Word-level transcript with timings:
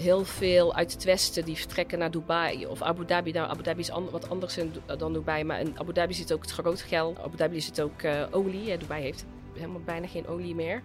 heel 0.00 0.24
veel 0.24 0.74
uit 0.74 0.92
het 0.92 1.04
westen 1.04 1.44
die 1.44 1.56
vertrekken 1.56 1.98
naar 1.98 2.10
Dubai 2.10 2.66
of 2.66 2.82
Abu 2.82 3.04
Dhabi. 3.04 3.32
Nou, 3.32 3.50
Abu 3.50 3.62
Dhabi 3.62 3.80
is 3.80 3.90
wat 4.10 4.28
anders 4.28 4.58
dan 4.98 5.12
Dubai, 5.12 5.44
maar 5.44 5.60
in 5.60 5.78
Abu 5.78 5.92
Dhabi 5.92 6.14
zit 6.14 6.32
ook 6.32 6.42
het 6.42 6.50
groot 6.50 6.80
geld. 6.80 7.18
Abu 7.18 7.36
Dhabi 7.36 7.60
zit 7.60 7.80
ook 7.80 8.02
uh, 8.02 8.22
olie. 8.30 8.78
Dubai 8.78 9.02
heeft 9.02 9.24
helemaal 9.54 9.80
bijna 9.84 10.06
geen 10.06 10.26
olie 10.26 10.54
meer 10.54 10.82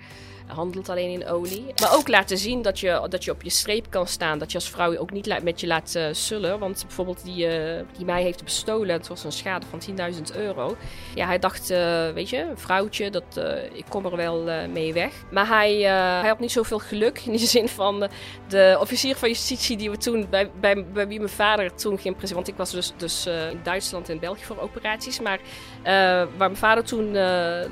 handelt 0.48 0.90
alleen 0.90 1.10
in 1.10 1.28
olie. 1.28 1.66
Maar 1.82 1.96
ook 1.96 2.08
laten 2.08 2.38
zien 2.38 2.62
dat 2.62 2.80
je, 2.80 3.06
dat 3.10 3.24
je 3.24 3.32
op 3.32 3.42
je 3.42 3.50
streep 3.50 3.90
kan 3.90 4.08
staan. 4.08 4.40
Dat 4.40 4.52
je 4.52 4.58
als 4.58 4.70
vrouw 4.70 4.98
ook 4.98 5.12
niet 5.12 5.44
met 5.44 5.60
je 5.60 5.68
laat 5.68 5.94
uh, 5.98 6.06
sullen. 6.12 6.60
Want 6.60 6.84
bijvoorbeeld 6.88 7.24
die, 7.24 7.48
uh, 7.48 7.82
die 7.98 8.06
mij 8.06 8.22
heeft 8.22 8.44
bestolen, 8.44 8.96
het 8.96 9.08
was 9.08 9.24
een 9.24 9.32
schade 9.32 9.66
van 9.66 9.82
10.000 10.14 10.22
euro. 10.36 10.76
Ja, 11.16 11.26
hij 11.26 11.40
dacht, 11.40 11.72
uh, 11.72 12.10
weet 12.10 12.30
je, 12.30 12.42
een 12.42 12.58
vrouwtje, 12.58 13.10
dat, 13.10 13.42
ik 13.74 13.86
kom 13.90 14.06
er 14.06 14.16
wel 14.16 14.68
mee 14.70 14.94
weg. 14.94 15.14
Maar 15.32 15.48
hij, 15.48 15.76
hij 16.20 16.28
had 16.28 16.40
niet 16.40 16.52
zoveel 16.52 16.80
geluk. 16.80 17.20
In 17.26 17.32
de 17.32 17.38
zin 17.56 17.68
van 17.68 18.10
de 18.48 18.78
officier 18.80 19.16
van 19.16 19.30
justitie 19.30 19.78
die 19.78 19.90
we 19.90 19.98
toen, 19.98 20.28
bij, 20.30 20.52
bij, 20.60 20.86
bij 20.86 21.08
wie 21.08 21.20
mijn 21.20 21.32
vader 21.32 21.76
toen 21.76 21.98
ging 22.00 22.16
presenteren. 22.16 22.36
Want 22.36 22.48
ik 22.48 22.56
was 22.56 22.72
dus, 22.72 22.94
dus 22.98 23.26
in 23.26 23.60
Duitsland 23.64 24.10
en 24.10 24.20
België 24.20 24.44
voor 24.44 24.60
operaties. 24.60 25.20
Maar 25.20 25.40
waar 25.84 26.38
mijn 26.38 26.56
vader 26.56 26.84
toen 26.84 27.12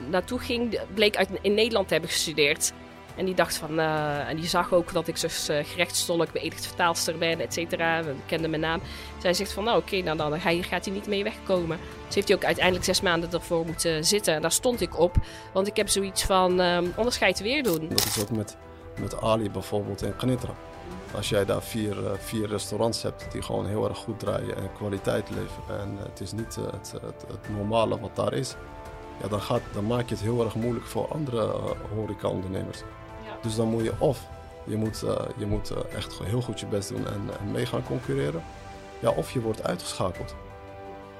naartoe 0.09 0.39
ging, 0.39 0.79
bleek 0.93 1.17
uit, 1.17 1.29
in 1.41 1.53
Nederland 1.53 1.87
te 1.87 1.93
hebben 1.93 2.11
gestudeerd. 2.11 2.73
En 3.15 3.25
die 3.25 3.35
dacht 3.35 3.55
van, 3.55 3.79
uh, 3.79 4.29
en 4.29 4.35
die 4.35 4.47
zag 4.47 4.73
ook 4.73 4.93
dat 4.93 5.07
ik 5.07 5.21
dus 5.21 5.49
uh, 5.49 5.57
gerechtstolk, 5.63 6.31
beëdigd 6.31 6.65
vertaalster 6.65 7.17
ben, 7.17 7.39
et 7.39 7.53
cetera. 7.53 8.01
kende 8.25 8.47
mijn 8.47 8.61
naam. 8.61 8.81
Zij 9.21 9.33
zegt 9.33 9.51
van, 9.51 9.63
nou 9.63 9.77
oké, 9.77 10.01
nou, 10.01 10.17
dan 10.17 10.39
gaat 10.39 10.85
hij 10.85 10.93
niet 10.93 11.07
mee 11.07 11.23
wegkomen. 11.23 11.79
Dus 12.05 12.15
heeft 12.15 12.27
hij 12.27 12.37
ook 12.37 12.43
uiteindelijk 12.45 12.85
zes 12.85 13.01
maanden 13.01 13.31
ervoor 13.31 13.65
moeten 13.65 14.05
zitten. 14.05 14.33
En 14.33 14.41
daar 14.41 14.51
stond 14.51 14.81
ik 14.81 14.99
op, 14.99 15.15
want 15.53 15.67
ik 15.67 15.75
heb 15.75 15.89
zoiets 15.89 16.23
van, 16.23 16.59
um, 16.59 16.93
onderscheid 16.95 17.39
weer 17.39 17.63
doen. 17.63 17.87
Dat 17.89 18.05
is 18.05 18.21
ook 18.21 18.29
met, 18.29 18.57
met 18.99 19.21
Ali 19.21 19.51
bijvoorbeeld 19.51 20.01
in 20.01 20.15
Kanitra. 20.15 20.53
Als 21.15 21.29
jij 21.29 21.45
daar 21.45 21.63
vier, 21.63 22.03
uh, 22.03 22.11
vier 22.17 22.47
restaurants 22.47 23.01
hebt 23.01 23.31
die 23.31 23.41
gewoon 23.41 23.67
heel 23.67 23.89
erg 23.89 23.97
goed 23.97 24.19
draaien 24.19 24.55
en 24.55 24.73
kwaliteit 24.73 25.29
leveren. 25.29 25.79
En 25.79 25.97
het 26.09 26.19
is 26.19 26.31
niet 26.31 26.55
het, 26.55 26.93
het 27.27 27.49
normale 27.57 27.99
wat 27.99 28.15
daar 28.15 28.33
is. 28.33 28.55
Ja, 29.21 29.27
dan, 29.27 29.41
gaat, 29.41 29.61
dan 29.73 29.85
maak 29.85 30.09
je 30.09 30.15
het 30.15 30.23
heel 30.23 30.43
erg 30.43 30.55
moeilijk 30.55 30.85
voor 30.85 31.07
andere 31.07 31.55
horeca-ondernemers. 31.95 32.83
Dus 33.41 33.55
dan 33.55 33.67
moet 33.67 33.83
je 33.83 33.93
of 33.99 34.27
je 34.65 34.75
moet, 34.75 35.03
uh, 35.03 35.15
je 35.37 35.45
moet 35.45 35.71
uh, 35.71 35.95
echt 35.95 36.19
heel 36.23 36.41
goed 36.41 36.59
je 36.59 36.65
best 36.65 36.89
doen 36.89 37.07
en, 37.07 37.21
en 37.39 37.51
mee 37.51 37.65
gaan 37.65 37.83
concurreren. 37.83 38.43
Ja, 38.99 39.09
of 39.09 39.31
je 39.31 39.41
wordt 39.41 39.63
uitgeschakeld. 39.63 40.35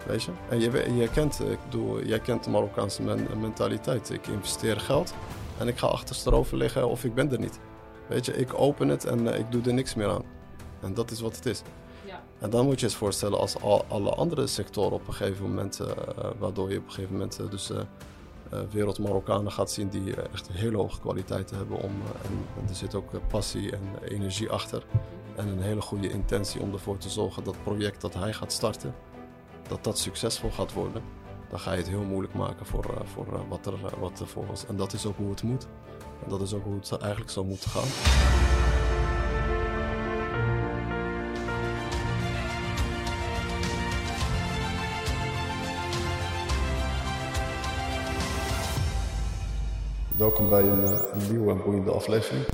Weet 0.06 0.24
je? 0.24 0.32
En 0.50 0.60
je, 0.60 0.96
je 0.96 1.10
kent, 1.10 1.40
ik 1.40 1.58
bedoel, 1.64 2.04
jij 2.04 2.20
kent 2.20 2.44
de 2.44 2.50
Marokkaanse 2.50 3.02
men, 3.02 3.28
mentaliteit. 3.40 4.10
Ik 4.10 4.28
investeer 4.28 4.80
geld 4.80 5.14
en 5.60 5.68
ik 5.68 5.78
ga 5.78 5.88
achterover 5.88 6.58
liggen 6.58 6.90
of 6.90 7.04
ik 7.04 7.14
ben 7.14 7.32
er 7.32 7.40
niet. 7.40 7.60
Weet 8.08 8.26
je, 8.26 8.34
ik 8.34 8.60
open 8.60 8.88
het 8.88 9.06
en 9.06 9.28
ik 9.28 9.52
doe 9.52 9.62
er 9.66 9.74
niks 9.74 9.96
meer 9.96 10.10
aan. 10.10 10.24
En 10.82 10.94
dat 10.94 11.12
is 11.12 11.22
wat 11.22 11.36
het 11.36 11.46
is. 11.46 11.62
En 12.44 12.50
dan 12.50 12.66
moet 12.66 12.80
je 12.80 12.86
je 12.86 12.96
voorstellen 12.96 13.40
als 13.40 13.62
al, 13.62 13.86
alle 13.88 14.10
andere 14.10 14.48
sectoren 14.48 14.92
op 14.92 15.08
een 15.08 15.14
gegeven 15.14 15.48
moment, 15.48 15.80
waardoor 16.40 16.72
je 16.72 16.78
op 16.78 16.86
een 16.86 16.92
gegeven 16.92 17.12
moment 17.12 17.40
uh, 17.72 18.60
wereld 18.72 19.00
Marokkanen 19.00 19.52
gaat 19.52 19.72
zien 19.72 19.90
die 19.90 20.16
echt 20.16 20.50
hele 20.52 20.78
hoge 20.78 21.00
kwaliteiten 21.00 21.58
hebben. 21.58 21.78
Om, 21.78 21.92
en, 22.24 22.46
en, 22.62 22.70
er 22.70 22.76
zit 22.76 22.96
ook 22.96 23.12
passie 23.28 23.72
en 23.72 23.82
energie 24.02 24.50
achter. 24.50 24.86
En 25.36 25.48
een 25.48 25.62
hele 25.62 25.82
goede 25.82 26.10
intentie 26.10 26.62
om 26.62 26.74
ervoor 26.74 26.98
te 26.98 27.10
zorgen 27.10 27.44
dat 27.44 27.54
het 27.54 27.64
project 27.64 28.02
dat 28.02 28.14
hij 28.14 28.34
gaat 28.34 28.52
starten, 28.52 28.96
dat 29.68 29.84
dat 29.84 29.98
succesvol 30.00 30.52
gaat 30.52 30.74
worden. 30.74 31.02
Dan 31.50 31.60
ga 31.60 31.72
je 31.72 31.78
het 31.78 31.90
heel 31.90 32.04
moeilijk 32.04 32.34
maken 32.34 32.66
voor, 32.66 32.86
voor 33.14 33.26
wat, 33.50 33.66
er, 33.66 34.00
wat 34.00 34.20
er. 34.20 34.28
En 34.68 34.76
dat 34.76 34.94
is 34.94 35.06
ook 35.06 35.18
hoe 35.18 35.30
het 35.30 35.44
moet. 35.44 35.68
En 36.24 36.30
dat 36.30 36.42
is 36.42 36.54
ook 36.54 36.64
hoe 36.64 36.76
het 36.76 36.98
eigenlijk 36.98 37.32
zou 37.32 37.46
moeten 37.46 37.70
gaan. 37.70 38.73
Welkom 50.24 50.50
bij 50.50 50.70
een, 50.70 50.84
eh, 50.84 51.14
een 51.14 51.30
nieuwe 51.32 51.52
en 51.52 51.64
boeiende 51.64 51.92
aflevering. 51.92 52.46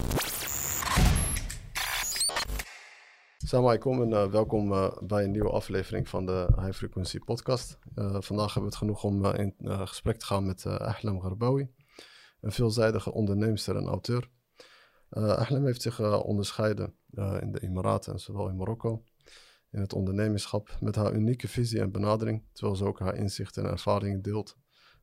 Salam 3.38 3.66
alaikum 3.66 4.02
en 4.02 4.10
uh, 4.12 4.32
welkom 4.32 4.72
uh, 4.72 4.98
bij 5.02 5.24
een 5.24 5.32
nieuwe 5.32 5.50
aflevering 5.50 6.10
van 6.10 6.26
de 6.26 6.48
High 6.56 6.72
Frequency 6.72 7.20
Podcast. 7.20 7.80
Vandaag 7.96 8.54
hebben 8.54 8.62
we 8.62 8.68
het 8.68 8.76
genoeg 8.76 9.04
om 9.04 9.26
in 9.26 9.56
gesprek 9.88 10.18
te 10.18 10.26
gaan 10.26 10.46
met 10.46 10.66
Ahlam 10.66 11.22
Garbawi, 11.22 11.70
een 12.42 12.52
veelzijdige 12.52 13.14
onderneemster 13.14 13.76
en 13.76 13.88
auteur. 13.88 14.30
Ahlam 15.10 15.66
heeft 15.66 15.82
zich 15.82 16.24
onderscheiden 16.24 16.96
in 17.40 17.52
de 17.52 17.60
Emiraten 17.62 18.14
en 18.14 18.20
zowel 18.20 18.50
in 18.50 18.58
Marokko 18.58 19.04
in 19.72 19.80
het 19.80 19.94
ondernemerschap 19.94 20.78
met 20.80 20.96
haar 20.96 21.14
unieke 21.14 21.48
visie 21.48 21.80
en 21.80 21.92
benadering, 21.92 22.44
terwijl 22.54 22.78
ze 22.78 22.86
ook 22.86 23.00
haar 23.00 23.16
inzichten 23.16 23.64
en 23.64 23.70
ervaringen 23.72 24.22
deelt 24.22 24.58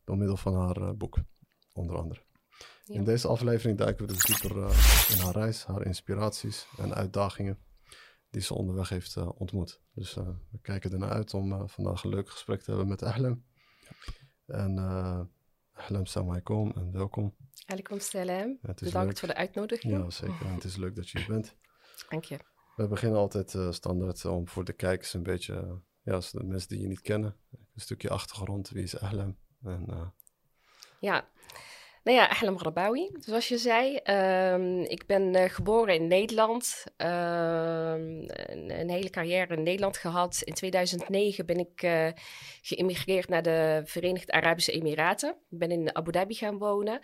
door 0.05 0.17
middel 0.17 0.37
van 0.37 0.55
haar 0.55 0.97
boek, 0.97 1.19
onder 1.73 1.97
andere. 1.97 2.26
In 2.87 3.05
deze 3.05 3.29
aflevering 3.29 3.79
duiken 3.79 4.07
we 4.07 4.13
dus 4.13 4.25
dieper 4.25 4.57
uh, 4.57 5.11
in 5.11 5.19
haar 5.19 5.33
reis, 5.33 5.65
haar 5.65 5.83
inspiraties 5.83 6.67
en 6.77 6.95
uitdagingen 6.95 7.59
die 8.31 8.43
ze 8.43 8.55
onderweg 8.55 8.89
heeft 8.89 9.17
uh, 9.17 9.41
ontmoet. 9.41 9.81
Dus 9.95 10.17
uh, 10.17 10.29
we 10.51 10.59
kijken 10.63 10.93
ernaar 10.93 11.11
uit 11.11 11.35
om 11.35 11.69
vandaag 11.69 12.05
een 12.05 12.11
leuk 12.11 12.31
gesprek 12.31 12.61
te 12.61 12.71
hebben 12.71 12.89
met 12.89 13.03
Ahlem. 13.03 13.45
En 14.47 14.79
Ahlem, 15.73 16.07
salam 16.07 16.29
alaikum 16.29 16.73
en 16.75 16.93
welkom. 16.93 17.37
Alaikum 17.67 18.01
salam. 18.01 18.59
Bedankt 18.61 19.19
voor 19.19 19.29
de 19.29 19.35
uitnodiging. 19.35 19.93
Ja, 19.93 20.11
zeker. 20.11 20.47
En 20.47 20.55
het 20.55 20.65
is 20.65 20.77
leuk 20.77 20.97
dat 20.97 21.09
je 21.09 21.19
er 21.19 21.27
bent. 21.27 21.57
Dank 22.09 22.25
je. 22.25 22.39
We 22.77 22.89
beginnen 22.89 23.19
altijd 23.19 23.75
standaard 23.75 24.25
om 24.25 24.49
voor 24.49 24.65
de 24.65 24.73
kijkers 24.73 25.15
een 25.15 25.23
beetje, 25.23 25.83
ja, 26.03 26.19
de 26.19 26.45
mensen 26.45 26.69
die 26.69 26.81
je 26.81 26.87
niet 26.87 27.01
kennen, 27.01 27.37
een 27.51 27.81
stukje 27.81 28.11
achtergrond. 28.11 28.69
Wie 28.69 28.83
is 28.83 28.99
Ahlem? 28.99 29.39
En, 29.63 30.15
ja, 31.01 31.29
nou 32.07 32.19
ja, 32.19 32.29
Ahlam 32.29 32.59
Rabawi, 32.59 33.11
zoals 33.19 33.49
je 33.49 33.59
zei. 33.59 34.01
Um, 34.55 34.81
ik 34.81 35.07
ben 35.07 35.37
uh, 35.37 35.45
geboren 35.45 35.95
in 35.95 36.07
Nederland. 36.07 36.85
Um, 36.97 37.09
een, 38.27 38.81
een, 38.81 38.91
hele 38.91 39.11
carrière 39.11 39.57
in 39.57 39.63
Nederland 39.63 39.97
gehad. 39.97 40.41
In 40.45 40.55
2009 40.55 41.47
ben 41.47 41.59
ik 41.59 41.83
uh, 41.83 42.09
geïmmigreerd 42.63 43.29
naar 43.29 43.43
de 43.43 43.83
Verenigde 43.85 44.33
Arabische 44.33 44.73
Emiraten. 44.73 45.31
Ik 45.31 45.59
ben 45.59 45.71
in 45.71 45.97
Abu 45.97 46.13
Dhabi 46.13 46.35
gaan 46.35 46.59
wonen. 46.59 47.01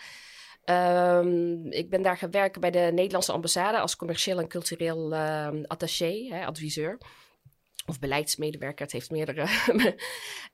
Um, 0.64 1.72
ik 1.72 1.90
ben 1.90 2.02
daar 2.02 2.16
gaan 2.16 2.30
werken 2.30 2.60
bij 2.60 2.70
de 2.70 2.90
Nederlandse 2.92 3.32
ambassade 3.32 3.78
als 3.78 3.96
commercieel 3.96 4.38
en 4.38 4.48
cultureel 4.48 5.14
attaché, 5.66 6.26
hè, 6.28 6.46
adviseur 6.46 6.98
of 7.87 7.98
beleidsmedewerker. 7.98 8.84
Het 8.84 8.93
heeft 8.93 9.10
meerdere 9.10 9.47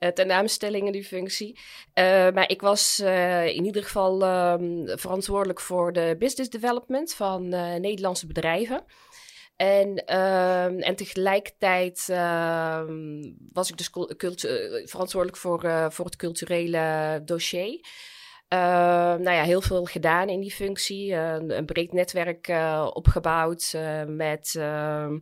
uh, 0.00 0.08
tenaamstellingen, 0.08 0.92
die 0.92 1.04
functie. 1.04 1.58
Uh, 1.94 2.04
maar 2.30 2.50
ik 2.50 2.60
was 2.60 3.00
uh, 3.02 3.46
in 3.46 3.64
ieder 3.64 3.82
geval 3.82 4.22
um, 4.52 4.98
verantwoordelijk 4.98 5.60
voor 5.60 5.92
de 5.92 6.16
business 6.18 6.50
development 6.50 7.14
van 7.14 7.48
Nederlandse 7.80 8.26
bedrijven. 8.26 8.84
En, 9.58 10.02
uh, 10.06 10.88
en 10.88 10.96
tegelijkertijd 10.96 12.06
uh, 12.10 12.82
was 13.52 13.70
ik 13.70 13.76
dus 13.76 13.90
verantwoordelijk 14.84 15.36
voor, 15.36 15.90
voor 15.92 16.04
het 16.04 16.16
culturele 16.16 17.20
dossier. 17.24 17.80
Uh, 18.48 18.58
nou 19.14 19.30
ja, 19.30 19.42
heel 19.42 19.60
veel 19.60 19.84
gedaan 19.84 20.28
in 20.28 20.40
die 20.40 20.50
functie. 20.50 21.12
een 21.12 21.66
breed 21.66 21.92
netwerk 21.92 22.52
opgebouwd 22.92 23.74
met 24.06 24.54
ehm, 24.58 25.18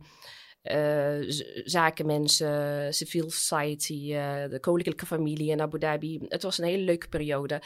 zakenmensen, 1.63 2.93
civil 2.93 3.29
society, 3.29 4.13
uh, 4.13 4.49
de 4.49 4.59
koninklijke 4.59 5.05
familie 5.05 5.51
in 5.51 5.61
Abu 5.61 5.79
Dhabi. 5.79 6.25
Het 6.27 6.43
was 6.43 6.57
een 6.57 6.65
hele 6.65 6.83
leuke 6.83 7.07
periode. 7.07 7.61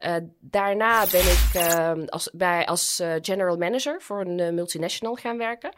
Uh, 0.00 0.16
daarna 0.40 1.06
ben 1.06 1.20
ik 1.20 1.50
ehm, 1.54 2.04
als, 2.04 2.30
bij, 2.32 2.66
als 2.66 3.02
general 3.20 3.56
manager 3.56 4.02
voor 4.02 4.20
een 4.20 4.54
multinational 4.54 5.14
gaan 5.14 5.38
werken. 5.38 5.74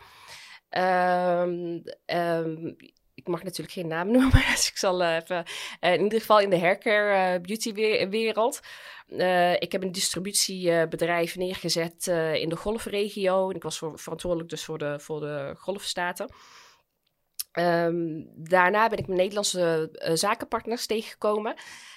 Um, 0.70 1.82
um, 2.06 2.76
ik 3.14 3.28
mag 3.28 3.42
natuurlijk 3.42 3.72
geen 3.72 3.86
naam 3.86 4.10
noemen, 4.16 4.42
dus 4.50 4.68
ik 4.68 4.76
zal 4.76 5.02
even. 5.02 5.44
in 5.80 6.02
ieder 6.02 6.20
geval 6.20 6.40
in 6.40 6.50
de 6.50 6.58
haircare 6.58 7.40
beauty 7.40 7.72
wereld. 8.08 8.60
Ik 9.58 9.72
heb 9.72 9.82
een 9.82 9.92
distributiebedrijf 9.92 11.36
neergezet 11.36 12.06
in 12.34 12.48
de 12.48 12.56
golfregio. 12.56 13.50
Ik 13.50 13.62
was 13.62 13.78
verantwoordelijk 13.78 14.50
dus 14.50 14.64
voor 14.64 14.78
de, 14.78 14.98
voor 15.00 15.20
de 15.20 15.54
golfstaten. 15.58 16.28
Um, 17.58 18.30
daarna 18.34 18.88
ben 18.88 18.98
ik 18.98 19.06
mijn 19.06 19.18
Nederlandse 19.18 19.90
uh, 19.92 20.14
zakenpartners 20.14 20.86
tegengekomen. 20.86 21.54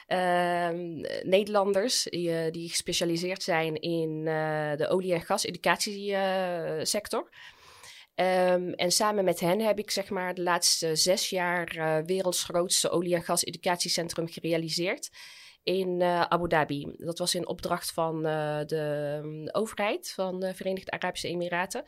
Um, 0.07 1.01
Nederlanders 1.21 2.03
die, 2.03 2.29
uh, 2.29 2.51
die, 2.51 2.69
gespecialiseerd 2.69 3.43
zijn 3.43 3.75
in 3.75 4.25
uh, 4.25 4.75
de 4.75 4.87
olie- 4.87 5.13
en 5.13 5.21
gas-educatiesector. 5.21 7.29
Um, 8.15 8.73
en 8.73 8.91
samen 8.91 9.23
met 9.23 9.39
hen 9.39 9.59
heb 9.59 9.79
ik 9.79 9.91
zeg 9.91 10.09
maar 10.09 10.33
de 10.33 10.43
laatste 10.43 10.95
zes 10.95 11.29
jaar 11.29 12.03
werelds 12.05 12.43
grootste 12.43 12.89
olie- 12.89 13.15
en 13.15 13.23
gas-educatiecentrum 13.23 14.27
gerealiseerd 14.27 15.09
in 15.63 16.03
Abu 16.03 16.47
Dhabi. 16.47 16.93
Dat 16.97 17.17
was 17.17 17.35
in 17.35 17.47
opdracht 17.47 17.91
van 17.91 18.21
de 18.65 19.49
overheid 19.51 20.11
van 20.15 20.39
de 20.39 20.53
Verenigde 20.53 20.91
Arabische 20.91 21.27
Emiraten. 21.27 21.83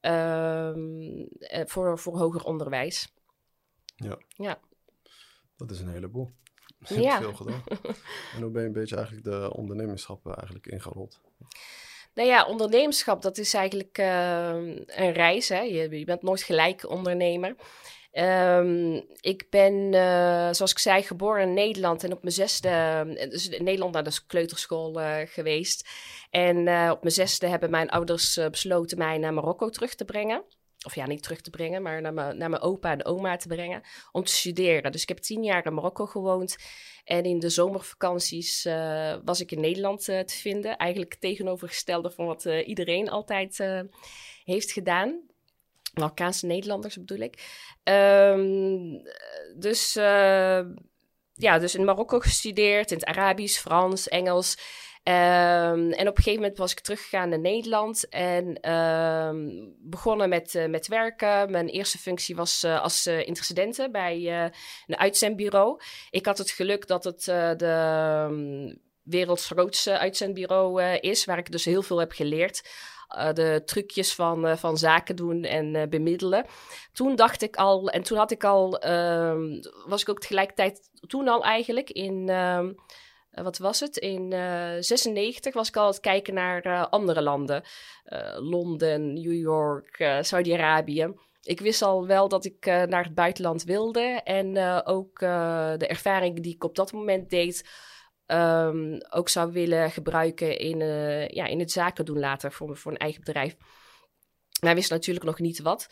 Ehm, 0.00 1.26
voor, 1.66 1.98
voor 1.98 2.18
hoger 2.18 2.44
onderwijs. 2.44 3.12
Ja. 3.96 4.18
Ja. 4.28 4.58
Dat 5.56 5.70
is 5.70 5.80
een 5.80 5.88
heleboel. 5.88 6.30
Ja. 6.88 7.18
veel 7.18 7.34
gedaan. 7.34 7.62
en 8.34 8.42
hoe 8.42 8.50
ben 8.50 8.60
je 8.62 8.66
een 8.66 8.72
beetje 8.72 8.96
eigenlijk 8.96 9.24
de 9.24 9.54
ondernemerschap 9.54 10.26
eigenlijk 10.26 10.66
ingerold? 10.66 11.20
Nou 12.14 12.28
ja, 12.28 12.46
ondernemerschap, 12.46 13.22
dat 13.22 13.38
is 13.38 13.54
eigenlijk 13.54 13.98
ehm, 13.98 14.82
een 14.86 15.12
reis. 15.12 15.48
Hè? 15.48 15.60
Je, 15.60 15.98
je, 15.98 16.04
bent 16.04 16.22
nooit 16.22 16.42
gelijk 16.42 16.88
ondernemer. 16.88 17.54
Um, 18.12 18.94
ik 19.20 19.46
ben, 19.50 19.74
uh, 19.74 20.48
zoals 20.52 20.70
ik 20.70 20.78
zei, 20.78 21.02
geboren 21.02 21.42
in 21.42 21.54
Nederland 21.54 22.04
en 22.04 22.12
op 22.12 22.22
mijn 22.22 22.34
zesde, 22.34 23.04
dus 23.30 23.48
in 23.48 23.64
Nederland 23.64 23.92
naar 23.94 24.04
de 24.04 24.20
kleuterschool 24.26 25.00
uh, 25.00 25.16
geweest. 25.24 25.88
En 26.30 26.58
op 26.90 27.02
mijn 27.02 27.14
zesde 27.14 27.46
hebben 27.46 27.70
mijn 27.70 27.90
ouders 27.90 28.40
besloten 28.50 28.98
mij 28.98 29.18
naar 29.18 29.34
Marokko 29.34 29.68
terug 29.68 29.94
te 29.94 30.04
brengen. 30.04 30.44
Of 30.86 30.94
ja, 30.94 31.06
niet 31.06 31.22
terug 31.22 31.40
te 31.40 31.50
brengen, 31.50 31.82
maar 31.82 32.00
naar 32.00 32.14
mijn, 32.14 32.38
naar 32.38 32.50
mijn 32.50 32.62
opa 32.62 32.90
en 32.90 33.04
oma 33.04 33.36
te 33.36 33.48
brengen 33.48 33.82
om 34.12 34.24
te 34.24 34.32
studeren. 34.32 34.92
Dus 34.92 35.02
ik 35.02 35.08
heb 35.08 35.18
tien 35.18 35.44
jaar 35.44 35.66
in 35.66 35.74
Marokko 35.74 36.06
gewoond. 36.06 36.56
En 37.04 37.24
in 37.24 37.38
de 37.38 37.48
zomervakanties 37.48 38.68
was 39.24 39.40
ik 39.40 39.52
in 39.52 39.60
Nederland 39.60 40.04
te 40.04 40.24
vinden. 40.26 40.76
Eigenlijk 40.76 41.14
tegenovergestelde 41.14 42.10
van 42.10 42.26
wat 42.26 42.44
iedereen 42.44 43.10
altijd 43.10 43.64
heeft 44.44 44.72
gedaan. 44.72 45.27
Marokkaanse 45.94 46.46
Nederlanders 46.46 46.96
bedoel 46.96 47.18
ik. 47.18 47.64
Um, 47.84 49.02
dus, 49.56 49.96
uh, 49.96 50.60
ja, 51.34 51.58
dus 51.58 51.74
in 51.74 51.84
Marokko 51.84 52.18
gestudeerd, 52.18 52.90
in 52.90 52.96
het 52.96 53.06
Arabisch, 53.06 53.60
Frans, 53.60 54.08
Engels. 54.08 54.56
Um, 55.04 55.92
en 55.92 56.08
op 56.08 56.16
een 56.16 56.22
gegeven 56.22 56.40
moment 56.40 56.58
was 56.58 56.72
ik 56.72 56.80
teruggegaan 56.80 57.28
naar 57.28 57.38
Nederland 57.38 58.08
en 58.08 58.72
um, 58.72 59.74
begonnen 59.78 60.28
met, 60.28 60.54
uh, 60.54 60.66
met 60.66 60.86
werken. 60.86 61.50
Mijn 61.50 61.68
eerste 61.68 61.98
functie 61.98 62.36
was 62.36 62.64
uh, 62.64 62.82
als 62.82 63.06
uh, 63.06 63.26
intercedente 63.26 63.88
bij 63.90 64.52
een 64.86 64.98
uitzendbureau. 64.98 65.80
Ik 66.10 66.26
had 66.26 66.38
het 66.38 66.50
geluk 66.50 66.86
dat 66.86 67.04
het 67.04 67.24
de 67.58 68.78
werelds 69.02 69.46
grootste 69.46 69.98
uitzendbureau 69.98 70.82
is, 71.00 71.24
waar 71.24 71.38
ik 71.38 71.50
dus 71.50 71.64
heel 71.64 71.82
veel 71.82 71.98
heb 71.98 72.12
geleerd 72.12 72.62
uh, 73.16 73.32
de 73.32 73.62
trucjes 73.64 74.14
van, 74.14 74.46
uh, 74.46 74.56
van 74.56 74.76
zaken 74.76 75.16
doen 75.16 75.44
en 75.44 75.74
uh, 75.74 75.82
bemiddelen. 75.86 76.44
Toen 76.92 77.16
dacht 77.16 77.42
ik 77.42 77.56
al, 77.56 77.88
en 77.88 78.02
toen 78.02 78.18
had 78.18 78.30
ik 78.30 78.44
al, 78.44 78.78
ehm, 78.78 79.60
was 79.86 80.02
ik 80.02 80.08
ook 80.08 80.20
tegelijkertijd, 80.20 80.90
toen 81.06 81.28
al 81.28 81.44
eigenlijk 81.44 81.90
in, 81.90 82.28
ehm, 82.28 82.72
wat 83.30 83.58
was 83.58 83.80
het? 83.80 83.96
In 83.96 84.32
96 84.80 85.54
was 85.54 85.68
ik 85.68 85.76
al 85.76 85.82
aan 85.82 85.88
het 85.88 86.00
kijken 86.00 86.34
naar 86.34 86.88
andere 86.88 87.22
landen. 87.22 87.62
Londen, 88.36 89.12
New 89.12 89.32
York, 89.32 90.18
Saudi-Arabië. 90.20 91.14
Ik 91.42 91.60
wist 91.60 91.82
al 91.82 92.06
wel 92.06 92.28
dat 92.28 92.44
ik 92.44 92.66
naar 92.66 93.04
het 93.04 93.14
buitenland 93.14 93.64
wilde. 93.64 94.20
En 94.24 94.82
ook 94.84 95.18
de 95.18 95.86
ervaring 95.86 96.40
die 96.40 96.54
ik 96.54 96.64
op 96.64 96.74
dat 96.74 96.92
moment 96.92 97.30
deed 97.30 97.68
um, 98.30 98.98
ook 99.10 99.28
zou 99.28 99.52
willen 99.52 99.90
gebruiken 99.90 100.58
in, 100.58 100.80
uh, 100.80 101.28
ja, 101.28 101.46
in 101.46 101.58
het 101.58 101.72
zaken 101.72 102.04
doen 102.04 102.18
later 102.18 102.52
voor, 102.52 102.76
voor 102.76 102.92
een 102.92 102.98
eigen 102.98 103.20
bedrijf. 103.24 103.56
Hij 104.60 104.74
wist 104.74 104.90
natuurlijk 104.90 105.26
nog 105.26 105.38
niet 105.38 105.62
wat. 105.62 105.86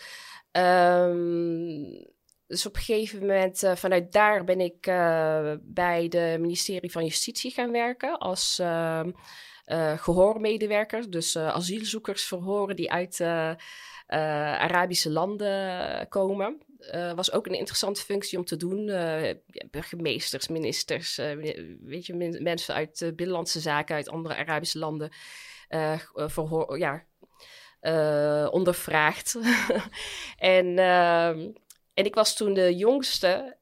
Um, 0.52 2.14
dus 2.46 2.66
op 2.66 2.76
een 2.76 2.82
gegeven 2.82 3.20
moment, 3.20 3.62
uh, 3.62 3.76
vanuit 3.76 4.12
daar 4.12 4.44
ben 4.44 4.60
ik 4.60 4.86
uh, 4.86 5.52
bij 5.60 6.08
de 6.08 6.36
ministerie 6.40 6.90
van 6.90 7.04
Justitie 7.04 7.50
gaan 7.50 7.72
werken 7.72 8.18
als 8.18 8.58
uh, 8.60 9.00
gehoormedewerker. 9.96 11.10
Dus 11.10 11.36
asielzoekers 11.36 12.24
verhoren 12.24 12.76
die 12.76 12.92
uit 12.92 13.20
Arabische 14.06 15.10
landen 15.10 16.08
komen 16.08 16.65
uh, 16.78 17.12
was 17.12 17.32
ook 17.32 17.46
een 17.46 17.58
interessante 17.58 18.00
functie 18.00 18.38
om 18.38 18.44
te 18.44 18.56
doen. 18.56 18.88
Uh, 18.88 19.30
burgemeesters, 19.70 20.48
ministers, 20.48 21.18
uh, 21.18 21.32
weet 21.80 22.06
je, 22.06 22.38
mensen 22.40 22.74
uit 22.74 23.12
binnenlandse 23.14 23.60
zaken 23.60 23.94
uit 23.94 24.08
andere 24.08 24.36
Arabische 24.36 24.78
landen 24.78 25.10
verhoor, 26.14 26.78
ja, 26.78 27.04
ondervraagd. 28.50 29.38
en, 30.36 30.78
ehm, 30.78 31.48
en 31.94 32.04
ik 32.04 32.14
was 32.14 32.36
toen 32.36 32.54
de 32.54 32.74
jongste, 32.74 33.56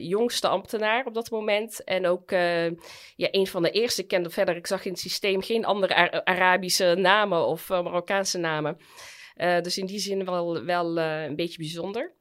jongste 0.00 0.48
ambtenaar 0.48 1.06
op 1.06 1.14
dat 1.14 1.30
moment. 1.30 1.84
En 1.84 2.06
ook 2.06 2.30
ja, 2.30 3.28
een 3.30 3.46
van 3.46 3.62
de 3.62 3.70
eerste. 3.70 4.02
Ik 4.02 4.08
kende 4.08 4.30
verder, 4.30 4.56
ik 4.56 4.66
zag 4.66 4.84
in 4.84 4.90
het 4.90 5.00
systeem 5.00 5.42
geen 5.42 5.64
andere 5.64 6.24
Arabische 6.24 6.94
namen 6.98 7.46
of 7.46 7.68
Marokkaanse 7.68 8.38
namen. 8.38 8.76
dus 9.36 9.78
in 9.78 9.86
die 9.86 9.98
zin 9.98 10.24
wel, 10.24 10.64
wel 10.64 10.98
een 10.98 11.36
beetje 11.36 11.58
bijzonder. 11.58 12.14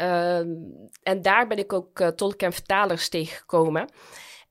Uh, 0.00 0.38
en 1.02 1.22
daar 1.22 1.46
ben 1.46 1.58
ik 1.58 1.72
ook 1.72 2.00
uh, 2.00 2.08
tolken 2.08 2.46
en 2.46 2.52
vertalers 2.52 3.08
tegengekomen. 3.08 3.88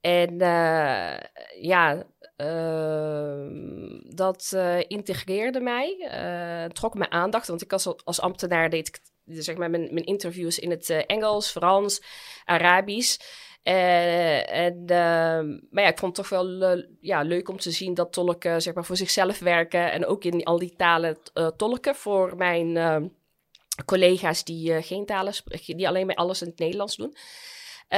En 0.01 0.33
uh, 0.33 1.17
ja, 1.61 2.03
ehm, 2.35 4.15
dat 4.15 4.51
eh, 4.55 4.79
integreerde 4.87 5.59
mij, 5.59 6.09
trok 6.73 6.93
mijn 6.93 7.11
aandacht. 7.11 7.47
Want 7.47 7.61
ik 7.61 7.73
als, 7.73 8.03
als 8.03 8.21
ambtenaar 8.21 8.69
deed 8.69 8.87
ik 8.87 8.99
zeg 9.25 9.57
maar, 9.57 9.69
mijn, 9.69 9.93
mijn 9.93 10.05
interviews 10.05 10.59
in 10.59 10.69
het 10.69 10.89
Engels, 10.89 11.51
Frans, 11.51 12.01
Arabisch. 12.45 13.17
en, 13.63 14.83
ehm, 14.85 15.59
maar 15.69 15.83
ja, 15.83 15.89
ik 15.89 15.99
vond 15.99 16.17
het 16.17 16.27
toch 16.27 16.29
wel 16.29 16.77
ja, 16.99 17.21
leuk 17.21 17.49
om 17.49 17.57
te 17.57 17.71
zien 17.71 17.93
dat 17.93 18.13
tolken 18.13 18.61
zeg 18.61 18.73
maar, 18.73 18.85
voor 18.85 18.97
zichzelf 18.97 19.39
werken. 19.39 19.91
En 19.91 20.05
ook 20.05 20.23
in 20.23 20.43
al 20.43 20.59
die 20.59 20.73
talen 20.75 21.17
tolken 21.57 21.95
voor 21.95 22.35
mijn 22.35 22.77
collega's 23.85 24.43
die 24.43 24.71
uh, 24.71 24.83
geen 24.83 25.05
talen 25.05 25.33
spreken, 25.33 25.77
die 25.77 25.87
alleen 25.87 26.05
maar 26.05 26.15
alles 26.15 26.41
in 26.41 26.47
het 26.47 26.59
Nederlands 26.59 26.95
doen. 26.95 27.15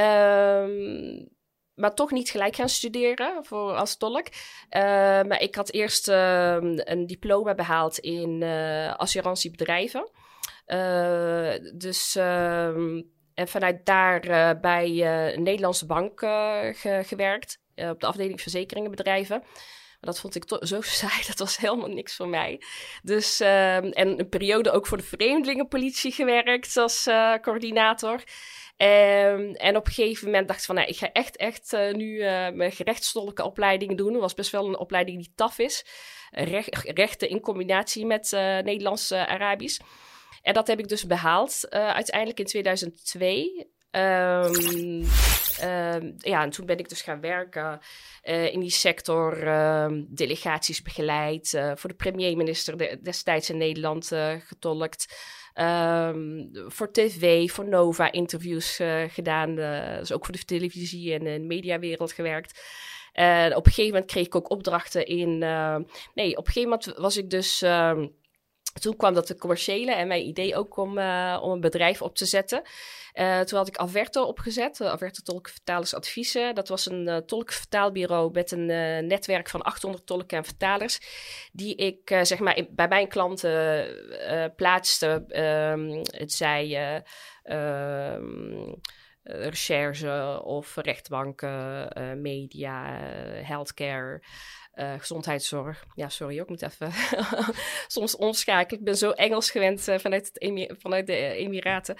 Um, 0.02 1.28
maar 1.74 1.94
toch 1.94 2.10
niet 2.10 2.30
gelijk 2.30 2.56
gaan 2.56 2.68
studeren 2.68 3.44
voor, 3.44 3.72
als 3.72 3.96
tolk. 3.96 4.26
Uh, 4.26 4.80
maar 5.22 5.40
ik 5.40 5.54
had 5.54 5.72
eerst 5.72 6.08
uh, 6.08 6.56
een 6.60 7.06
diploma 7.06 7.54
behaald 7.54 7.98
in 7.98 8.40
uh, 8.42 8.94
assurantiebedrijven. 8.94 10.10
dus, 11.74 12.16
ehm, 12.16 13.02
en 13.34 13.48
vanuit 13.48 13.86
daar 13.86 14.20
bij 14.60 14.88
een 15.34 15.42
Nederlandse 15.42 15.86
bank 15.86 16.20
ge 16.20 17.02
gewerkt. 17.04 17.60
op 17.74 18.00
de 18.00 18.06
afdeling 18.06 18.40
verzekeringenbedrijven 18.40 19.42
dat 20.06 20.20
vond 20.20 20.34
ik 20.34 20.44
zo 20.60 20.80
saai, 21.00 21.22
dat 21.26 21.38
was 21.38 21.56
helemaal 21.56 21.88
niks 21.88 22.16
voor 22.16 22.28
mij. 22.28 22.60
Dus, 23.02 23.40
uh, 23.40 23.76
en 23.76 24.18
een 24.18 24.28
periode 24.28 24.70
ook 24.70 24.86
voor 24.86 24.96
de 24.96 25.02
vreemdelingenpolitie 25.02 26.12
gewerkt 26.12 26.76
als 26.76 27.06
uh, 27.06 27.34
coördinator. 27.34 28.22
Um, 28.76 29.54
en 29.54 29.76
op 29.76 29.86
een 29.86 29.92
gegeven 29.92 30.26
moment 30.26 30.48
dacht 30.48 30.60
ik 30.60 30.66
van, 30.66 30.74
nou, 30.74 30.88
ik 30.88 30.96
ga 30.96 31.12
echt, 31.12 31.36
echt 31.36 31.72
uh, 31.72 31.92
nu 31.92 32.14
uh, 32.14 32.50
mijn 32.50 32.72
gerechtsstollelijke 32.72 33.44
opleiding 33.44 33.96
doen. 33.96 34.12
Dat 34.12 34.20
was 34.20 34.34
best 34.34 34.50
wel 34.50 34.68
een 34.68 34.78
opleiding 34.78 35.18
die 35.18 35.32
taf 35.34 35.58
is. 35.58 35.84
Recht, 36.30 36.90
rechten 36.90 37.28
in 37.28 37.40
combinatie 37.40 38.06
met 38.06 38.32
uh, 38.32 38.40
Nederlands-Arabisch. 38.40 39.80
en 40.42 40.54
dat 40.54 40.66
heb 40.66 40.78
ik 40.78 40.88
dus 40.88 41.06
behaald 41.06 41.70
uiteindelijk 41.70 42.38
in 42.38 42.46
2002. 42.46 43.70
Um, 43.94 45.04
ja, 46.18 46.42
en 46.42 46.50
toen 46.50 46.66
ben 46.66 46.78
ik 46.78 46.88
dus 46.88 47.02
gaan 47.02 47.20
werken 47.20 47.80
uh, 48.24 48.52
in 48.52 48.60
die 48.60 48.70
sector, 48.70 49.46
uh, 49.46 49.86
delegaties 50.08 50.82
begeleid, 50.82 51.52
uh, 51.52 51.72
voor 51.74 51.90
de 51.90 51.96
premierminister 51.96 52.76
de, 52.76 52.98
destijds 53.02 53.50
in 53.50 53.56
Nederland 53.56 54.12
uh, 54.12 54.34
getolkt. 54.38 55.30
Voor 56.66 56.92
tv, 56.92 57.50
voor 57.50 57.68
Nova 57.68 58.12
interviews 58.12 58.80
gedaan, 59.08 59.54
dus 59.98 60.12
ook 60.12 60.24
voor 60.24 60.34
de 60.34 60.44
televisie 60.44 61.14
en 61.14 61.24
de 61.24 61.38
mediawereld 61.38 62.12
gewerkt. 62.12 62.62
En 63.12 63.56
op 63.56 63.66
een 63.66 63.72
gegeven 63.72 63.92
moment 63.92 64.10
kreeg 64.10 64.26
ik 64.26 64.34
ook 64.34 64.50
opdrachten 64.50 65.06
in. 65.06 65.38
nee, 66.14 66.36
op 66.36 66.46
een 66.46 66.52
gegeven 66.52 66.68
moment 66.68 66.92
was 66.96 67.16
ik 67.16 67.30
dus. 67.30 67.64
Toen 68.80 68.96
kwam 68.96 69.14
dat 69.14 69.26
de 69.26 69.36
commerciële 69.36 69.94
en 69.94 70.08
mijn 70.08 70.26
idee 70.26 70.56
ook 70.56 70.76
om, 70.76 70.90
om 71.40 71.50
een 71.52 71.60
bedrijf 71.60 72.02
op 72.02 72.16
te 72.16 72.26
zetten. 72.26 72.62
Uh, 73.14 73.40
toen 73.40 73.58
had 73.58 73.68
ik 73.68 73.76
Averto 73.76 74.22
opgezet, 74.22 74.80
Averto 74.80 75.20
Tolkenvertalers 75.22 75.94
Adviezen. 75.94 76.54
Dat 76.54 76.68
was 76.68 76.90
een 76.90 77.08
uh, 77.08 77.16
tolkvertaalbureau 77.16 78.32
met 78.32 78.50
een 78.50 78.66
netwerk 79.06 79.48
van 79.48 79.62
800 79.62 80.06
tolken 80.06 80.36
en 80.36 80.44
vertalers. 80.44 81.00
Die 81.52 81.74
ik 81.74 82.18
zeg 82.22 82.38
maar 82.38 82.64
bij 82.70 82.88
mijn 82.88 83.08
klanten 83.08 83.86
plaatste. 84.56 85.24
Um, 85.76 86.02
het 86.10 86.32
zij 86.32 87.02
um, 87.44 88.80
recherche 89.22 90.40
of 90.44 90.76
rechtbanken, 90.76 91.88
media, 92.22 92.98
healthcare. 93.42 94.22
Uh, 94.74 94.92
gezondheidszorg. 94.98 95.84
Ja, 95.94 96.08
sorry, 96.08 96.38
ik 96.38 96.48
moet 96.48 96.62
even 96.62 96.92
soms 97.86 98.16
omschakelen. 98.16 98.78
Ik 98.78 98.84
ben 98.84 98.96
zo 98.96 99.10
Engels 99.10 99.50
gewend 99.50 99.88
uh, 99.88 99.98
vanuit, 99.98 100.30
het 100.32 100.74
vanuit 100.78 101.06
de 101.06 101.16
Emiraten. 101.16 101.94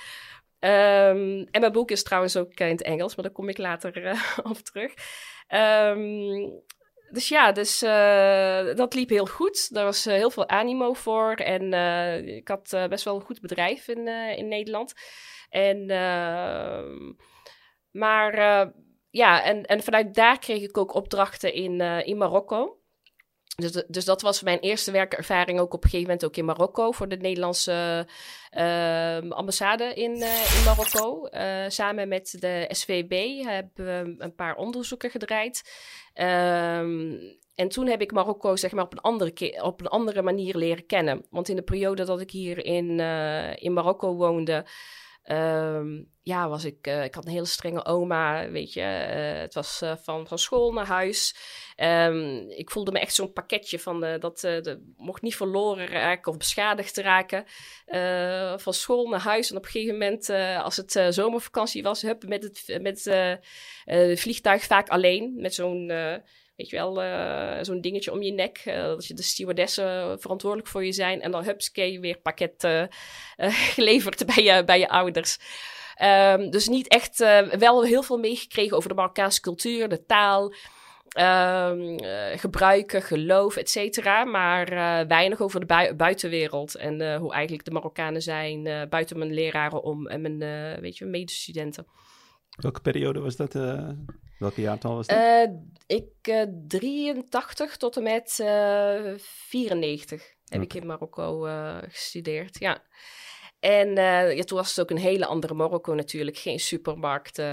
Um, 0.61 1.49
en 1.51 1.61
mijn 1.61 1.73
boek 1.73 1.91
is 1.91 2.03
trouwens 2.03 2.37
ook 2.37 2.55
in 2.55 2.67
het 2.67 2.83
Engels, 2.83 3.15
maar 3.15 3.25
daar 3.25 3.35
kom 3.35 3.49
ik 3.49 3.59
later 3.59 4.05
uh, 4.05 4.29
op 4.51 4.59
terug. 4.59 4.95
Um, 5.49 6.63
dus 7.11 7.29
ja, 7.29 7.53
dus, 7.53 7.79
dat 8.77 8.95
liep 8.95 9.09
heel 9.09 9.27
goed. 9.27 9.75
Daar 9.75 9.85
was 9.85 10.05
heel 10.05 10.31
veel 10.31 10.49
animo 10.49 10.93
voor. 10.93 11.35
En 11.35 11.73
ik 12.27 12.49
had 12.49 12.77
best 12.89 13.05
wel 13.05 13.15
een 13.15 13.21
goed 13.21 13.41
bedrijf 13.41 13.89
in, 13.89 14.09
in 14.37 14.49
Nederland. 14.49 14.93
En, 15.49 15.91
ehm, 15.91 17.13
maar 17.91 18.73
ja, 19.13 19.43
en, 19.43 19.65
en 19.65 19.83
vanuit 19.83 20.15
daar 20.15 20.39
kreeg 20.39 20.63
ik 20.63 20.79
ook 20.79 20.95
opdrachten 20.95 21.55
in, 21.55 21.81
in 21.81 22.17
Marokko. 22.17 22.83
Dus, 23.57 23.85
dus 23.89 24.05
dat 24.05 24.23
was 24.23 24.43
mijn 24.43 24.59
eerste 24.59 24.91
werkervaring 24.91 25.61
ook 25.61 25.75
op 25.75 25.85
een 25.85 25.91
gegeven 25.91 26.11
moment 26.11 26.25
ook 26.25 26.37
in 26.37 26.45
Marokko 26.45 26.93
voor 26.93 27.09
de 27.09 27.17
Nederlandse 27.17 28.07
uh, 28.57 29.31
ambassade 29.31 29.95
in, 29.95 30.11
uh, 30.17 30.57
in 30.59 30.65
Marokko. 30.65 31.29
Uh, 31.31 31.65
samen 31.69 32.09
met 32.09 32.37
de 32.39 32.65
SVB 32.69 33.45
hebben 33.45 33.85
we 33.85 34.15
een 34.19 34.35
paar 34.35 34.57
onderzoeken 34.57 35.11
gedraaid. 35.11 35.63
Um, 36.15 37.21
en 37.55 37.69
toen 37.69 37.87
heb 37.87 38.01
ik 38.01 38.13
Marokko 38.13 38.57
zeg 38.57 38.73
maar, 38.73 38.85
op, 38.85 38.93
een 38.93 39.01
andere 39.01 39.63
op 39.63 39.81
een 39.81 39.89
andere 39.89 40.23
manier 40.23 40.57
leren 40.57 40.87
kennen. 40.87 41.27
Want 41.31 41.49
in 41.49 41.57
de 41.57 41.63
periode 41.63 42.05
dat 42.05 42.21
ik 42.21 42.31
hier 42.31 42.65
in, 42.65 43.01
in 43.55 43.73
Marokko 43.73 44.15
woonde, 44.15 44.67
Um, 45.31 46.11
ja, 46.23 46.49
was 46.49 46.65
ik, 46.65 46.87
uh, 46.87 47.05
ik 47.05 47.15
had 47.15 47.25
een 47.25 47.33
hele 47.33 47.45
strenge 47.45 47.85
oma, 47.85 48.51
weet 48.51 48.73
je. 48.73 48.81
Uh, 48.81 49.41
het 49.41 49.55
was 49.55 49.83
uh, 49.83 49.93
van, 50.03 50.27
van 50.27 50.39
school 50.39 50.73
naar 50.73 50.87
huis. 50.87 51.37
Um, 51.77 52.51
ik 52.51 52.71
voelde 52.71 52.93
me 52.93 52.99
echt 52.99 53.15
zo'n 53.15 53.33
pakketje 53.33 53.79
van 53.79 54.01
dat 54.01 54.41
de, 54.41 54.93
mocht 54.97 55.23
niet 55.23 55.37
verloren 55.37 55.87
raken 55.87 56.33
of 56.33 56.39
beschadigd 56.39 56.97
raken. 56.97 57.45
van 58.61 58.75
school 58.75 59.09
naar 59.09 59.21
huis. 59.21 59.51
En 59.51 59.57
op 59.57 59.65
een 59.65 59.71
gegeven 59.71 59.99
moment, 59.99 60.31
als 60.63 60.77
het 60.77 61.15
zomervakantie 61.15 61.83
was, 61.83 62.03
hup, 62.03 62.27
met 62.27 62.43
het 62.43 62.79
met, 62.81 63.03
vliegtuig 64.21 64.63
vaak 64.63 64.89
alleen. 64.89 65.35
Met 65.37 65.55
zo'n 65.55 65.93
Weet 66.63 66.71
je 66.71 66.77
wel, 66.77 67.03
uh, 67.03 67.63
zo'n 67.63 67.81
dingetje 67.81 68.13
om 68.13 68.23
je 68.23 68.33
nek. 68.33 68.63
Uh, 68.67 68.83
dat 68.83 69.07
je 69.07 69.15
de 69.15 69.23
stewardessen 69.23 70.21
verantwoordelijk 70.21 70.69
voor 70.69 70.85
je 70.85 70.93
zijn. 70.93 71.21
En 71.21 71.31
dan 71.31 71.45
hupske 71.45 72.01
weer 72.01 72.19
pakket 72.19 72.65
uh, 72.65 72.85
geleverd 73.75 74.27
bij 74.27 74.45
je, 74.45 74.65
bij 74.65 74.79
je 74.79 74.89
ouders. 74.89 75.39
Um, 76.03 76.51
dus 76.51 76.69
niet 76.69 76.89
echt, 76.89 77.19
wel 77.59 77.85
heel 77.85 78.03
veel 78.03 78.19
meegekregen 78.19 78.77
over 78.77 78.89
de 78.89 78.95
Marokkaanse 78.95 79.41
cultuur, 79.41 79.89
de 79.89 80.05
taal. 80.05 80.55
Um, 81.19 81.99
gebruiken, 82.39 83.03
geloof, 83.03 83.57
et 83.57 83.71
cetera. 83.71 84.25
Maar 84.25 84.67
weinig 85.07 85.41
over 85.41 85.61
de 85.61 85.67
bui 85.67 85.95
buitenwereld. 85.95 86.75
En 86.75 87.17
hoe 87.17 87.33
eigenlijk 87.33 87.65
de 87.65 87.71
Marokkanen 87.71 88.23
zijn 88.23 88.89
buiten 88.89 89.19
mijn 89.19 89.35
leraren 89.35 89.83
om 89.83 90.07
en 90.07 90.21
mijn 90.21 90.39
weet 90.81 90.99
je, 90.99 91.05
medestudenten. 91.05 91.87
Welke 92.57 92.81
periode 92.81 93.21
was 93.21 93.37
dat? 93.37 93.55
Welke 94.43 94.61
jaartal 94.61 94.95
was 94.95 95.07
dat? 95.07 95.19
Uh, 95.19 95.55
ik 95.87 96.29
uh, 96.29 96.43
eh, 96.43 96.49
83 96.69 97.77
tot 97.77 97.97
en 97.97 98.03
met 98.03 98.39
uh, 98.41 99.13
eh, 99.13 99.19
94 99.19 100.35
heb 100.49 100.63
ik 100.63 100.75
in 100.75 100.87
Marokko 100.87 101.41
gestudeerd. 101.89 102.59
Ja. 102.59 102.83
En 103.61 103.95
ja, 104.37 104.43
toen 104.43 104.59
was 104.59 104.69
het 104.69 104.81
ook 104.81 104.91
een 104.91 105.03
hele 105.03 105.27
andere 105.27 105.55
Marokko 105.55 105.95
natuurlijk. 105.95 106.39
Geen 106.39 106.61
supermarkten. 106.61 107.45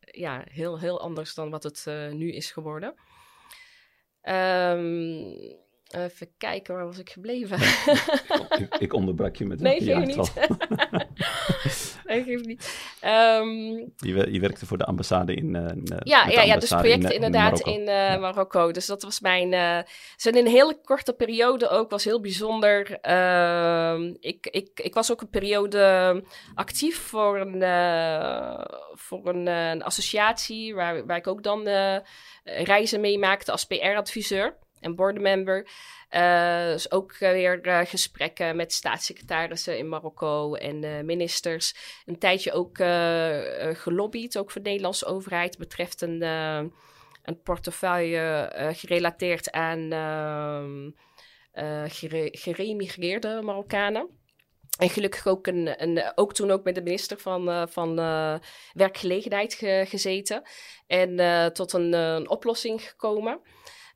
ja, 0.00 0.44
heel, 0.50 0.78
heel 0.78 1.00
anders 1.00 1.34
dan 1.34 1.50
wat 1.50 1.62
het 1.62 1.84
nu 2.12 2.32
is 2.32 2.50
geworden. 2.50 2.94
Um, 4.22 5.63
Even 5.96 6.28
kijken, 6.38 6.74
waar 6.74 6.84
was 6.84 6.98
ik 6.98 7.10
gebleven? 7.10 7.58
ik, 8.62 8.76
ik, 8.78 8.92
onderbrak 8.92 9.36
je 9.36 9.44
met 9.44 9.58
een 9.58 9.64
Nee, 9.64 9.80
geef 9.80 10.04
niet. 10.04 10.32
nee, 12.06 12.22
geef 12.22 12.44
niet. 12.44 12.78
Um, 13.02 13.92
je, 13.96 14.32
je, 14.32 14.40
werkte 14.40 14.66
voor 14.66 14.78
de 14.78 14.84
ambassade 14.84 15.34
in 15.34 15.54
uh, 15.54 15.98
Ja, 15.98 16.28
ja, 16.28 16.42
ja 16.42 16.56
dus 16.56 16.68
project 16.68 17.10
inderdaad 17.10 17.60
in, 17.60 17.80
uh, 17.80 17.86
ja. 17.86 18.16
Marokko. 18.16 18.70
Dus 18.70 18.86
dat 18.86 19.02
was 19.02 19.20
mijn... 19.20 19.52
Uh, 19.52 19.78
dus 20.14 20.26
in 20.26 20.36
een 20.36 20.46
hele 20.46 20.80
korte 20.84 21.12
periode 21.12 21.68
ook, 21.68 21.90
was 21.90 22.04
heel 22.04 22.20
bijzonder. 22.20 22.98
Uh, 23.02 24.14
ik, 24.20 24.46
ik, 24.46 24.68
ik 24.74 24.94
was 24.94 25.12
ook 25.12 25.20
een 25.20 25.30
periode 25.30 26.22
actief 26.54 26.98
voor 26.98 27.38
een, 27.40 27.62
voor 28.92 29.28
een, 29.28 29.46
een, 29.46 29.82
associatie... 29.82 30.74
Waar, 30.74 31.06
waar 31.06 31.16
ik 31.16 31.26
ook 31.26 31.42
dan 31.42 31.68
reizen 32.44 33.00
meemaakte 33.00 33.52
als 33.52 33.64
PR-adviseur 33.64 34.62
en 34.84 34.94
boardmember. 34.94 35.66
Uh, 36.10 36.66
dus 36.66 36.90
ook 36.90 37.16
weer 37.18 37.66
uh, 37.66 37.80
gesprekken 37.84 38.56
met 38.56 38.72
staatssecretarissen 38.72 39.78
in 39.78 39.88
Marokko 39.88 40.54
en 40.54 41.06
ministers. 41.06 41.74
Een 42.06 42.18
tijdje 42.18 42.52
ook 42.52 42.76
gelobbyd, 43.78 44.38
ook 44.38 44.50
voor 44.50 44.62
de 44.62 44.68
Nederlandse 44.68 45.06
overheid, 45.06 45.58
betreft 45.58 46.00
een, 46.00 46.72
portefeuille 47.42 48.52
gerelateerd 48.74 49.50
aan 49.50 49.92
ehm, 49.92 50.90
gere 51.88 52.28
geremigreerde 52.32 53.40
Marokkanen. 53.42 54.08
En 54.78 54.90
gelukkig 54.90 55.26
ook, 55.26 55.46
een, 55.46 55.82
een, 55.82 56.12
ook 56.14 56.34
toen 56.34 56.50
ook 56.50 56.64
met 56.64 56.74
de 56.74 56.82
minister 56.82 57.18
van, 57.18 57.68
van 57.68 57.96
werkgelegenheid 58.72 59.54
ge 59.54 59.84
gezeten. 59.88 60.42
En 60.86 61.52
tot 61.52 61.72
een, 61.72 61.92
een 61.92 62.28
oplossing 62.28 62.82
gekomen. 62.82 63.40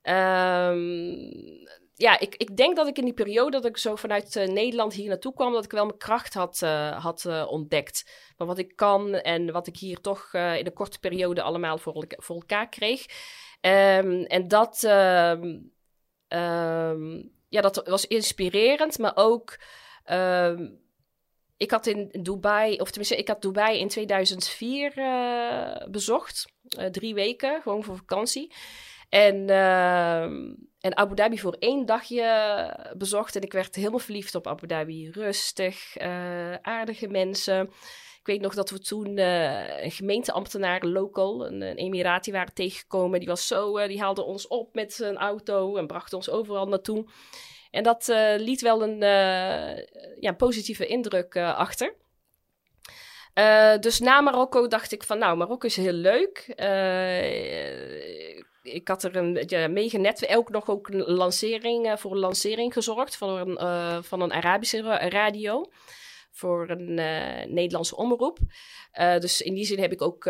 Um, 0.03 1.67
ja, 1.99 2.19
ik, 2.19 2.35
ik 2.35 2.57
denk 2.57 2.77
dat 2.77 2.87
ik 2.87 2.99
in 2.99 3.05
die 3.05 3.15
periode 3.15 3.51
dat 3.51 3.65
ik 3.65 3.77
zo 3.77 3.97
vanuit 3.97 4.37
uh, 4.37 4.47
Nederland 4.47 4.93
hier 4.93 5.09
naartoe 5.09 5.35
kwam, 5.35 5.53
dat 5.53 5.65
ik 5.65 5.71
wel 5.71 5.85
mijn 5.87 5.99
kracht 5.99 6.35
had, 6.35 6.61
uh, 6.65 7.03
had 7.03 7.25
uh, 7.27 7.47
ontdekt. 7.51 8.33
Van 8.37 8.47
wat 8.47 8.59
ik 8.59 8.77
kan 8.77 9.15
en 9.15 9.53
wat 9.53 9.67
ik 9.67 9.77
hier 9.77 10.01
toch 10.01 10.35
in 10.35 10.67
een 10.67 10.73
korte 10.73 10.99
periode 10.99 11.43
allemaal 11.43 11.79
voor, 11.79 12.07
elkaar 12.29 12.69
kreeg. 12.69 13.07
Um, 13.61 14.23
en 14.25 14.49
dat, 14.49 14.83
um, 14.83 15.73
ja, 17.49 17.61
dat 17.61 17.89
was 17.89 18.07
inspirerend, 18.07 18.99
maar 18.99 19.13
ook. 19.15 19.59
ik 21.57 21.71
had 21.71 21.87
in 21.87 22.09
Dubai, 22.23 22.77
of 22.77 22.89
tenminste, 22.89 23.17
ik 23.17 23.29
had 23.29 23.43
Dubai 23.43 23.79
in 23.79 23.89
2004 23.89 24.93
bezocht. 25.91 26.53
drie 26.91 27.15
weken, 27.15 27.63
gewoon 27.63 27.85
voor 27.85 27.97
vakantie. 27.97 28.53
En, 29.09 29.49
uh, 29.49 30.23
en 30.81 30.97
Abu 30.97 31.15
Dhabi 31.15 31.39
voor 31.39 31.57
één 31.59 31.87
dagje 31.87 32.95
bezocht. 32.97 33.37
En 33.37 33.43
ik 33.43 33.53
werd 33.53 33.75
helemaal 33.75 33.99
verliefd 33.99 34.35
op 34.35 34.47
Abu 34.47 34.67
Dhabi. 34.67 35.11
Rustig, 35.11 36.01
uh, 36.01 36.55
aardige 36.55 37.09
mensen. 37.09 37.71
Ik 38.19 38.35
weet 38.35 38.41
nog 38.41 38.55
dat 38.55 38.71
we 38.71 38.79
toen 38.79 39.17
uh, 39.17 39.83
een 39.83 39.91
gemeenteambtenaar, 39.91 40.85
local, 40.85 41.47
een, 41.47 41.61
een 41.61 41.77
Emirati, 41.77 42.33
waren 42.33 42.55
tegengekomen. 42.55 43.19
Die 43.19 43.29
was 43.29 43.47
zo, 43.47 43.79
uh, 43.79 43.87
die 43.87 44.01
haalde 44.01 44.23
ons 44.23 44.47
op 44.47 44.75
met 44.75 44.93
zijn 44.93 45.17
auto 45.17 45.77
en 45.77 45.87
bracht 45.87 46.13
ons 46.13 46.31
overal 46.31 46.69
naartoe. 46.69 47.07
En 47.71 47.83
dat 47.83 48.13
liet 48.37 48.61
wel 48.61 48.83
een 48.83 48.99
ja, 50.21 50.33
positieve 50.37 50.87
indruk 50.87 51.37
achter. 51.37 51.95
Dus 53.81 54.01
na 54.01 54.21
Marokko 54.21 54.67
dacht 54.67 54.93
ik 54.93 55.03
van, 55.03 55.19
nou, 55.19 55.37
Marokko 55.37 55.67
is 55.67 55.77
heel 55.77 55.93
leuk. 55.93 56.55
Ik 58.73 58.89
had 58.89 59.03
er 59.03 59.17
een 59.17 59.43
ja, 59.47 59.69
mega 59.69 59.99
net 59.99 60.29
ook 60.37 60.51
nog 60.51 60.69
ook 60.69 60.89
een 60.89 61.05
lancering, 61.11 61.87
uh, 61.87 61.97
voor 61.97 62.11
een 62.11 62.19
lancering 62.19 62.73
gezorgd 62.73 63.17
van 63.17 63.29
een, 63.29 63.51
uh, 63.51 64.03
van 64.03 64.21
een 64.21 64.33
Arabische 64.33 64.83
radio. 65.09 65.71
Voor 66.31 66.71
een 66.71 66.99
uh, 66.99 67.45
Nederlandse 67.55 67.97
omroep. 67.97 68.39
dus 69.21 69.41
in 69.41 69.55
die 69.55 69.65
zin 69.65 69.79
heb 69.79 69.93
ik 69.93 70.03
ook 70.03 70.25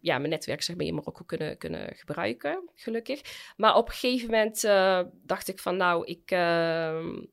ja, 0.00 0.18
mijn 0.18 0.28
netwerk 0.28 0.62
zeg 0.62 0.76
maar, 0.76 0.86
in 0.86 0.94
Marokko 0.94 1.24
kunnen, 1.24 1.58
kunnen 1.58 1.94
gebruiken, 1.96 2.70
gelukkig. 2.74 3.20
Maar 3.56 3.76
op 3.76 3.88
een 3.88 3.94
gegeven 3.94 4.30
moment 4.30 4.60
dacht 5.26 5.48
ik 5.48 5.58
van 5.58 5.76
nou, 5.76 6.04
ik, 6.04 6.30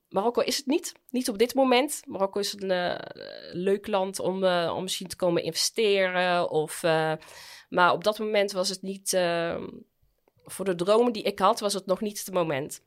Marokko 0.10 0.42
is 0.42 0.58
het 0.58 0.66
niet. 0.66 0.94
Niet 1.10 1.30
op 1.30 1.38
dit 1.38 1.54
moment. 1.54 2.02
Marokko 2.08 2.40
is 2.40 2.56
een 2.58 3.00
leuk 3.52 3.88
land 3.88 4.20
om, 4.20 4.44
om 4.46 4.84
misschien 4.84 5.08
te 5.08 5.16
komen 5.16 5.44
investeren. 5.44 6.50
Of, 6.50 6.82
maar 7.70 7.92
op 7.92 8.04
dat 8.04 8.20
moment 8.20 8.52
was 8.52 8.70
het 8.70 8.82
niet 8.82 9.18
voor 10.52 10.66
de 10.66 10.76
dromen 10.76 11.14
die 11.14 11.24
ik 11.24 11.40
had, 11.40 11.60
was 11.60 11.74
het 11.74 11.86
nog 11.86 12.02
niet 12.02 12.26
het 12.26 12.34
moment. 12.34 12.82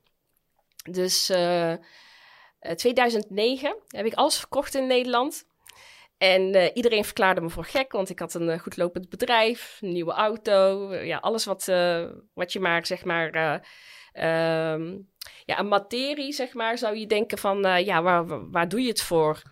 Dus 0.90 1.30
uh, 1.30 1.72
eh, 1.72 1.78
2009 2.74 3.68
eh, 3.68 3.74
heb 3.86 4.06
ik 4.06 4.14
alles 4.14 4.38
verkocht 4.38 4.74
in 4.74 4.86
Nederland. 4.86 5.44
En 6.18 6.54
uh, 6.54 6.66
iedereen 6.74 7.04
verklaarde 7.04 7.40
me 7.40 7.50
voor 7.50 7.64
gek, 7.64 7.92
want 7.92 8.10
ik 8.10 8.18
had 8.18 8.34
een 8.34 8.48
uh, 8.48 8.58
goed 8.58 8.76
lopend 8.76 9.08
bedrijf, 9.08 9.78
een 9.80 9.92
nieuwe 9.92 10.12
auto, 10.12 10.94
ja, 10.94 11.18
alles 11.18 11.44
wat, 11.44 11.64
wat 12.34 12.52
je 12.52 12.60
maar, 12.60 12.86
zeg 12.86 13.04
maar, 13.04 13.26
um, 14.74 15.10
ja, 15.44 15.58
een 15.58 15.68
materie, 15.68 16.32
zeg 16.32 16.54
maar, 16.54 16.78
zou 16.78 16.96
je 16.96 17.06
denken 17.06 17.38
van, 17.38 17.84
ja, 17.84 18.02
waar, 18.02 18.50
waar 18.50 18.68
doe 18.68 18.82
je 18.82 18.88
het 18.88 19.02
voor? 19.02 19.42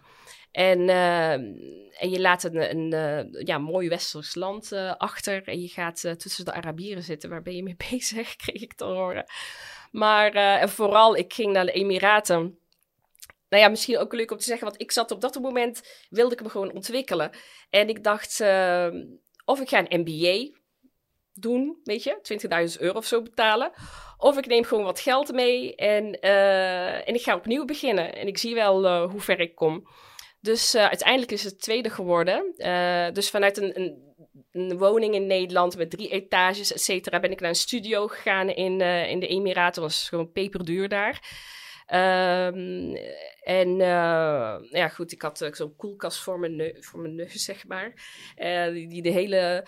En, 0.52 0.80
uh, 0.80 1.32
en 1.32 2.10
je 2.10 2.20
laat 2.20 2.44
een, 2.44 2.70
een 2.70 2.94
uh, 2.94 3.44
ja, 3.44 3.58
mooi 3.58 3.88
westers 3.88 4.34
land 4.34 4.72
uh, 4.72 4.94
achter 4.96 5.48
en 5.48 5.60
je 5.60 5.68
gaat 5.68 6.00
tussen 6.00 6.44
de 6.44 6.52
Arabieren 6.52 7.02
zitten. 7.02 7.30
Waar 7.30 7.42
ben 7.42 7.56
je 7.56 7.62
mee 7.62 7.76
bezig? 7.90 8.36
Kreeg 8.36 8.62
ik 8.62 8.74
te 8.74 8.84
horen. 8.84 9.24
Maar 9.90 10.32
en 10.32 10.68
vooral, 10.68 11.16
ik 11.16 11.32
ging 11.32 11.52
naar 11.52 11.66
de 11.66 11.72
Emiraten. 11.72 12.58
Nou 13.48 13.62
ja, 13.62 13.68
misschien 13.68 13.98
ook 13.98 14.12
leuk 14.12 14.30
om 14.30 14.38
te 14.38 14.44
zeggen, 14.44 14.66
want 14.66 14.80
ik 14.80 14.92
zat 14.92 15.10
op 15.10 15.20
dat 15.20 15.40
moment, 15.40 16.06
wilde 16.10 16.34
ik 16.34 16.42
me 16.42 16.48
gewoon 16.48 16.72
ontwikkelen. 16.72 17.30
En 17.70 17.88
ik 17.88 18.04
dacht, 18.04 18.40
of 19.44 19.60
ik 19.60 19.68
ga 19.68 19.84
een 19.88 20.00
MBA 20.00 20.58
doen, 21.34 21.80
weet 21.84 22.02
je, 22.02 22.18
20.000 22.76 22.80
euro 22.80 22.98
of 22.98 23.04
zo 23.04 23.22
betalen. 23.22 23.72
Of 24.16 24.38
ik 24.38 24.46
neem 24.46 24.64
gewoon 24.64 24.84
wat 24.84 25.00
geld 25.00 25.32
mee 25.32 25.74
en, 25.74 26.20
eh, 26.20 27.08
en 27.08 27.14
ik 27.14 27.22
ga 27.22 27.34
opnieuw 27.34 27.64
beginnen. 27.64 28.14
En 28.14 28.26
ik 28.26 28.38
zie 28.38 28.54
wel 28.54 29.06
hoe 29.08 29.20
ver 29.20 29.40
ik 29.40 29.54
kom. 29.54 29.88
Dus 30.40 30.74
uh, 30.74 30.86
uiteindelijk 30.86 31.32
is 31.32 31.44
het 31.44 31.60
tweede 31.60 31.90
geworden. 31.90 32.54
dus 33.12 33.30
vanuit 33.30 33.56
een, 33.56 33.80
een, 33.80 34.14
een, 34.52 34.78
woning 34.78 35.14
in 35.14 35.26
Nederland 35.26 35.76
met 35.76 35.90
drie 35.90 36.08
etages, 36.08 36.72
et 36.72 36.80
cetera, 36.80 37.20
ben 37.20 37.30
ik 37.30 37.40
naar 37.40 37.48
een 37.48 37.54
studio 37.54 38.06
gegaan 38.06 38.48
in, 38.48 38.80
in 38.80 39.20
de 39.20 39.26
Emiraten. 39.26 39.82
Dat 39.82 39.90
was 39.90 40.08
gewoon 40.08 40.32
peperduur 40.32 40.88
daar. 40.88 41.38
Um, 41.94 42.96
en 43.42 43.76
ja, 44.70 44.88
goed, 44.94 45.12
ik 45.12 45.22
had 45.22 45.48
zo'n 45.50 45.76
koelkast 45.76 46.18
voor 46.18 46.38
mijn, 46.38 46.56
neus, 46.56 46.72
voor 46.80 47.00
mijn 47.00 47.14
neus, 47.14 47.44
zeg 47.44 47.66
maar. 47.66 47.92
Die, 48.72 48.88
die, 48.88 49.02
de 49.02 49.10
hele 49.10 49.66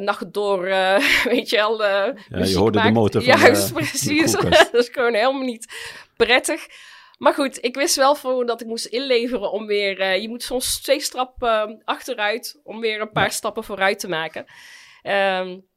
nacht 0.00 0.32
door, 0.32 0.62
weet 1.32 1.50
je 1.50 1.56
wel. 1.56 1.82
ja, 1.82 2.14
je 2.28 2.56
hoorde 2.56 2.78
maakt. 2.78 2.94
de 2.94 3.00
motor 3.00 3.22
van 3.24 3.38
Juist, 3.38 3.72
precies. 3.72 4.32
dat 4.32 4.74
is 4.74 4.88
gewoon 4.88 5.14
helemaal 5.14 5.42
niet 5.42 5.66
prettig. 6.16 6.66
Maar 7.20 7.34
goed, 7.34 7.64
ik 7.64 7.76
wist 7.76 7.96
wel 7.96 8.14
voor 8.14 8.46
dat 8.46 8.60
ik 8.60 8.66
moest 8.66 8.86
inleveren 8.86 9.52
om 9.52 9.66
weer... 9.66 10.16
je 10.16 10.28
moet 10.28 10.42
soms 10.42 10.82
twee 10.82 11.00
stappen 11.00 11.82
achteruit 11.84 12.60
om 12.62 12.80
weer 12.80 13.00
een 13.00 13.12
paar 13.12 13.32
stappen 13.32 13.64
vooruit 13.64 13.98
te 13.98 14.08
maken. 14.08 14.44
Um, 15.02 15.69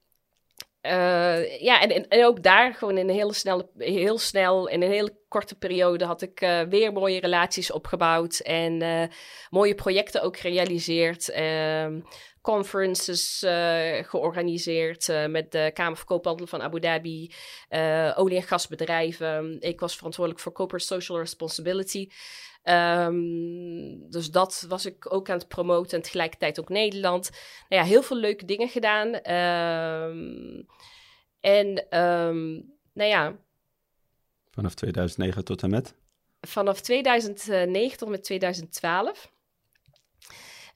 uh, 0.85 1.61
ja, 1.61 1.81
en, 1.81 2.09
en, 2.09 2.25
ook 2.25 2.43
daar 2.43 2.73
gewoon 2.73 2.97
in 2.97 3.09
een 3.09 3.15
hele 3.15 3.33
snelle, 3.33 3.69
heel 3.77 4.17
snel, 4.17 4.67
in 4.67 4.81
een 4.81 4.91
hele 4.91 5.17
korte 5.27 5.55
periode 5.55 6.05
had 6.05 6.21
ik 6.21 6.41
uh, 6.41 6.61
weer 6.61 6.93
mooie 6.93 7.19
relaties 7.19 7.71
opgebouwd 7.71 8.39
en 8.39 8.81
uh, 8.81 9.03
mooie 9.49 9.75
projecten 9.75 10.21
ook 10.21 10.37
gerealiseerd. 10.37 11.29
Ehm, 11.29 11.99
conferences 12.41 13.45
georganiseerd 14.01 15.07
met 15.27 15.51
de 15.51 15.71
Kamer 15.73 15.97
van 15.97 16.05
Koophandel 16.05 16.47
van 16.47 16.61
Abu 16.61 16.79
Dhabi, 16.79 17.33
olie- 18.15 18.35
en 18.35 18.43
gasbedrijven. 18.43 19.57
Ik 19.59 19.79
was 19.79 19.95
verantwoordelijk 19.95 20.43
voor 20.43 20.51
Corporate 20.51 20.85
Social 20.85 21.19
Responsibility. 21.19 22.09
Um, 22.63 24.09
dus 24.09 24.31
dat 24.31 24.65
was 24.67 24.85
ik 24.85 25.13
ook 25.13 25.29
aan 25.29 25.37
het 25.37 25.47
promoten 25.47 25.97
en 25.97 26.03
tegelijkertijd 26.03 26.59
ook 26.59 26.69
Nederland. 26.69 27.29
Nou 27.69 27.81
ja, 27.81 27.87
heel 27.87 28.03
veel 28.03 28.17
leuke 28.17 28.45
dingen 28.45 28.69
gedaan. 28.69 29.07
Um, 29.33 30.65
en 31.39 31.97
um, 31.99 32.73
nou 32.93 33.09
ja. 33.09 33.35
Vanaf 34.51 34.73
2009 34.73 35.43
tot 35.43 35.63
en 35.63 35.69
met? 35.69 35.95
Vanaf 36.41 36.81
2009 36.81 37.97
tot 37.97 38.09
met 38.09 38.23
2012. 38.23 39.31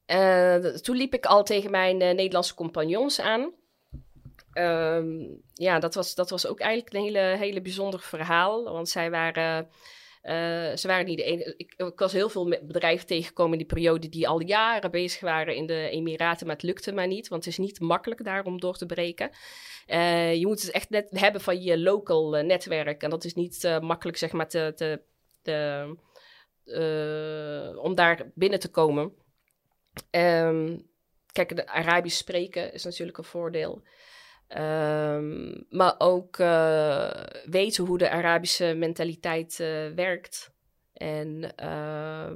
Uh, 0.08 0.56
toen 0.56 0.96
liep 0.96 1.14
ik 1.14 1.26
al 1.26 1.44
tegen 1.44 1.72
mijn 1.72 2.02
uh, 2.02 2.12
Nederlandse 2.12 2.54
compagnons 2.56 3.20
aan. 3.20 3.52
Um, 4.54 5.42
ja, 5.54 5.80
dat 5.80 5.96
was, 5.96 6.16
dat 6.16 6.30
was 6.30 6.48
ook 6.48 6.60
eigenlijk 6.60 6.94
een 6.94 7.02
hele, 7.02 7.38
hele 7.38 7.62
bijzonder 7.62 8.00
verhaal. 8.00 8.64
Want 8.64 8.90
zij 8.90 9.12
waren 9.12 9.70
ze 10.76 10.84
waren 10.84 11.06
niet 11.06 11.18
de 11.18 11.24
enige. 11.24 11.54
Ik, 11.58 11.74
ik, 11.78 12.00
was 12.00 12.14
heel 12.14 12.30
veel 12.30 12.60
bedrijven 12.62 13.08
tegengekomen 13.08 13.52
in 13.52 13.58
die 13.58 13.68
periode 13.68 14.10
die 14.10 14.28
al 14.28 14.42
jaren 14.42 14.92
bezig 14.92 15.22
waren 15.22 15.56
in 15.56 15.66
de 15.66 15.90
Emiraten, 15.90 16.48
maar 16.48 16.56
het 16.56 16.66
lukte 16.66 16.92
maar 16.92 17.08
niet, 17.08 17.28
want 17.28 17.46
het 17.46 17.54
is 17.54 17.60
niet 17.60 17.80
makkelijk 17.80 18.24
daar 18.24 18.46
om 18.46 18.60
door 18.60 18.78
te 18.78 18.86
breken. 18.86 19.30
Uh, 19.88 20.36
je 20.36 20.46
moet 20.48 20.62
het 20.62 20.72
echt 20.72 20.90
net 20.90 21.08
hebben 21.10 21.42
van 21.42 21.62
je 21.62 21.80
local 21.80 22.38
uh, 22.38 22.44
netwerk 22.44 23.04
en 23.04 23.10
dat 23.10 23.24
is 23.24 23.34
niet 23.34 23.80
makkelijk, 23.82 24.18
zeg 24.18 24.32
maar, 24.32 24.48
te, 24.48 24.74
te, 25.44 25.96
om 27.82 27.96
daar 27.96 28.32
binnen 28.34 28.60
te 28.60 28.72
komen. 28.72 29.14
Um, 30.12 30.88
kijk, 31.32 31.56
de 31.56 31.68
Arabisch 31.68 32.18
spreken 32.18 32.74
is 32.74 32.84
natuurlijk 32.84 33.18
een 33.18 33.24
voordeel. 33.24 33.84
Um, 34.50 35.66
maar 35.70 35.96
ook 35.98 36.38
uh, 36.38 37.12
weten 37.46 37.86
hoe 37.86 37.98
de 37.98 38.10
Arabische 38.10 38.74
mentaliteit 38.74 39.60
uh, 39.60 39.88
werkt. 39.96 40.54
En 40.94 41.54
uh, 41.64 42.32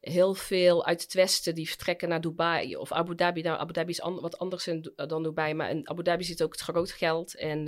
heel 0.00 0.34
veel 0.34 0.86
uit 0.86 1.02
het 1.02 1.12
westen 1.12 1.54
die 1.54 1.68
vertrekken 1.68 2.08
naar 2.08 2.20
Dubai 2.20 2.76
of 2.76 2.92
Abu 2.92 3.14
Dhabi. 3.14 3.42
Nou, 3.42 3.58
Abu 3.58 3.72
Dhabi 3.72 3.90
is 3.90 3.98
wat 3.98 4.38
anders 4.38 4.68
dan 4.94 5.22
Dubai, 5.22 5.54
maar 5.54 5.70
in 5.70 5.88
Abu 5.88 6.02
Dhabi 6.02 6.24
zit 6.24 6.42
ook 6.42 6.52
het 6.52 6.60
groot 6.60 6.90
geld. 6.90 7.36
En 7.36 7.66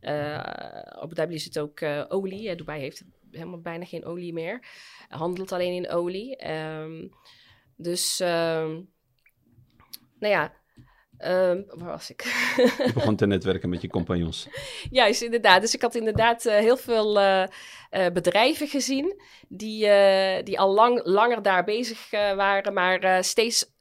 uh, 0.00 0.38
Abu 0.84 1.14
Dhabi 1.14 1.38
zit 1.38 1.58
ook 1.58 1.82
olie. 2.08 2.54
Dubai 2.54 2.80
heeft 2.80 3.04
helemaal 3.30 3.60
bijna 3.60 3.84
geen 3.84 4.04
olie 4.04 4.32
meer. 4.32 4.66
Handelt 5.08 5.52
alleen 5.52 5.72
in 5.72 5.88
olie. 5.88 6.50
Um, 6.50 7.14
dus, 7.76 8.18
nou 8.18 8.86
ja 10.18 10.62
Um, 11.18 11.64
waar 11.68 11.88
was 11.88 12.10
ik? 12.10 12.22
je 12.86 12.90
begon 12.94 13.16
te 13.16 13.26
netwerken 13.26 13.68
met 13.68 13.80
je 13.80 13.88
compagnons. 13.88 14.48
Juist, 14.90 15.22
inderdaad. 15.22 15.60
Dus 15.60 15.74
ik 15.74 15.82
had 15.82 15.94
inderdaad 15.94 16.46
uh, 16.46 16.52
heel 16.56 16.76
veel 16.76 17.18
uh, 17.18 17.44
uh, 17.90 18.06
bedrijven 18.12 18.68
gezien 18.68 19.20
die, 19.48 19.88
die 20.42 20.60
al 20.60 20.74
lang, 20.74 21.00
langer 21.04 21.42
daar 21.42 21.64
bezig 21.64 22.10
waren, 22.10 22.72
maar 22.72 23.24
steeds 23.24 23.72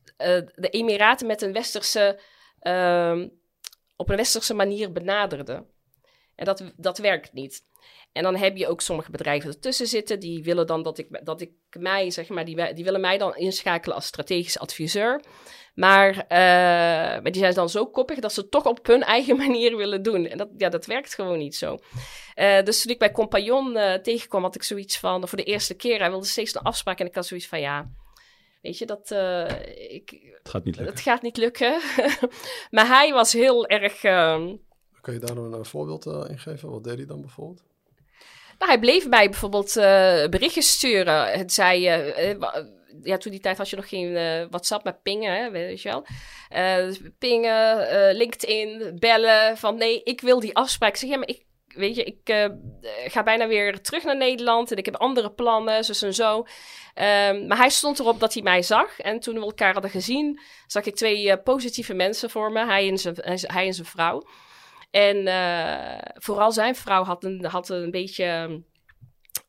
de 0.55 0.69
Emiraten 0.69 1.27
met 1.27 1.41
een 1.41 1.53
westerse, 1.53 2.19
ehm, 2.59 3.27
op 3.95 4.09
een 4.09 4.15
westerse 4.15 4.53
manier 4.53 4.91
benaderden. 4.91 5.65
En 6.35 6.45
dat, 6.45 6.63
dat 6.75 6.97
werkt 6.97 7.33
niet. 7.33 7.63
En 8.11 8.23
dan 8.23 8.35
heb 8.35 8.57
je 8.57 8.67
ook 8.67 8.81
sommige 8.81 9.11
bedrijven 9.11 9.49
ertussen 9.49 9.87
zitten, 9.87 10.19
die 10.19 10.43
willen 10.43 10.67
dan 10.67 10.83
dat 10.83 10.97
ik, 10.97 11.25
dat 11.25 11.41
ik 11.41 11.51
mij, 11.79 12.09
zeg 12.09 12.29
maar, 12.29 12.45
die, 12.45 12.73
die 12.73 12.83
willen 12.83 13.01
mij 13.01 13.17
dan 13.17 13.35
inschakelen 13.35 13.95
als 13.95 14.05
strategisch 14.05 14.59
adviseur. 14.59 15.21
Maar, 15.73 16.15
uh, 16.15 16.27
maar 17.21 17.31
die 17.31 17.41
zijn 17.41 17.53
dan 17.53 17.69
zo 17.69 17.85
koppig 17.85 18.19
dat 18.19 18.33
ze 18.33 18.39
het 18.39 18.51
toch 18.51 18.65
op 18.65 18.87
hun 18.87 19.03
eigen 19.03 19.37
manier 19.45 19.77
willen 19.77 20.03
doen. 20.03 20.25
En 20.25 20.37
dat, 20.37 20.49
ja, 20.57 20.69
dat 20.69 20.85
werkt 20.85 21.15
gewoon 21.15 21.37
niet 21.37 21.55
zo. 21.55 21.77
Uh, 22.35 22.63
dus 22.63 22.81
toen 22.81 22.91
ik 22.91 22.99
bij 22.99 23.11
Compagnon 23.11 23.77
uh, 23.77 23.93
tegenkwam, 23.93 24.43
had 24.43 24.55
ik 24.55 24.63
zoiets 24.63 24.99
van, 24.99 25.27
voor 25.27 25.37
de 25.37 25.43
eerste 25.43 25.73
keer, 25.73 25.99
hij 25.99 26.09
wilde 26.09 26.25
steeds 26.25 26.55
een 26.55 26.61
afspraak. 26.61 26.99
En 26.99 27.05
ik 27.05 27.15
had 27.15 27.25
zoiets 27.25 27.47
van, 27.47 27.59
ja, 27.59 27.89
weet 28.61 28.77
je, 28.77 28.85
dat... 28.85 29.11
ik, 29.89 30.33
het 30.37 30.49
gaat 30.49 30.63
niet 30.63 30.75
lukken. 30.75 30.93
Het 30.93 31.03
gaat 31.03 31.21
niet 31.21 31.37
lukken. 31.37 31.81
maar 32.75 32.87
hij 32.87 33.13
was 33.13 33.33
heel 33.33 33.67
erg... 33.67 34.03
Ehm, 34.03 34.55
Kan 35.01 35.13
je 35.13 35.19
daar 35.19 35.37
een 35.37 35.65
voorbeeld 35.65 36.05
in 36.05 36.39
geven? 36.39 36.69
Wat 36.69 36.83
deed 36.83 36.97
hij 36.97 37.05
dan 37.05 37.21
bijvoorbeeld? 37.21 37.63
Nou, 38.57 38.71
hij 38.71 38.79
bleef 38.79 39.07
mij 39.07 39.29
bijvoorbeeld 39.29 39.73
berichtjes 40.29 40.71
sturen. 40.71 41.31
Het 41.31 41.53
zei 41.53 41.85
ja, 43.01 43.17
toen 43.17 43.31
die 43.31 43.41
tijd 43.41 43.57
had 43.57 43.69
je 43.69 43.75
nog 43.75 43.89
geen 43.89 44.11
uh, 44.11 44.45
WhatsApp, 44.49 44.83
maar 44.83 44.99
pingen, 45.03 45.51
weet 45.51 45.81
je 45.81 45.89
wel. 45.89 46.05
Uh, 46.55 46.95
pingen, 47.19 47.79
uh, 47.79 48.17
LinkedIn, 48.17 48.97
bellen, 48.99 49.57
van 49.57 49.77
nee, 49.77 50.03
ik 50.03 50.21
wil 50.21 50.39
die 50.39 50.55
afspraak. 50.55 50.89
Ik 50.89 50.97
zeg, 50.97 51.09
ja, 51.09 51.17
maar 51.17 51.27
ik, 51.27 51.45
weet 51.67 51.95
je, 51.95 52.03
ik 52.03 52.49
ga 53.11 53.23
bijna 53.23 53.47
weer 53.47 53.81
terug 53.81 54.03
naar 54.03 54.17
Nederland 54.17 54.71
en 54.71 54.77
ik 54.77 54.85
heb 54.85 54.95
andere 54.95 55.31
plannen, 55.31 55.83
zo 55.83 56.05
en 56.05 56.13
zo. 56.13 56.37
Um, 56.37 57.47
maar 57.47 57.57
hij 57.57 57.69
stond 57.69 57.99
erop 57.99 58.19
dat 58.19 58.33
hij 58.33 58.43
mij 58.43 58.61
zag. 58.61 58.99
En 58.99 59.19
toen 59.19 59.35
we 59.35 59.41
elkaar 59.41 59.73
hadden 59.73 59.91
gezien, 59.91 60.39
zag 60.67 60.85
ik 60.85 60.95
twee 60.95 61.37
positieve 61.37 61.93
mensen 61.93 62.29
voor 62.29 62.51
me, 62.51 62.65
hij 62.65 62.89
en 62.89 62.97
zijn, 62.97 63.15
hij 63.41 63.65
en 63.65 63.73
zijn 63.73 63.87
vrouw. 63.87 64.27
En 64.91 65.27
vooral 66.13 66.51
zijn 66.51 66.75
vrouw 66.75 67.03
had 67.03 67.23
een, 67.23 67.45
had 67.45 67.69
een 67.69 67.91
beetje 67.91 68.61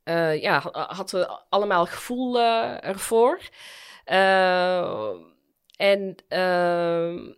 uh, 0.04 0.42
ja, 0.42 0.58
hadden 0.72 1.44
allemaal 1.48 1.86
gevoel 1.86 2.38
uh, 2.38 2.84
ervoor. 2.84 3.40
Uh, 4.06 5.10
en 5.76 6.16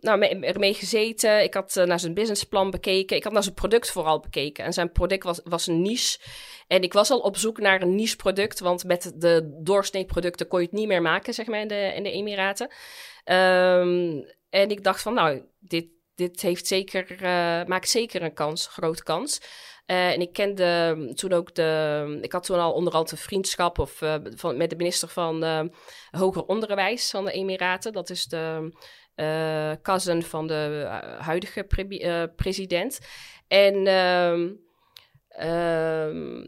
nou, 0.01 0.21
ermee 0.41 0.73
gezeten. 0.73 1.43
Ik 1.43 1.53
had 1.53 1.81
naar 1.85 1.99
zijn 1.99 2.13
businessplan 2.13 2.71
bekeken. 2.71 3.17
Ik 3.17 3.23
had 3.23 3.33
naar 3.33 3.43
zijn 3.43 3.55
product 3.55 3.91
vooral 3.91 4.19
bekeken. 4.19 4.65
En 4.65 4.73
zijn 4.73 4.91
product 4.91 5.23
was, 5.23 5.41
was 5.43 5.67
een 5.67 5.81
niche. 5.81 6.19
En 6.67 6.81
ik 6.81 6.93
was 6.93 7.09
al 7.09 7.19
op 7.19 7.37
zoek 7.37 7.59
naar 7.59 7.81
een 7.81 7.95
niche 7.95 8.15
product. 8.15 8.59
Want 8.59 8.83
met 8.83 9.13
de 9.15 9.59
doorsnee 9.63 10.05
producten 10.05 10.47
kon 10.47 10.59
je 10.59 10.65
het 10.65 10.75
niet 10.75 10.87
meer 10.87 11.01
maken, 11.01 11.33
zeg 11.33 11.45
maar, 11.45 11.59
in 11.59 11.67
de, 11.67 11.91
in 11.95 12.03
de 12.03 12.11
Emiraten. 12.11 12.67
Um, 13.25 14.25
en 14.49 14.69
ik 14.69 14.83
dacht 14.83 15.01
van, 15.01 15.13
nou, 15.13 15.43
dit, 15.59 15.87
dit 16.15 16.41
heeft 16.41 16.67
zeker, 16.67 17.17
maakt 17.67 17.89
zeker 17.89 18.21
een 18.21 18.33
kans, 18.33 18.67
grote 18.67 19.03
kans. 19.03 19.41
Uh, 19.87 20.11
en 20.11 20.21
ik 20.21 20.33
kende 20.33 21.11
toen 21.13 21.33
ook 21.33 21.55
de. 21.55 22.19
Ik 22.21 22.31
had 22.31 22.45
toen 22.45 22.59
al 22.59 22.73
onderhand 22.73 23.11
een 23.11 23.17
vriendschap 23.17 23.79
of, 23.79 24.01
uh, 24.01 24.15
van, 24.23 24.57
met 24.57 24.69
de 24.69 24.75
minister 24.75 25.07
van 25.07 25.43
uh, 25.43 25.61
Hoger 26.11 26.45
Onderwijs 26.45 27.09
van 27.09 27.25
de 27.25 27.31
Emiraten. 27.31 27.93
Dat 27.93 28.09
is 28.09 28.25
de 28.25 28.71
cousin 29.81 30.23
van 30.23 30.47
de 30.47 30.85
huidige 31.19 31.63
pre 31.63 32.31
president. 32.35 32.99
En. 33.47 33.75
Um, 33.75 34.65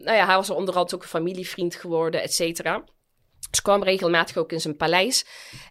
nou 0.02 0.16
ja, 0.16 0.26
hij 0.26 0.36
was 0.36 0.50
onderhand 0.50 0.94
ook 0.94 1.02
een 1.02 1.08
familievriend 1.08 1.74
geworden, 1.74 2.22
et 2.22 2.32
cetera. 2.32 2.84
Dus 3.50 3.62
kwam 3.62 3.82
regelmatig 3.82 4.36
ook 4.36 4.52
in 4.52 4.60
zijn 4.60 4.76
paleis. 4.76 5.26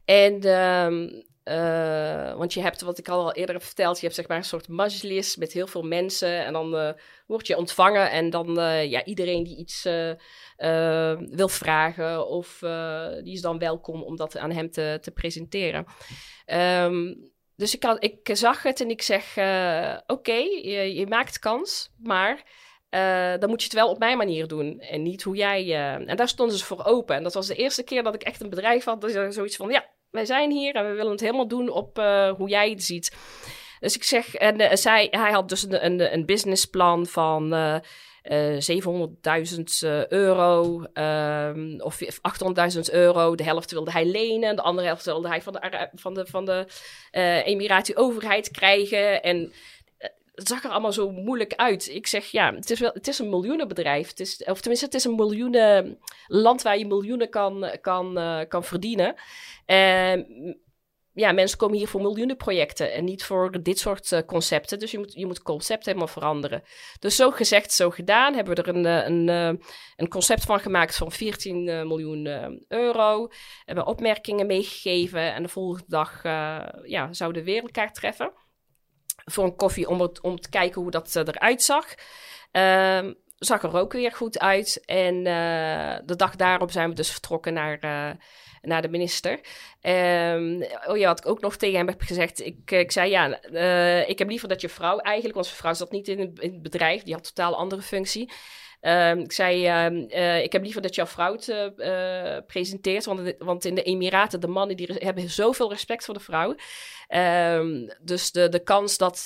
En 0.05 0.41
uh, 1.49 2.37
want 2.37 2.53
je 2.53 2.61
hebt, 2.61 2.81
wat 2.81 2.97
ik 2.97 3.07
al 3.07 3.33
eerder 3.33 3.55
heb 3.55 3.63
verteld, 3.63 3.95
je 3.95 4.03
hebt 4.03 4.15
zeg 4.15 4.27
maar 4.27 4.37
een 4.37 4.43
soort 4.43 4.67
majlis 4.67 5.35
met 5.35 5.53
heel 5.53 5.67
veel 5.67 5.81
mensen. 5.81 6.45
En 6.45 6.53
dan 6.53 6.75
uh, 6.75 6.91
word 7.27 7.47
je 7.47 7.57
ontvangen 7.57 8.11
en 8.11 8.29
dan, 8.29 8.59
uh, 8.59 8.89
ja, 8.89 9.03
iedereen 9.03 9.43
die 9.43 9.57
iets 9.57 9.83
wil 11.29 11.47
vragen 11.47 12.27
of 12.27 12.57
die 13.23 13.33
is 13.33 13.41
dan 13.41 13.59
welkom 13.59 14.03
om 14.03 14.15
dat 14.15 14.37
aan 14.37 14.51
hem 14.51 14.71
te, 14.71 14.97
te 15.01 15.11
presenteren. 15.11 15.85
Um, 16.45 17.31
dus 17.55 17.75
ik, 17.75 17.83
had, 17.83 18.03
ik 18.03 18.29
zag 18.33 18.63
het 18.63 18.81
en 18.81 18.89
ik 18.89 19.01
zeg: 19.01 19.37
Oké, 20.07 20.37
je, 20.61 20.93
je, 20.93 21.07
maakt 21.07 21.39
kans, 21.39 21.91
maar 21.97 22.43
dan 23.39 23.49
moet 23.49 23.59
je 23.61 23.67
het 23.67 23.77
wel 23.77 23.89
op 23.89 23.99
mijn 23.99 24.17
manier 24.17 24.47
doen. 24.47 24.79
En 24.79 25.03
niet 25.03 25.23
hoe 25.23 25.35
jij. 25.35 25.75
En 26.05 26.15
daar 26.15 26.27
stonden 26.27 26.57
ze 26.57 26.65
voor 26.65 26.85
open. 26.85 27.15
En 27.15 27.23
dat 27.23 27.33
was 27.33 27.47
de 27.47 27.55
eerste 27.55 27.83
keer 27.83 28.03
dat 28.03 28.15
ik 28.15 28.23
echt 28.23 28.41
een 28.41 28.49
bedrijf 28.49 28.83
had. 28.83 29.01
Dat 29.01 29.09
is 29.09 29.35
zoiets 29.35 29.55
van: 29.55 29.69
Ja, 29.69 29.85
wij 30.11 30.25
zijn 30.25 30.51
hier 30.51 30.75
en 30.75 30.89
we 30.89 30.93
willen 30.93 31.11
het 31.11 31.21
helemaal 31.21 31.47
doen 31.47 31.69
op 31.69 31.97
hoe 32.37 32.49
jij 32.49 32.69
het 32.69 32.83
ziet. 32.83 33.15
Dus 33.79 33.95
ik 33.95 34.03
zeg, 34.03 34.35
en 34.35 34.77
zij, 34.77 35.07
hij 35.11 35.31
had 35.31 35.49
dus 35.49 35.63
een, 35.63 35.85
een, 35.85 36.13
een 36.13 36.25
businessplan 36.25 37.05
van 37.05 37.53
uh, 37.53 37.77
700.000 38.23 40.07
euro 40.09 40.83
um, 40.93 41.81
of 41.81 41.99
800.000 42.03 42.79
euro. 42.91 43.35
De 43.35 43.43
helft 43.43 43.71
wilde 43.71 43.91
hij 43.91 44.05
lenen, 44.05 44.55
de 44.55 44.61
andere 44.61 44.87
helft 44.87 45.05
wilde 45.05 45.27
hij 45.27 45.41
van 45.41 45.53
de, 45.53 45.89
van 45.95 46.13
de, 46.13 46.25
van 46.25 46.45
de 46.45 46.65
Emiratie 47.43 47.95
overheid 47.95 48.51
krijgen. 48.51 49.23
En 49.23 49.53
het 50.39 50.47
zag 50.47 50.63
er 50.63 50.69
allemaal 50.69 50.93
zo 50.93 51.11
moeilijk 51.11 51.53
uit. 51.53 51.87
Ik 51.87 52.07
zeg, 52.07 52.25
ja, 52.25 52.53
het 52.53 52.69
is, 52.69 52.79
wel, 52.79 52.91
het 52.93 53.07
is 53.07 53.19
een 53.19 53.29
miljoenenbedrijf. 53.29 54.09
Het 54.09 54.19
is, 54.19 54.43
of 54.43 54.59
tenminste, 54.59 54.85
het 54.85 54.93
is 54.93 55.03
een 55.03 55.15
miljoenen 55.15 55.99
land 56.27 56.61
waar 56.61 56.77
je 56.77 56.87
miljoenen 56.87 57.29
kan, 57.29 57.77
kan, 57.81 58.17
uh, 58.17 58.39
kan 58.47 58.63
verdienen. 58.63 59.15
Uh, 59.65 60.13
ja, 61.13 61.31
mensen 61.31 61.57
komen 61.57 61.77
hier 61.77 61.87
voor 61.87 62.01
miljoenen 62.01 62.37
projecten 62.37 62.93
en 62.93 63.03
niet 63.03 63.23
voor 63.23 63.63
dit 63.63 63.79
soort 63.79 64.11
uh, 64.11 64.19
concepten. 64.25 64.79
Dus 64.79 64.91
je 64.91 64.97
moet, 64.97 65.13
je 65.13 65.25
moet 65.25 65.41
concept 65.41 65.85
helemaal 65.85 66.07
veranderen. 66.07 66.63
Dus 66.99 67.15
zo 67.15 67.31
gezegd, 67.31 67.71
zo 67.71 67.89
gedaan, 67.89 68.33
hebben 68.33 68.55
we 68.55 68.61
er 68.61 68.75
een, 68.75 68.85
een, 68.85 69.59
een 69.95 70.07
concept 70.07 70.43
van 70.43 70.59
gemaakt 70.59 70.95
van 70.95 71.11
14 71.11 71.63
miljoen 71.63 72.27
euro. 72.67 73.27
Hebben 73.65 73.87
opmerkingen 73.87 74.45
meegegeven 74.45 75.33
en 75.33 75.43
de 75.43 75.49
volgende 75.49 75.85
dag 75.87 76.23
ja, 76.83 77.13
zouden 77.13 77.43
weer 77.43 77.61
elkaar 77.61 77.93
treffen 77.93 78.33
voor 79.29 79.43
een 79.43 79.55
koffie 79.55 79.89
om, 79.89 80.11
om 80.21 80.39
te 80.39 80.49
kijken 80.49 80.81
hoe 80.81 80.91
dat 80.91 81.15
uh, 81.15 81.23
eruit 81.25 81.61
zag. 81.61 81.85
Uh, 82.51 83.09
zag 83.39 83.63
er 83.63 83.77
ook 83.77 83.93
weer 83.93 84.11
goed 84.11 84.39
uit. 84.39 84.81
En 84.85 85.15
uh, 85.15 85.95
de 86.05 86.15
dag 86.15 86.35
daarop 86.35 86.71
zijn 86.71 86.89
we 86.89 86.95
dus 86.95 87.11
vertrokken 87.11 87.53
naar, 87.53 87.77
uh, 87.85 88.09
naar 88.61 88.81
de 88.81 88.89
minister. 88.89 89.39
Um, 89.81 90.63
oh 90.85 90.97
ja, 90.97 91.07
had 91.07 91.19
ik 91.19 91.27
ook 91.27 91.41
nog 91.41 91.55
tegen 91.55 91.77
hem 91.77 91.87
heb 91.87 92.01
gezegd. 92.01 92.45
Ik, 92.45 92.71
ik 92.71 92.91
zei 92.91 93.09
ja, 93.09 93.41
ik 94.05 94.19
heb 94.19 94.29
liever 94.29 94.47
dat 94.47 94.61
je 94.61 94.69
vrouw 94.69 94.97
eigenlijk, 94.97 95.35
want 95.35 95.45
zijn 95.45 95.59
vrouw 95.59 95.73
zat 95.73 95.91
niet 95.91 96.07
in 96.07 96.19
het, 96.19 96.61
bedrijf, 96.61 97.03
die 97.03 97.13
had 97.13 97.25
een 97.25 97.33
totaal 97.33 97.55
andere 97.55 97.81
functie. 97.81 98.31
Uh, 98.81 99.15
ik 99.15 99.31
zei, 99.31 99.55
ik 100.43 100.51
heb 100.51 100.63
liever 100.63 100.81
dat 100.81 100.95
jouw 100.95 101.05
vrouw 101.05 101.35
presenteert. 102.47 103.05
Want, 103.05 103.33
want, 103.37 103.65
in 103.65 103.75
de 103.75 103.83
Emiraten, 103.83 104.39
de 104.39 104.47
mannen 104.47 104.77
die 104.77 104.89
hebben 104.93 105.29
zoveel 105.29 105.69
respect 105.69 106.05
voor 106.05 106.13
de 106.13 106.19
vrouw. 106.19 106.55
Um, 107.15 107.89
dus 108.01 108.31
de, 108.31 108.49
de 108.49 108.63
kans 108.63 108.97
dat, 108.97 109.21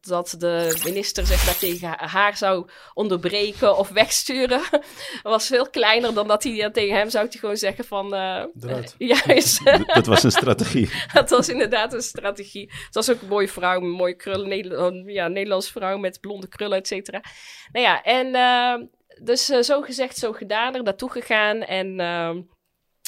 dat 0.00 0.34
de 0.38 0.80
minister 0.84 1.26
zich 1.26 1.44
daar 1.44 1.58
tegen 1.58 1.88
haar 1.98 2.36
zou 2.36 2.68
onderbreken 2.94 3.76
of 3.76 3.88
wegsturen... 3.88 4.60
was 5.22 5.46
veel 5.46 5.70
kleiner 5.70 6.14
dan 6.14 6.28
dat 6.28 6.42
hij 6.42 6.70
tegen 6.70 6.96
hem 6.96 7.10
zou 7.10 7.26
gewoon 7.30 7.56
zeggen 7.56 7.84
van... 7.84 8.08
Juist. 8.98 9.64
dat 9.94 10.06
was 10.06 10.22
een 10.22 10.30
strategie. 10.30 10.90
dat 11.12 11.30
was 11.30 11.48
inderdaad 11.48 11.92
een 11.92 12.02
strategie. 12.02 12.70
Het 12.84 12.94
was 12.94 13.10
ook 13.10 13.20
een 13.20 13.28
mooie 13.28 13.48
vrouw, 13.48 13.80
een 13.80 13.90
mooie 13.90 14.14
krullen. 14.14 14.48
Nederland, 14.48 15.02
ja, 15.06 15.28
Nederlandse 15.28 15.72
vrouw 15.72 15.98
met 15.98 16.20
blonde 16.20 16.48
krullen, 16.48 16.78
et 16.78 16.86
cetera. 16.86 17.22
Nou 17.72 17.84
ja, 17.84 18.02
en 18.02 18.26
uh, 18.26 18.86
dus 19.22 19.50
uh, 19.50 19.60
zo 19.60 19.80
gezegd, 19.80 20.16
zo 20.16 20.32
gedaan, 20.32 20.74
er 20.74 20.82
naartoe 20.82 21.10
gegaan 21.10 21.62
en 21.62 22.00
uh, 22.00 22.30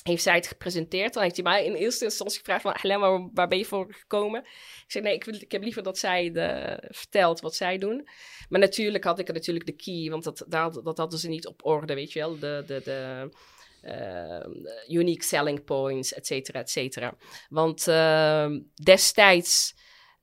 heeft 0.07 0.23
zij 0.23 0.35
het 0.35 0.47
gepresenteerd. 0.47 1.15
Dan 1.15 1.23
heeft 1.23 1.37
hij 1.37 1.45
mij 1.45 1.65
in 1.65 1.75
eerste 1.75 2.05
instantie 2.05 2.39
gevraagd 2.39 2.63
van, 2.63 2.75
Helen, 2.81 3.01
waar, 3.01 3.29
waar 3.35 3.49
ben 3.49 3.59
je 3.59 3.65
voor 3.65 3.87
gekomen? 3.93 4.41
Ik 4.41 4.85
zei, 4.87 5.05
nee, 5.05 5.15
ik, 5.15 5.25
wil, 5.25 5.35
ik 5.35 5.53
heb 5.53 5.63
liever 5.63 5.83
dat 5.83 5.99
zij 5.99 6.31
de, 6.33 6.79
vertelt 6.89 7.41
wat 7.41 7.55
zij 7.55 7.79
doen. 7.79 8.09
Maar 8.49 8.61
natuurlijk 8.61 9.05
had 9.05 9.19
ik 9.19 9.29
er 9.29 9.35
natuurlijk 9.35 9.67
de 9.67 9.77
key, 9.77 10.11
want 10.11 10.25
dat, 10.25 10.45
dat, 10.49 10.81
dat 10.85 10.99
hadden 10.99 11.19
ze 11.19 11.29
niet 11.29 11.47
op 11.47 11.65
orde, 11.65 11.95
weet 11.95 12.13
je 12.13 12.19
wel. 12.19 12.39
De, 12.39 12.65
de, 12.67 12.81
de, 12.85 13.29
uh, 13.83 14.99
unique 14.99 15.25
selling 15.25 15.65
points, 15.65 16.13
et 16.13 16.27
cetera, 16.27 16.59
et 16.59 16.71
cetera. 16.71 17.17
Want 17.49 17.87
uh, 17.87 18.47
destijds 18.83 19.75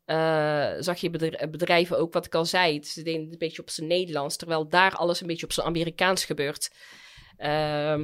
uh, 0.05 0.73
zag 0.79 0.99
je 0.99 1.09
bedrijven 1.49 1.97
ook, 1.97 2.13
wat 2.13 2.25
ik 2.25 2.35
al 2.35 2.45
zei, 2.45 2.75
het 2.75 2.95
deden 2.95 3.13
een 3.13 3.37
beetje 3.37 3.61
op 3.61 3.69
zijn 3.69 3.87
Nederlands, 3.87 4.35
terwijl 4.35 4.69
daar 4.69 4.95
alles 4.95 5.21
een 5.21 5.27
beetje 5.27 5.45
op 5.45 5.51
zijn 5.51 5.67
Amerikaans 5.67 6.25
gebeurt. 6.25 6.71
Uh, 7.37 7.99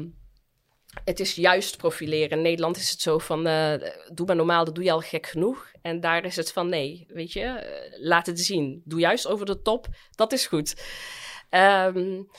het 1.03 1.19
is 1.19 1.35
juist 1.35 1.77
profileren. 1.77 2.37
In 2.37 2.43
Nederland 2.43 2.77
is 2.77 2.89
het 2.89 3.01
zo 3.01 3.17
van, 3.17 3.47
uh, 3.47 3.73
doe 4.13 4.25
maar 4.25 4.35
normaal, 4.35 4.65
dat 4.65 4.75
doe 4.75 4.83
je 4.83 4.91
al 4.91 4.99
gek 4.99 5.27
genoeg. 5.27 5.71
En 5.81 5.99
daar 5.99 6.25
is 6.25 6.35
het 6.35 6.51
van, 6.51 6.69
nee, 6.69 7.05
weet 7.07 7.33
je, 7.33 7.41
uh, 7.41 8.07
laat 8.07 8.25
het 8.25 8.39
zien. 8.39 8.81
Doe 8.85 8.99
juist 8.99 9.27
over 9.27 9.45
de 9.45 9.61
top, 9.61 9.87
dat 10.11 10.31
is 10.31 10.47
goed. 10.47 10.75
Um, 11.49 12.29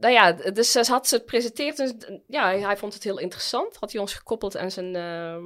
nou 0.00 0.12
ja, 0.12 0.32
dus 0.32 0.74
had 0.74 1.08
ze 1.08 1.14
het 1.14 1.24
presenteerd. 1.24 1.76
Dus, 1.76 1.92
ja, 2.26 2.58
hij 2.58 2.76
vond 2.76 2.94
het 2.94 3.04
heel 3.04 3.18
interessant. 3.18 3.76
Had 3.76 3.92
hij 3.92 4.00
ons 4.00 4.14
gekoppeld 4.14 4.56
aan 4.56 4.70
zijn, 4.70 4.94
uh, 4.96 5.36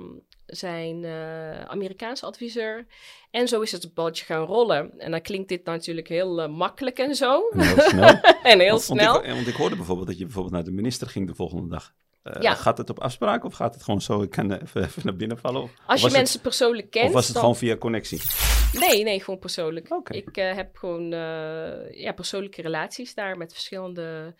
zijn 0.56 1.02
uh, 1.02 1.60
Amerikaanse 1.60 2.26
adviseur. 2.26 2.86
En 3.30 3.48
zo 3.48 3.60
is 3.60 3.72
het 3.72 3.94
balletje 3.94 4.24
gaan 4.24 4.44
rollen. 4.44 4.98
En 4.98 5.10
dan 5.10 5.20
klinkt 5.20 5.48
dit 5.48 5.64
natuurlijk 5.64 6.08
heel 6.08 6.42
uh, 6.42 6.48
makkelijk 6.48 6.98
en 6.98 7.14
zo. 7.14 7.48
En 7.48 7.60
heel 7.60 7.80
snel. 7.88 8.20
en 8.52 8.60
heel 8.60 8.70
want, 8.70 8.82
snel. 8.82 9.12
Want 9.12 9.24
ik, 9.24 9.32
want 9.32 9.46
ik, 9.46 9.54
hoorde 9.54 9.76
bijvoorbeeld 9.76 10.08
dat 10.08 10.18
je 10.18 10.24
bijvoorbeeld 10.24 10.54
naar 10.54 10.64
de 10.64 10.70
minister 10.70 11.08
ging 11.08 11.26
de 11.26 11.34
volgende 11.34 11.68
dag. 11.68 11.94
Uh, 12.24 12.42
ja. 12.42 12.54
Gaat 12.54 12.78
het 12.78 12.90
op 12.90 13.00
afspraak 13.00 13.44
of 13.44 13.54
gaat 13.54 13.74
het 13.74 13.82
gewoon 13.82 14.00
zo, 14.00 14.22
ik 14.22 14.30
kan 14.30 14.52
even, 14.52 14.84
even 14.86 15.02
naar 15.04 15.16
binnen 15.16 15.38
vallen? 15.38 15.62
Of, 15.62 15.70
Als 15.86 16.00
je 16.02 16.10
mensen 16.10 16.34
het, 16.34 16.42
persoonlijk 16.42 16.90
kent. 16.90 17.06
Of 17.06 17.12
was 17.12 17.24
het 17.24 17.32
dan... 17.32 17.42
gewoon 17.42 17.58
via 17.58 17.76
connectie? 17.76 18.20
Nee, 18.72 19.02
nee, 19.02 19.20
gewoon 19.20 19.40
persoonlijk. 19.40 19.90
Okay. 19.90 20.16
Ik 20.16 20.36
heb 20.36 20.76
gewoon 20.76 21.10
ja, 21.90 22.12
persoonlijke 22.14 22.62
relaties 22.62 23.14
daar 23.14 23.36
met 23.36 23.52
verschillende 23.52 24.34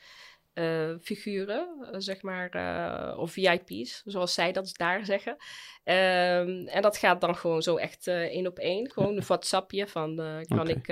uh, 0.55 0.95
figuren, 1.01 1.87
zeg 1.99 2.23
maar, 2.23 2.49
of 3.17 3.33
VIP's, 3.33 4.03
zoals 4.05 4.35
zij 4.35 4.53
dat 4.53 4.77
daar 4.77 5.05
zeggen. 5.05 5.33
Um, 5.85 6.67
en 6.67 6.83
dat 6.83 6.97
gaat 6.97 7.21
dan 7.21 7.37
gewoon 7.37 7.63
zo 7.63 7.77
echt 7.77 8.07
één 8.07 8.47
op 8.47 8.59
één. 8.59 8.91
Gewoon 8.91 9.17
een 9.17 9.27
WhatsAppje 9.33 9.87
van, 9.87 10.17
kan, 10.49 10.61
okay. 10.61 10.73
ik, 10.73 10.87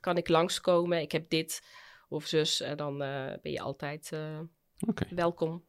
kan 0.00 0.16
ik 0.16 0.28
langskomen? 0.28 1.00
Ik 1.00 1.12
heb 1.12 1.28
dit 1.28 1.62
of 2.08 2.26
zus. 2.26 2.60
En 2.60 2.76
dan 2.76 2.98
ben 3.42 3.52
je 3.52 3.60
altijd 3.60 4.10
okay. 4.88 5.08
welkom. 5.10 5.64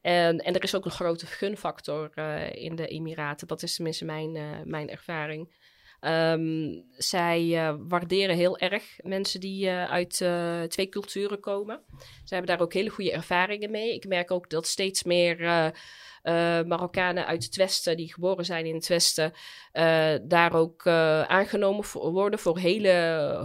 En, 0.00 0.38
en, 0.38 0.54
er 0.54 0.62
is 0.62 0.74
ook 0.74 0.84
een 0.84 0.90
grote 0.90 1.26
gunfactor 1.26 2.18
in 2.56 2.76
de 2.76 2.86
Emiraten. 2.86 3.46
Dat 3.46 3.62
is 3.62 3.74
tenminste 3.74 4.04
mijn, 4.04 4.32
mijn 4.64 4.90
ervaring. 4.90 5.54
Um, 6.06 6.84
zij 6.96 7.42
uh, 7.42 7.74
waarderen 7.78 8.36
heel 8.36 8.58
erg 8.58 8.84
mensen 9.02 9.40
die 9.40 9.70
uit 9.70 10.24
twee 10.70 10.88
culturen 10.88 11.40
komen. 11.40 11.80
Ze 12.24 12.34
hebben 12.34 12.56
daar 12.56 12.66
ook 12.66 12.72
hele 12.72 12.88
goede 12.88 13.12
ervaringen 13.12 13.70
mee. 13.70 13.94
Ik 13.94 14.06
merk 14.06 14.30
ook 14.30 14.50
dat 14.50 14.66
steeds 14.66 15.02
meer 15.02 15.38
Marokkanen 16.66 17.26
uit 17.26 17.44
het 17.44 17.56
Westen, 17.56 17.96
die 17.96 18.12
geboren 18.12 18.44
zijn 18.44 18.66
in 18.66 18.74
het 18.74 18.88
Westen, 18.88 19.32
daar 20.22 20.54
ook 20.54 20.86
aangenomen 21.26 21.84
worden 21.92 22.38
voor 22.38 22.58
hele 22.58 22.92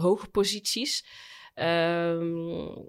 hoge 0.02 0.30
posities. 0.30 1.06
Um, 1.56 2.88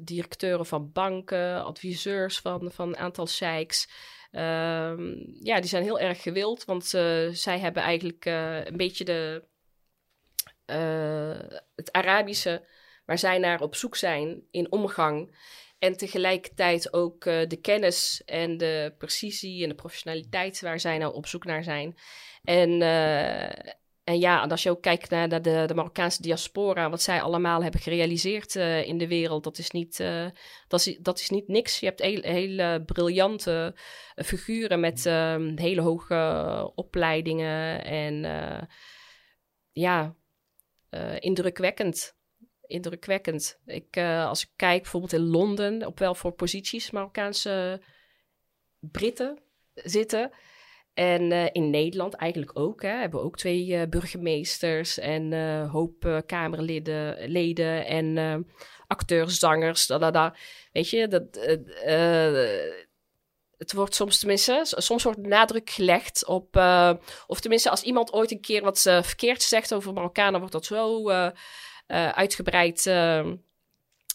directeuren 0.00 0.66
van 0.66 0.92
banken, 0.92 1.64
adviseurs 1.64 2.38
van, 2.38 2.70
van 2.72 2.88
een 2.88 2.96
aantal 2.96 3.26
sheiks. 3.26 3.88
Um, 4.36 5.36
ja, 5.40 5.60
die 5.60 5.68
zijn 5.68 5.82
heel 5.82 6.00
erg 6.00 6.22
gewild, 6.22 6.64
want 6.64 6.84
zij 7.32 7.58
hebben 7.58 7.82
eigenlijk 7.82 8.26
uh, 8.26 8.64
een 8.64 8.76
beetje 8.76 9.04
de, 9.04 9.44
uh, 10.66 11.58
het 11.74 11.92
Arabische 11.92 12.66
waar 13.04 13.18
zij 13.18 13.38
naar 13.38 13.60
op 13.60 13.74
zoek 13.74 13.96
zijn 13.96 14.42
in 14.50 14.72
omgang. 14.72 15.36
En 15.78 15.96
tegelijkertijd 15.96 16.92
ook 16.92 17.24
de 17.24 17.58
kennis 17.60 18.22
en 18.24 18.56
de 18.56 18.94
precisie 18.98 19.62
en 19.62 19.68
de 19.68 19.74
professionaliteit 19.74 20.60
waar 20.60 20.80
zij 20.80 20.98
nou 20.98 21.14
op 21.14 21.26
zoek 21.26 21.44
naar 21.44 21.64
zijn. 21.64 21.96
En, 22.44 22.78
en 24.04 24.18
ja, 24.18 24.42
en 24.42 24.50
als 24.50 24.62
je 24.62 24.70
ook 24.70 24.82
kijkt 24.82 25.10
naar 25.10 25.28
de, 25.28 25.40
de, 25.40 25.74
Marokkaanse 25.74 26.22
diaspora, 26.22 26.90
wat 26.90 27.02
zij 27.02 27.22
allemaal 27.22 27.62
hebben 27.62 27.80
gerealiseerd 27.80 28.54
uh, 28.54 28.86
in 28.86 28.98
de 28.98 29.08
wereld, 29.08 29.44
dat 29.44 29.58
is, 29.58 29.70
niet, 29.70 30.00
uh, 30.00 30.26
dat, 30.68 30.86
is, 30.86 30.98
dat 31.00 31.18
is 31.18 31.30
niet 31.30 31.48
niks. 31.48 31.80
Je 31.80 31.86
hebt 31.86 32.02
hele, 32.02 32.82
briljante 32.86 33.74
uh, 34.16 34.24
figuren 34.24 34.80
met 34.80 35.06
ehm, 35.06 35.58
hele 35.58 35.80
hoge 35.80 36.72
opleidingen 36.74 37.84
en 37.84 38.24
ja, 39.72 40.16
indrukwekkend. 41.18 42.16
Indrukwekkend. 42.66 43.60
Ik, 43.66 43.96
als 43.98 44.42
ik 44.42 44.50
kijk 44.56 44.82
bijvoorbeeld 44.82 45.12
in 45.12 45.26
Londen, 45.26 45.86
op 45.86 45.98
wel 45.98 46.14
voor 46.14 46.32
posities 46.32 46.90
Marokkaanse 46.90 47.82
Britten 48.80 49.42
zitten. 49.74 50.30
En 50.94 51.30
uh, 51.30 51.46
in 51.52 51.70
Nederland 51.70 52.14
eigenlijk 52.14 52.58
ook. 52.58 52.82
Hè, 52.82 52.88
hebben 52.88 53.20
we 53.20 53.26
ook 53.26 53.36
twee 53.36 53.66
uh, 53.66 53.82
burgemeesters 53.88 54.98
en 54.98 55.32
uh, 55.32 55.70
hoop 55.72 56.22
Kamerleden 56.26 57.28
leden 57.30 57.86
en 57.86 58.46
acteurs, 58.86 59.38
zangers. 59.38 59.86
Da, 59.86 60.10
da. 60.10 60.34
Weet 60.72 60.90
je, 60.90 61.08
dat, 61.08 61.22
het 63.58 63.72
wordt 63.72 63.94
soms 63.94 64.18
tenminste, 64.18 64.60
soms 64.64 65.02
wordt 65.02 65.26
nadruk 65.26 65.70
gelegd 65.70 66.26
op, 66.26 66.56
of 67.26 67.40
tenminste 67.40 67.70
als 67.70 67.82
iemand 67.82 68.12
ooit 68.12 68.30
een 68.30 68.40
keer 68.40 68.62
wat 68.62 68.80
verkeerd 68.80 69.42
zegt 69.42 69.74
over 69.74 69.92
Marokkanen, 69.92 70.38
wordt 70.38 70.54
dat 70.54 70.64
zo 70.64 71.10
uitgebreid 72.12 72.90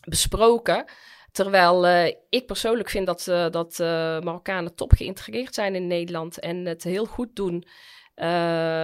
besproken. 0.04 0.86
Terwijl 1.32 1.86
ik 2.30 2.46
persoonlijk 2.46 2.89
vind 2.89 3.06
dat, 3.06 3.24
dat 3.52 3.78
Marokkanen 4.24 4.76
top 4.76 4.92
geïntegreerd 4.92 5.54
zijn 5.54 5.76
in 5.76 5.88
Nederland 5.88 6.39
en 6.39 6.65
het 6.65 6.84
heel 6.84 7.06
goed 7.06 7.36
doen. 7.36 7.65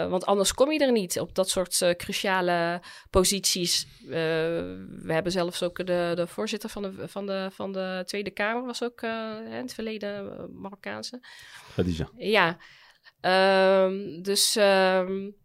Want 0.10 0.26
anders 0.26 0.54
kom 0.54 0.72
je 0.72 0.80
er 0.80 0.92
niet 0.92 1.20
op 1.20 1.36
dat 1.36 1.50
soort 1.50 1.96
cruciale 1.98 2.82
posities. 3.10 3.88
We 4.08 5.08
hebben 5.14 5.32
zelfs 5.32 5.64
ook 5.64 5.86
de, 5.86 6.12
de 6.16 6.28
voorzitter 6.28 6.70
van 6.70 6.82
de, 6.82 7.08
van, 7.08 7.26
de, 7.26 7.50
van 7.52 7.72
de 7.72 8.04
Tweede 8.06 8.32
Kamer, 8.32 8.66
was 8.66 8.84
ook 8.84 9.02
in 9.02 9.52
het 9.52 9.74
verleden 9.74 10.50
Marokkaanse. 10.62 11.20
Khadija. 11.74 12.10
Ja, 12.18 12.58
um, 13.22 14.22
dus 14.22 14.56
um, 14.56 15.36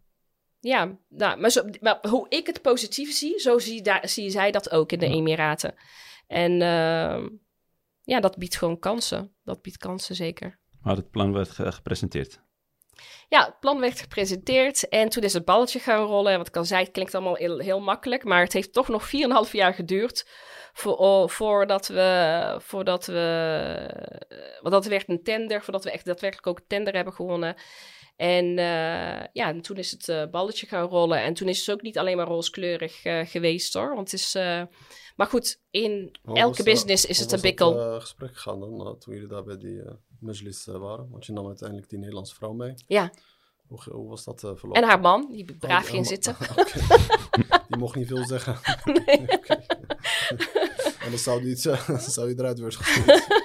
ja, 0.59 0.97
nou, 1.09 1.39
maar, 1.39 1.49
zo, 1.49 1.63
maar, 1.79 1.99
hoe 2.09 2.25
ik 2.29 2.47
het 2.47 2.61
positief 2.61 3.13
zie, 3.13 3.39
zo 3.39 3.59
zie, 3.59 3.81
daar, 3.81 4.09
zie 4.09 4.29
zij 4.29 4.51
dat 4.51 4.71
ook 4.71 4.91
in 4.91 4.99
de 4.99 5.05
Emiraten. 5.05 5.75
En 6.31 6.51
ja, 8.01 8.19
dat 8.19 8.37
biedt 8.37 8.55
gewoon 8.55 8.79
kansen. 8.79 9.35
Dat 9.43 9.61
biedt 9.61 9.77
kansen 9.77 10.15
zeker. 10.15 10.59
Maar 10.81 10.95
het 10.95 11.09
plan 11.09 11.33
werd 11.33 11.49
gepresenteerd. 11.49 12.41
Ja, 13.29 13.45
het 13.45 13.59
plan 13.59 13.79
werd 13.79 13.99
gepresenteerd 13.99 14.87
en 14.87 15.09
toen 15.09 15.23
is 15.23 15.33
het 15.33 15.45
balletje 15.45 15.79
gaan 15.79 16.05
rollen. 16.05 16.37
Wat 16.37 16.47
ik 16.47 16.55
al 16.55 16.65
zei, 16.65 16.83
het 16.83 16.91
klinkt 16.91 17.15
allemaal 17.15 17.35
heel, 17.35 17.59
heel 17.59 17.79
makkelijk, 17.79 18.23
maar 18.23 18.43
het 18.43 18.53
heeft 18.53 18.73
toch 18.73 18.87
nog 18.87 19.05
4,5 19.47 19.51
jaar 19.51 19.73
geduurd 19.73 20.29
voor, 20.73 20.95
oh, 20.95 21.27
voordat 21.27 21.87
we, 21.87 22.55
voordat 22.59 23.05
we, 23.05 24.57
want 24.61 24.73
dat 24.73 24.85
werd 24.85 25.09
een 25.09 25.23
tender, 25.23 25.63
voordat 25.63 25.83
we 25.83 25.91
echt 25.91 26.05
daadwerkelijk 26.05 26.47
ook 26.47 26.57
een 26.59 26.67
tender 26.67 26.95
hebben 26.95 27.13
gewonnen. 27.13 27.55
En 28.21 28.45
uh, 28.45 29.25
ja, 29.33 29.47
en 29.47 29.61
toen 29.61 29.77
is 29.77 29.91
het 29.91 30.07
uh, 30.07 30.25
balletje 30.31 30.67
gaan 30.67 30.87
rollen. 30.87 31.21
En 31.21 31.33
toen 31.33 31.47
is 31.47 31.59
het 31.59 31.75
ook 31.75 31.81
niet 31.81 31.97
alleen 31.97 32.17
maar 32.17 32.27
rooskleurig 32.27 33.05
uh, 33.05 33.25
geweest 33.25 33.73
hoor. 33.73 33.95
Want 33.95 34.11
het 34.11 34.19
is. 34.19 34.33
maar 35.15 35.27
goed, 35.27 35.61
in 35.71 36.15
elke 36.33 36.63
business 36.63 37.05
is 37.05 37.19
het 37.19 37.31
een 37.31 37.41
bikkel. 37.41 37.71
Hoe 37.73 37.81
was 37.81 38.01
gesprek 38.01 38.33
gegaan 38.35 38.59
dan, 38.59 38.97
toen 38.99 39.13
jullie 39.13 39.29
daar 39.29 39.43
bij 39.43 39.57
die 39.57 39.81
Mujlis 40.19 40.65
waren? 40.65 41.09
Want 41.09 41.25
je 41.25 41.33
nam 41.33 41.47
uiteindelijk 41.47 41.89
die 41.89 41.99
Nederlandse 41.99 42.35
vrouw 42.35 42.53
mee. 42.53 42.73
Ja. 42.87 43.11
Hoe, 43.67 43.79
hoe 43.91 44.09
was 44.09 44.23
dat 44.23 44.39
verlopen? 44.39 44.81
En 44.81 44.83
haar 44.83 44.99
man, 44.99 45.27
die 45.31 45.57
braaf 45.59 45.87
ging 45.87 46.07
zitten. 46.15 46.35
die 47.67 47.77
mocht 47.77 47.95
niet 47.95 48.07
veel 48.07 48.25
zeggen. 48.25 48.59
Nee. 49.05 49.27
en 51.03 51.09
dan 51.09 51.17
zou 51.17 51.41
die, 51.41 51.55
zou 51.55 52.27
die 52.27 52.39
eruit 52.39 52.59
worden 52.59 52.79
gestuurd. 52.79 53.40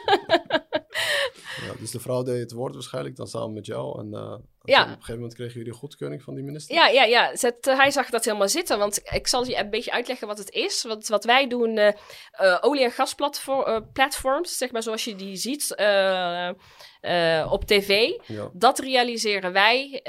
Dus 1.86 2.02
de 2.02 2.08
vrouw 2.08 2.22
deed 2.22 2.40
het 2.40 2.52
woord 2.52 2.74
waarschijnlijk 2.74 3.16
dan 3.16 3.26
samen 3.26 3.52
met 3.52 3.66
jou. 3.66 4.00
En 4.00 4.06
uh, 4.12 4.34
ja. 4.62 4.82
op 4.82 4.86
een 4.86 4.92
gegeven 4.92 5.14
moment 5.14 5.34
kregen 5.34 5.58
jullie 5.58 5.72
goedkeuring 5.72 6.22
van 6.22 6.34
die 6.34 6.44
minister? 6.44 6.74
Ja, 6.74 6.88
ja, 6.88 7.04
ja. 7.04 7.36
Zet, 7.36 7.66
uh, 7.66 7.76
hij 7.76 7.90
zag 7.90 8.10
dat 8.10 8.24
helemaal 8.24 8.48
zitten. 8.48 8.78
Want 8.78 9.00
ik 9.12 9.26
zal 9.26 9.46
je 9.46 9.56
een 9.56 9.70
beetje 9.70 9.92
uitleggen 9.92 10.26
wat 10.26 10.38
het 10.38 10.50
is. 10.50 10.82
Want 10.82 11.08
wat 11.08 11.24
wij 11.24 11.48
doen, 11.48 11.76
uh, 11.76 11.92
olie- 12.60 12.84
en 12.84 12.90
gasplatforms, 12.90 14.56
zeg 14.56 14.72
maar 14.72 14.82
zoals 14.82 15.04
je 15.04 15.14
die 15.14 15.36
ziet 15.36 15.70
op 17.50 17.64
tv. 17.64 18.12
Ja. 18.26 18.50
Dat 18.52 18.78
realiseren 18.78 19.52
wij 19.52 20.00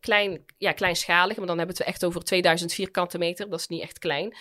klein, 0.00 0.44
ja, 0.58 0.72
kleinschalig. 0.72 1.36
Maar 1.36 1.46
dan 1.46 1.58
hebben 1.58 1.76
we 1.76 1.82
het 1.82 1.92
echt 1.92 2.04
over 2.04 2.24
2000 2.24 2.72
vierkante 2.72 3.18
meter. 3.18 3.50
Dat 3.50 3.60
is 3.60 3.68
niet 3.68 3.82
echt 3.82 3.98
klein. 3.98 4.36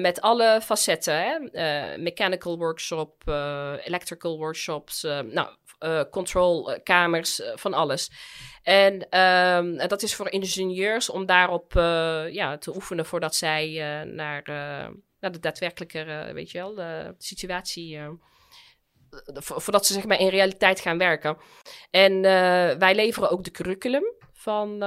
met 0.00 0.20
alle 0.20 0.60
facetten. 0.62 1.14
Hè? 1.14 1.98
mechanical 1.98 2.58
workshop, 2.58 3.22
electrical 3.84 4.38
workshops. 4.38 5.02
nou, 5.02 5.48
controlkamers, 6.10 7.40
uh, 7.40 7.46
van 7.54 7.74
alles. 7.74 8.10
En 8.62 9.06
uh, 9.10 9.88
dat 9.88 10.02
is 10.02 10.14
voor 10.14 10.30
ingenieurs 10.30 11.10
om 11.10 11.26
daarop 11.26 11.72
ja, 12.30 12.58
te 12.58 12.74
oefenen 12.74 13.06
voordat 13.06 13.34
zij 13.34 13.68
naar, 14.04 14.42
naar 15.20 15.32
de 15.32 15.40
daadwerkelijke, 15.40 16.30
weet 16.32 16.50
je 16.50 16.58
wel, 16.58 16.74
de 16.74 17.14
situatie. 17.18 18.00
voordat 19.40 19.86
ze 19.86 19.92
zeg 19.92 20.04
maar 20.04 20.20
in 20.20 20.28
realiteit 20.28 20.80
gaan 20.80 20.98
werken. 20.98 21.36
En 21.90 22.20
wij 22.78 22.94
leveren 22.94 23.30
ook 23.30 23.44
de 23.44 23.50
curriculum 23.50 24.14
van, 24.32 24.82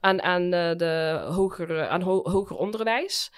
aan, 0.00 0.22
aan, 0.22 0.50
de 0.50 1.24
hoger, 1.30 1.88
aan 1.88 2.02
ho 2.02 2.30
hoger 2.30 2.56
onderwijs. 2.56 3.32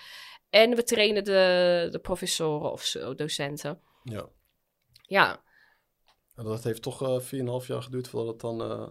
En 0.50 0.74
we 0.74 0.82
trainen 0.82 1.24
de, 1.24 1.88
de 1.90 1.98
professoren 1.98 2.72
of 2.72 2.90
docenten. 3.16 3.80
Ja. 4.02 4.28
Ja, 5.06 5.42
dat 6.44 6.64
heeft 6.64 6.82
toch 6.82 7.02
uh, 7.02 7.40
eh, 7.40 7.60
4,5 7.62 7.66
jaar 7.66 7.82
geduurd 7.82 8.08
voordat 8.08 8.32
het 8.32 8.40
dan 8.40 8.62
uh, 8.62 8.86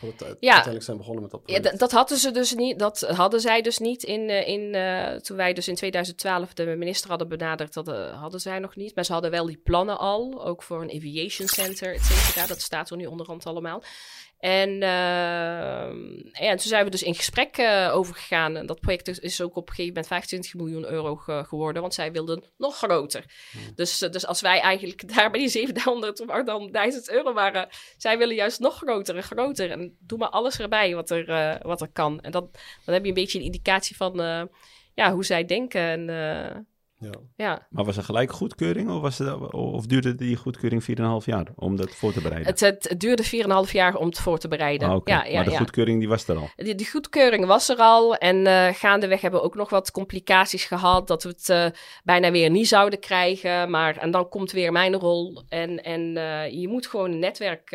het 0.00 0.20
ja. 0.20 0.26
uiteindelijk 0.28 0.84
zijn 0.84 0.96
begonnen 0.96 1.22
met 1.22 1.30
dat 1.30 1.42
project. 1.42 1.64
Ja, 1.64 1.76
dat 1.76 1.92
hadden 1.92 2.18
ze 2.18 2.30
dus 2.30 2.54
niet. 2.54 2.78
Dat 2.78 3.00
hadden 3.00 3.40
zij 3.40 3.62
dus 3.62 3.78
niet 3.78 4.02
in, 4.02 4.20
uh, 4.20 4.48
in 4.48 4.74
uh, 4.74 5.12
toen 5.14 5.36
wij 5.36 5.52
dus 5.52 5.68
in 5.68 5.74
2012 5.74 6.52
de 6.52 6.64
minister 6.64 7.08
hadden 7.08 7.28
benaderd. 7.28 7.72
Dat 7.72 7.86
hadden 8.14 8.40
zij 8.40 8.58
nog 8.58 8.76
niet. 8.76 8.94
Maar 8.94 9.04
ze 9.04 9.12
hadden 9.12 9.30
wel 9.30 9.46
die 9.46 9.60
plannen 9.64 9.98
al, 9.98 10.44
ook 10.44 10.62
voor 10.62 10.82
een 10.82 10.92
aviation 10.96 11.48
center, 11.48 11.94
et 11.94 12.02
cetera. 12.02 12.46
Dat 12.46 12.60
staat 12.60 12.90
er 12.90 12.96
nu 12.96 13.06
onderhand 13.06 13.46
allemaal. 13.46 13.82
En, 14.44 14.70
uh, 14.70 14.80
ja, 16.32 16.48
en 16.48 16.56
toen 16.56 16.68
zijn 16.68 16.84
we 16.84 16.90
dus 16.90 17.02
in 17.02 17.14
gesprek 17.14 17.58
uh, 17.58 17.90
over 17.94 18.14
gegaan. 18.14 18.56
En 18.56 18.66
dat 18.66 18.80
project 18.80 19.22
is 19.22 19.40
ook 19.40 19.56
op 19.56 19.68
een 19.68 19.74
gegeven 19.74 19.88
moment 19.88 20.06
25 20.06 20.54
miljoen 20.54 20.84
euro 20.90 21.16
ge 21.16 21.44
geworden, 21.46 21.82
want 21.82 21.94
zij 21.94 22.12
wilden 22.12 22.44
nog 22.56 22.76
groter. 22.76 23.24
Hmm. 23.52 23.74
Dus, 23.74 24.02
uh, 24.02 24.10
dus 24.10 24.26
als 24.26 24.40
wij 24.40 24.60
eigenlijk 24.60 25.08
daar 25.14 25.30
bij 25.30 25.40
die 25.40 25.48
700 25.48 26.20
of 26.20 26.44
1000 26.70 27.10
euro 27.10 27.32
waren, 27.32 27.68
zij 27.96 28.18
willen 28.18 28.34
juist 28.34 28.60
nog 28.60 28.76
groter 28.76 29.16
en 29.16 29.22
groter. 29.22 29.70
En 29.70 29.96
doe 30.00 30.18
maar 30.18 30.28
alles 30.28 30.60
erbij 30.60 30.94
wat 30.94 31.10
er, 31.10 31.58
wat 31.62 31.80
er 31.80 31.92
kan. 31.92 32.20
En 32.20 32.30
dat, 32.30 32.48
dan 32.84 32.94
heb 32.94 33.02
je 33.02 33.08
een 33.08 33.14
beetje 33.14 33.38
een 33.38 33.44
indicatie 33.44 33.96
van 33.96 34.16
ja, 34.94 35.12
hoe 35.12 35.24
zij 35.24 35.44
denken. 35.44 35.80
En, 35.80 36.06
ja. 37.04 37.20
ja. 37.36 37.66
Maar 37.70 37.84
was 37.84 37.96
er 37.96 38.02
gelijk 38.02 38.32
goedkeuring 38.32 38.90
of, 38.90 39.00
was 39.00 39.18
het, 39.18 39.52
of 39.52 39.86
duurde 39.86 40.14
die 40.14 40.36
goedkeuring 40.36 40.82
4,5 40.82 41.24
jaar 41.24 41.46
om 41.54 41.76
dat 41.76 41.94
voor 41.94 42.12
te 42.12 42.20
bereiden? 42.20 42.50
Het, 42.50 42.60
het 42.60 43.00
duurde 43.00 43.24
4,5 43.66 43.72
jaar 43.72 43.96
om 43.96 44.06
het 44.06 44.18
voor 44.18 44.38
te 44.38 44.48
bereiden. 44.48 44.88
Ah, 44.88 45.00
ja, 45.04 45.24
ja, 45.24 45.34
maar 45.34 45.44
de 45.44 45.56
goedkeuring 45.56 45.98
die 45.98 46.08
was 46.08 46.28
er 46.28 46.36
al? 46.36 46.48
Die, 46.56 46.74
die 46.74 46.90
goedkeuring 46.90 47.46
was 47.46 47.68
er 47.68 47.76
al 47.76 48.16
en 48.16 48.36
uh, 48.36 48.68
gaandeweg 48.72 49.20
hebben 49.20 49.40
we 49.40 49.46
ook 49.46 49.54
nog 49.54 49.70
wat 49.70 49.90
complicaties 49.90 50.64
gehad 50.64 51.06
dat 51.06 51.22
we 51.22 51.28
het 51.28 51.48
uh, 51.48 51.66
bijna 52.04 52.30
weer 52.30 52.50
niet 52.50 52.68
zouden 52.68 52.98
krijgen. 52.98 53.70
Maar, 53.70 53.96
en 53.96 54.10
dan 54.10 54.28
komt 54.28 54.52
weer 54.52 54.72
mijn 54.72 54.94
rol 54.94 55.42
en, 55.48 55.82
en 55.82 56.16
uh, 56.16 56.50
je 56.60 56.68
moet 56.68 56.86
gewoon 56.86 57.10
een 57.10 57.18
netwerk 57.18 57.70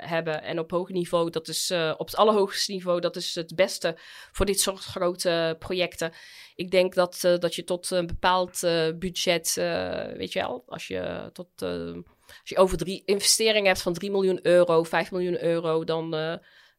hebben 0.00 0.42
en 0.42 0.58
op 0.58 0.70
hoog 0.70 0.88
niveau, 0.88 1.30
dat 1.30 1.48
is 1.48 1.72
op 1.96 2.06
het 2.06 2.16
allerhoogste 2.16 2.72
niveau, 2.72 3.00
dat 3.00 3.16
is 3.16 3.34
het 3.34 3.54
beste 3.54 3.98
voor 4.32 4.46
dit 4.46 4.60
soort 4.60 4.84
grote 4.84 5.56
projecten 5.58 6.12
ik 6.60 6.70
denk 6.70 6.94
dat, 6.94 7.22
uh, 7.26 7.38
dat 7.38 7.54
je 7.54 7.64
tot 7.64 7.90
een 7.90 8.06
bepaald 8.06 8.62
uh, 8.62 8.88
budget, 8.98 9.56
uh, 9.58 10.04
weet 10.04 10.32
je 10.32 10.40
wel, 10.40 10.64
als 10.66 10.86
je, 10.86 11.30
tot, 11.32 11.62
als 11.62 12.48
je 12.48 12.56
over 12.56 12.76
drie 12.78 13.02
investeringen 13.04 13.66
hebt 13.66 13.82
van 13.82 13.92
3 13.92 14.10
miljoen 14.10 14.38
euro, 14.42 14.82
5 14.82 15.10
miljoen 15.10 15.42
euro, 15.42 15.84
dan 15.84 16.10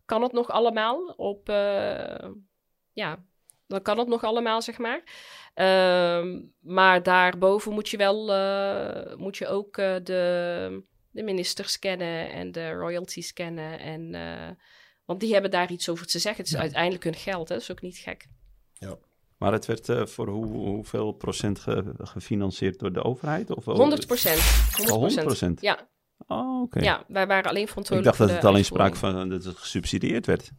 kan 0.05 0.21
het 0.21 0.31
nog 0.31 0.49
allemaal 0.49 1.13
op, 1.17 1.47
ja, 2.93 3.23
dan 3.67 3.81
kan 3.81 3.97
het 3.97 4.07
nog 4.07 4.23
allemaal, 4.23 4.61
zeg 4.61 4.77
maar. 4.77 5.03
Ehm, 5.53 6.41
maar 6.59 7.03
daarboven 7.03 7.73
moet 7.73 7.89
je 7.89 7.97
wel, 7.97 8.25
moet 9.17 9.37
je 9.37 9.47
ook 9.47 9.75
de, 9.75 10.83
de 11.11 11.23
ministers 11.23 11.79
kennen 11.79 12.31
en 12.31 12.51
de 12.51 12.71
royalties 12.71 13.33
kennen 13.33 13.79
en... 13.79 14.15
Want 15.05 15.23
die 15.23 15.33
hebben 15.33 15.51
daar 15.51 15.71
iets 15.71 15.89
over 15.89 16.07
te 16.07 16.19
zeggen. 16.19 16.43
Het 16.43 16.53
is 16.53 16.59
uiteindelijk 16.59 17.03
hun 17.03 17.15
geld, 17.15 17.49
hè? 17.49 17.53
dat 17.53 17.63
is 17.63 17.71
ook 17.71 17.81
niet 17.81 17.97
gek. 17.97 18.27
Ja. 18.73 18.97
Maar 19.41 19.51
het 19.51 19.65
werd 19.65 19.89
uh, 19.89 20.05
voor 20.05 20.27
hoe, 20.27 20.45
hoeveel 20.45 21.11
procent 21.11 21.59
ge, 21.59 21.93
gefinancierd 21.97 22.79
door 22.79 22.93
de 22.93 23.03
overheid? 23.03 23.55
Of 23.55 23.65
100 23.65 24.05
procent. 24.05 24.39
100 24.87 25.23
procent? 25.23 25.61
Ja. 25.61 25.87
Oh, 26.27 26.61
oké. 26.61 26.79
Ja, 26.79 27.03
wij 27.07 27.27
waren 27.27 27.49
alleen 27.49 27.67
verantwoordelijk 27.67 28.15
Ik 28.15 28.19
dacht 28.19 28.31
dat 28.31 28.41
het 28.41 28.51
alleen 28.51 28.65
sprake 28.65 28.95
van 28.95 29.29
dat 29.29 29.43
het 29.43 29.57
gesubsidieerd 29.57 30.25
werd. 30.25 30.51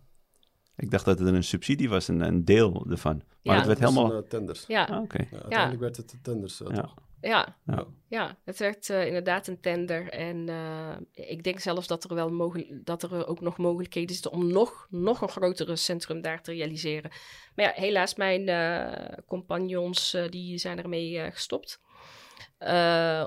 Ik 0.77 0.91
dacht 0.91 1.05
dat 1.05 1.19
het 1.19 1.29
een 1.29 1.45
subsidie 1.45 1.89
was, 1.89 2.09
een, 2.09 2.21
een 2.21 2.45
deel 2.45 2.87
ervan. 2.91 3.17
Maar 3.17 3.55
ja, 3.55 3.55
het 3.55 3.67
werd 3.67 3.79
helemaal... 3.79 4.13
Een, 4.13 4.23
uh, 4.23 4.29
tenders. 4.29 4.65
Ja. 4.67 4.85
Ah, 4.85 5.03
oké. 5.03 5.23
Ja, 5.31 5.37
uiteindelijk 5.41 5.81
werd 5.81 5.97
het 5.97 6.15
tenders, 6.23 6.61
uh, 6.61 6.69
ja. 6.69 6.81
toch? 6.81 6.95
Ja, 7.23 7.57
ja. 7.67 7.87
ja 8.09 8.39
het 8.45 8.59
werd 8.59 8.89
uh, 8.89 9.07
inderdaad 9.07 9.47
een 9.47 9.61
tender. 9.61 10.09
En 10.09 10.49
uh, 10.49 10.97
ik 11.13 11.43
denk 11.43 11.61
zelfs 11.61 11.87
dat 11.87 12.05
er 12.05 12.15
wel 12.15 12.31
mogelijk, 12.31 12.85
dat 12.87 13.03
er 13.03 13.27
ook 13.27 13.41
nog 13.41 13.59
mogelijkheden 13.59 14.15
zitten 14.15 14.33
om 14.33 14.53
nog, 14.53 14.87
nog 14.91 15.21
een 15.21 15.29
grotere 15.29 15.77
centrum 15.77 16.21
daar 16.21 16.43
te 16.43 16.53
realiseren. 16.53 17.11
Maar 17.55 17.65
ja, 17.65 17.73
helaas, 17.75 18.15
mijn 18.15 18.49
uh, 18.49 19.19
compagnons 19.27 20.17
die 20.31 20.59
zijn 20.59 20.79
ermee 20.79 21.31
gestopt. 21.31 21.81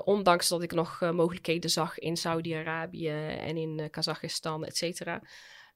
ondanks 0.04 0.48
dat 0.48 0.62
ik 0.62 0.72
nog 0.72 1.00
mogelijkheden 1.00 1.70
zag 1.70 1.98
in 1.98 2.16
Saudi-Arabië 2.16 3.10
en 3.38 3.56
in 3.56 3.90
Kazachstan, 3.90 4.64
et 4.64 4.76
cetera. 4.76 5.22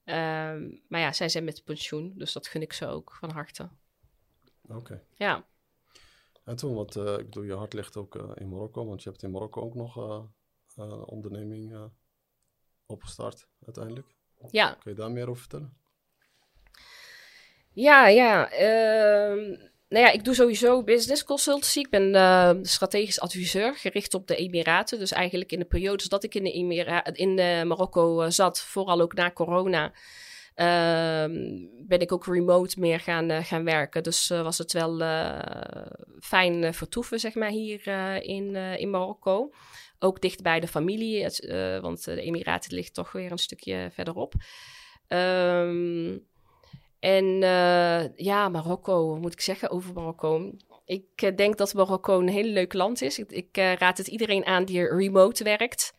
Ehm, 0.03 0.69
maar 0.87 0.99
ja, 0.99 1.13
zij 1.13 1.29
zijn 1.29 1.43
met 1.43 1.63
pensioen, 1.63 2.13
dus 2.15 2.33
dat 2.33 2.47
gun 2.47 2.61
ik 2.61 2.73
ze 2.73 2.87
ook 2.87 3.15
van 3.19 3.31
harte. 3.31 3.69
Oké. 4.63 4.77
Okay. 4.77 5.01
Ja. 5.13 5.45
En 6.43 6.55
toen, 6.55 6.75
want 6.75 6.95
uh, 6.95 7.17
ik 7.17 7.25
bedoel, 7.25 7.43
je 7.43 7.53
hart 7.53 7.73
ligt 7.73 7.97
ook 7.97 8.15
uh, 8.15 8.31
in 8.35 8.49
Marokko, 8.49 8.85
want 8.85 9.03
je 9.03 9.09
hebt 9.09 9.23
in 9.23 9.31
Marokko 9.31 9.61
ook 9.61 9.75
nog 9.75 9.97
uh, 9.97 11.01
onderneming 11.05 11.89
opgestart 12.85 13.47
uiteindelijk. 13.65 14.15
Ja. 14.49 14.73
Kun 14.73 14.91
je 14.91 14.97
daar 14.97 15.11
meer 15.11 15.29
over 15.29 15.41
vertellen? 15.41 15.77
Ja, 17.71 18.07
ja. 18.07 18.51
Ehm, 18.51 19.49
nou 19.89 20.05
ja, 20.05 20.11
ik 20.11 20.23
doe 20.23 20.33
sowieso 20.33 20.83
business 20.83 21.23
consultancy. 21.23 21.79
Ik 21.79 21.89
ben 21.89 22.65
strategisch 22.65 23.19
adviseur, 23.19 23.75
gericht 23.75 24.13
op 24.13 24.27
de 24.27 24.35
Emiraten. 24.35 24.99
Dus 24.99 25.11
eigenlijk 25.11 25.51
in 25.51 25.59
de 25.59 25.65
periodes 25.65 26.09
dat 26.09 26.23
ik 26.23 26.35
in, 26.35 26.43
de 26.43 26.51
Emira 26.51 27.05
in 27.05 27.33
Marokko 27.67 28.29
zat, 28.29 28.61
vooral 28.61 29.01
ook 29.01 29.13
na 29.13 29.31
corona, 29.31 29.93
ben 31.87 31.99
ik 31.99 32.11
ook 32.11 32.25
remote 32.25 32.79
meer 32.79 32.99
gaan, 32.99 33.29
eh, 33.29 33.43
gaan 33.43 33.63
werken. 33.63 34.03
Dus 34.03 34.29
uh, 34.29 34.41
was 34.41 34.57
het 34.57 34.73
wel 34.73 35.01
uh, 35.01 35.39
fijn 36.19 36.73
vertoeven, 36.73 37.19
zeg 37.19 37.35
maar, 37.35 37.49
hier 37.49 37.87
in, 38.23 38.55
in 38.55 38.89
Marokko. 38.89 39.53
Ook 39.99 40.21
dicht 40.21 40.41
bij 40.41 40.59
de 40.59 40.67
familie, 40.67 41.29
want 41.81 42.03
de 42.03 42.21
Emiraten 42.21 42.73
ligt 42.73 42.93
toch 42.93 43.11
weer 43.11 43.31
een 43.31 43.37
stukje 43.37 43.89
verderop. 43.91 44.33
Um, 45.07 46.27
en 46.99 47.25
ja, 48.15 48.49
Marokko, 48.49 49.17
moet 49.17 49.33
ik 49.33 49.41
zeggen 49.41 49.69
over 49.69 49.93
Marokko? 49.93 50.51
Ik 50.85 51.37
denk 51.37 51.57
dat 51.57 51.73
Marokko 51.73 52.19
een 52.19 52.29
heel 52.29 52.43
leuk 52.43 52.73
land 52.73 53.01
is. 53.01 53.19
Ik, 53.19 53.31
ik 53.31 53.57
raad 53.57 53.97
het 53.97 54.07
iedereen 54.07 54.45
aan 54.45 54.65
die 54.65 54.87
remote 54.87 55.43
werkt. 55.43 55.93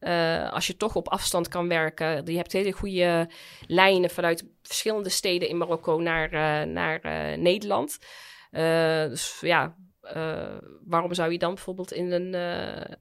Uh, 0.00 0.52
als 0.52 0.66
je 0.66 0.76
toch 0.76 0.96
op 0.96 1.08
afstand 1.08 1.48
kan 1.48 1.68
werken. 1.68 2.26
Je 2.26 2.36
hebt 2.36 2.52
hele 2.52 2.72
goede 2.72 3.30
lijnen 3.66 4.10
vanuit 4.10 4.44
verschillende 4.62 5.08
steden 5.08 5.48
in 5.48 5.56
Marokko 5.56 6.00
naar, 6.00 6.32
uh, 6.32 6.72
naar 6.72 7.04
uh, 7.04 7.38
Nederland. 7.38 7.98
dus 9.10 9.38
ja, 9.40 9.76
waarom 10.84 11.14
zou 11.14 11.32
je 11.32 11.38
dan 11.38 11.54
bijvoorbeeld 11.54 11.92
in, 11.92 12.12
een, 12.12 12.34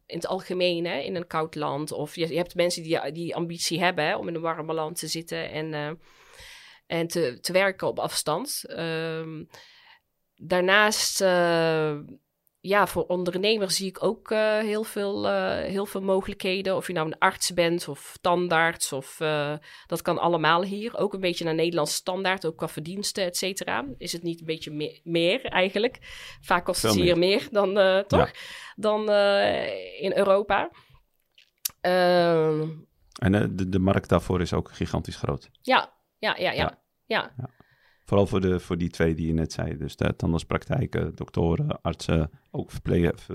in 0.05 0.15
het 0.15 0.27
algemeen, 0.27 0.85
hè, 0.85 0.99
in 0.99 1.15
een 1.15 1.27
koud 1.27 1.55
land, 1.55 1.91
of 1.91 2.15
je, 2.15 2.27
je 2.27 2.37
hebt 2.37 2.55
mensen 2.55 2.83
die 2.83 3.11
die 3.11 3.35
ambitie 3.35 3.79
hebben 3.79 4.05
hè, 4.05 4.15
om 4.15 4.27
in 4.27 4.35
een 4.35 4.41
warme 4.41 4.73
land 4.73 4.99
te 4.99 5.07
zitten 5.07 5.51
en, 5.51 5.99
en 6.87 7.07
te, 7.07 7.37
te 7.41 7.51
werken 7.51 7.87
op 7.87 7.99
afstand. 7.99 8.63
Ehm, 8.67 9.43
daarnaast 10.35 11.21
ja, 12.67 12.87
voor 12.87 13.05
ondernemers 13.05 13.75
zie 13.75 13.87
ik 13.87 14.03
ook 14.03 14.31
uh, 14.31 14.57
heel, 14.57 14.83
veel, 14.83 15.25
uh, 15.25 15.57
heel 15.57 15.85
veel 15.85 16.01
mogelijkheden. 16.01 16.75
Of 16.75 16.87
je 16.87 16.93
nou 16.93 17.07
een 17.07 17.17
arts 17.17 17.53
bent 17.53 17.87
of 17.87 18.17
tandarts, 18.21 18.93
of, 18.93 19.19
uh, 19.19 19.53
dat 19.87 20.01
kan 20.01 20.17
allemaal 20.17 20.63
hier. 20.63 20.97
Ook 20.97 21.13
een 21.13 21.19
beetje 21.19 21.43
naar 21.43 21.55
Nederlands 21.55 21.93
standaard, 21.93 22.45
ook 22.45 22.57
qua 22.57 22.67
verdiensten, 22.67 23.23
et 23.23 23.37
cetera. 23.37 23.85
Is 23.97 24.11
het 24.11 24.23
niet 24.23 24.39
een 24.39 24.45
beetje 24.45 24.71
me 24.71 24.99
meer 25.03 25.45
eigenlijk? 25.45 25.97
Vaak 26.41 26.65
kost 26.65 26.81
het 26.81 26.93
hier 26.93 27.17
meer 27.17 27.47
dan, 27.51 27.73
toch? 28.07 28.27
Ja. 28.27 28.31
Dan 28.75 29.01
in 29.99 30.17
Europa. 30.17 30.69
Ehm, 31.81 32.69
en 33.19 33.55
de, 33.55 33.69
de 33.69 33.79
markt 33.79 34.09
daarvoor 34.09 34.41
is 34.41 34.53
ook 34.53 34.71
gigantisch 34.71 35.15
groot. 35.15 35.49
Ja, 35.61 35.93
ja, 36.17 36.35
ja, 36.37 36.51
ja. 36.51 36.79
ja. 37.05 37.33
ja. 37.37 37.56
Vooral 38.07 38.27
voor, 38.27 38.41
de, 38.41 38.59
voor 38.59 38.77
die 38.77 38.89
twee 38.89 39.13
die 39.13 39.27
je 39.27 39.33
net 39.33 39.53
zei. 39.53 39.77
Dus 39.77 39.95
de 39.95 40.15
tandartspraktijken, 40.15 41.15
doktoren, 41.15 41.81
artsen, 41.81 42.31
ook 42.51 42.71
verpleeg, 42.71 43.27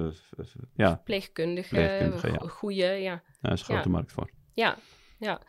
ja. 0.74 0.88
verpleegkundigen. 0.88 1.76
Verpleegkundigen, 1.76 2.32
ja. 2.32 2.38
Goeie, 2.38 2.86
ja. 2.86 3.22
Daar 3.40 3.52
is 3.52 3.60
een 3.60 3.66
grote 3.66 3.88
markt 3.88 4.12
voor. 4.12 4.30
Ja, 4.54 4.76
ja. 5.18 5.40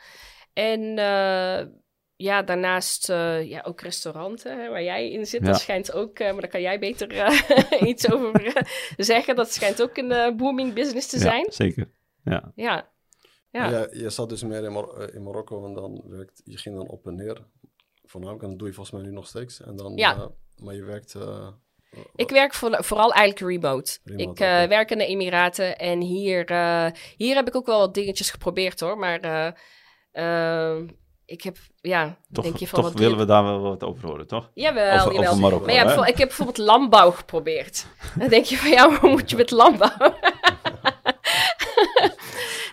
En 0.54 0.82
uh, 0.82 1.72
ja, 2.16 2.42
daarnaast 2.42 3.10
uh, 3.10 3.50
ja, 3.50 3.62
ook 3.62 3.82
restauranten 3.82 4.62
hè, 4.62 4.70
waar 4.70 4.84
jij 4.84 5.12
in 5.12 5.26
zit. 5.26 5.46
Dat 5.46 5.60
schijnt 5.60 5.94
ook, 5.94 6.20
uh, 6.20 6.32
maar 6.32 6.42
daar 6.42 6.50
kan 6.50 6.62
jij 6.62 6.80
beter 6.80 7.34
iets 7.90 8.12
over 8.12 8.66
zeggen. 8.98 9.36
Dat 9.36 9.54
schijnt 9.54 9.82
ook 9.82 9.98
een 9.98 10.38
booming 10.38 10.74
business 10.74 11.08
te 11.08 11.20
zijn. 11.20 11.46
zeker. 11.50 11.92
Ja. 12.24 12.52
ja. 12.56 12.92
Ja. 13.50 13.70
ja. 13.70 13.88
je 13.92 14.10
zat 14.10 14.30
dus 14.30 14.44
meer 14.44 14.64
in, 14.64 14.72
Mar 14.72 15.14
in 15.14 15.24
Marokko 15.24 15.66
en 15.66 15.74
dan 15.74 16.04
werkt, 16.06 16.42
je 16.46 16.58
ging 16.58 16.76
dan 16.76 16.88
op 16.88 17.08
en 17.08 17.16
neer 17.16 17.48
voornamelijk. 18.14 18.44
En 18.44 18.50
dat 18.50 18.60
doe 18.60 18.68
je 18.68 18.74
volgens 18.74 18.96
mij 18.96 19.06
nu 19.06 19.16
nog 19.16 19.28
steeds. 19.28 19.62
En 19.62 19.76
dan, 19.76 19.96
ja. 19.96 20.16
Uh, 20.16 20.26
maar 20.58 20.76
je 20.76 20.84
werkt... 20.84 21.14
Uh, 21.14 21.48
ik 22.16 22.30
werk 22.30 22.54
voor, 22.54 22.84
vooral 22.84 23.14
eigenlijk 23.14 23.52
remote. 23.52 23.98
remote 24.04 24.24
ik 24.24 24.40
uh, 24.40 24.64
werk 24.64 24.92
in 24.92 24.98
de 24.98 25.06
Emiraten 25.06 25.78
en 25.78 26.02
hier, 26.02 26.40
hier 27.18 27.36
heb 27.36 27.48
ik 27.48 27.56
ook 27.56 27.66
wel 27.66 27.80
wat 27.80 27.94
dingetjes 27.94 28.32
geprobeerd 28.32 28.80
hoor. 28.80 28.98
Maar 28.98 29.20
ik 31.26 31.42
heb, 31.42 31.58
ja, 31.82 32.18
toch, 32.32 32.44
denk 32.44 32.58
je 32.58 32.68
van... 32.68 32.82
Toch 32.82 32.92
wat 32.92 33.00
willen 33.00 33.18
we 33.18 33.26
daar 33.26 33.44
wel 33.44 33.62
wat 33.62 33.84
over 33.84 34.08
horen, 34.08 34.28
toch? 34.28 34.52
Jawel, 34.54 35.00
over, 35.00 35.14
jawel. 35.14 35.30
Over 35.30 35.42
Marokko, 35.42 35.66
maar 35.66 35.76
ja, 35.76 36.06
ik 36.06 36.18
heb 36.18 36.28
bijvoorbeeld 36.28 36.58
landbouw 36.58 37.12
geprobeerd. 37.12 37.88
dan 38.20 38.30
denk 38.30 38.46
je 38.46 38.58
van, 38.58 38.70
ja, 38.70 39.00
hoe 39.00 39.10
moet 39.10 39.30
je 39.30 39.36
met 39.36 39.52
landbouw? 39.52 40.14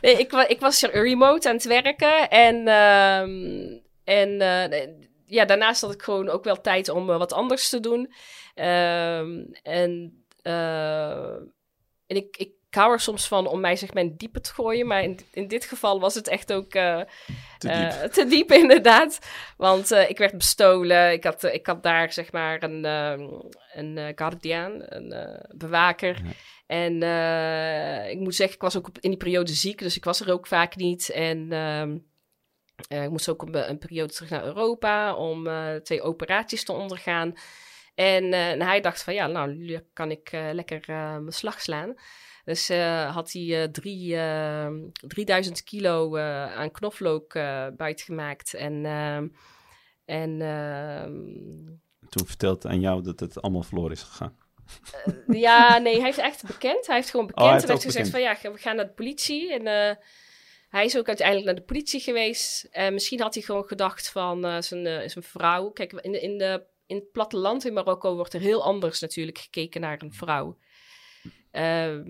nee, 0.01 0.19
ik, 0.19 0.33
ik 0.33 0.61
was 0.61 0.83
remote 0.83 1.49
aan 1.49 1.55
het 1.55 1.65
werken 1.65 2.31
en... 2.31 2.57
Uh, 2.67 3.79
en 4.05 4.39
ja, 5.31 5.45
daarnaast 5.45 5.81
had 5.81 5.93
ik 5.93 6.03
gewoon 6.03 6.29
ook 6.29 6.45
wel 6.45 6.61
tijd 6.61 6.89
om 6.89 7.11
uh, 7.11 7.19
wat 7.19 7.33
anders 7.33 7.69
te 7.69 7.81
doen. 7.81 8.13
Uh, 8.55 9.19
en, 9.63 10.25
uh, 10.43 11.35
en 12.07 12.17
ik, 12.17 12.37
ik 12.37 12.53
hou 12.71 12.93
er 12.93 13.01
soms 13.01 13.29
van 13.29 13.47
om 13.47 13.61
mij 13.61 13.77
zeg 13.77 13.95
maar 13.95 14.03
in 14.03 14.17
diepe 14.17 14.41
te 14.41 14.53
gooien. 14.53 14.87
Maar 14.87 15.03
in, 15.03 15.21
in 15.33 15.49
dit 15.49 15.65
geval 15.65 16.01
was 16.01 16.15
het 16.15 16.29
echt 16.29 16.53
ook 16.53 16.75
uh, 16.75 17.01
te, 17.59 17.69
diep. 17.69 18.13
te, 18.13 18.27
diep. 18.27 18.51
inderdaad. 18.63 19.19
Want 19.57 19.91
ik 19.91 20.19
werd 20.19 20.37
bestolen. 20.37 21.13
Ik 21.13 21.25
had, 21.25 21.43
ik 21.43 21.67
had 21.67 21.83
daar 21.83 22.13
zeg 22.13 22.33
maar 22.33 22.63
een, 22.63 22.85
een 23.75 24.13
guardian, 24.15 24.83
een 24.85 25.39
bewaker. 25.57 26.21
Ja. 26.25 26.31
En 26.67 26.95
ik 28.11 28.19
moet 28.19 28.35
zeggen, 28.35 28.57
ik 28.57 28.63
was 28.63 28.77
ook 28.77 28.91
in 29.01 29.11
die 29.11 29.19
periode 29.19 29.53
ziek. 29.53 29.79
Dus 29.79 29.97
ik 29.97 30.05
was 30.05 30.21
er 30.21 30.33
ook 30.33 30.47
vaak 30.47 30.77
niet. 30.77 31.11
En... 31.11 31.49
Ehm, 32.89 32.99
uh, 32.99 33.05
ik 33.05 33.11
moest 33.11 33.29
ook 33.29 33.43
een, 33.43 33.71
een, 33.71 33.79
periode 33.79 34.13
terug 34.13 34.31
naar 34.31 34.45
Europa 34.45 35.15
om 35.15 35.47
uh, 35.47 35.75
twee 35.75 36.03
operaties 36.03 36.65
te 36.65 36.73
ondergaan. 36.73 37.35
En, 37.95 38.25
uh, 38.25 38.51
en, 38.51 38.63
hij 38.63 38.81
dacht 38.81 39.03
van 39.03 39.15
ja, 39.15 39.27
nou, 39.27 39.55
nu 39.55 39.81
kan 39.93 40.11
ik 40.11 40.31
lekker 40.33 40.83
mijn 40.87 41.33
slag 41.33 41.61
slaan. 41.61 41.95
Dus 42.45 42.69
had 43.13 43.33
hij 43.33 43.69
drie, 43.69 44.17
3000 44.93 45.63
kilo 45.63 46.17
aan 46.47 46.71
knoflook 46.71 47.33
buitgemaakt. 47.77 48.55
En, 48.55 48.85
en 50.05 50.39
toen 52.09 52.27
vertelde 52.27 52.69
aan 52.69 52.81
jou 52.81 53.03
dat 53.03 53.21
het 53.21 53.43
allemaal 53.43 53.63
verloren 53.63 53.93
is 53.93 54.03
gegaan. 54.03 54.37
ja, 55.27 55.79
nee, 55.79 55.95
hij 55.95 56.05
heeft 56.05 56.19
echt 56.19 56.47
bekend. 56.47 56.87
Hij 56.87 56.97
heeft 56.97 57.11
gewoon 57.11 57.27
bekend. 57.27 57.47
Oh, 57.47 57.51
hij 57.51 57.61
heeft 57.61 57.69
en 57.69 57.75
heeft 57.75 57.85
gezegd 57.85 58.11
van 58.11 58.21
ja, 58.21 58.37
we 58.43 58.59
gaan 58.59 58.77
naar 58.77 58.87
de 58.87 58.93
politie. 58.93 59.53
En 59.53 59.99
hij 60.71 60.85
is 60.85 60.99
ook 60.99 61.09
uiteindelijk 61.09 61.47
naar 61.47 61.57
de 61.57 61.63
politie 61.63 62.01
geweest. 62.01 62.65
En 62.65 62.93
misschien 62.93 63.21
had 63.21 63.35
hij 63.35 63.43
gewoon 63.43 63.65
gedacht 63.65 64.09
van 64.09 64.47
uh, 64.47 64.61
zijn, 64.61 65.23
vrouw. 65.23 65.71
Kijk, 65.71 65.93
in, 65.93 66.13
de, 66.13 66.21
in, 66.21 66.39
de, 66.39 66.67
in 66.87 66.97
het 66.97 67.11
platteland 67.13 67.65
in 67.65 67.73
Marokko 67.73 68.15
wordt 68.15 68.35
er 68.35 68.41
heel 68.41 68.63
anders 68.63 69.01
natuurlijk 69.01 69.39
gekeken 69.39 69.81
naar 69.81 70.03
een 70.03 70.13
vrouw. 70.13 70.59
Uh, 71.53 72.01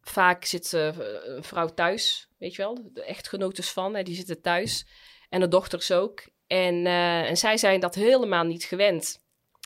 vaak 0.00 0.44
zit 0.44 0.72
een 0.72 1.44
vrouw 1.44 1.68
thuis, 1.68 2.28
weet 2.38 2.54
je 2.54 2.62
wel. 2.62 2.90
De 2.92 3.04
echtgenotes 3.04 3.70
van, 3.70 3.94
hè, 3.94 4.02
die 4.02 4.14
zitten 4.14 4.40
thuis. 4.40 4.86
En 5.28 5.40
de 5.40 5.48
dochters 5.48 5.92
ook. 5.92 6.28
En, 6.46 6.86
en 7.26 7.36
zij 7.36 7.56
zijn 7.56 7.80
dat 7.80 7.94
helemaal 7.94 8.44
niet 8.44 8.64
gewend. 8.64 9.24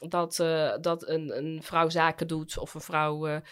Dat, 0.09 0.37
dat 0.80 1.09
een, 1.09 1.37
een 1.37 1.62
vrouw 1.62 1.88
zaken 1.88 2.26
doet 2.26 2.59
of 2.59 2.74
een 2.74 2.80
vrouw 2.80 3.42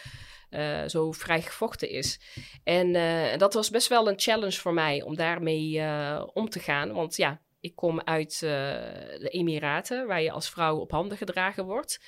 uh, 0.53 0.83
zo 0.87 1.13
vrij 1.13 1.43
gevochten 1.43 1.89
is. 1.91 2.21
En 2.65 2.95
uh, 2.95 3.37
dat 3.37 3.55
was 3.55 3.71
best 3.71 3.89
wel 3.89 4.09
een 4.09 4.19
challenge 4.19 4.61
voor 4.61 4.75
mij 4.75 5.03
om 5.03 5.17
daarmee 5.17 5.73
uh, 5.73 6.23
om 6.33 6.49
te 6.49 6.59
gaan. 6.59 6.93
Want 6.93 7.17
ja, 7.17 7.41
ik 7.61 7.75
kom 7.77 8.01
uit 8.01 8.41
de 8.41 9.29
Emiraten, 9.31 10.07
waar 10.07 10.23
je 10.23 10.31
als 10.31 10.51
vrouw 10.51 10.77
op 10.79 10.91
handen 10.91 11.17
gedragen 11.17 11.65
wordt. 11.65 12.01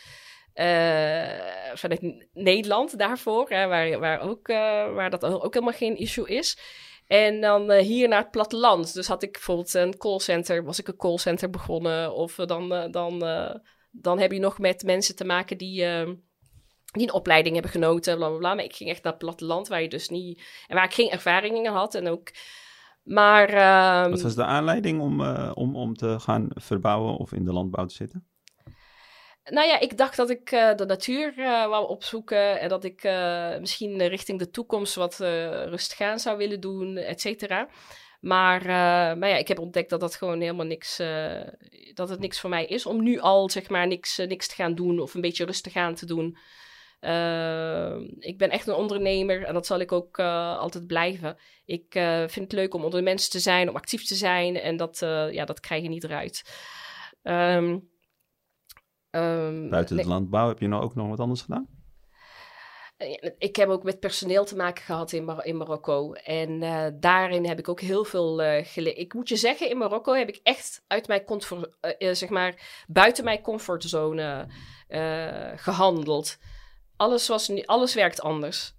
vanuit 1.75 2.27
Nederland 2.33 2.99
daarvoor, 2.99 3.49
hè, 3.49 3.67
waar, 3.67 3.99
waar, 3.99 4.21
ook, 4.21 4.47
waar 4.95 5.11
dat 5.11 5.25
ook 5.25 5.55
helemaal 5.55 5.79
geen 5.79 5.97
issue 5.97 6.29
is. 6.29 6.59
En 7.07 7.41
dan 7.41 7.73
hier 7.73 8.09
naar 8.09 8.23
het 8.23 8.31
platteland. 8.31 8.95
Dus 8.95 9.07
had 9.07 9.23
ik 9.23 9.33
bijvoorbeeld 9.33 9.75
een 9.75 9.97
callcenter, 9.97 10.65
was 10.65 10.79
ik 10.79 10.89
een 10.89 10.97
callcenter 10.97 11.51
begonnen. 11.51 12.15
Of 12.15 12.35
dan, 12.35 12.91
dan, 12.91 13.19
dan 13.91 14.19
heb 14.19 14.33
je 14.33 14.41
nog 14.41 14.59
met 14.59 14.83
mensen 14.83 15.17
te 15.17 15.25
maken 15.25 15.59
die 15.59 15.87
die 16.99 17.09
een 17.09 17.15
opleiding 17.15 17.55
hebben 17.55 17.73
genoten, 17.73 18.17
bla 18.17 18.29
bla 18.29 18.39
bla. 18.39 18.55
Maar 18.55 18.65
ik 18.65 18.75
ging 18.75 18.91
echt 18.91 19.03
naar 19.03 19.13
het 19.13 19.23
platteland, 19.23 19.69
waar 19.69 19.83
je 19.83 19.89
dus 19.89 20.09
niet. 20.09 20.43
en 20.67 20.75
waar 20.75 20.85
ik 20.85 20.95
geen 20.95 21.11
ervaringen 21.11 21.73
had. 21.73 21.95
En 21.95 22.09
ook. 22.09 22.29
Maar. 23.03 23.55
Uh, 23.55 24.11
Wat 24.11 24.23
was 24.23 24.35
de 24.35 24.45
aanleiding 24.45 25.01
om, 25.01 25.21
uh, 25.21 25.51
om, 25.55 25.77
om 25.77 25.95
te 25.95 26.21
gaan 26.21 26.49
verbouwen 26.55 27.17
of 27.17 27.33
in 27.33 27.45
de 27.45 27.53
landbouw 27.53 27.87
te 27.87 27.95
zitten? 27.95 28.29
Nou 29.45 29.67
ja, 29.67 29.81
ik 29.81 29.97
dacht 29.97 30.17
dat 30.17 30.31
ik 30.31 30.53
uh, 30.53 30.75
de 30.75 30.87
natuur 30.87 31.35
uh, 31.39 31.67
wou 31.67 31.89
opzoeken 31.89 32.61
en 32.61 32.69
dat 32.69 32.85
ik 32.85 33.03
misschien 33.61 34.07
richting 34.07 34.39
de 34.39 34.51
toekomst 34.51 34.95
wat 34.95 35.17
rustig 35.69 36.01
aan 36.01 36.19
zou 36.19 36.37
willen 36.37 36.61
doen, 36.61 36.97
et 36.97 37.21
cetera. 37.21 37.69
Maar, 38.21 38.65
maar 39.19 39.29
ja, 39.29 39.37
ik 39.37 39.49
heb 39.49 39.59
ontdekt 39.59 39.91
dat 39.91 40.01
dat 40.01 40.15
gewoon 40.15 40.41
helemaal 40.41 40.67
niks, 40.67 41.03
dat 41.95 42.09
het 42.09 42.21
niks 42.21 42.41
voor 42.41 42.51
mij 42.51 42.65
is 42.65 42.87
om 42.87 43.03
nu 43.03 43.19
al 43.19 43.51
zeg 43.51 43.69
maar 43.69 43.87
niks, 43.87 44.17
niks 44.17 44.49
te 44.49 44.55
gaan 44.55 44.75
doen 44.75 45.01
of 45.01 45.15
een 45.15 45.21
beetje 45.21 45.45
rustig 45.45 45.77
aan 45.77 45.95
te 45.95 46.07
doen. 46.07 46.37
Ik 48.19 48.39
ben 48.39 48.51
echt 48.51 48.67
een 48.67 48.75
ondernemer 48.75 49.43
en 49.43 49.55
dat 49.55 49.67
zal 49.67 49.79
ik 49.79 49.93
ook 49.93 50.21
altijd 50.21 50.87
blijven. 50.87 51.37
Ik 51.65 51.87
vind 52.27 52.35
het 52.35 52.53
leuk 52.53 52.75
om 52.75 52.85
onder 52.85 52.99
de 52.99 53.05
mensen 53.05 53.31
te 53.31 53.39
zijn, 53.39 53.69
om 53.69 53.77
actief 53.77 54.05
te 54.05 54.15
zijn 54.15 54.57
en 54.57 54.77
dat, 54.77 54.99
ja, 55.31 55.45
dat 55.45 55.61
krijg 55.61 55.83
je 55.83 55.89
niet 55.89 56.05
eruit. 56.05 56.43
Um, 57.23 57.89
Buiten 59.71 59.97
het 59.97 60.07
landbouw 60.07 60.49
heb 60.49 60.59
je 60.59 60.69
nou 60.69 60.83
ook 60.83 60.95
nog 60.95 61.09
wat 61.09 61.21
anders 61.21 61.41
gedaan? 61.41 61.69
Eh, 62.97 63.31
ik 63.39 63.57
heb 63.57 63.69
ook 63.69 63.83
met 63.83 64.01
personeel 64.01 64.45
te 64.45 64.57
maken 64.57 64.85
gehad 64.85 65.13
in, 65.13 65.25
Mar 65.25 65.45
in 65.45 65.57
Marokko. 65.57 66.13
En 66.13 66.63
uh, 66.63 66.87
daarin 66.95 67.47
heb 67.47 67.59
ik 67.59 67.69
ook 67.69 67.81
heel 67.81 68.05
veel 68.05 68.43
uh, 68.43 68.65
geleerd. 68.65 68.99
Ik 68.99 69.15
moet 69.15 69.29
je 69.29 69.37
zeggen, 69.37 69.71
in 69.71 69.79
Marokko 69.79 70.13
heb 70.13 70.29
ik 70.29 70.41
echt 70.43 70.85
uit 70.87 71.09
mijn 71.09 71.25
comfort, 71.25 71.77
uh, 71.99 72.13
zeg 72.13 72.29
maar, 72.29 72.85
buiten 72.87 73.25
mijn 73.25 73.43
comfortzone 73.43 74.47
gehandeld. 75.57 76.37
Alles, 76.97 77.29
was, 77.29 77.67
alles 77.67 77.95
werkt 77.95 78.21
anders. 78.21 78.75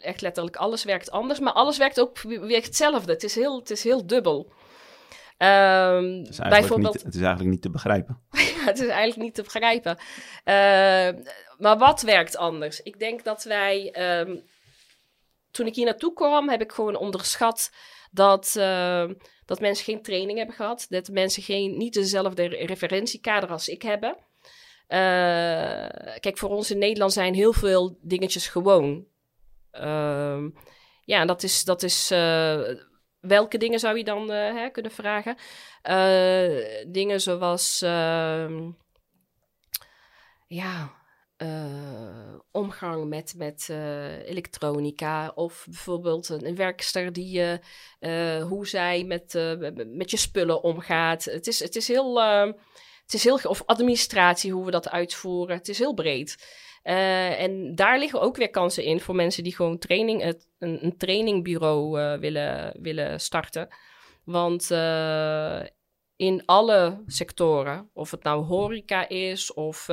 Echt 0.00 0.20
letterlijk, 0.20 0.56
alles 0.56 0.84
werkt 0.84 1.10
anders. 1.10 1.40
Maar 1.40 1.52
alles 1.52 1.78
werkt 1.78 2.00
ook 2.00 2.20
weer 2.20 2.62
hetzelfde. 2.62 3.12
Het 3.12 3.22
is 3.22 3.34
heel, 3.34 3.58
het 3.58 3.70
is 3.70 3.84
heel 3.84 4.06
dubbel. 4.06 4.52
Um, 5.38 6.18
het, 6.18 6.28
is 6.28 6.38
bijvoorbeeld... 6.38 6.94
niet, 6.94 7.02
het 7.02 7.14
is 7.14 7.20
eigenlijk 7.20 7.50
niet 7.50 7.62
te 7.62 7.70
begrijpen. 7.70 8.20
ja, 8.30 8.64
het 8.64 8.78
is 8.78 8.86
eigenlijk 8.86 9.20
niet 9.20 9.34
te 9.34 9.42
begrijpen. 9.42 9.96
Uh, 10.44 11.24
maar 11.58 11.78
wat 11.78 12.02
werkt 12.02 12.36
anders? 12.36 12.80
Ik 12.80 12.98
denk 12.98 13.24
dat 13.24 13.44
wij. 13.44 13.94
Um, 14.20 14.42
toen 15.50 15.66
ik 15.66 15.74
hier 15.74 15.84
naartoe 15.84 16.12
kwam, 16.12 16.48
heb 16.48 16.60
ik 16.60 16.72
gewoon 16.72 16.96
onderschat 16.96 17.70
dat, 18.10 18.54
uh, 18.58 19.10
dat 19.44 19.60
mensen 19.60 19.84
geen 19.84 20.02
training 20.02 20.38
hebben 20.38 20.56
gehad. 20.56 20.86
Dat 20.88 21.08
mensen 21.08 21.42
geen, 21.42 21.76
niet 21.76 21.94
dezelfde 21.94 22.46
referentiekader 22.46 23.50
als 23.50 23.68
ik 23.68 23.82
hebben. 23.82 24.16
Uh, 24.92 24.98
kijk, 26.20 26.38
voor 26.38 26.48
ons 26.48 26.70
in 26.70 26.78
Nederland 26.78 27.12
zijn 27.12 27.34
heel 27.34 27.52
veel 27.52 27.98
dingetjes 28.00 28.48
gewoon. 28.48 29.06
Uh, 29.72 30.44
ja, 31.04 31.24
dat 31.24 31.42
is, 31.42 31.64
dat 31.64 31.82
is 31.82 32.10
uh, 32.12 32.60
welke 33.20 33.58
dingen 33.58 33.78
zou 33.78 33.96
je 33.96 34.04
dan 34.04 34.22
uh, 34.22 34.36
hè, 34.36 34.68
kunnen 34.68 34.92
vragen? 34.92 35.36
Uh, 35.90 36.64
dingen 36.88 37.20
zoals, 37.20 37.82
uh, 37.82 38.68
ja, 40.46 40.92
uh, 41.38 42.38
omgang 42.50 43.08
met, 43.08 43.34
met 43.36 43.68
elektronica. 44.24 45.32
Of 45.34 45.64
bijvoorbeeld 45.68 46.28
een, 46.28 46.56
werkster 46.56 47.12
die, 47.12 47.58
hoe 48.40 48.66
zij 48.66 49.04
met, 49.04 49.32
met 49.86 50.10
je 50.10 50.16
spullen 50.16 50.62
omgaat. 50.62 51.24
Het 51.24 51.46
is, 51.46 51.60
het 51.60 51.76
is 51.76 51.88
heel, 51.88 52.20
het 53.02 53.14
is 53.14 53.24
heel, 53.24 53.38
of 53.42 53.62
administratie, 53.66 54.52
hoe 54.52 54.64
we 54.64 54.70
dat 54.70 54.90
uitvoeren. 54.90 55.56
Het 55.56 55.68
is 55.68 55.78
heel 55.78 55.94
breed. 55.94 56.60
Uh, 56.84 57.40
en 57.40 57.74
daar 57.74 57.98
liggen 57.98 58.20
ook 58.20 58.36
weer 58.36 58.50
kansen 58.50 58.84
in 58.84 59.00
voor 59.00 59.14
mensen 59.14 59.42
die 59.42 59.54
gewoon 59.54 59.78
training, 59.78 60.22
een, 60.58 60.84
een 60.84 60.96
trainingbureau 60.96 62.00
uh, 62.00 62.18
willen, 62.18 62.76
willen 62.80 63.20
starten. 63.20 63.68
Want 64.24 64.70
uh, 64.70 65.60
in 66.16 66.42
alle 66.46 67.02
sectoren, 67.06 67.90
of 67.92 68.10
het 68.10 68.22
nou 68.22 68.44
horeca 68.44 69.08
is, 69.08 69.52
of 69.52 69.88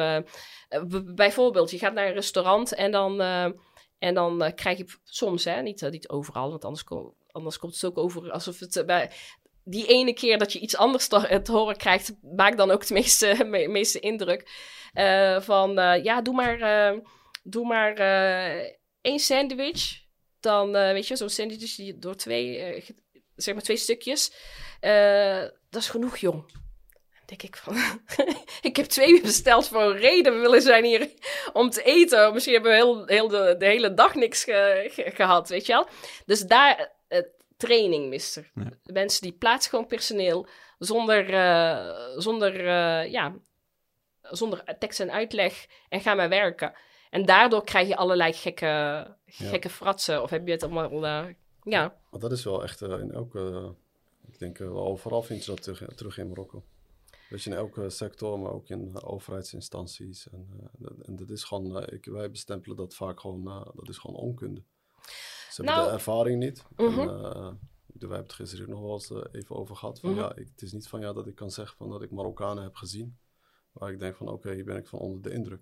bijvoorbeeld 1.06 1.72
je 1.72 1.78
gaat 1.78 1.94
naar 1.94 2.08
een 2.08 2.14
restaurant 2.14 2.74
en 2.74 2.92
dan, 2.92 3.22
en 4.00 4.14
dan 4.14 4.52
krijg 4.56 4.78
je 4.78 4.86
soms, 5.04 5.44
hè, 5.44 5.62
niet, 5.62 5.88
niet 5.92 6.10
overal, 6.10 6.50
want 6.50 6.66
anders, 6.66 6.84
anders 7.32 7.58
komt 7.58 7.74
het 7.74 7.86
ook 7.86 7.98
over 7.98 8.32
alsof 8.32 8.60
het 8.60 8.84
bij, 8.86 9.12
die 9.70 9.88
ene 9.88 10.14
keer 10.14 10.38
dat 10.38 10.54
je 10.54 10.60
iets 10.60 10.78
anders 10.78 11.08
te, 11.08 11.42
horen 11.44 11.78
krijgt, 11.78 12.14
maakt 12.22 12.58
dan 12.58 12.72
ook 12.72 12.88
de 12.88 12.94
meeste, 12.94 13.44
meeste 13.70 14.00
indruk. 14.00 14.50
Uh, 14.94 15.42
van 15.42 15.80
uh, 15.80 16.04
ja, 16.04 16.22
doe 16.22 16.36
maar, 16.36 16.60
uh, 16.94 17.00
doe 17.44 17.66
maar 17.66 17.96
één 19.02 19.20
sandwich. 19.20 20.08
Dan 20.40 20.72
weet 20.72 21.08
je, 21.08 21.16
zo'n 21.16 21.30
sandwich 21.30 21.76
die 21.76 21.98
door 21.98 22.16
twee, 22.16 22.84
zeg 23.36 23.54
maar 23.54 23.64
twee 23.64 23.78
stukjes. 23.78 24.34
dat 25.70 25.82
is 25.82 25.90
genoeg, 25.90 26.18
jong. 26.18 26.58
Denk 27.26 27.44
ik 27.44 27.58
van, 27.58 27.78
ik 28.70 28.76
heb 28.76 28.86
twee 28.86 29.22
besteld 29.22 29.68
voor 29.68 29.82
een 29.82 29.98
reden. 29.98 30.34
We 30.34 30.40
willen 30.40 30.62
zijn 30.62 30.84
hier 30.84 31.10
om 31.54 31.70
te 31.70 31.84
eten. 31.84 32.34
Misschien 32.34 32.54
hebben 32.54 32.72
we 32.72 32.78
heel, 32.78 33.06
heel 33.06 33.28
de, 33.28 33.56
hele 33.60 33.94
dag 33.94 34.16
niks 34.16 34.44
ge, 34.44 34.90
ge, 34.92 35.12
gehad, 35.14 35.50
weet 35.50 35.66
je 35.66 35.74
wel. 35.74 35.88
Dus 36.26 36.42
daar, 36.42 36.92
training 37.60 38.10
mister. 38.10 38.52
Ja. 38.56 38.70
Mensen 38.84 39.22
die 39.22 39.34
plaatsen 39.34 39.70
gewoon 39.70 39.88
personeel 39.88 40.48
zonder, 40.78 41.30
uh, 41.30 42.18
zonder, 42.18 42.54
uh, 42.60 43.12
ja, 43.12 43.36
zonder 44.22 44.78
tekst 44.80 45.00
en 45.00 45.12
uitleg 45.12 45.68
en 45.90 46.02
gaan 46.02 46.18
maar 46.18 46.30
werken. 46.30 46.74
En 47.10 47.26
daardoor 47.26 47.64
krijg 47.64 47.88
je 47.88 47.96
allerlei 47.96 48.34
gekke, 48.34 49.16
gekke 49.26 49.68
ja. 49.68 49.74
fratsen. 49.74 50.22
Of 50.22 50.30
heb 50.30 50.46
je 50.46 50.52
het 50.52 50.64
allemaal... 50.64 51.06
Uh, 51.06 51.26
ja. 51.64 51.96
Maar 52.12 52.20
dat 52.20 52.32
is 52.32 52.44
wel 52.44 52.64
echt 52.64 52.82
in 52.82 53.12
elke... 53.12 53.74
ik 54.28 54.40
denk 54.40 54.58
wel 54.58 54.86
overal 54.86 55.22
vind 55.22 55.46
je 55.46 55.52
dat 55.52 55.64
terug, 55.64 55.96
terug 55.96 56.18
in 56.18 56.28
Marokko. 56.28 56.64
Weet 57.30 57.44
je, 57.44 57.50
in 57.50 57.56
elke 57.56 57.90
sector, 57.90 58.40
maar 58.40 58.52
ook 58.52 58.70
in 58.70 59.02
overheidsinstanties. 59.04 60.30
En, 60.30 60.72
en 61.02 61.16
dat 61.16 61.30
is 61.30 61.44
gewoon... 61.44 61.88
ik, 61.88 62.06
wij 62.06 62.32
bestempelen 62.32 62.78
dat 62.78 62.96
vaak 62.96 63.20
gewoon... 63.20 63.72
dat 63.76 63.90
is 63.90 63.98
gewoon 63.98 64.16
onkunde. 64.16 64.64
Ze 65.50 65.56
hebben 65.56 65.76
nou, 65.76 65.88
de 65.88 65.94
ervaring 65.94 66.40
niet. 66.40 66.66
Uh 66.78 66.96
-huh. 66.96 67.04
en, 67.04 67.10
uh, 67.10 67.52
we 67.94 68.00
hebben 68.00 68.18
het 68.18 68.34
gisteren 68.34 68.70
nog 68.70 68.82
wel 68.82 68.94
eens 68.94 69.10
uh, 69.10 69.24
even 69.32 69.56
over 69.56 69.76
gehad. 69.76 70.00
Van, 70.00 70.10
-huh. 70.10 70.20
ja, 70.20 70.36
ik, 70.36 70.48
het 70.48 70.62
is 70.62 70.72
niet 70.72 70.88
van 70.88 71.02
ja 71.02 71.14
dat 71.14 71.28
ik 71.28 71.36
kan 71.36 71.52
zeggen 71.52 71.78
van 71.78 71.90
dat 71.90 72.02
ik 72.02 72.12
Marokkanen 72.12 72.64
heb 72.64 72.76
gezien. 72.76 73.18
Maar 73.72 73.92
ik 73.92 74.00
denk 74.00 74.16
van 74.16 74.28
oké, 74.28 74.36
okay, 74.36 74.56
hier 74.56 74.66
ben 74.66 74.78
ik 74.78 74.88
van 74.88 75.00
onder 75.00 75.22
de 75.22 75.32
indruk. 75.32 75.62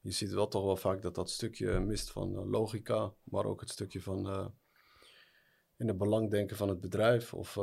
Je 0.00 0.10
ziet 0.10 0.32
wel 0.32 0.48
toch 0.48 0.64
wel 0.64 0.76
vaak 0.76 1.02
dat 1.02 1.14
dat 1.14 1.30
stukje 1.30 1.80
mist 1.80 2.10
van 2.10 2.32
uh, 2.32 2.50
logica, 2.50 3.14
maar 3.22 3.44
ook 3.44 3.60
het 3.60 3.70
stukje 3.70 4.02
van 4.02 4.52
in 5.76 5.88
het 5.88 5.98
belang 5.98 6.30
denken 6.30 6.56
van 6.56 6.68
het 6.68 6.80
bedrijf. 6.80 7.34
Of 7.34 7.56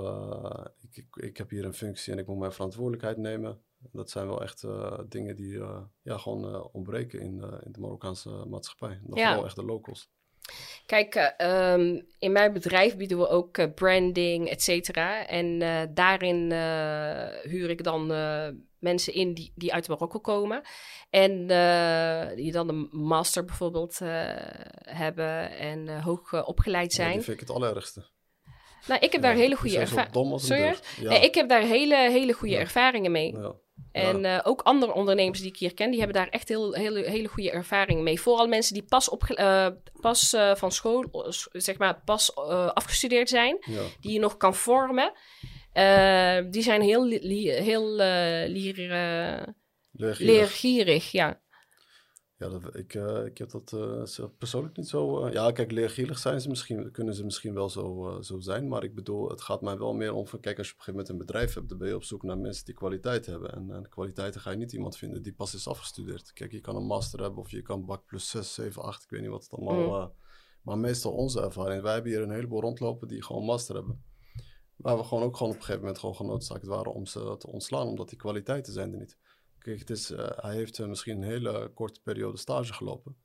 ik, 0.80 0.96
ik, 0.96 1.16
ik, 1.16 1.38
heb 1.38 1.50
hier 1.50 1.66
een 1.66 1.74
functie 1.74 2.14
en 2.14 2.20
ik 2.20 2.28
moet 2.28 2.38
mijn 2.38 2.52
verantwoordelijkheid 2.52 3.18
nemen. 3.18 3.62
Dat 3.78 4.10
zijn 4.10 4.28
wel 4.28 4.42
echt 4.42 4.66
dingen 5.08 5.36
die 5.36 5.60
ja, 6.02 6.18
gewoon 6.18 6.72
ontbreken 6.72 7.20
in, 7.20 7.42
in 7.64 7.72
de 7.72 7.80
Marokkaanse 7.80 8.30
maatschappij. 8.30 9.00
Dat 9.04 9.18
ja. 9.18 9.28
vooral 9.28 9.46
echt 9.46 9.56
de 9.56 9.66
locals. 9.66 10.12
Kijk, 10.86 11.36
um, 11.38 12.08
in 12.20 12.32
mijn 12.32 12.54
bedrijf 12.54 12.98
bieden 12.98 13.18
we 13.18 13.28
ook 13.28 13.58
uh, 13.58 13.66
branding, 13.76 14.50
et 14.50 14.62
cetera. 14.62 15.28
En 15.28 15.62
uh, 15.62 15.82
daarin 15.90 16.52
uh, 16.52 17.28
huur 17.42 17.70
ik 17.70 17.84
dan 17.84 18.08
mensen 18.80 19.14
in 19.14 19.34
die, 19.34 19.52
die 19.56 19.74
uit 19.74 19.88
Marokko 19.88 20.20
komen. 20.20 20.62
En 21.10 21.48
die 22.36 22.52
dan 22.52 22.70
een 22.70 22.88
master 22.92 23.46
bijvoorbeeld 23.46 24.00
hebben 24.80 25.58
en 25.58 26.02
hoog 26.02 26.46
opgeleid 26.46 26.94
zijn. 26.94 27.10
Ja, 27.10 27.16
die 27.16 27.24
vind 27.24 27.42
ik 27.42 27.48
het 27.48 27.56
allerergste. 27.56 28.10
Nou, 28.88 29.00
ik 29.00 29.12
heb 29.12 29.22
ja, 29.22 29.28
daar 29.28 29.38
hele 29.38 29.56
goede 29.56 29.78
ervaringen. 29.78 30.76
Ja. 31.00 31.10
Nee, 31.10 31.20
ik 31.20 31.36
heb 31.36 31.50
daar 31.50 31.62
hele, 31.62 31.96
hele 31.96 32.34
goede 32.34 32.58
ervaringen 32.58 33.12
mee. 33.12 33.36
En 33.92 34.24
uh, 34.24 34.40
ook 34.44 34.62
andere 34.62 34.94
ondernemers 34.94 35.40
die 35.40 35.50
ik 35.50 35.58
hier 35.58 35.74
ken, 35.74 35.90
die 35.90 36.00
hebben 36.00 36.18
daar 36.18 36.30
echt 36.30 36.48
heel, 36.48 36.74
hele, 36.74 37.10
hele 37.10 37.28
goede 37.28 37.52
ervaring 37.52 38.02
mee. 38.02 38.22
Vooral 38.22 38.48
mensen 38.48 38.74
die 38.74 38.84
pas, 38.84 39.10
op, 39.10 39.24
uh, 39.30 39.68
pas 40.02 40.34
uh, 40.34 40.56
van 40.56 40.72
school, 40.72 41.26
zeg 41.52 41.78
maar, 41.78 42.02
pas 42.06 42.36
afgestudeerd 42.74 43.30
zijn, 43.30 43.58
ja. 43.62 43.82
die 44.02 44.14
je 44.14 44.20
nog 44.20 44.38
kan 44.38 44.56
vormen. 44.56 45.14
die 46.52 46.64
zijn 46.64 46.82
heel, 46.82 47.08
heel 47.08 47.96
lier, 48.48 48.76
leergierig, 50.18 51.12
ja. 51.12 51.41
Ja, 52.42 52.50
dat, 52.50 52.76
ik, 52.76 52.94
uh, 52.94 53.26
ik 53.26 53.38
heb 53.38 53.50
dat 53.50 53.72
uh, 53.76 54.26
persoonlijk 54.38 54.78
niet 54.78 54.88
zo. 54.88 55.26
Uh, 55.26 55.34
ja, 55.34 55.52
kijk, 55.52 55.72
leergierig 55.72 56.18
zijn 56.18 56.42
ze 56.42 56.50
misschien, 56.50 56.92
kunnen 56.92 57.16
ze 57.16 57.24
misschien 57.24 57.54
wel 57.54 57.70
zo, 57.70 58.18
zo 58.22 58.40
zijn. 58.40 58.68
Maar 58.68 58.84
ik 58.84 58.96
bedoel, 58.96 59.30
het 59.30 59.42
gaat 59.42 59.62
mij 59.62 59.78
wel 59.78 59.94
meer 59.94 60.14
om 60.14 60.28
van, 60.28 60.40
kijk, 60.40 60.58
als 60.58 60.68
je 60.68 60.74
op 60.74 60.80
een 60.80 60.86
gegeven 60.86 61.06
moment 61.06 61.10
een 61.10 61.28
bedrijf 61.28 61.54
hebt, 61.54 61.70
dan 61.70 61.78
ben 61.78 61.88
je 61.88 61.96
op 61.96 62.04
zoek 62.04 62.24
naar 62.24 62.38
mensen 62.38 62.66
die 62.66 62.74
kwaliteit 62.74 63.26
hebben. 63.26 63.54
En, 63.54 63.72
en 63.72 63.90
kwaliteiten 63.90 64.42
ga 64.42 64.52
je 64.52 64.58
niet 64.58 64.74
iemand 64.74 64.98
vinden 64.98 65.22
die 65.22 65.34
pas 65.34 65.54
is 65.54 65.68
afgestudeerd. 65.68 66.34
Kijk, 66.34 66.52
je 66.52 66.62
kan 66.62 66.76
een 66.76 66.86
master 66.86 67.22
hebben 67.22 67.40
of 67.40 67.52
je 67.52 67.62
kan 67.62 67.86
bak 67.86 68.06
plus 68.06 68.30
6, 68.30 68.54
7, 68.54 68.82
8, 68.82 69.04
ik 69.04 69.10
weet 69.10 69.22
niet 69.22 69.30
wat 69.30 69.44
het 69.44 69.54
allemaal. 69.54 70.02
Mm. 70.02 70.12
maar 70.62 70.78
meestal 70.78 71.12
onze 71.12 71.42
ervaring. 71.42 71.82
Wij 71.82 71.94
hebben 71.94 72.12
hier 72.12 72.22
een 72.22 72.32
heleboel 72.32 72.62
rondlopen 72.62 73.08
die 73.08 73.24
gewoon 73.24 73.44
master 73.46 73.76
hebben. 73.76 74.04
Waar 74.76 74.98
we 74.98 75.04
gewoon 75.04 75.24
ook 75.24 75.38
gewoon 75.38 75.52
op 75.52 75.58
een 75.58 75.64
gegeven 75.64 75.82
moment 75.82 76.00
gewoon 76.00 76.16
genoodzaakt 76.16 76.66
waren 76.66 76.94
om 76.94 77.06
ze 77.06 77.36
te 77.38 77.48
ontslaan, 77.48 77.88
omdat 77.88 78.10
die 78.10 78.18
kwaliteiten 78.18 78.74
zijn 78.74 78.92
er 78.92 79.00
niet. 79.00 79.18
Kijk, 79.62 79.80
het 79.80 79.90
is, 79.90 80.12
uh, 80.12 80.30
hij 80.36 80.54
heeft 80.54 80.78
uh, 80.78 80.88
misschien 80.88 81.18
een 81.18 81.30
hele 81.30 81.72
korte 81.74 82.02
periode 82.02 82.38
stage 82.38 82.74
gelopen. 82.74 83.18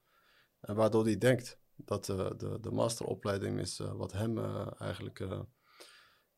En 0.61 0.75
waardoor 0.75 1.05
hij 1.05 1.19
denkt 1.19 1.59
dat 1.77 2.09
uh, 2.09 2.31
de, 2.37 2.59
de 2.61 2.71
masteropleiding 2.71 3.61
is 3.61 3.79
wat 3.79 4.13
hem 4.13 4.39
eigenlijk, 4.79 5.27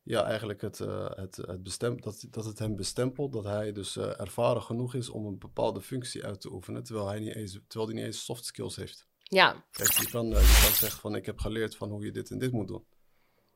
ja, 0.01 0.23
eigenlijk 0.23 0.61
het, 0.61 0.77
het, 1.15 1.35
het 1.35 1.63
bestem, 1.63 2.01
dat, 2.01 2.25
dat 2.29 2.45
het 2.45 2.59
hem 2.59 2.75
bestempelt. 2.75 3.33
Dat 3.33 3.43
hij 3.43 3.71
dus 3.71 3.97
ervaren 3.97 4.61
genoeg 4.61 4.93
is 4.93 5.09
om 5.09 5.25
een 5.25 5.37
bepaalde 5.37 5.81
functie 5.81 6.25
uit 6.25 6.41
te 6.41 6.51
oefenen. 6.51 6.83
Terwijl 6.83 7.07
hij 7.07 7.19
niet 7.19 7.35
eens, 7.35 7.59
terwijl 7.67 7.91
hij 7.91 7.99
niet 7.99 8.05
eens 8.05 8.25
soft 8.25 8.45
skills 8.45 8.75
heeft. 8.75 9.07
Ja. 9.17 9.65
Kijk, 9.71 9.91
je 9.91 10.09
kan, 10.09 10.27
je 10.27 10.33
kan 10.63 10.75
zeggen 10.75 11.01
van 11.01 11.15
ik 11.15 11.25
heb 11.25 11.39
geleerd 11.39 11.75
van 11.75 11.89
hoe 11.89 12.05
je 12.05 12.11
dit 12.11 12.31
en 12.31 12.39
dit 12.39 12.51
moet 12.51 12.67
doen. 12.67 12.85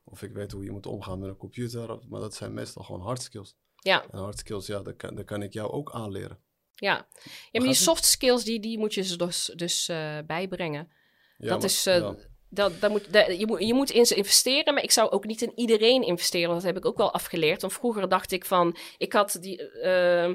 Of 0.04 0.22
ik 0.22 0.34
weet 0.34 0.52
hoe 0.52 0.64
je 0.64 0.72
moet 0.72 0.86
omgaan 0.86 1.20
met 1.20 1.30
een 1.30 1.38
computer. 1.38 2.00
Maar 2.08 2.22
dat 2.22 2.36
zijn 2.36 2.54
meestal 2.54 2.84
gewoon 2.84 3.02
hard 3.02 3.22
skills. 3.22 3.56
Ja. 3.84 4.06
En 4.12 4.20
hard 4.20 4.38
skills, 4.38 4.68
ja, 4.68 4.82
dat 4.82 4.96
kan, 4.96 5.16
dat 5.16 5.26
kan 5.26 5.42
ik 5.42 5.54
jou 5.54 5.72
ook 5.72 5.92
aanleren. 5.92 6.40
Ja, 6.76 7.08
ja 7.52 7.60
maar 7.60 7.68
die 7.68 7.74
soft 7.74 8.06
skills, 8.06 8.44
die, 8.44 8.60
die 8.60 8.78
moet 8.78 8.94
je 8.94 9.04
ze 9.04 9.18
dus, 9.18 9.52
dus 9.56 9.90
uh, 9.90 10.18
bijbrengen. 10.28 10.92
Ja, 11.38 11.48
dat 11.48 11.58
maar, 11.58 11.70
is... 11.70 11.88
Uh, 11.88 11.98
ja. 11.98 12.16
dat, 12.50 12.82
dat 12.82 12.92
moet, 12.92 13.14
dat, 13.14 13.40
je, 13.40 13.48
moet, 13.48 13.68
je 13.68 13.74
moet 13.74 13.90
in 13.90 14.06
ze 14.06 14.16
investeren, 14.16 14.74
maar 14.74 14.84
ik 14.84 14.92
zou 14.92 15.10
ook 15.10 15.26
niet 15.26 15.42
in 15.42 15.52
iedereen 15.56 16.04
investeren. 16.04 16.54
Dat 16.54 16.64
heb 16.64 16.78
ik 16.78 16.86
ook 16.86 16.98
wel 16.98 17.14
afgeleerd. 17.14 17.62
Want 17.62 17.74
vroeger 17.74 18.10
dacht 18.10 18.32
ik 18.32 18.46
van, 18.46 18.78
ik 18.98 19.14
had 19.14 19.38
die, 19.40 19.72
uh, 19.84 20.30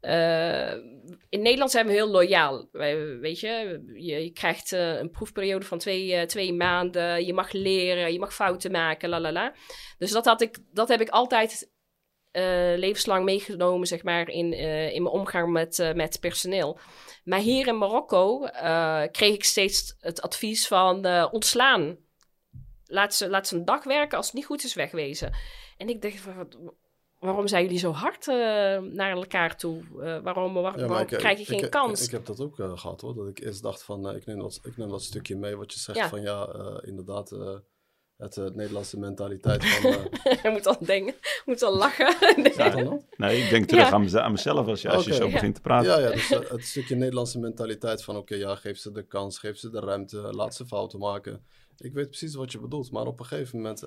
uh, 0.00 0.72
in 1.28 1.42
Nederland 1.42 1.70
zijn 1.70 1.86
we 1.86 1.92
heel 1.92 2.08
loyaal. 2.08 2.68
Weet 3.20 3.40
je, 3.40 3.82
je, 3.94 4.24
je 4.24 4.30
krijgt 4.30 4.72
uh, 4.72 4.98
een 4.98 5.10
proefperiode 5.10 5.66
van 5.66 5.78
twee, 5.78 6.08
uh, 6.08 6.22
twee 6.22 6.52
maanden. 6.52 7.26
Je 7.26 7.32
mag 7.32 7.52
leren, 7.52 8.12
je 8.12 8.18
mag 8.18 8.34
fouten 8.34 8.70
maken, 8.70 9.08
la 9.08 9.20
la 9.20 9.32
la. 9.32 9.54
Dus 9.98 10.10
dat, 10.10 10.24
had 10.24 10.40
ik, 10.40 10.58
dat 10.72 10.88
heb 10.88 11.00
ik 11.00 11.08
altijd 11.08 11.70
levenslang 12.76 13.24
meegenomen, 13.24 13.86
zeg 13.86 14.02
maar, 14.02 14.28
in, 14.28 14.52
in 14.92 15.02
mijn 15.02 15.14
omgang 15.14 15.52
met, 15.52 15.92
met 15.94 16.20
personeel. 16.20 16.78
Maar 17.24 17.38
hier 17.38 17.66
in 17.66 17.78
Marokko 17.78 18.38
kreeg 19.10 19.34
ik 19.34 19.44
steeds 19.44 19.96
het 20.00 20.20
advies 20.22 20.66
van 20.66 21.06
ontslaan. 21.30 21.96
Laat 22.84 23.14
ze, 23.14 23.28
laat 23.28 23.48
ze 23.48 23.56
een 23.56 23.64
dag 23.64 23.84
werken, 23.84 24.16
als 24.16 24.26
het 24.26 24.34
niet 24.34 24.46
goed 24.46 24.64
is, 24.64 24.74
wegwezen. 24.74 25.34
En 25.76 25.88
ik 25.88 26.02
dacht 26.02 26.24
waarom 27.18 27.48
zijn 27.48 27.62
jullie 27.62 27.78
zo 27.78 27.92
hard 27.92 28.26
uh, 28.26 28.34
naar 28.78 29.10
elkaar 29.10 29.56
toe? 29.56 29.82
Uh, 29.96 30.18
waarom, 30.18 30.54
waar, 30.54 30.78
ja, 30.78 30.86
waarom 30.86 31.06
ik, 31.06 31.18
krijg 31.18 31.38
je 31.38 31.44
geen 31.44 31.64
ik, 31.64 31.70
kans? 31.70 32.00
Ik, 32.00 32.06
ik, 32.06 32.12
heb 32.12 32.26
dat 32.26 32.40
ook 32.40 32.58
uh, 32.58 32.78
gehad 32.78 33.00
hoor. 33.00 33.14
Dat 33.14 33.28
ik 33.28 33.40
eerst 33.40 33.62
dacht 33.62 33.82
van, 33.82 34.14
ik, 34.16 34.26
neem 34.26 34.38
dat, 34.38 34.60
ik 34.62 34.76
neem 34.76 34.88
dat 34.88 35.02
stukje 35.02 35.36
mee 35.36 35.56
wat 35.56 35.72
je 35.72 35.78
zegt 35.78 35.98
ja. 35.98 36.08
van 36.08 36.22
ja, 36.22 36.48
inderdaad, 36.84 37.30
het, 38.18 38.34
het, 38.34 38.54
Nederlandse 38.54 38.98
mentaliteit 38.98 39.64
van... 39.64 39.90
je 40.42 40.50
moet 40.50 40.66
al 40.66 40.76
denken, 40.80 41.14
moet 41.44 41.62
al 41.62 41.76
lachen. 41.76 42.14
ja, 42.56 42.98
nee, 43.16 43.42
ik 43.42 43.50
denk 43.50 43.68
terug 43.68 43.92
aan, 43.92 44.18
aan, 44.18 44.32
mezelf 44.32 44.66
als 44.66 44.82
je, 44.82 44.88
als 44.88 45.06
okay. 45.06 45.18
je 45.18 45.24
zo 45.24 45.30
begint 45.30 45.54
te 45.54 45.60
praten. 45.60 45.90
Ja, 45.90 45.98
ja 45.98 46.10
dus 46.10 46.28
het 46.28 46.64
stukje 46.64 46.96
Nederlandse 46.96 47.38
mentaliteit 47.38 48.04
van 48.04 48.16
oké, 48.16 48.34
okay, 48.34 48.38
ja, 48.38 48.54
geef 48.54 48.78
ze 48.78 48.92
de 48.92 49.06
kans, 49.06 49.38
geef 49.38 49.58
ze 49.58 49.70
de 49.70 49.80
ruimte, 49.80 50.16
laat 50.16 50.54
ze 50.54 50.66
fouten 50.66 50.98
maken. 50.98 51.44
Ik 51.76 51.92
weet 51.92 52.08
precies 52.08 52.34
wat 52.34 52.52
je 52.52 52.60
bedoelt, 52.60 52.90
maar 52.90 53.06
op 53.06 53.20
een 53.20 53.26
gegeven 53.26 53.56
moment 53.56 53.86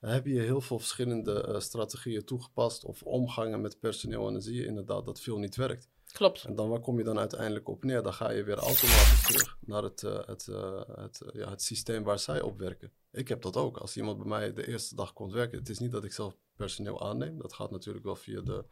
heb 0.00 0.26
je 0.26 0.40
heel 0.40 0.60
veel 0.60 0.78
verschillende 0.78 1.46
uh, 1.48 1.60
strategieën 1.60 2.24
toegepast 2.24 2.84
of 2.84 3.02
omgangen 3.02 3.60
met 3.60 3.80
personeel 3.80 4.26
en 4.26 4.32
dan 4.32 4.42
zie 4.42 4.54
je 4.54 4.66
inderdaad 4.66 5.04
dat 5.04 5.20
veel 5.20 5.38
niet 5.38 5.56
werkt. 5.56 5.88
En 6.18 6.54
dan 6.54 6.68
waar 6.68 6.80
kom 6.80 6.98
je 6.98 7.04
dan 7.04 7.18
uiteindelijk 7.18 7.68
op 7.68 7.84
neer? 7.84 8.02
Dan 8.02 8.12
ga 8.12 8.30
je 8.30 8.42
weer 8.42 8.56
automatisch 8.56 9.22
terug 9.26 9.56
naar 9.60 9.82
het, 9.82 10.02
uh, 10.02 10.26
het, 10.26 10.46
uh, 10.50 10.80
het, 10.94 11.22
ja, 11.32 11.50
het 11.50 11.62
systeem 11.62 12.02
waar 12.02 12.18
zij 12.18 12.40
op 12.40 12.58
werken. 12.58 12.92
Ik 13.12 13.28
heb 13.28 13.42
dat 13.42 13.56
ook. 13.56 13.76
Als 13.76 13.96
iemand 13.96 14.18
bij 14.18 14.26
mij 14.26 14.52
de 14.52 14.68
eerste 14.68 14.94
dag 14.94 15.12
komt 15.12 15.32
werken, 15.32 15.58
het 15.58 15.68
is 15.68 15.78
niet 15.78 15.90
dat 15.90 16.04
ik 16.04 16.12
zelf 16.12 16.36
personeel 16.54 17.02
aanneem. 17.02 17.38
Dat 17.38 17.52
gaat 17.52 17.70
natuurlijk 17.70 18.04
wel 18.04 18.16
via 18.16 18.40
de, 18.40 18.64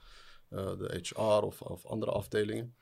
de 0.49 1.01
HR 1.03 1.21
of, 1.21 1.63
of 1.63 1.87
andere 1.87 2.13
afdelingen. 2.13 2.77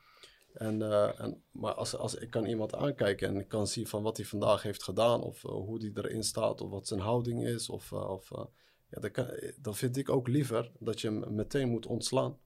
En, 0.52 0.82
en, 1.18 1.42
maar 1.50 1.74
als, 1.74 1.96
als 1.96 2.14
ik 2.14 2.30
kan 2.30 2.44
iemand 2.44 2.74
aankijken 2.74 3.28
en 3.28 3.40
ik 3.40 3.48
kan 3.48 3.66
zien 3.66 3.86
van 3.86 4.02
wat 4.02 4.16
hij 4.16 4.26
vandaag 4.26 4.62
heeft 4.62 4.82
gedaan, 4.82 5.22
of 5.22 5.42
hoe 5.42 5.78
hij 5.78 5.90
erin 5.94 6.24
staat, 6.24 6.60
of 6.60 6.70
wat 6.70 6.86
zijn 6.86 7.00
houding 7.00 7.46
is, 7.46 7.68
of, 7.68 7.92
of 7.92 8.30
ja, 8.88 9.00
dan, 9.00 9.30
dan 9.60 9.74
vind 9.74 9.96
ik 9.96 10.08
ook 10.08 10.28
liever 10.28 10.70
dat 10.78 11.00
je 11.00 11.08
hem 11.08 11.34
meteen 11.34 11.68
moet 11.68 11.86
ontslaan 11.86 12.38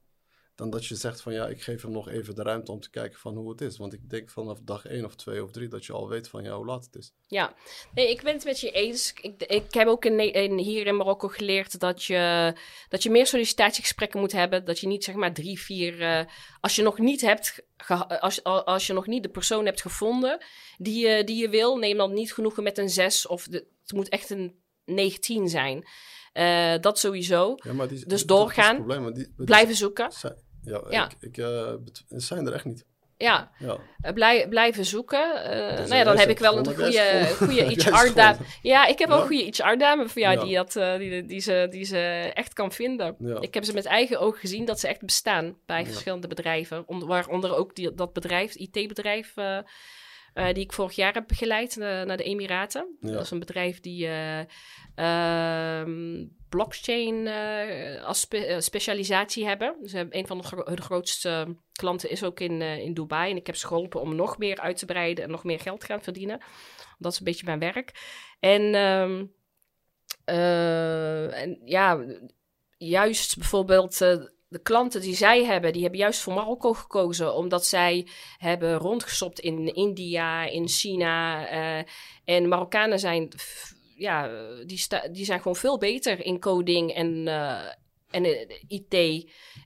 dan 0.60 0.70
dat 0.70 0.86
je 0.86 0.94
zegt 0.94 1.20
van 1.20 1.32
ja, 1.32 1.46
ik 1.46 1.62
geef 1.62 1.82
hem 1.82 1.90
nog 1.90 2.08
even 2.08 2.34
de 2.34 2.42
ruimte 2.42 2.72
om 2.72 2.80
te 2.80 2.90
kijken 2.90 3.18
van 3.18 3.36
hoe 3.36 3.50
het 3.50 3.60
is. 3.60 3.76
Want 3.76 3.92
ik 3.92 4.10
denk 4.10 4.30
vanaf 4.30 4.58
dag 4.62 4.86
één 4.86 5.04
of 5.04 5.14
twee 5.14 5.42
of 5.42 5.50
drie 5.50 5.68
dat 5.68 5.84
je 5.86 5.92
al 5.92 6.08
weet 6.08 6.28
van 6.28 6.42
ja, 6.42 6.56
hoe 6.56 6.66
laat 6.66 6.84
het 6.84 6.94
is. 6.94 7.12
Ja, 7.26 7.54
nee, 7.94 8.10
ik 8.10 8.22
ben 8.22 8.34
het 8.34 8.44
met 8.44 8.60
je 8.60 8.70
eens. 8.70 9.12
Ik, 9.20 9.42
ik 9.42 9.74
heb 9.74 9.86
ook 9.86 10.04
in, 10.04 10.32
in, 10.32 10.58
hier 10.58 10.86
in 10.86 10.96
Marokko 10.96 11.28
geleerd 11.28 11.80
dat 11.80 12.04
je, 12.04 12.54
dat 12.88 13.02
je 13.02 13.10
meer 13.10 13.26
sollicitatiegesprekken 13.26 14.20
moet 14.20 14.32
hebben. 14.32 14.64
Dat 14.64 14.78
je 14.78 14.86
niet 14.86 15.04
zeg 15.04 15.14
maar 15.14 15.32
drie, 15.32 15.60
vier, 15.60 16.00
uh, 16.00 16.20
als 16.60 16.76
je 16.76 16.82
nog 16.82 16.98
niet 16.98 17.20
hebt, 17.20 17.62
als, 18.20 18.44
als 18.44 18.86
je 18.86 18.92
nog 18.92 19.06
niet 19.06 19.22
de 19.22 19.28
persoon 19.28 19.64
hebt 19.64 19.80
gevonden 19.80 20.44
die, 20.78 21.06
je 21.06 21.24
die 21.24 21.36
je 21.36 21.48
wil, 21.48 21.76
neem 21.76 21.96
dan 21.96 22.12
niet 22.12 22.32
genoegen 22.32 22.62
met 22.62 22.78
een 22.78 22.90
zes 22.90 23.26
of 23.26 23.44
de, 23.44 23.66
het 23.82 23.92
moet 23.92 24.08
echt 24.08 24.30
een 24.30 24.54
19 24.84 25.48
zijn. 25.48 25.84
Uh, 26.34 26.74
dat 26.80 26.98
sowieso. 26.98 27.54
Ja, 27.62 27.72
maar 27.72 27.88
die, 27.88 28.06
dus 28.06 28.24
doorgaan, 28.24 28.76
probleem, 28.76 29.14
die, 29.14 29.32
blijven 29.36 29.74
zoeken. 29.74 30.10
Ja, 30.62 30.82
ja. 30.90 31.04
ik, 31.08 31.16
ik 31.20 31.36
uh, 31.36 31.74
zijn 32.08 32.46
er 32.46 32.52
echt 32.52 32.64
niet. 32.64 32.84
Ja, 33.20 33.50
ja. 33.58 33.78
Uh, 34.06 34.12
blij, 34.12 34.48
blijven 34.48 34.84
zoeken. 34.84 35.36
Uh, 35.36 35.50
nou 35.76 35.94
ja, 35.94 36.04
dan 36.04 36.18
heb 36.18 36.28
ik 36.28 36.38
wel 36.38 36.58
een 36.58 36.66
goede, 36.66 37.28
goede 37.36 37.62
HR-dame. 37.82 38.38
Ja, 38.62 38.86
ik 38.86 38.98
heb 38.98 39.08
ja. 39.08 39.14
ook 39.14 39.20
een 39.20 39.26
goede 39.26 39.44
HR-dame 39.44 40.08
voor 40.08 40.22
jou 40.22 40.44
die, 40.44 40.54
dat, 40.54 40.76
uh, 40.76 40.96
die, 40.96 41.26
die, 41.26 41.40
ze, 41.40 41.66
die 41.70 41.84
ze 41.84 42.30
echt 42.34 42.52
kan 42.52 42.72
vinden. 42.72 43.16
Ik 43.40 43.54
heb 43.54 43.64
ze 43.64 43.72
met 43.72 43.84
eigen 43.84 44.20
ogen 44.20 44.40
gezien 44.40 44.64
dat 44.64 44.80
ze 44.80 44.88
echt 44.88 45.00
bestaan 45.00 45.56
bij 45.66 45.86
verschillende 45.86 46.28
bedrijven. 46.28 46.82
Onder, 46.86 47.08
waaronder 47.08 47.56
ook 47.56 47.74
die, 47.74 47.94
dat 47.94 48.12
bedrijf, 48.12 48.54
IT-bedrijf, 48.54 49.34
die 50.34 50.64
ik 50.64 50.72
vorig 50.72 50.92
jaar 50.92 51.12
heb 51.12 51.24
begeleid 51.26 51.76
naar 51.76 52.16
de 52.16 52.22
Emiraten. 52.22 52.96
Dat 53.00 53.22
is 53.22 53.30
een 53.30 53.38
bedrijf 53.38 53.80
die 53.80 54.08
ehm, 54.94 56.24
blockchain 56.48 57.28
als 58.04 58.20
spe 58.20 58.56
specialisatie 58.58 59.46
hebben. 59.46 59.76
Dus 59.82 59.92
een 59.92 60.26
van 60.26 60.38
de, 60.38 60.72
de, 60.74 60.82
grootste 60.82 61.56
klanten 61.72 62.10
is 62.10 62.24
ook 62.24 62.40
in, 62.40 62.62
in 62.62 62.94
Dubai. 62.94 63.30
En 63.30 63.36
ik 63.36 63.46
heb 63.46 63.56
ze 63.56 63.66
geholpen 63.66 64.00
om 64.00 64.14
nog 64.14 64.38
meer 64.38 64.60
uit 64.60 64.76
te 64.76 64.86
breiden 64.86 65.24
en 65.24 65.30
nog 65.30 65.44
meer 65.44 65.60
geld 65.60 65.80
te 65.80 65.86
gaan 65.86 66.02
verdienen. 66.02 66.40
Dat 66.98 67.12
is 67.12 67.18
een 67.18 67.24
beetje 67.24 67.46
mijn 67.46 67.58
werk. 67.58 67.92
En, 68.40 68.74
um, 68.74 69.32
en 71.34 71.60
ja, 71.64 72.04
juist 72.78 73.36
bijvoorbeeld 73.36 74.00
de 74.50 74.62
klanten 74.62 75.00
die 75.00 75.16
zij 75.16 75.44
hebben, 75.44 75.72
die 75.72 75.82
hebben 75.82 76.00
juist 76.00 76.20
voor 76.20 76.32
Marokko 76.32 76.72
gekozen, 76.72 77.34
omdat 77.34 77.66
zij 77.66 78.06
hebben 78.38 78.78
rondgestopt 78.78 79.40
in 79.40 79.74
India, 79.74 80.44
in 80.44 80.68
China. 80.68 81.46
en 82.24 82.48
Marokkanen 82.48 82.98
zijn 82.98 83.28
ja, 84.00 84.30
die, 84.66 84.86
die 85.10 85.24
zijn 85.24 85.38
gewoon 85.38 85.56
veel 85.56 85.78
beter 85.78 86.24
in 86.24 86.40
coding 86.40 86.92
en, 86.92 87.26
uh, 87.26 87.72
en 88.10 88.48
IT 88.68 88.94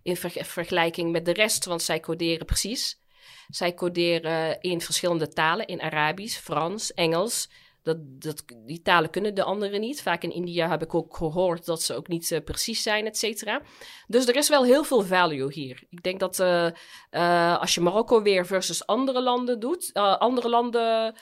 in 0.02 0.16
vergelijking 0.16 1.12
met 1.12 1.24
de 1.24 1.32
rest, 1.32 1.64
want 1.64 1.82
zij 1.82 2.00
coderen 2.00 2.46
precies. 2.46 3.02
Zij 3.48 3.74
coderen 3.74 4.60
in 4.60 4.80
verschillende 4.80 5.28
talen, 5.28 5.66
in 5.66 5.80
Arabisch, 5.80 6.38
Frans, 6.38 6.92
Engels. 6.94 7.48
Dat, 7.84 7.96
dat, 8.22 8.44
die 8.66 8.82
talen 8.82 9.10
kunnen 9.10 9.34
de 9.34 9.42
anderen 9.42 9.80
niet. 9.80 10.02
Vaak 10.02 10.22
in 10.22 10.32
India 10.32 10.68
heb 10.68 10.82
ik 10.82 10.94
ook 10.94 11.16
gehoord 11.16 11.64
dat 11.64 11.82
ze 11.82 11.94
ook 11.94 12.08
niet 12.08 12.30
uh, 12.30 12.38
precies 12.44 12.82
zijn, 12.82 13.06
et 13.06 13.18
cetera. 13.18 13.62
Dus 14.06 14.26
er 14.26 14.36
is 14.36 14.48
wel 14.48 14.64
heel 14.64 14.84
veel 14.84 15.02
value 15.02 15.52
hier. 15.52 15.84
Ik 15.88 16.02
denk 16.02 16.20
dat 16.20 16.38
uh, 16.38 16.68
uh, 17.10 17.60
als 17.60 17.74
je 17.74 17.80
Marokko 17.80 18.22
weer 18.22 18.46
versus 18.46 18.86
andere 18.86 19.22
landen 19.22 19.60
doet, 19.60 19.92
andere 20.18 20.48
landen 20.48 21.14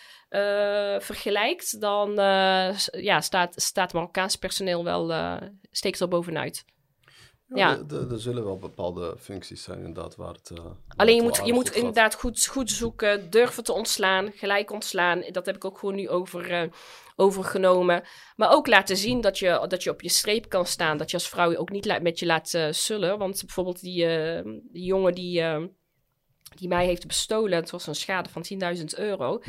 vergelijkt, 1.03 1.81
dan 1.81 2.15
ja, 2.91 3.21
staat, 3.21 3.53
staat 3.57 3.93
Marokkaans 3.93 4.37
personeel 4.37 4.85
wel 4.85 5.13
steekt 5.71 6.01
er 6.01 6.09
bovenuit. 6.09 6.65
Ja. 7.55 7.83
Er, 8.11 8.21
zullen 8.21 8.45
wel 8.45 8.59
bepaalde 8.59 9.17
functies 9.19 9.63
zijn 9.63 9.79
inderdaad 9.79 10.17
waar 10.17 10.33
het... 10.33 10.51
Uh, 10.59 10.65
Alleen 10.97 11.17
je 11.17 11.23
moet, 11.23 11.41
je 11.45 11.53
moet 11.53 11.75
inderdaad 11.75 12.15
goed, 12.15 12.47
goed 12.47 12.71
zoeken, 12.71 13.31
durven 13.31 13.65
te 13.65 13.73
ontslaan, 13.73 14.33
gelijk 14.33 14.71
ontslaan. 14.71 15.25
Dat 15.31 15.47
heb 15.47 15.57
ik 15.57 15.65
ook 15.65 15.79
gewoon 15.79 15.95
nu 15.95 16.09
over, 16.09 16.51
uh, 16.51 16.71
overgenomen. 17.17 18.03
Maar 18.37 18.53
ook 18.53 18.67
laten 18.67 18.97
zien 18.97 19.21
dat 19.21 19.39
je, 19.39 19.65
dat 19.69 19.83
je 19.83 19.91
op 19.91 20.01
je 20.01 20.09
streep 20.09 20.49
kan 20.49 20.67
staan. 20.67 20.97
Dat 20.97 21.11
je 21.11 21.17
als 21.17 21.29
vrouw 21.29 21.57
ook 21.57 21.71
niet 21.71 22.03
met 22.03 22.19
je 22.19 22.27
laat 22.27 22.53
uh, 22.55 22.67
sullen. 22.71 23.19
Want 23.19 23.41
bijvoorbeeld 23.41 23.81
die, 23.81 24.07
die 24.73 24.85
jongen 24.85 25.15
die, 25.15 25.43
die 26.55 26.69
mij 26.69 26.87
heeft 26.87 27.07
bestolen, 27.07 27.59
het 27.59 27.71
was 27.71 27.87
een 27.87 27.95
schade 27.95 28.29
van 28.29 28.45
10.000 28.77 28.85
euro. 28.97 29.43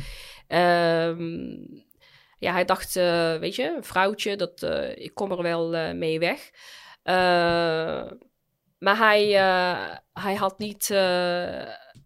Ehm, 0.47 1.55
ja, 2.39 2.51
hij 2.51 2.65
dacht, 2.65 2.93
weet 3.39 3.55
je, 3.55 3.73
een 3.75 3.83
vrouwtje, 3.83 4.35
dat, 4.35 4.61
ik 4.95 5.13
kom 5.13 5.31
er 5.31 5.41
wel 5.41 5.93
mee 5.93 6.19
weg. 6.19 6.51
Uh, 7.03 8.11
maar 8.79 8.97
hij, 8.97 9.27
uh, 9.27 9.95
hij, 10.13 10.35
had 10.35 10.59
niet, 10.59 10.89
uh, 10.89 10.97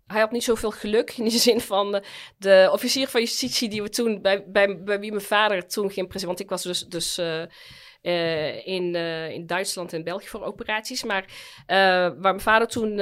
hij 0.07 0.19
had 0.19 0.31
niet 0.31 0.43
zoveel 0.43 0.71
geluk. 0.71 1.11
In 1.17 1.23
de 1.23 1.29
zin 1.49 1.61
van 1.61 1.91
de, 1.91 2.03
de, 2.37 2.69
officier 2.71 3.07
van 3.07 3.21
justitie 3.21 3.69
die 3.69 3.81
we 3.81 3.89
toen, 3.89 4.21
bij, 4.21 4.45
bij, 4.47 4.83
bij 4.83 4.99
wie 4.99 5.11
mijn 5.11 5.23
vader 5.23 5.67
toen 5.67 5.91
ging 5.91 6.07
presenteren. 6.07 6.27
Want 6.27 6.39
ik 6.39 6.49
was 6.49 6.63
dus, 6.63 6.79
dus 6.79 7.17
in, 8.63 8.95
in 9.33 9.45
Duitsland 9.45 9.93
en 9.93 10.03
België 10.03 10.27
voor 10.27 10.43
operaties. 10.43 11.03
Maar 11.03 11.25
waar 11.65 12.15
mijn 12.19 12.39
vader 12.39 12.67
toen 12.67 12.95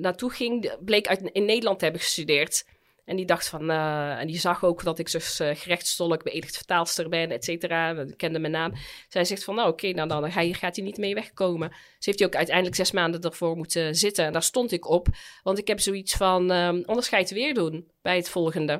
naartoe 0.00 0.30
ging, 0.30 0.76
bleek 0.80 1.06
uit, 1.06 1.30
in 1.32 1.44
Nederland 1.44 1.78
te 1.78 1.84
hebben 1.84 2.02
gestudeerd. 2.02 2.64
En 3.04 3.16
die 3.16 3.26
dacht 3.26 3.48
van, 3.48 3.70
uh, 3.70 4.20
en 4.20 4.26
die 4.26 4.38
zag 4.38 4.64
ook 4.64 4.82
dat 4.82 4.98
ik 4.98 5.10
dus 5.10 5.40
uh, 5.40 5.50
gerechtstolk, 5.54 6.22
beëdigd 6.22 6.56
vertaalster 6.56 7.08
ben, 7.08 7.30
et 7.30 7.44
cetera. 7.44 8.04
kende 8.16 8.38
mijn 8.38 8.52
naam. 8.52 8.72
Zij 9.08 9.24
zegt 9.24 9.44
van, 9.44 9.54
nou 9.54 9.70
oké, 9.70 9.90
nou 9.90 10.08
dan 10.08 10.32
gaat 10.32 10.76
hij 10.76 10.84
niet 10.84 10.96
mee 10.96 11.14
wegkomen. 11.14 11.70
Ze 11.70 11.76
heeft 11.98 12.18
hij 12.18 12.28
ook 12.28 12.36
uiteindelijk 12.36 12.76
zes 12.76 12.90
maanden 12.90 13.20
ervoor 13.20 13.56
moeten 13.56 13.94
zitten. 13.94 14.24
En 14.24 14.32
daar 14.32 14.42
stond 14.42 14.72
ik 14.72 14.88
op, 14.88 15.08
want 15.42 15.58
ik 15.58 15.68
heb 15.68 15.80
zoiets 15.80 16.14
van, 16.14 16.50
um, 16.50 16.82
anders 16.86 17.08
ga 17.08 17.16
je 17.16 17.22
het 17.22 17.32
weer 17.32 17.54
doen 17.54 17.90
bij 18.02 18.16
het 18.16 18.28
volgende. 18.28 18.72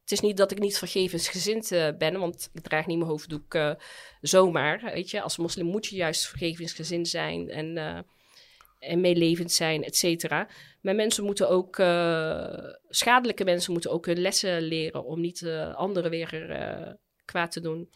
Het 0.00 0.12
is 0.12 0.20
niet 0.20 0.36
dat 0.36 0.50
ik 0.50 0.58
niet 0.58 0.78
vergevensgezind 0.78 1.72
uh, 1.72 1.88
ben, 1.98 2.18
want 2.18 2.50
ik 2.54 2.62
draag 2.62 2.86
niet 2.86 2.98
mijn 2.98 3.10
hoofddoek 3.10 3.58
zomaar. 4.20 4.90
Weet 4.94 5.10
je, 5.10 5.20
als 5.20 5.36
moslim 5.36 5.66
moet 5.66 5.86
je 5.86 5.96
juist 5.96 6.26
vergevensgezind 6.26 7.08
zijn 7.08 7.50
en 7.50 7.76
en 8.78 9.00
meelevend 9.00 9.52
zijn, 9.52 9.84
et 9.84 9.96
cetera. 9.96 10.48
Maar 10.80 10.94
mensen 10.94 11.24
moeten 11.24 11.48
ook, 11.48 11.74
schadelijke 12.88 13.44
mensen 13.44 13.72
moeten 13.72 13.90
ook 13.90 14.06
hun 14.06 14.20
lessen 14.20 14.62
leren 14.62 15.04
om 15.04 15.20
niet 15.20 15.46
anderen 15.74 16.10
weer 16.10 16.96
kwaad 17.24 17.52
te 17.52 17.60
doen. 17.60 17.90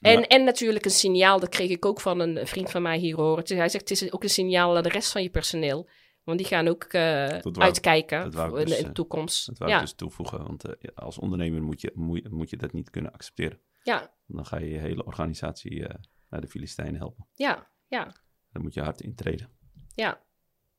En, 0.00 0.26
en 0.26 0.44
natuurlijk 0.44 0.84
een 0.84 0.90
signaal, 0.90 1.40
dat 1.40 1.48
kreeg 1.48 1.70
ik 1.70 1.84
ook 1.84 2.00
van 2.00 2.20
een 2.20 2.46
vriend 2.46 2.70
van 2.70 2.82
mij 2.82 2.98
hier 2.98 3.16
horen. 3.16 3.44
Hij 3.56 3.68
zegt, 3.68 3.88
het 3.88 4.02
is 4.02 4.12
ook 4.12 4.22
een 4.22 4.28
signaal 4.28 4.76
aan 4.76 4.82
de 4.82 4.88
rest 4.88 5.12
van 5.12 5.22
je 5.22 5.30
personeel. 5.30 5.88
Want 6.26 6.38
die 6.38 6.46
gaan 6.46 6.68
ook 6.68 6.92
uh, 6.92 7.26
uitkijken 7.52 8.24
in, 8.24 8.30
de 8.30 8.64
dus, 8.64 8.82
eh, 8.82 8.90
toekomst. 8.90 9.46
Dat 9.46 9.58
wou 9.58 9.72
ik 9.72 9.80
dus 9.80 9.94
toevoegen, 9.94 10.42
want 10.42 10.68
uh, 10.68 10.74
als 10.94 11.18
ondernemer 11.18 11.62
moet 11.62 11.80
je, 11.80 11.90
moet, 11.94 12.30
moet, 12.30 12.50
je 12.50 12.56
dat 12.56 12.72
niet 12.72 12.90
kunnen 12.90 13.12
accepteren. 13.12 13.60
Ja. 13.82 14.14
Dan 14.26 14.46
ga 14.46 14.58
je 14.58 14.68
je 14.68 14.78
hele 14.78 15.04
organisatie 15.04 15.72
uh, 15.72 15.88
naar 16.28 16.40
de 16.40 16.46
Filistijnen 16.46 16.96
helpen. 16.96 17.26
Ja, 17.32 17.70
ja. 17.88 18.14
Dan 18.52 18.62
moet 18.62 18.74
je 18.74 18.82
hard 18.82 19.00
intreden. 19.00 19.50
Ja. 19.96 20.24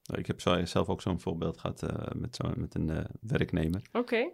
Nou, 0.04 0.20
ik 0.20 0.28
heb 0.28 0.42
zo, 0.42 0.66
zelf 0.66 0.90
ook 0.90 1.02
zo'n 1.02 1.20
voorbeeld 1.20 1.58
gehad 1.58 1.82
met, 2.16 2.36
zo, 2.36 2.52
met 2.56 2.76
een 2.76 3.08
werknemer. 3.22 3.82
Oké. 3.92 4.32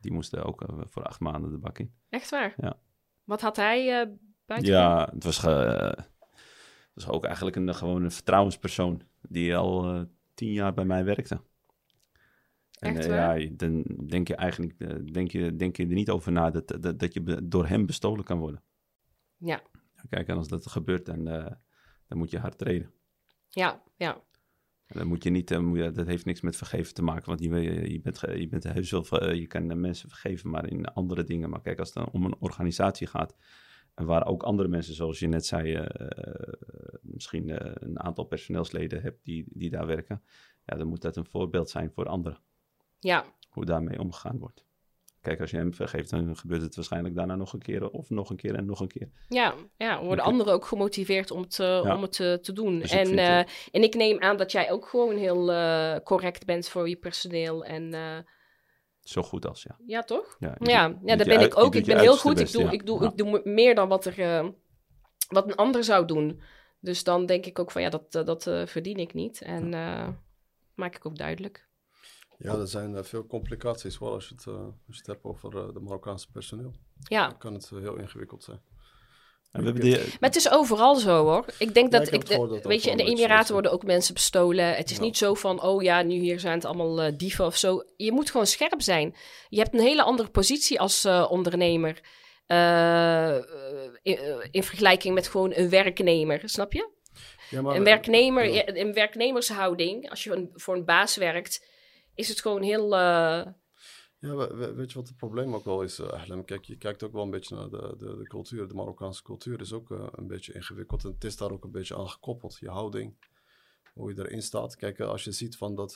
die 0.00 0.12
moest 0.12 0.36
ook 0.36 0.64
voor 0.90 1.02
acht 1.02 1.20
maanden 1.20 1.50
de 1.50 1.58
bak 1.58 1.78
in. 1.78 1.94
Echt 2.08 2.30
waar? 2.30 2.54
Ja. 2.56 2.78
Wat 3.24 3.40
had 3.40 3.56
hij 3.56 4.16
buiten? 4.46 4.72
Ja, 4.72 5.10
het 5.14 5.24
was, 5.24 5.42
het 5.42 6.94
was 6.94 7.08
ook 7.08 7.24
eigenlijk 7.24 7.56
een, 7.56 7.74
gewoon 7.74 8.04
een 8.04 8.10
vertrouwenspersoon 8.10 9.02
die 9.28 9.56
al 9.56 10.06
tien 10.34 10.52
jaar 10.52 10.74
bij 10.74 10.84
mij 10.84 11.04
werkte. 11.04 11.40
En 12.78 12.96
uh, 12.96 13.06
ja, 13.06 13.48
dan 13.56 13.82
denk 14.06 14.28
je 14.28 14.34
eigenlijk 14.34 14.78
denk 15.12 15.30
je, 15.30 15.56
denk 15.56 15.76
je 15.76 15.82
er 15.82 15.88
niet 15.88 16.10
over 16.10 16.32
na 16.32 16.50
dat, 16.50 16.82
dat, 16.82 16.98
dat 16.98 17.14
je 17.14 17.48
door 17.48 17.66
hem 17.66 17.86
bestolen 17.86 18.24
kan 18.24 18.38
worden. 18.38 18.62
Ja. 19.36 19.62
Kijk, 20.08 20.28
en 20.28 20.36
als 20.36 20.48
dat 20.48 20.66
gebeurt, 20.66 21.06
dan, 21.06 21.24
dan 22.06 22.18
moet 22.18 22.30
je 22.30 22.38
hard 22.38 22.58
treden. 22.58 22.92
Ja, 23.58 23.82
ja. 23.96 24.22
dan 24.86 25.06
moet 25.06 25.24
je 25.24 25.30
niet, 25.30 25.48
dat 25.94 26.06
heeft 26.06 26.24
niks 26.24 26.40
met 26.40 26.56
vergeven 26.56 26.94
te 26.94 27.02
maken, 27.02 27.28
want 27.28 27.40
je, 27.40 27.90
je, 27.92 28.00
bent, 28.00 28.20
je 28.20 28.48
bent 28.48 28.64
heus 28.64 28.90
wel, 28.90 29.30
je 29.32 29.46
kan 29.46 29.80
mensen 29.80 30.08
vergeven, 30.08 30.50
maar 30.50 30.70
in 30.70 30.84
andere 30.84 31.24
dingen. 31.24 31.50
Maar 31.50 31.60
kijk, 31.60 31.78
als 31.78 31.94
het 31.94 32.04
dan 32.04 32.12
om 32.12 32.24
een 32.24 32.36
organisatie 32.38 33.06
gaat, 33.06 33.34
en 33.94 34.06
waar 34.06 34.26
ook 34.26 34.42
andere 34.42 34.68
mensen, 34.68 34.94
zoals 34.94 35.18
je 35.18 35.26
net 35.28 35.46
zei, 35.46 35.76
uh, 35.76 35.86
misschien 37.00 37.48
uh, 37.48 37.56
een 37.60 38.00
aantal 38.00 38.24
personeelsleden 38.24 39.02
hebt 39.02 39.24
die, 39.24 39.44
die 39.48 39.70
daar 39.70 39.86
werken. 39.86 40.22
Ja, 40.64 40.76
dan 40.76 40.86
moet 40.86 41.02
dat 41.02 41.16
een 41.16 41.26
voorbeeld 41.26 41.70
zijn 41.70 41.90
voor 41.90 42.06
anderen. 42.06 42.38
Ja. 42.98 43.24
Hoe 43.48 43.64
daarmee 43.64 44.00
omgegaan 44.00 44.38
wordt. 44.38 44.64
Kijk, 45.20 45.40
als 45.40 45.50
je 45.50 45.56
hem 45.56 45.74
vergeeft, 45.74 46.10
dan 46.10 46.36
gebeurt 46.36 46.62
het 46.62 46.74
waarschijnlijk 46.74 47.14
daarna 47.14 47.36
nog 47.36 47.52
een 47.52 47.62
keer 47.62 47.90
of 47.90 48.10
nog 48.10 48.30
een 48.30 48.36
keer 48.36 48.54
en 48.54 48.66
nog 48.66 48.80
een 48.80 48.88
keer. 48.88 49.08
Ja, 49.28 49.54
ja 49.76 50.02
worden 50.04 50.24
anderen 50.24 50.52
ook 50.52 50.64
gemotiveerd 50.64 51.30
om, 51.30 51.48
te, 51.48 51.80
om 51.84 52.02
het 52.02 52.12
te, 52.12 52.38
te 52.42 52.52
doen. 52.52 52.78
Dus 52.78 52.90
en, 52.90 53.12
uh, 53.12 53.38
en 53.38 53.82
ik 53.82 53.94
neem 53.94 54.20
aan 54.20 54.36
dat 54.36 54.52
jij 54.52 54.70
ook 54.70 54.88
gewoon 54.88 55.16
heel 55.16 55.46
correct 56.02 56.46
bent 56.46 56.68
voor 56.68 56.88
je 56.88 56.96
personeel 56.96 57.64
en 57.64 57.94
zo 59.00 59.22
goed 59.22 59.46
als, 59.46 59.62
ja. 59.62 59.78
Ja, 59.86 60.02
toch? 60.02 60.36
Ja, 60.38 60.56
ja, 60.58 60.98
ja, 61.04 61.16
dat 61.16 61.26
ben 61.26 61.40
ik 61.40 61.58
ook. 61.58 61.74
Ik 61.74 61.84
ben 61.84 61.98
heel 61.98 62.16
goed. 62.16 62.40
ik, 62.40 62.52
doe, 62.52 62.70
ik, 62.70 62.86
doe, 62.86 63.04
ik 63.04 63.16
doe 63.16 63.40
meer 63.44 63.74
dan 63.74 63.88
wat, 63.88 64.04
er, 64.04 64.52
wat 65.28 65.44
een 65.44 65.56
ander 65.56 65.84
zou 65.84 66.06
doen. 66.06 66.40
Dus 66.80 67.04
dan 67.04 67.26
denk 67.26 67.46
ik 67.46 67.58
ook 67.58 67.70
van 67.70 67.82
ja, 67.82 67.88
dat, 67.88 68.12
dat 68.12 68.42
verdien 68.64 68.96
ik 68.96 69.14
niet. 69.14 69.40
En 69.40 69.70
maak 70.74 70.96
ik 70.96 71.06
ook 71.06 71.16
duidelijk. 71.16 71.67
Ja, 72.38 72.54
er 72.54 72.68
zijn 72.68 73.04
veel 73.04 73.26
complicaties, 73.26 73.96
vooral 73.96 74.14
als 74.14 74.28
je 74.28 74.34
het, 74.34 74.46
als 74.46 74.74
je 74.86 74.96
het 74.96 75.06
hebt 75.06 75.24
over 75.24 75.50
de 75.74 75.80
Marokkaanse 75.80 76.30
personeel. 76.30 76.74
Ja. 77.02 77.28
Dan 77.28 77.38
kan 77.38 77.54
het 77.54 77.68
heel 77.68 77.96
ingewikkeld 77.96 78.44
zijn. 78.44 78.60
Maar 79.52 80.16
het 80.20 80.36
is 80.36 80.50
overal 80.50 80.94
zo 80.94 81.24
hoor. 81.24 81.44
Ik 81.58 81.74
denk 81.74 81.92
dat, 81.92 82.12
ik, 82.12 82.26
weet 82.62 82.82
je, 82.82 82.90
in 82.90 82.96
de 82.96 83.04
Emiraten 83.04 83.52
worden 83.52 83.72
ook 83.72 83.84
mensen 83.84 84.14
bestolen. 84.14 84.76
Het 84.76 84.90
is 84.90 84.98
niet 84.98 85.16
zo 85.16 85.34
van, 85.34 85.62
oh 85.62 85.82
ja, 85.82 86.02
nu 86.02 86.14
hier 86.14 86.40
zijn 86.40 86.54
het 86.54 86.64
allemaal 86.64 87.06
uh, 87.06 87.12
dieven 87.16 87.46
of 87.46 87.56
zo. 87.56 87.82
Je 87.96 88.12
moet 88.12 88.30
gewoon 88.30 88.46
scherp 88.46 88.82
zijn. 88.82 89.16
Je 89.48 89.58
hebt 89.58 89.74
een 89.74 89.80
hele 89.80 90.02
andere 90.02 90.28
positie 90.28 90.80
als 90.80 91.04
uh, 91.04 91.26
ondernemer. 91.30 92.00
Uh, 92.46 93.34
in, 94.02 94.18
in, 94.50 94.62
vergelijking 94.62 95.14
met 95.14 95.28
gewoon 95.28 95.52
een 95.54 95.70
werknemer, 95.70 96.40
snap 96.44 96.72
je? 96.72 96.88
Ja, 97.50 97.62
maar, 97.62 97.76
een 97.76 97.84
werknemer, 97.84 98.52
ja. 98.52 98.68
een 98.68 98.92
werknemershouding, 98.92 100.10
als 100.10 100.24
je 100.24 100.32
een, 100.32 100.50
voor 100.54 100.74
een 100.74 100.84
baas 100.84 101.16
werkt, 101.16 101.66
is 102.18 102.28
het 102.28 102.40
gewoon 102.40 102.62
heel 102.62 102.96
ja, 104.20 104.54
weet 104.74 104.92
je 104.92 104.98
wat 104.98 105.08
het 105.08 105.16
probleem 105.16 105.54
ook 105.54 105.64
wel 105.64 105.82
is, 105.82 105.98
uh, 106.00 106.44
Kijk, 106.44 106.64
je 106.64 106.76
kijkt 106.76 107.02
ook 107.02 107.12
wel 107.12 107.22
een 107.22 107.30
beetje 107.30 107.54
naar 107.54 107.70
de, 107.70 107.94
de, 107.98 108.16
de 108.16 108.26
cultuur. 108.26 108.68
De 108.68 108.74
Marokkaanse 108.74 109.22
cultuur 109.22 109.60
is 109.60 109.72
ook 109.72 109.90
uh, 109.90 110.06
een 110.10 110.26
beetje 110.26 110.52
ingewikkeld. 110.52 111.04
En 111.04 111.10
het 111.10 111.24
is 111.24 111.36
daar 111.36 111.50
ook 111.50 111.64
een 111.64 111.70
beetje 111.70 111.96
aan 111.96 112.08
gekoppeld. 112.08 112.56
Je 112.60 112.68
houding, 112.68 113.16
hoe 113.94 114.14
je 114.14 114.18
erin 114.18 114.42
staat. 114.42 114.76
Kijk, 114.76 114.98
uh, 114.98 115.08
als 115.08 115.24
je 115.24 115.32
ziet 115.32 115.56
van 115.56 115.74
dat, 115.74 115.94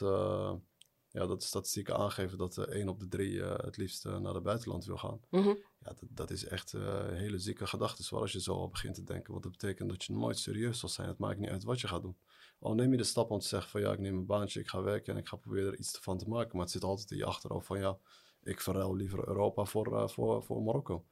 ja, 1.08 1.26
dat 1.26 1.40
de 1.40 1.46
statistieken 1.46 1.96
aangeven 1.96 2.38
dat 2.38 2.56
uh, 2.56 2.64
1 2.64 2.88
op 2.88 3.00
de 3.00 3.08
3 3.08 3.42
het 3.42 3.76
liefst 3.76 4.04
naar 4.04 4.34
het 4.34 4.42
buitenland 4.42 4.84
wil 4.84 4.98
gaan. 4.98 5.20
Mm 5.30 5.42
-hmm. 5.42 5.58
Ja, 5.78 5.94
dat, 6.00 6.08
dat 6.08 6.30
is 6.30 6.44
echt 6.44 6.72
een 6.72 7.16
hele 7.16 7.38
zieke 7.38 7.66
gedachte, 7.66 8.02
zoals 8.02 8.22
als 8.22 8.32
je 8.32 8.40
zo 8.40 8.54
al 8.54 8.68
begint 8.68 8.94
te 8.94 9.04
denken. 9.04 9.32
Want 9.32 9.42
dat 9.42 9.52
betekent 9.52 9.88
dat 9.88 10.04
je 10.04 10.12
nooit 10.12 10.38
serieus 10.38 10.78
zal 10.78 10.88
zijn. 10.88 11.08
Het 11.08 11.18
maakt 11.18 11.38
niet 11.38 11.50
uit 11.50 11.64
wat 11.64 11.80
je 11.80 11.88
gaat 11.88 12.02
doen. 12.02 12.16
Al 12.62 12.74
neem 12.74 12.90
je 12.90 12.96
de 12.96 13.04
stap 13.04 13.30
om 13.30 13.38
te 13.38 13.46
zeggen 13.46 13.70
van 13.70 13.80
ja, 13.80 13.92
ik 13.92 13.98
neem 13.98 14.16
een 14.16 14.26
baantje, 14.26 14.60
ik 14.60 14.68
ga 14.68 14.82
werken 14.82 15.12
en 15.12 15.20
ik 15.20 15.28
ga 15.28 15.36
proberen 15.36 15.72
er 15.72 15.78
iets 15.78 15.98
van 16.00 16.18
te 16.18 16.28
maken. 16.28 16.50
Maar 16.52 16.62
het 16.62 16.70
zit 16.70 16.84
altijd 16.84 17.10
in 17.10 17.16
je 17.16 17.24
achterhoofd 17.24 17.66
van 17.66 17.78
ja, 17.78 17.98
ik 18.42 18.60
verruil 18.60 18.94
liever 18.94 19.28
Europa 19.28 19.64
voor, 19.64 19.92
uh, 19.92 20.08
voor, 20.08 20.42
voor 20.42 20.62
Marokko. 20.62 21.04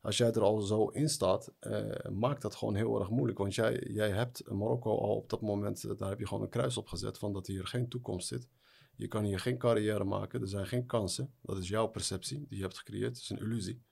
Als 0.00 0.16
jij 0.16 0.32
er 0.32 0.40
al 0.40 0.60
zo 0.60 0.88
in 0.88 1.08
staat, 1.08 1.54
uh, 1.60 1.94
maakt 2.12 2.42
dat 2.42 2.54
gewoon 2.54 2.74
heel 2.74 2.98
erg 2.98 3.10
moeilijk. 3.10 3.38
Want 3.38 3.54
jij, 3.54 3.86
jij 3.90 4.10
hebt 4.10 4.50
Marokko 4.50 4.98
al 4.98 5.16
op 5.16 5.30
dat 5.30 5.40
moment, 5.40 5.84
uh, 5.84 5.92
daar 5.96 6.08
heb 6.08 6.18
je 6.18 6.26
gewoon 6.26 6.42
een 6.42 6.48
kruis 6.48 6.76
op 6.76 6.88
gezet 6.88 7.18
van 7.18 7.32
dat 7.32 7.46
hier 7.46 7.66
geen 7.66 7.88
toekomst 7.88 8.28
zit. 8.28 8.48
Je 8.96 9.08
kan 9.08 9.24
hier 9.24 9.40
geen 9.40 9.58
carrière 9.58 10.04
maken, 10.04 10.40
er 10.40 10.48
zijn 10.48 10.66
geen 10.66 10.86
kansen. 10.86 11.34
Dat 11.42 11.58
is 11.58 11.68
jouw 11.68 11.86
perceptie 11.86 12.46
die 12.46 12.56
je 12.56 12.62
hebt 12.62 12.78
gecreëerd, 12.78 13.16
het 13.16 13.22
is 13.22 13.30
een 13.30 13.38
illusie. 13.38 13.82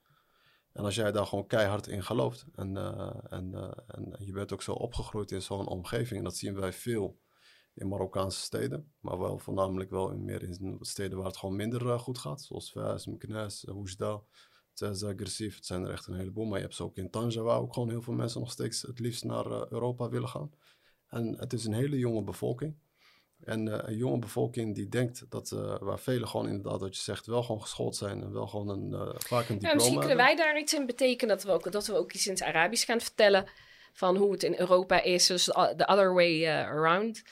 En 0.75 0.83
als 0.83 0.95
jij 0.95 1.11
daar 1.11 1.25
gewoon 1.25 1.47
keihard 1.47 1.87
in 1.87 2.03
gelooft 2.03 2.45
en, 2.55 2.77
en, 3.29 3.53
en 3.87 4.15
je 4.19 4.31
bent 4.31 4.53
ook 4.53 4.61
zo 4.61 4.73
opgegroeid 4.73 5.31
in 5.31 5.41
zo'n 5.41 5.67
omgeving, 5.67 6.17
en 6.17 6.23
dat 6.23 6.35
zien 6.35 6.55
wij 6.55 6.73
veel 6.73 7.19
in 7.73 7.87
Marokkaanse 7.87 8.39
steden, 8.39 8.93
maar 8.99 9.19
wel 9.19 9.37
voornamelijk 9.39 9.89
wel 9.89 10.11
in 10.11 10.25
meer 10.25 10.43
in 10.43 10.77
steden 10.81 11.17
waar 11.17 11.27
het 11.27 11.37
gewoon 11.37 11.55
minder 11.55 11.81
uh, 11.81 11.99
goed 11.99 12.17
gaat, 12.17 12.41
zoals 12.41 12.71
Fez, 12.71 13.05
Meknes, 13.05 13.67
Oujda. 13.67 14.21
Is 14.75 15.03
agressief, 15.03 15.55
het 15.55 15.65
zijn 15.65 15.83
er 15.83 15.91
echt 15.91 16.07
een 16.07 16.15
heleboel, 16.15 16.45
maar 16.45 16.57
je 16.57 16.63
hebt 16.63 16.75
ze 16.75 16.83
ook 16.83 16.97
in 16.97 17.09
Tanja, 17.09 17.41
waar 17.41 17.59
ook 17.59 17.73
gewoon 17.73 17.89
heel 17.89 18.01
veel 18.01 18.13
mensen 18.13 18.39
nog 18.39 18.51
steeds 18.51 18.81
het 18.81 18.99
liefst 18.99 19.23
naar 19.23 19.71
Europa 19.71 20.09
willen 20.09 20.29
gaan. 20.29 20.51
En 21.07 21.37
het 21.37 21.53
is 21.53 21.65
een 21.65 21.73
hele 21.73 21.97
jonge 21.97 22.23
bevolking. 22.23 22.75
En 23.43 23.87
een 23.87 23.97
jonge 23.97 24.19
bevolking 24.19 24.75
die 24.75 24.87
denkt 24.87 25.25
dat, 25.29 25.49
waar 25.79 25.99
velen 25.99 26.27
gewoon 26.27 26.47
inderdaad, 26.47 26.79
wat 26.79 26.95
je 26.95 27.01
zegt, 27.01 27.25
wel 27.25 27.43
gewoon 27.43 27.61
geschoold 27.61 27.95
zijn 27.95 28.21
en 28.21 28.33
wel 28.33 28.47
gewoon 28.47 28.69
een, 28.69 28.91
vaak 29.17 29.49
een 29.49 29.55
diploma 29.55 29.67
ja, 29.67 29.73
Misschien 29.73 29.99
kunnen 29.99 30.17
wij 30.17 30.35
daar 30.35 30.59
iets 30.59 30.73
in 30.73 30.85
betekenen, 30.85 31.35
dat 31.35 31.45
we 31.45 31.51
ook, 31.51 31.71
dat 31.71 31.87
we 31.87 31.95
ook 31.95 32.13
iets 32.13 32.27
in 32.27 32.33
het 32.33 32.43
Arabisch 32.43 32.85
gaan 32.85 33.01
vertellen 33.01 33.45
van 33.93 34.15
hoe 34.17 34.31
het 34.31 34.43
in 34.43 34.59
Europa 34.59 35.03
is, 35.03 35.27
dus 35.27 35.43
the 35.43 35.87
other 35.87 36.13
way 36.13 36.47
around. 36.47 37.23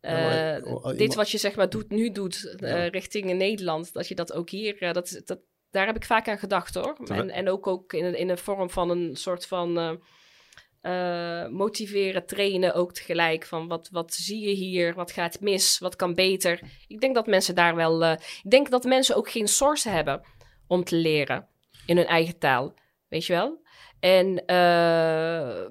Uh, 0.00 0.96
dit 0.96 1.14
wat 1.14 1.30
je 1.30 1.38
zeg 1.38 1.56
maar 1.56 1.68
doet, 1.68 1.90
nu 1.90 2.10
doet 2.10 2.56
uh, 2.60 2.88
richting 2.88 3.32
Nederland, 3.32 3.92
dat 3.92 4.08
je 4.08 4.14
dat 4.14 4.32
ook 4.32 4.50
hier, 4.50 4.82
uh, 4.82 4.92
dat, 4.92 5.20
dat, 5.24 5.38
daar 5.70 5.86
heb 5.86 5.96
ik 5.96 6.04
vaak 6.04 6.28
aan 6.28 6.38
gedacht 6.38 6.74
hoor. 6.74 6.98
En, 7.06 7.30
en 7.30 7.48
ook, 7.48 7.66
ook 7.66 7.92
in, 7.92 8.14
in 8.14 8.28
een 8.28 8.38
vorm 8.38 8.70
van 8.70 8.90
een 8.90 9.16
soort 9.16 9.46
van 9.46 10.00
motiveren, 11.50 12.26
trainen 12.26 12.74
ook 12.74 12.92
tegelijk. 12.92 13.46
Van 13.46 13.68
wat, 13.68 13.88
wat 13.92 14.14
zie 14.14 14.48
je 14.48 14.54
hier, 14.54 14.94
wat 14.94 15.12
gaat 15.12 15.40
mis, 15.40 15.78
wat 15.78 15.96
kan 15.96 16.14
beter. 16.14 16.60
Ik 16.86 17.00
denk 17.00 17.14
dat 17.14 17.26
mensen 17.26 17.54
daar 17.54 17.74
wel, 17.74 18.12
ik 18.12 18.42
denk 18.48 18.70
dat 18.70 18.84
mensen 18.84 19.16
ook 19.16 19.30
geen 19.30 19.48
source 19.48 19.88
hebben 19.88 20.22
om 20.66 20.84
te 20.84 20.96
leren 20.96 21.46
in 21.86 21.96
hun 21.96 22.06
eigen 22.06 22.38
taal, 22.38 22.74
weet 23.08 23.24
je 23.26 23.32
wel. 23.32 23.66
En 24.00 24.42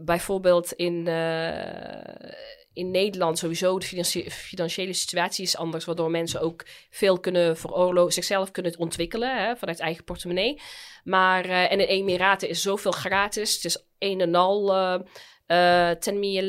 bijvoorbeeld 0.05 0.71
in 0.71 1.03
in 2.77 2.91
Nederland 2.91 3.37
sowieso 3.37 3.79
de 3.79 4.03
financiële 4.29 4.93
situatie 4.93 5.43
is 5.43 5.57
anders, 5.57 5.85
waardoor 5.85 6.11
mensen 6.11 6.41
ook 6.41 6.65
veel 6.89 7.19
kunnen 7.19 7.57
veroorloven, 7.57 8.13
zichzelf 8.13 8.51
kunnen 8.51 8.77
ontwikkelen 8.77 9.45
hè, 9.45 9.55
vanuit 9.55 9.79
eigen 9.79 10.03
portemonnee. 10.03 10.61
Maar 11.03 11.45
uh, 11.45 11.71
en 11.71 11.79
in 11.79 11.87
Emiraten 11.87 12.49
is 12.49 12.61
zoveel 12.61 12.91
gratis. 12.91 13.55
Het 13.55 13.65
is 13.65 13.85
een 13.99 14.21
en 14.21 14.35
al 14.35 14.75
uh, 14.75 14.99
uh, 15.47 15.89
ten 15.89 16.19
meer, 16.19 16.43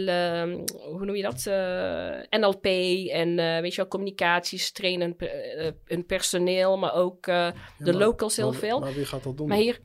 hoe 0.74 1.04
noem 1.04 1.14
je 1.14 1.22
dat? 1.22 1.44
NLP 2.40 2.64
en 3.10 3.36
weet 3.62 3.70
je 3.70 3.80
wel, 3.80 3.88
communicaties, 3.88 4.72
trainen 4.72 5.16
hun 5.84 6.06
personeel, 6.06 6.78
maar 6.78 6.94
ook 6.94 7.24
de 7.24 7.52
ja, 7.78 7.92
locals 7.92 8.36
heel 8.36 8.50
maar, 8.50 8.58
veel. 8.58 8.80
Maar 8.80 8.94
wie 8.94 9.04
gaat 9.04 9.22
dat 9.22 9.36
doen? 9.36 9.48
Maar 9.48 9.56
hier, 9.56 9.80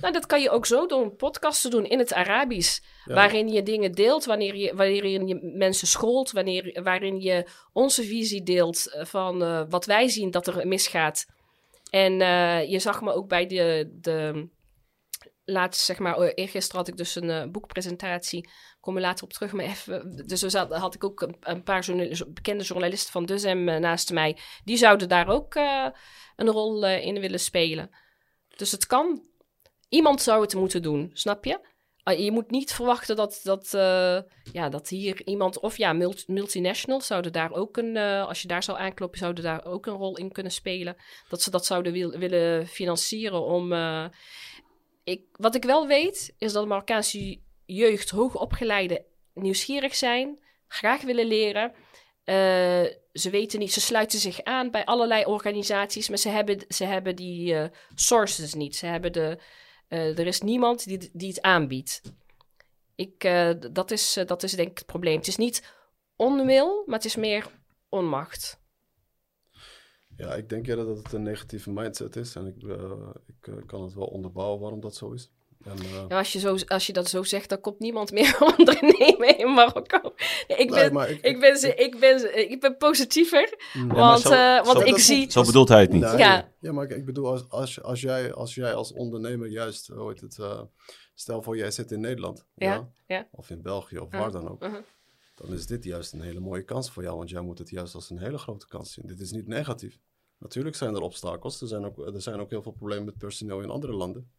nou, 0.00 0.12
dat 0.12 0.26
kan 0.26 0.40
je 0.40 0.50
ook 0.50 0.66
zo 0.66 0.86
doen. 0.86 1.16
Podcasten 1.16 1.70
doen 1.70 1.84
in 1.84 1.98
het 1.98 2.12
Arabisch. 2.12 2.80
Waarin 3.04 3.48
je 3.48 3.62
dingen 3.62 3.92
deelt, 3.92 4.24
wanneer 4.24 4.56
je, 4.56 4.74
wanneer 4.74 5.06
je 5.06 5.52
mensen 5.56 5.86
scholt, 5.86 6.30
wanneer, 6.30 6.82
waarin 6.82 7.20
je 7.20 7.46
onze 7.72 8.02
visie 8.02 8.42
deelt 8.42 8.92
eh, 8.92 9.04
van 9.04 9.42
uh, 9.42 9.62
wat 9.68 9.84
wij 9.84 10.08
zien 10.08 10.30
dat 10.30 10.46
er 10.46 10.66
misgaat. 10.66 11.26
En 11.90 12.20
uh, 12.20 12.70
je 12.70 12.78
zag 12.78 13.02
me 13.02 13.12
ook 13.12 13.28
bij 13.28 13.46
de, 13.46 13.90
de 14.00 14.48
laatst, 15.44 15.84
zeg 15.84 15.98
maar, 15.98 16.18
eergisteren 16.18 16.80
had 16.80 16.88
ik 16.88 16.96
dus 16.96 17.14
een 17.14 17.28
uh, 17.28 17.44
boekpresentatie. 17.50 18.48
Kom 18.80 19.00
later 19.00 19.24
op 19.24 19.32
terug. 19.32 19.52
Maar 19.52 19.64
even, 19.64 20.26
dus 20.26 20.42
er 20.42 20.74
had 20.74 20.94
ik 20.94 21.04
ook 21.04 21.20
een, 21.40 21.62
paar 21.62 21.86
bekende 22.28 22.64
journalisten 22.64 23.12
van 23.12 23.24
Duzem 23.24 23.64
naast 23.64 24.12
mij. 24.12 24.38
Die 24.64 24.76
zouden 24.76 25.08
daar 25.08 25.28
ook 25.28 25.54
een 26.36 26.48
rol 26.48 26.86
in 26.86 27.20
willen 27.20 27.40
spelen. 27.40 27.90
Dus 28.56 28.72
het 28.72 28.86
kan. 28.86 29.22
Iemand 29.88 30.22
zou 30.22 30.42
het 30.42 30.54
moeten 30.54 30.82
doen, 30.82 31.10
snap 31.12 31.44
je? 31.44 31.74
Ah, 32.06 32.18
je 32.18 32.32
moet 32.32 32.50
niet 32.50 32.72
verwachten 32.72 33.16
dat, 33.16 33.40
dat, 33.42 33.72
uh, 33.74 34.18
ja, 34.52 34.68
dat 34.68 34.88
hier 34.88 35.26
iemand, 35.26 35.60
of 35.60 35.76
ja, 35.76 35.92
multinationals 36.26 37.06
zouden 37.06 37.32
daar 37.32 37.52
ook 37.52 37.76
een, 37.76 37.96
uh, 37.96 38.26
als 38.26 38.42
je 38.42 38.48
daar 38.48 38.62
zou 38.62 38.78
aankloppen, 38.78 39.18
zouden 39.18 39.44
daar 39.44 39.64
ook 39.64 39.86
een 39.86 39.94
rol 39.94 40.16
in 40.16 40.32
kunnen 40.32 40.52
spelen. 40.52 40.96
Dat 41.28 41.42
ze 41.42 41.50
dat 41.50 41.66
zouden 41.66 41.92
wil, 41.92 42.10
willen 42.10 42.66
financieren 42.66 43.42
om. 43.42 43.72
Uh, 43.72 44.04
ik, 45.04 45.22
wat 45.32 45.54
ik 45.54 45.64
wel 45.64 45.86
weet, 45.86 46.34
is 46.38 46.52
dat 46.52 46.66
Marokkaanse 46.66 47.40
jeugd 47.64 48.10
hoogopgeleide 48.10 49.04
nieuwsgierig 49.34 49.94
zijn, 49.94 50.40
graag 50.68 51.02
willen 51.02 51.26
leren. 51.26 51.72
ze 53.12 53.30
weten 53.30 53.58
niet, 53.58 53.72
ze 53.72 53.80
sluiten 53.80 54.18
zich 54.18 54.42
aan 54.42 54.70
bij 54.70 54.84
allerlei 54.84 55.24
organisaties, 55.24 56.08
maar 56.08 56.18
ze 56.18 56.28
hebben, 56.28 56.64
ze 56.68 56.84
hebben 56.84 57.16
die 57.16 57.70
sources 57.94 58.54
niet. 58.54 58.76
Ze 58.76 58.86
hebben 58.86 59.12
de 59.12 59.38
uh, 59.88 60.18
er 60.18 60.26
is 60.26 60.40
niemand 60.40 60.84
die, 60.84 61.10
die 61.12 61.28
het 61.28 61.42
aanbiedt. 61.42 62.02
Ik, 62.94 63.24
uh, 63.24 63.50
dat, 63.72 63.90
is, 63.90 64.16
uh, 64.16 64.26
dat 64.26 64.42
is 64.42 64.52
denk 64.52 64.70
ik 64.70 64.78
het 64.78 64.86
probleem. 64.86 65.16
Het 65.16 65.26
is 65.26 65.36
niet 65.36 65.74
onwil, 66.16 66.82
maar 66.86 66.96
het 66.96 67.04
is 67.04 67.16
meer 67.16 67.50
onmacht. 67.88 68.60
Ja, 70.16 70.34
ik 70.34 70.48
denk 70.48 70.66
eerder 70.66 70.86
dat 70.86 70.96
het 70.96 71.12
een 71.12 71.22
negatieve 71.22 71.70
mindset 71.70 72.16
is. 72.16 72.34
En 72.34 72.46
ik, 72.46 72.62
ik 73.36 73.66
kan 73.66 73.82
het 73.82 73.94
wel 73.94 74.06
onderbouwen 74.06 74.60
waarom 74.60 74.80
dat 74.80 74.94
zo 74.94 75.12
is. 75.12 75.30
En, 75.64 75.76
uh... 75.82 76.04
ja, 76.08 76.18
als, 76.18 76.32
je 76.32 76.38
zo, 76.38 76.56
als 76.66 76.86
je 76.86 76.92
dat 76.92 77.08
zo 77.08 77.22
zegt, 77.22 77.48
dan 77.48 77.60
komt 77.60 77.78
niemand 77.78 78.12
meer 78.12 78.36
ondernemen 78.58 79.38
in 79.38 79.52
Marokko. 79.52 80.12
ik, 80.46 80.70
ben, 80.70 80.92
nee, 80.94 81.08
ik, 81.08 81.24
ik, 81.24 81.40
ben, 81.40 81.78
ik, 81.78 82.00
ben, 82.00 82.50
ik 82.50 82.60
ben 82.60 82.76
positiever, 82.76 83.54
want, 83.88 84.20
zo, 84.20 84.32
uh, 84.32 84.64
want 84.64 84.78
zo, 84.78 84.84
ik 84.84 84.98
zie... 84.98 85.30
Zo 85.30 85.42
bedoelt 85.42 85.68
hij 85.68 85.80
het 85.80 85.92
niet. 85.92 86.02
Nee, 86.02 86.16
ja. 86.16 86.52
ja, 86.60 86.72
maar 86.72 86.90
ik, 86.90 87.04
bedoel, 87.04 87.26
als, 87.26 87.48
als, 87.48 87.82
als, 87.82 88.00
jij, 88.00 88.32
als 88.32 88.54
jij 88.54 88.74
als 88.74 88.92
ondernemer 88.92 89.48
juist, 89.48 89.86
hoe 89.86 90.08
heet 90.08 90.20
het, 90.20 90.36
uh, 90.40 90.60
stel 91.14 91.42
voor 91.42 91.56
jij 91.56 91.70
zit 91.70 91.90
in 91.90 92.00
Nederland, 92.00 92.46
ja, 92.54 92.72
ja, 92.74 92.92
ja. 93.06 93.28
of 93.30 93.50
in 93.50 93.62
België, 93.62 93.98
of 93.98 94.10
waar 94.10 94.30
dan 94.30 94.48
ook. 94.48 94.62
-huh. 94.62 94.74
Dan 95.34 95.52
is 95.52 95.66
dit 95.66 95.84
juist 95.84 96.12
een 96.12 96.20
hele 96.20 96.40
mooie 96.40 96.62
kans 96.62 96.90
voor 96.90 97.02
jou, 97.02 97.16
want 97.16 97.30
jij 97.30 97.40
moet 97.40 97.58
het 97.58 97.70
juist 97.70 97.94
als 97.94 98.10
een 98.10 98.18
hele 98.18 98.38
grote 98.38 98.66
kans 98.66 98.92
zien. 98.92 99.06
Dit 99.06 99.20
is 99.20 99.30
niet 99.30 99.46
negatief. 99.46 99.98
Natuurlijk 100.38 100.76
zijn 100.76 100.94
er 100.94 101.00
obstakels, 101.00 101.60
er 101.60 101.68
zijn 101.68 101.84
ook, 101.84 102.06
er 102.06 102.22
zijn 102.22 102.40
ook 102.40 102.50
heel 102.50 102.62
veel 102.62 102.72
problemen 102.72 103.04
met 103.04 103.18
personeel 103.18 103.60
in 103.60 103.70
andere 103.70 103.92
landen. 103.92 104.30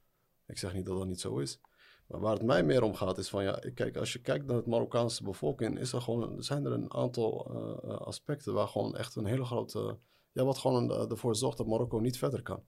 Ik 0.47 0.57
zeg 0.57 0.73
niet 0.73 0.85
dat 0.85 0.97
dat 0.97 1.07
niet 1.07 1.19
zo 1.19 1.37
is. 1.37 1.59
Maar 2.07 2.19
waar 2.19 2.33
het 2.33 2.43
mij 2.43 2.63
meer 2.63 2.83
om 2.83 2.95
gaat 2.95 3.17
is 3.17 3.29
van 3.29 3.43
ja, 3.43 3.59
kijk, 3.73 3.97
als 3.97 4.13
je 4.13 4.21
kijkt 4.21 4.45
naar 4.45 4.55
het 4.55 4.65
Marokkaanse 4.65 5.23
bevolking, 5.23 5.79
is 5.79 5.93
er 5.93 6.01
gewoon, 6.01 6.43
zijn 6.43 6.65
er 6.65 6.71
een 6.71 6.93
aantal 6.93 7.51
uh, 7.51 7.97
aspecten 7.97 8.53
waar 8.53 8.67
gewoon 8.67 8.95
echt 8.95 9.15
een 9.15 9.25
hele 9.25 9.45
grote, 9.45 9.97
ja, 10.31 10.43
wat 10.43 10.57
gewoon 10.57 10.91
uh, 10.91 11.11
ervoor 11.11 11.35
zorgt 11.35 11.57
dat 11.57 11.67
Marokko 11.67 11.99
niet 11.99 12.17
verder 12.17 12.41
kan. 12.41 12.63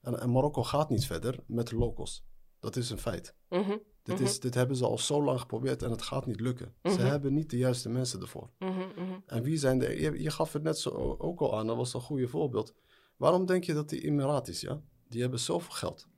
En, 0.00 0.20
en, 0.20 0.30
Marokko 0.30 0.62
gaat 0.62 0.90
niet 0.90 1.06
verder 1.06 1.38
met 1.46 1.68
de 1.68 1.76
locals. 1.76 2.24
Dat 2.58 2.76
is 2.76 2.90
een 2.90 2.98
feit. 2.98 3.34
Mm 3.48 3.62
-hmm. 3.62 3.82
dit, 4.02 4.20
is, 4.20 4.32
mhm. 4.32 4.40
dit 4.40 4.54
hebben 4.54 4.76
ze 4.76 4.84
al 4.84 4.98
zo 4.98 5.22
lang 5.22 5.40
geprobeerd 5.40 5.82
en 5.82 5.90
het 5.90 6.02
gaat 6.02 6.26
niet 6.26 6.40
lukken. 6.40 6.74
Ze 6.82 6.90
mhm. 6.90 7.06
hebben 7.06 7.34
niet 7.34 7.50
de 7.50 7.58
juiste 7.58 7.88
mensen 7.88 8.20
ervoor. 8.20 8.50
Mhm, 8.58 9.20
en 9.26 9.42
wie 9.42 9.56
zijn 9.56 9.78
de, 9.78 10.00
je, 10.00 10.22
je, 10.22 10.30
gaf 10.30 10.52
het 10.52 10.62
net 10.62 10.78
zo 10.78 11.16
ook 11.18 11.40
al 11.40 11.58
aan, 11.58 11.66
dat 11.66 11.76
was 11.76 11.94
een 11.94 12.00
goede 12.00 12.28
voorbeeld. 12.28 12.74
Waarom 13.16 13.46
denk 13.46 13.64
je 13.64 13.74
dat 13.74 13.88
die 13.88 14.00
Emiratis, 14.00 14.60
ja, 14.60 14.82
die 15.08 15.20
hebben 15.20 15.40
zoveel 15.40 15.72
geld. 15.72 16.08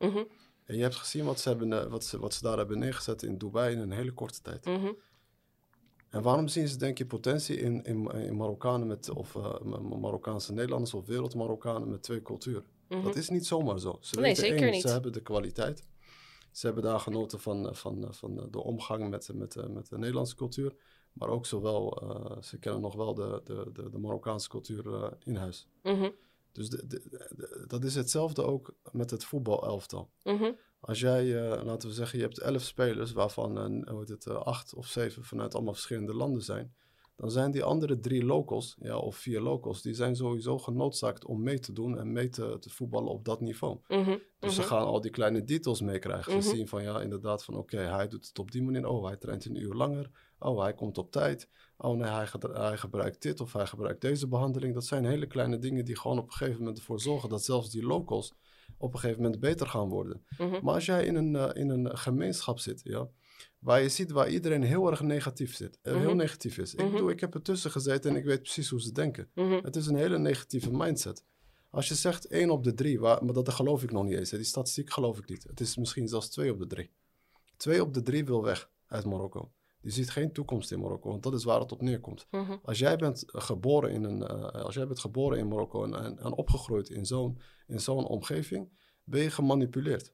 En 0.72 0.78
je 0.78 0.84
hebt 0.84 0.96
gezien 0.96 1.24
wat 1.24 1.40
ze, 1.40 1.48
hebben, 1.48 1.72
eh, 1.72 1.86
wat, 1.86 2.04
ze, 2.04 2.18
wat 2.18 2.34
ze 2.34 2.42
daar 2.42 2.56
hebben 2.56 2.78
neergezet 2.78 3.22
in 3.22 3.38
Dubai 3.38 3.74
in 3.74 3.80
een 3.80 3.90
hele 3.90 4.12
korte 4.12 4.42
tijd. 4.42 4.64
Mhm. 4.64 4.92
En 6.08 6.22
waarom 6.22 6.48
zien 6.48 6.68
ze, 6.68 6.76
denk 6.76 6.98
je, 6.98 7.06
potentie 7.06 7.56
in, 7.56 7.84
in, 7.84 8.10
in 8.10 8.36
Marokkanen 8.36 8.86
met, 8.86 9.10
of 9.10 9.34
uh, 9.34 9.60
Marokkaanse 10.00 10.52
Nederlanders 10.52 10.94
of 10.94 11.06
wereld-Marokkanen 11.06 11.88
met 11.88 12.02
twee 12.02 12.22
culturen? 12.22 12.64
Mhm. 12.88 13.02
Dat 13.02 13.16
is 13.16 13.28
niet 13.28 13.46
zomaar 13.46 13.78
zo. 13.78 13.98
Ze 14.00 14.14
nee, 14.14 14.24
weten 14.24 14.42
zeker 14.42 14.62
één, 14.62 14.70
niet. 14.70 14.82
Ze 14.82 14.88
hebben 14.88 15.12
de 15.12 15.22
kwaliteit. 15.22 15.86
Ze 16.50 16.66
hebben 16.66 16.84
daar 16.84 17.00
genoten 17.00 17.40
van, 17.40 17.68
eh, 17.68 17.74
van, 17.74 18.06
van 18.10 18.48
de 18.50 18.62
omgang 18.62 19.10
met, 19.10 19.30
met, 19.34 19.56
met 19.68 19.88
de 19.88 19.98
Nederlandse 19.98 20.36
cultuur. 20.36 20.74
Maar 21.12 21.28
ook 21.28 21.46
zowel, 21.46 22.02
uh, 22.02 22.42
ze 22.42 22.58
kennen 22.58 22.80
nog 22.80 22.94
wel 22.94 23.14
de, 23.14 23.40
de, 23.44 23.70
de, 23.72 23.90
de 23.90 23.98
Marokkaanse 23.98 24.48
cultuur 24.48 24.86
uh, 24.86 25.06
in 25.24 25.36
huis. 25.36 25.68
Mm 25.82 26.14
dus 26.53 26.68
dat 27.66 27.84
is 27.84 27.94
hetzelfde 27.94 28.42
ook 28.42 28.74
met 28.92 29.11
het 29.11 29.24
voetbalelftal. 29.24 30.11
Mm 30.22 30.57
Als 30.80 31.00
jij, 31.00 31.24
uh, 31.24 31.64
laten 31.64 31.88
we 31.88 31.94
zeggen, 31.94 32.18
je 32.18 32.24
hebt 32.24 32.38
elf 32.38 32.62
spelers, 32.62 33.12
waarvan 33.12 33.82
uh, 33.88 33.98
het, 34.09 34.26
uh, 34.26 34.34
acht 34.34 34.74
of 34.74 34.86
zeven 34.86 35.24
vanuit 35.24 35.55
allemaal 35.55 35.72
verschillende 35.72 36.14
landen 36.14 36.42
zijn. 36.42 36.74
Dan 37.16 37.30
zijn 37.30 37.50
die 37.50 37.62
andere 37.62 38.00
drie 38.00 38.24
locals, 38.24 38.76
ja, 38.80 38.96
of 38.96 39.16
vier 39.16 39.40
locals, 39.40 39.82
die 39.82 39.94
zijn 39.94 40.16
sowieso 40.16 40.59
genoodzaakt 40.59 41.24
om 41.24 41.42
mee 41.42 41.59
te 41.59 41.72
doen 41.72 41.98
en 41.98 42.12
mee 42.12 42.28
te, 42.28 42.57
te 42.61 42.70
voetballen 42.70 43.12
op 43.12 43.24
dat 43.24 43.40
niveau. 43.40 43.78
Mm 43.88 44.03
-hmm. 44.03 44.20
Dus 44.38 44.55
ze 44.55 44.61
mhm. 44.61 44.68
gaan 44.68 44.84
al 44.84 45.00
die 45.00 45.11
kleine 45.11 45.44
details 45.44 45.80
meekrijgen. 45.80 46.32
Ze 46.42 46.48
mhm. 46.48 46.57
zien 46.57 46.68
van 46.68 46.82
ja, 46.82 47.00
inderdaad, 47.00 47.44
van 47.44 47.55
oké, 47.57 47.78
hij 47.78 48.09
doet 48.09 48.26
het 48.26 48.38
op 48.38 48.50
die 48.50 48.62
manier. 48.62 48.86
Oh, 48.86 49.07
hij 49.07 49.16
traint 49.16 49.44
een 49.44 49.62
uur 49.62 49.74
langer. 49.74 50.11
Oh, 50.43 50.62
hij 50.62 50.74
komt 50.74 50.99
op 50.99 51.11
tijd. 51.11 51.49
Oh 51.76 51.97
nee, 51.97 52.11
hij, 52.11 52.28
hij, 52.53 52.76
gebruikt 52.76 53.22
dit 53.22 53.40
of 53.40 53.53
hij 53.53 53.66
gebruikt 53.66 54.01
deze 54.01 54.28
behandeling. 54.28 54.74
Dat 54.74 54.86
zijn 54.86 55.05
hele 55.05 55.26
kleine 55.26 55.59
dingen 55.59 55.84
die 55.84 55.99
gewoon 55.99 56.18
op 56.18 56.26
een 56.26 56.32
gegeven 56.32 56.59
moment 56.59 56.78
ervoor 56.78 57.01
zorgen 57.01 57.28
dat 57.28 57.45
zelfs 57.45 57.70
die 57.70 57.82
locals 57.82 58.32
op 58.78 58.93
een 58.95 58.99
gegeven 58.99 59.22
moment 59.22 59.40
beter 59.40 59.66
gaan 59.66 59.88
worden. 59.88 60.24
Mhm. 60.38 60.64
Maar 60.64 60.74
als 60.74 60.86
jij 60.86 61.05
in 61.05 61.14
een, 61.14 61.34
uh, 61.34 61.49
in 61.53 61.68
een 61.68 61.99
gemeenschap 61.99 62.59
zit, 62.59 62.80
ja, 62.84 63.09
waar 63.59 63.82
je 63.82 63.88
ziet 63.88 64.11
waar 64.11 64.28
iedereen 64.28 64.62
heel 64.62 64.90
erg 64.90 65.01
negatief 65.01 65.57
zit, 65.57 65.78
uh, 65.82 65.97
heel 65.97 66.09
mhm. 66.09 66.16
negatief 66.16 66.59
is. 66.59 66.72
Ik, 66.72 66.80
mhm. 66.80 66.90
bedoel, 66.90 67.11
ik 67.11 67.20
heb 67.20 67.34
ertussen 67.34 67.70
gezeten 67.70 68.11
en 68.11 68.16
ik 68.16 68.24
weet 68.24 68.43
precies 68.43 68.68
hoe 68.68 68.80
ze 68.80 68.93
denken. 68.93 69.30
Het 69.62 69.76
is 69.76 69.86
een 69.86 69.97
hele 69.97 70.18
negatieve 70.18 70.70
mindset. 70.70 71.24
Als 71.70 71.88
je 71.88 71.95
zegt 71.95 72.26
één 72.26 72.51
op 72.51 72.64
de 72.64 72.74
drie, 72.74 73.01
waar, 73.01 73.24
maar 73.24 73.34
dat 73.34 73.49
geloof 73.49 73.82
ik 73.82 73.93
nog 73.93 74.05
niet 74.05 74.18
eens. 74.18 74.30
Hè. 74.30 74.36
Die 74.36 74.47
statistiek 74.47 74.93
geloof 74.93 75.18
ik 75.18 75.28
niet. 75.28 75.43
Het 75.43 75.61
is 75.61 75.76
misschien 75.76 76.09
zelfs 76.09 76.28
twee 76.28 76.53
op 76.53 76.59
de 76.59 76.66
drie. 76.66 76.90
Twee 77.57 77.82
op 77.82 77.95
de 77.95 78.03
drie 78.03 78.24
wil 78.24 78.43
weg 78.43 78.70
uit 78.86 79.05
Marokko. 79.05 79.53
Die 79.82 79.92
ziet 79.92 80.10
geen 80.10 80.32
toekomst 80.32 80.72
in 80.72 80.80
Marokko, 80.80 81.08
want 81.08 81.22
dat 81.22 81.34
is 81.34 81.44
waar 81.44 81.60
het 81.60 81.72
op 81.72 81.82
neerkomt. 81.82 82.26
Mhm. 82.30 82.56
Als 82.62 82.78
jij 82.78 82.96
bent 82.96 83.24
geboren 83.26 83.90
in 83.90 84.04
een, 84.04 84.20
uh, 84.20 84.50
als 84.50 84.74
jij 84.74 84.86
bent 84.86 84.98
geboren 84.98 85.38
in 85.38 85.48
Marokko 85.48 85.84
en, 85.84 85.94
en, 85.94 86.18
en 86.18 86.32
opgegroeid 86.32 86.88
in 86.90 87.06
zo'n, 87.06 87.38
in 87.66 87.80
zo'n 87.80 88.06
omgeving, 88.06 88.68
ben 89.04 89.22
je 89.22 89.30
gemanipuleerd. 89.30 90.12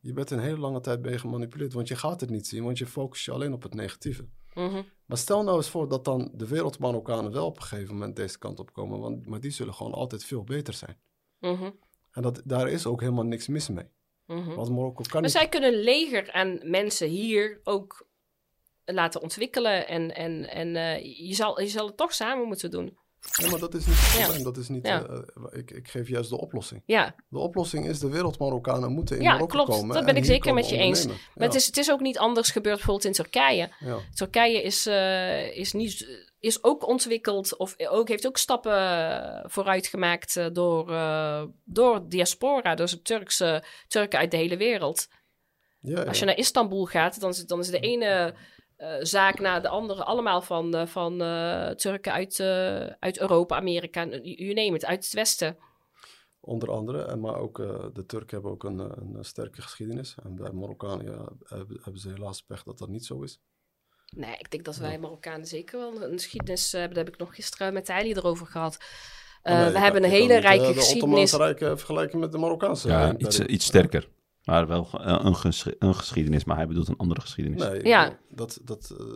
Je 0.00 0.12
bent 0.12 0.30
een 0.30 0.38
hele 0.38 0.58
lange 0.58 0.80
tijd 0.80 1.02
ben 1.02 1.12
je 1.12 1.18
gemanipuleerd, 1.18 1.72
want 1.72 1.88
je 1.88 1.96
gaat 1.96 2.20
het 2.20 2.30
niet 2.30 2.46
zien, 2.46 2.64
want 2.64 2.78
je 2.78 2.86
focust 2.86 3.24
je 3.24 3.32
alleen 3.32 3.52
op 3.52 3.62
het 3.62 3.74
negatieve. 3.74 4.28
Mhm. 4.54 4.82
Maar 5.06 5.18
stel 5.18 5.42
nou 5.42 5.56
eens 5.56 5.68
voor 5.68 5.88
dat 5.88 6.04
dan 6.04 6.30
de 6.34 6.46
wereld 6.46 6.78
Marokkanen 6.78 7.32
wel 7.32 7.46
op 7.46 7.56
een 7.56 7.62
gegeven 7.62 7.94
moment 7.94 8.16
deze 8.16 8.38
kant 8.38 8.60
op 8.60 8.72
komen, 8.72 9.00
want, 9.00 9.26
maar 9.26 9.40
die 9.40 9.50
zullen 9.50 9.74
gewoon 9.74 9.92
altijd 9.92 10.24
veel 10.24 10.44
beter 10.44 10.74
zijn. 10.74 10.96
Mhm. 11.38 11.70
En 12.10 12.22
dat, 12.22 12.42
daar 12.44 12.68
is 12.68 12.86
ook 12.86 13.00
helemaal 13.00 13.24
niks 13.24 13.48
mis 13.48 13.68
mee. 13.68 13.86
Want 14.26 14.70
Marokko 14.70 15.04
kan 15.08 15.20
maar 15.20 15.30
zij 15.30 15.48
kunnen 15.48 15.74
leger 15.74 16.28
en 16.28 16.70
mensen 16.70 17.08
hier 17.08 17.60
ook 17.64 18.08
laten 18.84 19.22
ontwikkelen. 19.22 19.88
En, 19.88 20.14
en, 20.14 20.48
en 20.50 20.68
uh, 20.74 21.28
je, 21.28 21.34
zal, 21.34 21.60
je 21.60 21.68
zal 21.68 21.86
het 21.86 21.96
toch 21.96 22.14
samen 22.14 22.46
moeten 22.46 22.70
doen. 22.70 23.00
Ja, 23.30 23.50
maar 23.50 23.60
dat 23.60 23.74
is 23.74 23.86
niet 23.86 23.96
het 23.98 24.22
probleem. 24.22 24.42
Dat 24.42 24.56
is 24.56 24.68
niet, 24.68 24.86
ja. 24.86 25.06
uh, 25.08 25.18
ik, 25.50 25.70
ik 25.70 25.88
geef 25.88 26.08
juist 26.08 26.30
de 26.30 26.38
oplossing. 26.38 26.82
Ja. 26.86 27.14
De 27.28 27.38
oplossing 27.38 27.86
is 27.86 27.98
de 27.98 28.08
wereldmarokkanen 28.08 28.92
moeten 28.92 29.16
in 29.16 29.22
ja, 29.22 29.32
Marokko 29.32 29.56
klopt. 29.56 29.70
komen. 29.70 29.94
Dat 29.94 30.04
ben 30.04 30.16
ik 30.16 30.24
zeker 30.24 30.54
met 30.54 30.68
je 30.68 30.76
eens. 30.76 31.06
Maar 31.06 31.16
het, 31.34 31.54
is, 31.54 31.66
het 31.66 31.76
is 31.76 31.90
ook 31.90 32.00
niet 32.00 32.18
anders 32.18 32.50
gebeurd 32.50 32.76
bijvoorbeeld 32.76 33.06
in 33.06 33.12
Turkije. 33.12 33.70
Turkije 34.14 34.62
is, 34.62 34.86
uh, 34.86 35.56
is, 35.56 35.72
niet, 35.72 36.26
is 36.38 36.64
ook 36.64 36.86
ontwikkeld 36.86 37.56
of 37.56 37.74
ook, 37.78 38.08
heeft 38.08 38.26
ook 38.26 38.38
stappen 38.38 39.50
vooruit 39.50 39.86
gemaakt 39.86 40.54
door, 40.54 40.86
door 41.64 42.08
diaspora. 42.08 42.74
Dus 42.74 43.00
Turkse 43.02 43.64
Turken 43.88 44.18
uit 44.18 44.30
de 44.30 44.36
hele 44.36 44.56
wereld. 44.56 45.08
Als 46.06 46.18
je 46.18 46.24
naar 46.24 46.38
Istanbul 46.38 46.84
gaat, 46.84 47.20
dan 47.20 47.30
is, 47.30 47.46
dan 47.46 47.58
is 47.58 47.70
de 47.70 47.80
ene 47.80 48.34
uh, 48.82 48.94
zaak 49.00 49.40
na 49.40 49.60
de 49.60 49.68
andere, 49.68 50.04
allemaal 50.04 50.42
van, 50.42 50.76
uh, 50.76 50.86
van 50.86 51.22
uh, 51.22 51.68
Turken 51.68 52.12
uit, 52.12 52.40
uit 52.98 53.20
Europa, 53.20 53.56
Amerika, 53.56 54.06
you 54.06 54.52
name 54.52 54.74
it, 54.74 54.84
uit 54.84 55.04
het 55.04 55.12
Westen. 55.12 55.56
Onder 56.40 56.70
andere, 56.70 57.16
maar 57.16 57.36
ook 57.36 57.56
de 57.94 58.04
Turken 58.06 58.34
hebben 58.34 58.50
ook 58.50 58.64
een, 58.64 58.78
een 58.78 59.24
sterke 59.24 59.62
geschiedenis. 59.62 60.14
En 60.22 60.34
bij 60.34 60.52
Marokkanen 60.52 61.04
ja, 61.04 61.28
hebben, 61.44 61.78
hebben, 61.82 62.00
ze 62.00 62.08
helaas 62.08 62.42
pech 62.42 62.62
dat 62.62 62.78
dat 62.78 62.88
niet 62.88 63.04
zo 63.04 63.22
is. 63.22 63.40
Nee, 64.16 64.36
ik 64.38 64.50
denk 64.50 64.64
dat 64.64 64.76
wij 64.76 64.98
Marokkanen 64.98 65.46
zeker 65.46 65.78
wel 65.78 66.02
een 66.02 66.12
geschiedenis 66.12 66.72
hebben. 66.72 66.94
Daar 66.94 67.04
heb 67.04 67.14
ik 67.14 67.20
nog 67.20 67.34
gisteren 67.34 67.72
met 67.72 67.90
Ali 67.90 68.12
erover 68.12 68.46
gehad. 68.46 68.78
Oh, 69.42 69.66
we 69.66 69.78
hebben 69.78 70.04
een 70.04 70.10
hele 70.10 70.36
rijke 70.36 70.64
geschiedenis. 70.64 71.30
De 71.30 71.36
Ottomaanse 71.36 71.64
Rijk 71.64 71.78
vergelijken 71.78 72.18
met 72.18 72.32
de 72.32 72.38
Marokkaanse. 72.38 72.88
Ja, 72.88 73.16
iets, 73.18 73.40
iets 73.40 73.64
sterker. 73.64 74.08
Maar 74.44 74.66
wel 74.66 74.88
een, 74.92 75.36
een, 75.78 75.94
geschiedenis, 75.94 76.44
maar 76.44 76.56
hij 76.56 76.66
bedoelt 76.66 76.88
een 76.88 76.96
andere 76.96 77.20
geschiedenis. 77.20 77.62
Nee, 77.62 77.84
ja. 77.86 78.18
dat, 78.28 78.58
dat, 78.62 78.90
eh, 78.98 79.06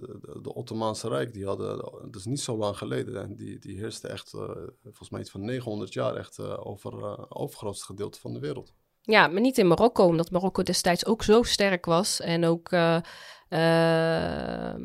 de 0.42 0.54
Ottomaanse 0.54 1.08
Rijk, 1.08 1.32
die 1.32 1.46
hadden, 1.46 1.76
dat 2.10 2.14
is 2.16 2.24
niet 2.24 2.40
zo 2.40 2.56
lang 2.56 2.78
geleden, 2.78 3.22
en 3.22 3.36
die, 3.36 3.58
die 3.58 3.78
heerste 3.78 4.08
echt, 4.08 4.32
uh, 4.34 4.40
volgens 4.82 5.10
mij 5.10 5.20
iets 5.20 5.30
van 5.30 5.44
900 5.44 5.92
jaar, 5.92 6.14
echt 6.14 6.38
uh, 6.38 6.66
over 6.66 6.92
uh, 6.98 7.18
overgrootste 7.28 7.84
gedeelte 7.84 8.20
van 8.20 8.32
de 8.32 8.40
wereld. 8.40 8.74
Ja, 9.00 9.26
maar 9.28 9.40
niet 9.40 9.58
in 9.58 9.66
Marokko, 9.68 10.04
omdat 10.06 10.30
Marokko 10.30 10.62
destijds 10.62 11.06
ook 11.06 11.22
zo 11.22 11.42
sterk 11.42 11.84
was 11.84 12.20
en 12.20 12.44
ook 12.44 12.70
Ehm, 13.48 14.80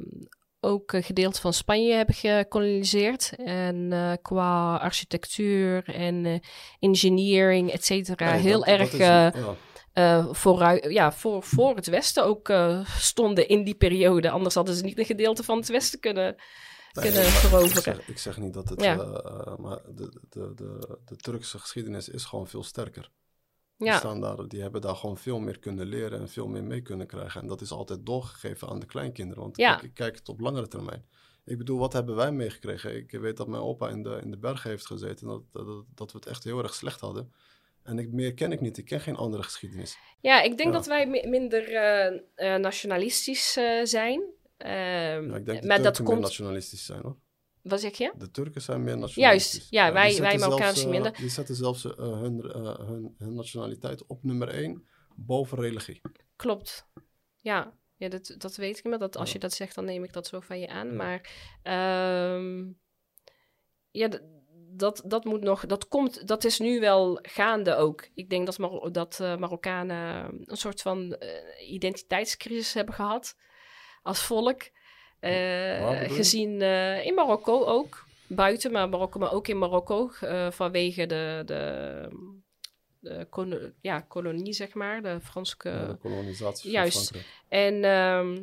ook 0.59 0.91
een 0.93 1.03
gedeelte 1.03 1.41
van 1.41 1.53
Spanje 1.53 1.93
hebben 1.93 2.15
gekoloniseerd. 2.15 3.33
En 3.37 3.91
eh, 3.93 4.11
qua 4.21 4.75
architectuur 4.75 5.83
en 5.95 6.25
eh, 6.25 6.39
engineering, 6.79 7.71
et 7.71 7.85
cetera, 7.85 8.31
Nee, 8.31 8.41
heel 8.41 8.59
dat- 8.59 8.67
erg 8.67 8.79
dat 8.91 8.93
is- 8.93 8.99
eh, 8.99 9.07
ja. 9.07 9.55
Eh, 9.93 10.27
vooruit, 10.33 10.83
ja, 10.91 11.11
voor, 11.11 11.43
voor 11.43 11.75
het 11.75 11.87
Westen 11.87 12.25
ook 12.25 12.49
eh, 12.49 12.85
stonden 12.97 13.47
in 13.47 13.63
die 13.63 13.75
periode. 13.75 14.29
Anders 14.29 14.55
hadden 14.55 14.75
ze 14.75 14.83
niet 14.83 14.99
een 14.99 15.05
gedeelte 15.05 15.43
van 15.43 15.57
het 15.57 15.67
Westen 15.67 15.99
kunnen, 15.99 16.35
Nee, 16.93 17.05
kunnen 17.11 17.23
veroveren. 17.31 17.93
Ik 17.93 17.97
zeg, 17.99 18.07
ik 18.07 18.17
zeg 18.17 18.37
niet 18.37 18.53
dat 18.53 18.69
het. 18.69 18.81
Ja. 18.81 18.97
eh, 18.99 19.55
maar 19.57 19.79
de, 19.95 20.21
de, 20.29 20.51
de, 20.55 20.97
de 21.05 21.15
Turkse 21.15 21.59
geschiedenis 21.59 22.09
is 22.09 22.25
gewoon 22.25 22.47
veel 22.47 22.63
sterker. 22.63 23.11
Die, 23.77 23.87
Ja, 23.89 23.97
staan 23.97 24.21
daar, 24.21 24.47
die 24.47 24.61
hebben 24.61 24.81
daar 24.81 24.95
gewoon 24.95 25.17
veel 25.17 25.39
meer 25.39 25.59
kunnen 25.59 25.85
leren 25.85 26.19
en 26.19 26.29
veel 26.29 26.47
meer 26.47 26.63
mee 26.63 26.81
kunnen 26.81 27.07
krijgen. 27.07 27.41
En 27.41 27.47
dat 27.47 27.61
is 27.61 27.71
altijd 27.71 28.05
doorgegeven 28.05 28.69
aan 28.69 28.79
de 28.79 28.85
kleinkinderen. 28.85 29.43
Want 29.43 29.57
Ja. 29.57 29.81
ik 29.81 29.93
kijk 29.93 30.15
het 30.15 30.29
op 30.29 30.39
langere 30.39 30.67
termijn. 30.67 31.05
Ik 31.45 31.57
bedoel, 31.57 31.79
wat 31.79 31.93
hebben 31.93 32.15
wij 32.15 32.31
meegekregen? 32.31 32.95
Ik 32.95 33.11
weet 33.11 33.37
dat 33.37 33.47
mijn 33.47 33.61
opa 33.63 33.89
in 33.89 34.03
de, 34.03 34.19
in 34.23 34.31
de 34.31 34.37
bergen 34.37 34.69
heeft 34.69 34.85
gezeten. 34.85 35.27
Dat, 35.27 35.41
dat, 35.51 35.85
dat 35.95 36.11
we 36.11 36.17
het 36.17 36.27
echt 36.27 36.43
heel 36.43 36.63
erg 36.63 36.73
slecht 36.73 36.99
hadden. 36.99 37.33
En 37.83 37.99
ik, 37.99 38.11
meer 38.11 38.33
ken 38.33 38.51
ik 38.51 38.61
niet. 38.61 38.77
Ik 38.77 38.85
ken 38.85 39.01
geen 39.01 39.15
andere 39.15 39.43
geschiedenis. 39.43 39.97
ja 40.21 40.41
ik 40.41 40.57
denk 40.57 40.69
Ja. 40.69 40.75
dat 40.75 40.85
wij 40.85 41.07
mi- 41.07 41.27
minder 41.27 41.73
eh, 41.73 42.05
eh, 42.55 42.61
nationalistisch 42.61 43.57
eh, 43.57 43.79
zijn. 43.83 44.21
Ehm, 44.57 44.69
Ja, 45.29 45.35
ik 45.35 45.45
denk 45.45 45.45
dat 45.45 45.45
maar 45.45 45.61
Turken 45.61 45.83
dat 45.83 46.01
komt. 46.01 46.19
nationalistisch 46.19 46.85
zijn 46.85 47.01
hoor. 47.01 47.17
Wat 47.61 47.79
zeg 47.81 47.97
je? 47.97 48.13
De 48.17 48.31
Turken 48.31 48.61
zijn 48.61 48.83
meer 48.83 48.97
nationalistisch. 48.97 49.67
ja, 49.69 49.85
die 49.85 49.93
wij- 49.93 50.17
wij 50.21 50.37
Marokkaanse 50.37 50.87
minder. 50.89 51.15
Die 51.15 51.29
zetten 51.29 51.55
zelfs 51.55 51.83
hun, 51.83 52.39
hun, 52.87 53.15
hun 53.17 53.35
nationaliteit 53.35 54.05
op 54.07 54.23
nummer 54.23 54.47
één 54.49 54.87
boven 55.15 55.57
religie. 55.59 56.01
Klopt. 56.35 56.87
Ja, 57.39 57.73
ja 57.97 58.09
dat, 58.09 58.35
dat 58.37 58.55
weet 58.55 58.77
ik. 58.77 58.83
Maar 58.83 58.99
dat, 58.99 59.15
als 59.17 59.27
Ja. 59.27 59.33
je 59.33 59.39
dat 59.39 59.53
zegt, 59.53 59.75
dan 59.75 59.85
neem 59.85 60.03
ik 60.03 60.13
dat 60.13 60.27
zo 60.27 60.39
van 60.39 60.59
je 60.59 60.67
aan. 60.67 60.95
Maar 60.95 61.29
ehm, 61.63 62.67
ja, 63.91 64.09
dat, 64.81 65.01
dat 65.05 65.23
moet 65.25 65.41
nog. 65.41 65.65
Dat 65.65 65.87
komt. 65.87 66.27
Dat 66.27 66.43
is 66.43 66.59
nu 66.59 66.79
wel 66.79 67.19
gaande 67.21 67.75
ook. 67.75 68.07
Ik 68.13 68.29
denk 68.29 68.45
dat, 68.45 68.57
Mar 68.57 68.91
dat 68.91 69.19
eh, 69.21 69.37
Marokkanen 69.37 70.25
een 70.45 70.57
soort 70.57 70.81
van 70.81 71.13
eh, 71.13 71.71
identiteitscrisis 71.71 72.73
hebben 72.73 72.93
gehad 72.93 73.35
als 74.03 74.19
volk. 74.23 74.61
Eh, 75.19 75.99
gezien 76.01 76.61
eh, 76.61 77.05
in 77.05 77.13
Marokko 77.13 77.65
ook. 77.65 78.05
Buiten, 78.27 78.71
maar 78.71 78.89
Marokko, 78.89 79.19
maar 79.19 79.33
ook 79.33 79.47
in 79.47 79.57
Marokko. 79.57 80.11
eh, 80.21 80.51
vanwege 80.51 81.05
de, 81.05 81.41
de, 81.45 82.07
de 82.99 83.73
ja, 83.81 83.99
kolonie, 83.99 84.53
zeg 84.53 84.73
maar. 84.73 85.01
De 85.01 85.19
Franse. 85.21 85.55
Ja, 85.63 85.85
de 85.85 85.97
kolonisatie 85.97 86.71
juist. 86.71 87.11
En, 87.49 87.83
ehm, 87.83 88.37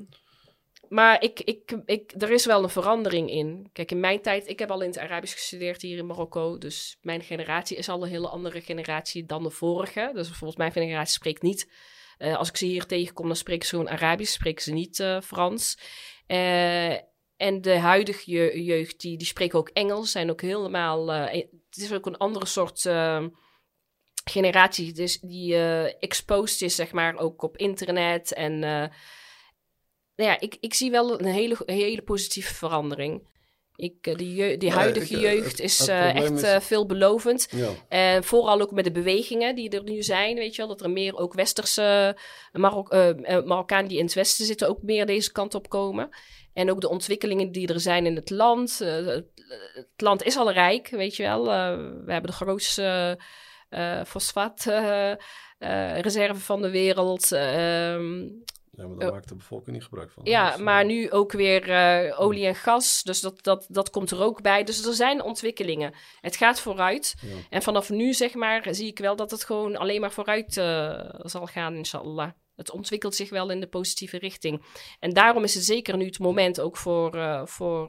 maar 0.88 1.22
ik, 1.22 1.40
ik, 1.40 1.78
ik, 1.84 2.12
er 2.18 2.30
is 2.30 2.46
wel 2.46 2.62
een 2.62 2.68
verandering 2.70 3.30
in. 3.30 3.68
Kijk, 3.72 3.90
in 3.90 4.00
mijn 4.00 4.22
tijd, 4.22 4.48
ik 4.48 4.58
heb 4.58 4.70
al 4.70 4.80
in 4.80 4.88
het 4.88 4.98
Arabisch 4.98 5.34
gestudeerd 5.34 5.82
hier 5.82 5.98
in 5.98 6.06
Marokko. 6.06 6.58
Dus 6.58 6.96
mijn 7.00 7.22
generatie 7.22 7.76
is 7.76 7.88
al 7.88 8.02
een 8.02 8.08
hele 8.08 8.28
andere 8.28 8.60
generatie 8.60 9.24
dan 9.26 9.42
de 9.42 9.50
vorige. 9.50 10.10
Dus 10.14 10.26
bijvoorbeeld 10.26 10.58
mijn 10.58 10.72
generatie 10.72 11.12
spreekt 11.12 11.42
niet. 11.42 11.70
eh, 12.18 12.36
als 12.36 12.48
ik 12.48 12.56
ze 12.56 12.66
hier 12.66 12.86
tegenkom, 12.86 13.26
dan 13.26 13.36
spreken 13.36 13.66
ze 13.68 13.74
gewoon 13.76 13.90
Arabisch, 13.90 14.32
spreken 14.32 14.62
ze 14.62 14.72
niet 14.72 15.00
eh, 15.00 15.20
Frans. 15.20 15.78
Eh, 16.26 16.92
en 17.36 17.60
de 17.60 17.76
huidige 17.78 18.30
je- 18.30 18.64
jeugd, 18.64 19.00
die, 19.00 19.16
die 19.18 19.26
spreken 19.26 19.58
ook 19.58 19.68
Engels, 19.68 20.10
zijn 20.10 20.30
ook 20.30 20.40
helemaal. 20.42 21.12
eh, 21.12 21.42
het 21.70 21.76
is 21.76 21.92
ook 21.92 22.06
een 22.06 22.16
andere 22.16 22.46
soort. 22.46 22.86
eh, 22.86 23.24
generatie 24.24 24.92
dus 24.92 25.20
die 25.20 25.56
exposed 25.98 26.60
is, 26.62 26.74
zeg 26.74 26.92
maar, 26.92 27.16
ook 27.16 27.42
op 27.42 27.56
internet. 27.56 28.32
En 28.32 28.62
nou 30.18 30.30
ja, 30.30 30.40
ik, 30.40 30.56
ik 30.60 30.74
zie 30.74 30.90
wel 30.90 31.20
een 31.20 31.26
hele, 31.26 31.56
hele 31.66 32.02
positieve 32.02 32.54
verandering. 32.54 33.36
Ik, 33.76 33.94
eh, 34.06 34.14
die, 34.14 34.34
je- 34.34 34.56
die 34.56 34.68
Ja, 34.68 34.74
huidige 34.74 35.14
ik, 35.16 35.22
eh, 35.22 35.32
jeugd 35.32 35.50
het- 35.50 35.60
is 35.60 35.78
het 35.78 35.88
eh, 35.88 36.14
echt 36.16 36.42
is- 36.42 36.64
veelbelovend. 36.66 37.48
Ja. 37.50 37.68
En 37.88 38.24
vooral 38.24 38.60
ook 38.60 38.70
met 38.70 38.84
de 38.84 38.92
bewegingen 38.92 39.54
die 39.54 39.70
er 39.70 39.82
nu 39.82 40.02
zijn, 40.02 40.34
weet 40.36 40.54
je 40.54 40.60
wel. 40.62 40.70
Dat 40.76 40.80
er 40.80 40.90
meer 40.90 41.16
ook 41.16 41.34
westerse 41.34 42.16
Marok 42.52 42.92
Marokkanen 43.44 43.88
die 43.88 43.98
in 43.98 44.04
het 44.04 44.14
westen 44.14 44.44
zitten 44.46 44.68
ook 44.68 44.82
meer 44.82 45.06
deze 45.06 45.32
kant 45.32 45.54
op 45.54 45.68
komen. 45.68 46.08
En 46.52 46.70
ook 46.70 46.80
de 46.80 46.88
ontwikkelingen 46.88 47.52
die 47.52 47.68
er 47.72 47.80
zijn 47.80 48.06
in 48.06 48.16
het 48.16 48.30
land. 48.30 48.78
Het, 48.78 49.24
land 49.96 50.22
is 50.22 50.36
al 50.36 50.52
rijk, 50.52 50.88
weet 50.88 51.16
je 51.16 51.22
wel. 51.22 51.44
We 51.44 52.12
hebben 52.12 52.30
de 52.30 52.36
grootste 52.36 53.18
fosfaatreserve 54.06 56.40
van 56.40 56.62
de 56.62 56.70
wereld. 56.70 57.32
Ehm, 57.32 58.26
ja, 58.78 58.86
maar 58.86 58.98
daar 58.98 59.08
Oh. 59.08 59.14
maakt 59.14 59.28
de 59.28 59.34
bevolking 59.34 59.76
niet 59.76 59.84
gebruik 59.84 60.10
van. 60.10 60.24
ja, 60.24 60.50
Dus, 60.50 60.60
maar 60.60 60.80
eh, 60.80 60.86
nu 60.86 61.10
ook 61.10 61.32
weer 61.32 61.70
eh, 61.70 62.20
olie 62.20 62.46
en 62.46 62.54
gas. 62.54 63.02
Dus 63.02 63.20
dat, 63.20 63.42
dat, 63.42 63.66
dat 63.68 63.90
komt 63.90 64.10
er 64.10 64.20
ook 64.22 64.42
bij. 64.42 64.64
Dus 64.64 64.84
er 64.86 64.94
zijn 64.94 65.22
ontwikkelingen. 65.22 65.94
Het 66.20 66.36
gaat 66.36 66.60
vooruit. 66.60 67.14
ja. 67.20 67.34
En 67.50 67.62
vanaf 67.62 67.90
nu, 67.90 68.12
zeg 68.14 68.34
maar, 68.34 68.74
zie 68.74 68.86
ik 68.86 68.98
wel 68.98 69.16
dat 69.16 69.30
het 69.30 69.44
gewoon 69.44 69.76
alleen 69.76 70.00
maar 70.00 70.12
vooruit 70.12 70.56
eh, 70.56 71.08
zal 71.22 71.46
gaan, 71.46 71.74
inshallah. 71.74 72.30
Het 72.56 72.70
ontwikkelt 72.70 73.14
zich 73.14 73.30
wel 73.30 73.50
in 73.50 73.60
de 73.60 73.66
positieve 73.68 74.18
richting. 74.18 74.64
En 75.00 75.12
daarom 75.12 75.42
is 75.44 75.54
het 75.54 75.64
zeker 75.64 75.96
nu 75.96 76.04
het 76.04 76.18
moment 76.18 76.60
ook 76.60 76.76
voor, 76.76 77.42
voor, 77.48 77.88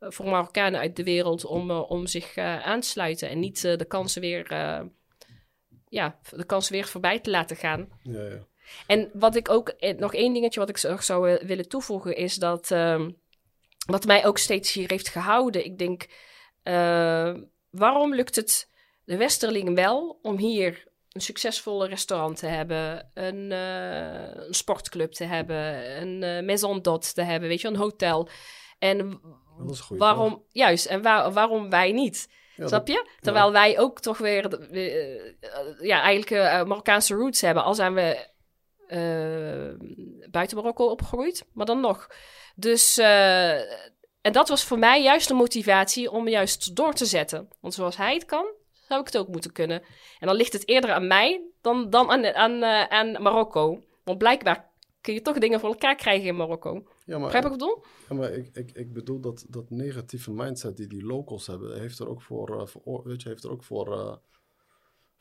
voor 0.00 0.24
Marokkanen 0.26 0.80
uit 0.80 0.96
de 0.96 1.04
wereld 1.04 1.44
om, 1.44 1.70
om 1.70 2.06
zich 2.06 2.36
aan 2.36 2.80
te 2.80 2.88
sluiten. 2.88 3.28
En 3.28 3.38
niet 3.38 3.60
de 3.60 3.84
kansen 3.88 4.20
weer, 4.20 4.52
ja, 5.88 6.18
de 6.30 6.44
kansen 6.46 6.72
weer 6.72 6.86
voorbij 6.86 7.20
te 7.20 7.30
laten 7.30 7.56
gaan. 7.56 7.88
Ja, 8.02 8.22
ja. 8.22 8.46
En 8.86 9.10
wat 9.12 9.36
ik 9.36 9.48
ook, 9.48 9.68
eh, 9.68 9.98
nog 9.98 10.14
één 10.14 10.32
dingetje 10.32 10.60
wat 10.60 10.68
ik 10.68 11.02
zou 11.02 11.30
eh, 11.30 11.46
willen 11.46 11.68
toevoegen, 11.68 12.16
is 12.16 12.34
dat 12.34 12.70
ehm, 12.70 13.10
wat 13.86 14.06
mij 14.06 14.26
ook 14.26 14.38
steeds 14.38 14.72
hier 14.72 14.90
heeft 14.90 15.08
gehouden. 15.08 15.64
Ik 15.64 15.78
denk, 15.78 16.06
eh, 16.62 17.34
waarom 17.70 18.14
lukt 18.14 18.36
het 18.36 18.70
de 19.04 19.16
Westerling 19.16 19.74
wel 19.74 20.18
om 20.22 20.38
hier 20.38 20.92
een 21.12 21.20
succesvolle 21.20 21.86
restaurant 21.86 22.38
te 22.38 22.46
hebben, 22.46 23.10
een, 23.14 23.50
een 23.50 24.54
sportclub 24.54 25.12
te 25.12 25.24
hebben, 25.24 26.00
een 26.02 26.22
eh, 26.22 26.44
maison 26.44 26.78
d'hôte 26.78 27.12
te 27.12 27.22
hebben, 27.22 27.48
weet 27.48 27.60
je, 27.60 27.68
een 27.68 27.76
hotel. 27.76 28.28
En 28.78 29.20
waarom, 29.88 30.44
juist, 30.50 30.86
en 30.86 31.02
waar, 31.02 31.32
waarom 31.32 31.70
wij 31.70 31.92
niet? 31.92 32.28
Ja, 32.56 32.66
Snap 32.66 32.88
je? 32.88 33.08
Terwijl 33.20 33.52
wij 33.52 33.78
ook 33.78 34.00
toch 34.00 34.18
weer 34.18 34.68
ja, 35.80 36.00
eigenlijk 36.00 36.66
Marokkaanse 36.66 37.14
roots 37.14 37.40
hebben. 37.40 37.64
Al 37.64 37.74
zijn 37.74 37.94
we 37.94 38.26
buiten 40.30 40.56
Marokko 40.56 40.86
opgegroeid, 40.86 41.46
maar 41.52 41.66
dan 41.66 41.80
nog. 41.80 42.06
Dus, 42.54 42.98
eh, 42.98 43.60
en 44.20 44.32
dat 44.32 44.48
was 44.48 44.64
voor 44.64 44.78
mij 44.78 45.02
juist 45.02 45.28
de 45.28 45.34
motivatie 45.34 46.10
om 46.10 46.28
juist 46.28 46.76
door 46.76 46.92
te 46.92 47.06
zetten. 47.06 47.48
Want 47.60 47.74
zoals 47.74 47.96
hij 47.96 48.14
het 48.14 48.24
kan, 48.24 48.46
zou 48.88 49.00
ik 49.00 49.06
het 49.06 49.16
ook 49.16 49.28
moeten 49.28 49.52
kunnen. 49.52 49.82
En 50.18 50.26
dan 50.26 50.36
ligt 50.36 50.52
het 50.52 50.68
eerder 50.68 50.92
aan 50.92 51.06
mij 51.06 51.42
dan, 51.60 51.90
dan 51.90 52.10
aan, 52.10 52.34
aan, 52.34 52.62
eh, 52.62 52.82
aan 52.82 53.22
Marokko. 53.22 53.82
Want 54.04 54.18
blijkbaar 54.18 54.72
kun 55.00 55.14
je 55.14 55.22
toch 55.22 55.38
dingen 55.38 55.60
voor 55.60 55.68
elkaar 55.68 55.96
krijgen 55.96 56.26
in 56.26 56.36
Marokko. 56.36 56.72
Ja, 57.04 57.18
maar, 57.18 57.20
Begrijp 57.20 57.44
ik 57.44 57.50
bedoel? 57.50 57.84
ja, 58.08 58.14
maar 58.14 58.32
ik, 58.32 58.50
ik, 58.52 58.70
ik 58.72 58.92
bedoel 58.92 59.20
dat, 59.20 59.46
dat 59.48 59.70
negatieve 59.70 60.32
mindset 60.32 60.76
die 60.76 60.86
die 60.86 61.04
locals 61.04 61.46
hebben, 61.46 61.80
heeft 61.80 61.98
er 61.98 62.08
ook 62.08 62.22
voor, 62.22 62.60
eh, 62.60 63.04
weet 63.04 63.22
je, 63.22 63.28
heeft 63.28 63.44
er 63.44 63.50
ook 63.50 63.64
voor 63.64 63.92
eh, 63.92 64.16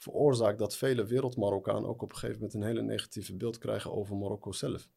veroorzaakt 0.04 0.60
dat 0.60 0.76
vele 0.76 1.06
wereldmarokkanen 1.06 1.90
ook 1.90 2.02
op 2.02 2.10
een 2.12 2.18
gegeven 2.18 2.36
moment 2.42 2.54
een 2.54 2.64
hele 2.64 2.82
negatieve 2.82 3.36
beeld 3.36 3.58
krijgen 3.58 3.92
over 3.94 4.16
Marokko 4.16 4.52
zelf. 4.52 4.90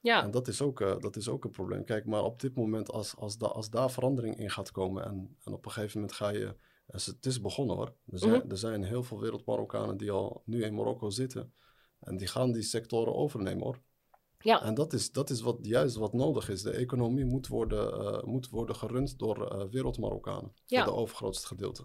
Ja, 0.00 0.22
En 0.22 0.30
dat 0.30 0.48
is, 0.48 0.60
ook, 0.62 0.80
eh, 0.80 0.98
dat 0.98 1.16
is 1.16 1.28
ook 1.28 1.44
een 1.44 1.50
probleem. 1.50 1.84
Kijk, 1.84 2.06
maar 2.06 2.24
op 2.24 2.40
dit 2.40 2.54
moment, 2.56 2.90
als, 2.90 3.16
als, 3.16 3.38
da, 3.38 3.46
als 3.46 3.70
daar 3.70 3.90
verandering 3.90 4.36
in 4.36 4.50
gaat 4.50 4.70
komen 4.70 5.04
en, 5.04 5.36
en 5.44 5.52
op 5.52 5.64
een 5.64 5.70
gegeven 5.70 6.00
moment 6.00 6.16
ga 6.16 6.28
je. 6.28 6.54
Het 6.86 7.26
is 7.26 7.40
begonnen 7.40 7.76
hoor. 7.76 7.94
Er 8.06 8.18
zijn, 8.18 8.32
Mhm. 8.38 8.50
er 8.50 8.56
zijn 8.58 8.82
heel 8.82 9.02
veel 9.02 9.20
wereldmarokkanen 9.20 9.96
die 9.96 10.10
al 10.10 10.42
nu 10.44 10.64
in 10.64 10.74
Marokko 10.74 11.10
zitten. 11.10 11.52
En 12.00 12.16
die 12.16 12.26
gaan 12.26 12.52
die 12.52 12.62
sectoren 12.62 13.14
overnemen 13.14 13.62
hoor. 13.64 13.80
ja, 14.38 14.62
En 14.62 14.74
dat 14.74 14.92
is, 14.92 15.12
dat 15.12 15.30
is 15.30 15.40
wat, 15.40 15.58
juist 15.60 15.96
wat 15.96 16.12
nodig 16.12 16.48
is. 16.48 16.62
De 16.62 16.70
economie 16.70 17.24
moet 17.24 17.46
worden, 17.46 17.92
eh, 17.92 18.22
moet 18.22 18.48
worden 18.48 18.76
gerund 18.76 19.18
door 19.18 19.46
eh 19.46 19.68
wereldmarokkanen. 19.70 20.52
Ja. 20.66 20.84
Voor 20.84 20.92
de 20.92 20.98
overgrootste 20.98 21.46
gedeelte. 21.46 21.84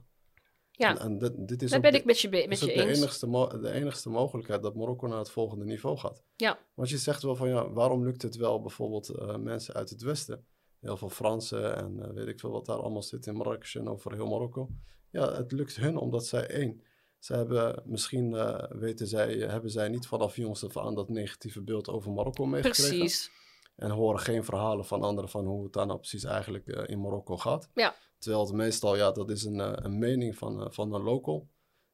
Ja. 0.79 0.89
En, 0.89 0.97
en 0.99 1.17
dit, 1.17 1.47
dit 1.47 1.61
is 1.61 1.69
daar 1.71 1.79
ben 1.79 1.91
de- 1.91 1.97
ik 1.97 2.05
met 2.05 2.19
je, 2.19 2.29
met 2.47 2.59
je 2.59 2.65
de 2.65 2.73
eens. 2.73 2.97
enigste, 2.97 3.27
mo- 3.27 3.59
de 3.59 3.71
enigste 3.71 4.09
mogelijkheid 4.09 4.61
dat 4.61 4.75
Marokko 4.75 5.07
naar 5.07 5.17
het 5.17 5.29
volgende 5.29 5.65
niveau 5.65 5.97
gaat. 5.97 6.23
Ja. 6.35 6.59
Want 6.73 6.89
je 6.89 6.97
zegt 6.97 7.23
wel 7.23 7.35
van 7.35 7.49
ja, 7.49 7.69
waarom 7.71 8.03
lukt 8.03 8.21
het 8.21 8.35
wel 8.35 8.61
bijvoorbeeld 8.61 9.09
eh, 9.09 9.35
mensen 9.35 9.73
uit 9.73 9.89
het 9.89 10.01
Westen? 10.01 10.45
Heel 10.79 10.97
veel 10.97 11.09
Fransen 11.09 11.75
en 11.75 11.99
eh, 12.03 12.09
weet 12.13 12.27
ik 12.27 12.39
veel 12.39 12.51
wat 12.51 12.65
daar 12.65 12.77
allemaal 12.81 13.03
zit 13.03 13.25
in 13.25 13.35
Marrakesh 13.35 13.75
en 13.75 13.87
over 13.89 14.13
heel 14.13 14.27
Marokko. 14.27 14.69
Ja, 15.11 15.33
het 15.33 15.51
lukt 15.51 15.75
hun 15.75 15.97
omdat 15.97 16.25
zij 16.25 16.47
één. 16.47 16.83
Ze 17.19 17.33
hebben 17.33 17.81
misschien 17.85 18.33
eh, 18.35 18.63
weten 18.69 19.07
zij, 19.07 19.33
hebben 19.37 19.69
zij 19.71 19.89
niet 19.89 20.07
vanaf 20.07 20.35
jongs 20.35 20.63
af 20.65 20.77
aan 20.77 20.95
dat 20.95 21.09
negatieve 21.09 21.61
beeld 21.61 21.89
over 21.89 22.11
Marokko 22.11 22.45
meegekregen. 22.45 22.97
Precies. 22.97 23.31
En 23.75 23.89
horen 23.91 24.19
geen 24.19 24.43
verhalen 24.43 24.85
van 24.85 25.01
anderen 25.03 25.29
van 25.29 25.45
hoe 25.45 25.63
het 25.63 25.73
daar 25.73 25.85
nou 25.85 25.99
precies 25.99 26.23
eigenlijk 26.23 26.67
in 26.67 27.01
Marokko 27.01 27.37
gaat. 27.37 27.69
Ja. 27.73 27.95
Terwijl 28.19 28.45
het 28.45 28.55
meestal, 28.55 28.95
ja, 28.95 29.11
dat 29.11 29.29
is 29.29 29.43
een, 29.43 29.59
eh, 29.59 29.71
een 29.75 29.99
mening 29.99 30.37
van, 30.37 30.61
eh, 30.61 30.67
van 30.69 30.93
een 30.93 31.01
local. 31.01 31.47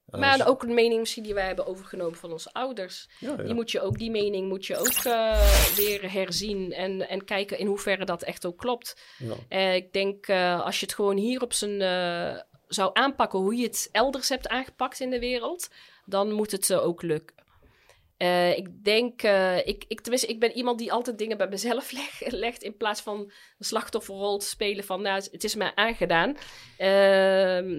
En 0.05 0.19
Maar 0.19 0.47
ook 0.47 0.63
een 0.63 0.73
mening 0.73 0.99
misschien 0.99 1.23
die 1.23 1.33
wij 1.33 1.45
hebben 1.45 1.67
overgenomen 1.67 2.17
van 2.17 2.31
onze 2.31 2.53
ouders. 2.53 3.09
ja, 3.19 3.29
ja. 3.37 3.43
Die, 3.43 3.53
moet 3.53 3.71
je 3.71 3.81
ook, 3.81 3.97
die 3.97 4.11
mening 4.11 4.47
moet 4.47 4.65
je 4.65 4.77
ook 4.77 5.03
eh, 5.03 5.75
weer 5.75 6.11
herzien 6.11 6.71
en, 6.73 7.09
en 7.09 7.25
kijken 7.25 7.57
in 7.59 7.67
hoeverre 7.67 8.05
dat 8.05 8.23
echt 8.23 8.45
ook 8.45 8.57
klopt. 8.57 8.97
Ja. 9.17 9.33
Eh, 9.49 9.75
ik 9.75 9.93
denk 9.93 10.27
eh, 10.27 10.65
als 10.65 10.79
je 10.79 10.85
het 10.85 10.95
gewoon 10.95 11.17
hier 11.17 11.41
op 11.41 11.53
zijn 11.53 11.81
eh, 11.81 12.41
zou 12.67 12.89
aanpakken 12.93 13.39
hoe 13.39 13.55
je 13.55 13.63
het 13.63 13.89
elders 13.91 14.29
hebt 14.29 14.47
aangepakt 14.47 14.99
in 14.99 15.09
de 15.09 15.19
wereld, 15.19 15.67
dan 16.05 16.31
moet 16.31 16.51
het 16.51 16.69
eh, 16.69 16.85
ook 16.85 17.01
lukken. 17.01 17.35
Eh, 18.17 18.57
ik 18.57 18.83
denk, 18.83 19.21
eh, 19.21 19.57
ik, 19.67 19.85
ik, 19.87 20.01
tenminste, 20.01 20.27
ik 20.27 20.39
ben 20.39 20.51
iemand 20.51 20.79
die 20.79 20.91
altijd 20.91 21.17
dingen 21.17 21.37
bij 21.37 21.47
mezelf 21.47 21.91
leg- 21.99 22.31
legt 22.31 22.63
in 22.63 22.77
plaats 22.77 23.01
van 23.01 23.19
een 23.19 23.65
slachtofferrol 23.65 24.37
te 24.37 24.45
spelen 24.45 24.83
van, 24.83 25.01
nou, 25.01 25.23
het 25.31 25.43
is 25.43 25.55
mij 25.55 25.71
aangedaan. 25.75 26.37
Ehm, 26.77 27.73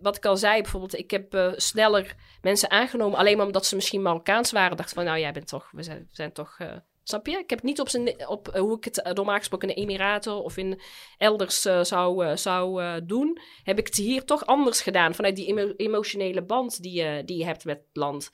wat 0.00 0.16
ik 0.16 0.24
al 0.26 0.36
zei, 0.36 0.62
bijvoorbeeld, 0.62 0.98
ik 0.98 1.10
heb 1.10 1.34
eh, 1.34 1.52
sneller 1.56 2.14
mensen 2.42 2.70
aangenomen, 2.70 3.18
alleen 3.18 3.36
maar 3.36 3.46
omdat 3.46 3.66
ze 3.66 3.74
misschien 3.74 4.02
Marokkaans 4.02 4.52
waren. 4.52 4.76
Dacht 4.76 4.92
van, 4.92 5.04
nou, 5.04 5.18
jij 5.18 5.32
bent 5.32 5.48
toch, 5.48 5.70
we 5.72 5.82
zijn, 6.10 6.32
toch, 6.32 6.58
snap 7.02 7.26
je? 7.26 7.38
Ik 7.38 7.50
heb 7.50 7.62
niet 7.62 7.80
op, 7.80 7.88
zijn, 7.88 8.28
op 8.28 8.56
hoe 8.56 8.76
ik 8.76 8.84
het 8.84 9.10
normaal 9.14 9.38
gesproken 9.38 9.68
in 9.68 9.74
de 9.74 9.80
Emiraten 9.80 10.42
of 10.42 10.56
in 10.56 10.80
elders 11.18 11.60
zou, 11.62 12.36
zou 12.36 12.80
doen, 13.04 13.38
heb 13.62 13.78
ik 13.78 13.86
het 13.86 13.96
hier 13.96 14.24
toch 14.24 14.46
anders 14.46 14.80
gedaan. 14.82 15.14
Vanuit 15.14 15.36
die 15.36 15.46
emo- 15.46 15.72
emotionele 15.76 16.42
band 16.42 16.82
die 16.82 17.02
je, 17.02 17.22
die 17.24 17.38
je 17.38 17.44
hebt 17.44 17.64
met 17.64 17.76
het 17.78 17.96
land. 17.96 18.30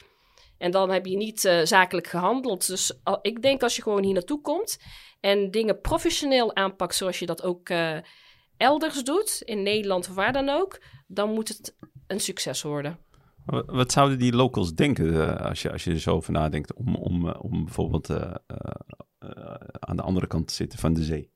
En 0.61 0.71
dan 0.71 0.91
heb 0.91 1.07
je 1.07 1.17
niet 1.17 1.45
eh, 1.45 1.65
zakelijk 1.65 2.07
gehandeld. 2.07 2.67
Dus 2.67 3.01
ik 3.23 3.43
denk 3.43 3.63
als 3.63 3.77
je 3.77 3.83
gewoon 3.83 4.05
hier 4.05 4.13
naartoe 4.13 4.41
komt 4.41 4.79
en 5.21 5.51
dingen 5.51 5.81
professioneel 5.81 6.55
aanpakt 6.55 6.95
zoals 6.95 7.19
je 7.19 7.27
dat 7.27 7.43
ook 7.43 7.69
eh, 7.69 7.97
elders 8.57 9.05
doet, 9.05 9.43
in 9.45 9.63
Nederland 9.63 10.09
of 10.09 10.15
waar 10.15 10.33
dan 10.33 10.49
ook, 10.49 10.83
dan 11.07 11.31
moet 11.33 11.49
het 11.49 11.77
een 12.07 12.21
succes 12.21 12.63
worden. 12.63 12.99
Wa- 13.47 13.65
Wat 13.65 13.93
zouden 13.93 14.19
die 14.19 14.33
locals 14.33 14.75
denken 14.75 15.29
eh, 15.39 15.47
als, 15.47 15.63
je, 15.63 15.73
als 15.73 15.85
je 15.85 15.91
er 15.91 15.99
zo 16.01 16.15
over 16.15 16.33
nadenkt 16.33 16.75
om, 16.75 16.95
om, 16.97 17.31
om 17.31 17.65
bijvoorbeeld 17.65 18.11
aan 19.79 19.97
de 19.97 20.03
andere 20.03 20.27
kant 20.27 20.49
te 20.49 20.55
zitten 20.55 20.79
van 20.79 20.93
de 20.95 21.03
zee? 21.03 21.31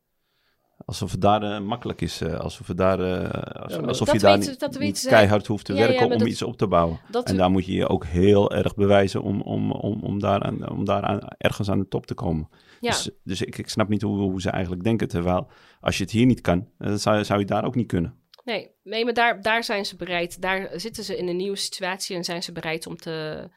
Alsof 0.85 1.11
het 1.11 1.21
daar 1.21 1.43
eh, 1.43 1.61
makkelijk 1.61 2.01
is, 2.01 2.21
eh, 2.21 2.41
alsof, 2.41 2.67
het 2.67 2.77
daar, 2.77 3.01
Ja, 3.01 3.29
maar- 3.69 3.87
alsof 3.89 4.13
je 4.13 4.19
daar 4.19 4.39
weten- 4.39 4.81
niet, 4.81 5.07
keihard 5.09 5.47
hoeft 5.47 5.65
te 5.65 5.75
Ja, 5.75 5.79
werken 5.87 6.05
om 6.13 6.19
dat- 6.19 6.29
iets 6.29 6.43
op 6.43 6.57
te 6.57 6.67
bouwen. 6.67 7.01
Dat 7.11 7.29
En 7.29 7.37
daar 7.37 7.51
moet 7.51 7.67
je 7.67 7.73
je 7.73 7.89
ook 7.89 8.05
heel 8.05 8.53
erg 8.53 8.75
bewijzen 8.75 9.23
om, 9.23 9.41
om, 9.43 9.73
om, 9.73 10.03
om 10.03 10.19
daar, 10.21 10.43
aan, 10.43 10.71
om 10.71 10.85
daar 10.85 11.03
aan, 11.03 11.19
ergens 11.39 11.71
aan 11.71 11.79
de 11.79 11.89
top 11.89 12.07
te 12.07 12.15
komen. 12.15 12.49
Dus, 12.81 13.11
dus 13.25 13.43
ik, 13.43 13.59
ik 13.59 13.69
snap 13.69 13.89
niet 13.89 14.03
hoe, 14.03 14.19
hoe 14.19 14.41
ze 14.41 14.51
eigenlijk 14.51 14.85
denken. 14.85 15.09
Terwijl 15.09 15.49
als 15.81 15.97
je 15.97 16.03
het 16.03 16.13
hier 16.13 16.27
niet 16.27 16.41
kan, 16.41 16.69
dan 16.79 16.99
zou, 16.99 17.25
zou 17.25 17.39
je 17.41 17.47
daar 17.47 17.65
ook 17.65 17.75
niet 17.75 17.87
kunnen. 17.87 18.15
Nee, 18.45 18.71
nee 18.83 19.05
maar 19.05 19.15
daar, 19.15 19.43
daar 19.43 19.65
zijn 19.65 19.85
ze 19.85 19.97
bereid. 19.97 20.41
Daar 20.43 20.71
zitten 20.75 21.05
ze 21.05 21.17
in 21.17 21.29
een 21.29 21.37
nieuwe 21.37 21.57
situatie 21.57 22.17
en 22.17 22.25
zijn 22.25 22.43
ze 22.43 22.53
bereid 22.53 22.87
om 22.87 22.97
te. 22.97 23.49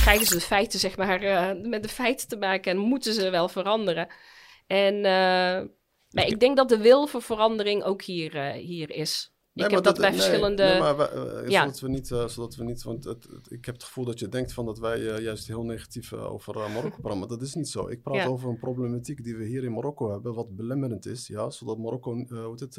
krijgen 0.00 0.26
ze 0.26 0.34
de 0.34 0.40
feiten, 0.40 0.78
zeg 0.78 0.96
maar, 0.96 1.20
met 1.62 1.82
de 1.82 1.88
feiten 1.88 2.28
te 2.28 2.36
maken 2.36 2.72
en 2.72 2.78
moeten 2.78 3.12
ze 3.14 3.30
wel 3.30 3.48
veranderen. 3.48 4.08
En 4.68 4.94
eh, 4.94 5.66
maar 6.10 6.26
ik 6.26 6.40
denk 6.40 6.56
dat 6.56 6.68
de 6.68 6.78
wil 6.78 7.06
voor 7.06 7.22
verandering 7.22 7.82
ook 7.82 8.02
hier, 8.02 8.36
eh, 8.36 8.52
hier 8.52 8.90
is. 8.90 9.32
Nee, 9.52 9.66
ik 9.66 9.72
heb 9.74 9.82
dat 9.84 9.98
bij 9.98 10.10
nee, 10.10 10.18
verschillende. 10.18 10.64
nee, 10.64 10.78
maar 10.78 10.96
wij- 10.96 11.08
eh, 11.08 11.48
Ja. 11.48 11.60
zodat 11.60 11.80
we 11.80 11.88
niet, 11.88 12.06
zodat 12.06 12.54
we 12.54 12.64
niet 12.64 12.82
want 12.82 13.04
het, 13.04 13.24
het- 13.24 13.50
ik 13.52 13.64
heb 13.64 13.74
het 13.74 13.84
gevoel 13.84 14.04
dat 14.04 14.18
je 14.18 14.28
denkt 14.28 14.52
van 14.52 14.64
dat 14.66 14.78
wij 14.78 14.98
juist 15.22 15.46
heel 15.46 15.64
negatief 15.64 16.12
over 16.12 16.54
Marokko 16.54 17.00
praten. 17.00 17.18
Maar 17.18 17.28
dat 17.28 17.42
is 17.42 17.54
niet 17.54 17.68
zo. 17.68 17.88
Ik 17.88 18.02
praat 18.02 18.14
Ja. 18.16 18.26
over 18.26 18.48
een 18.48 18.58
problematiek 18.58 19.24
die 19.24 19.36
we 19.36 19.44
hier 19.44 19.64
in 19.64 19.72
Marokko 19.72 20.10
hebben, 20.10 20.34
wat 20.34 20.56
belemmerend 20.56 21.06
is. 21.06 21.26
Ja, 21.26 21.50
zodat 21.50 21.78
Marokko, 21.78 22.16
het, 22.56 22.76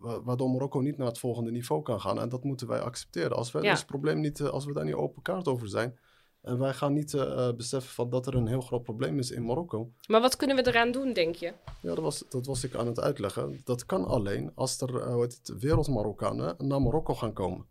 wa- 0.00 0.22
waardoor 0.22 0.50
Marokko 0.50 0.80
niet 0.80 0.96
naar 0.96 1.06
het 1.06 1.18
volgende 1.18 1.50
niveau 1.50 1.82
kan 1.82 2.00
gaan. 2.00 2.20
En 2.20 2.28
dat 2.28 2.44
moeten 2.44 2.66
wij 2.68 2.80
accepteren. 2.80 3.36
Als 3.36 3.52
wij 3.52 3.62
Ja. 3.62 3.70
dus 3.70 3.78
het 3.78 3.88
probleem 3.88 4.20
niet, 4.20 4.40
als 4.40 4.64
we 4.64 4.72
daar 4.72 4.84
niet 4.84 4.94
open 4.94 5.22
kaart 5.22 5.48
over 5.48 5.68
zijn. 5.68 5.98
En 6.42 6.58
wij 6.58 6.72
gaan 6.74 6.92
niet 6.92 7.14
eh, 7.14 7.52
beseffen 7.52 7.90
van 7.92 8.10
dat 8.10 8.26
er 8.26 8.34
een 8.34 8.46
heel 8.46 8.60
groot 8.60 8.82
probleem 8.82 9.18
is 9.18 9.30
in 9.30 9.44
Marokko. 9.44 9.92
Maar 10.08 10.20
wat 10.20 10.36
kunnen 10.36 10.56
we 10.56 10.66
eraan 10.66 10.92
doen, 10.92 11.12
denk 11.12 11.34
je? 11.34 11.46
Ja, 11.82 11.94
dat 11.94 11.98
was, 11.98 12.24
dat 12.28 12.46
was 12.46 12.64
ik 12.64 12.74
aan 12.74 12.86
het 12.86 13.00
uitleggen. 13.00 13.60
Dat 13.64 13.86
kan 13.86 14.04
alleen 14.04 14.52
als 14.54 14.80
er 14.80 14.94
uh, 14.94 15.20
het, 15.20 15.52
wereldmarokkanen 15.58 16.54
naar 16.58 16.82
Marokko 16.82 17.14
gaan 17.14 17.32
komen. 17.32 17.66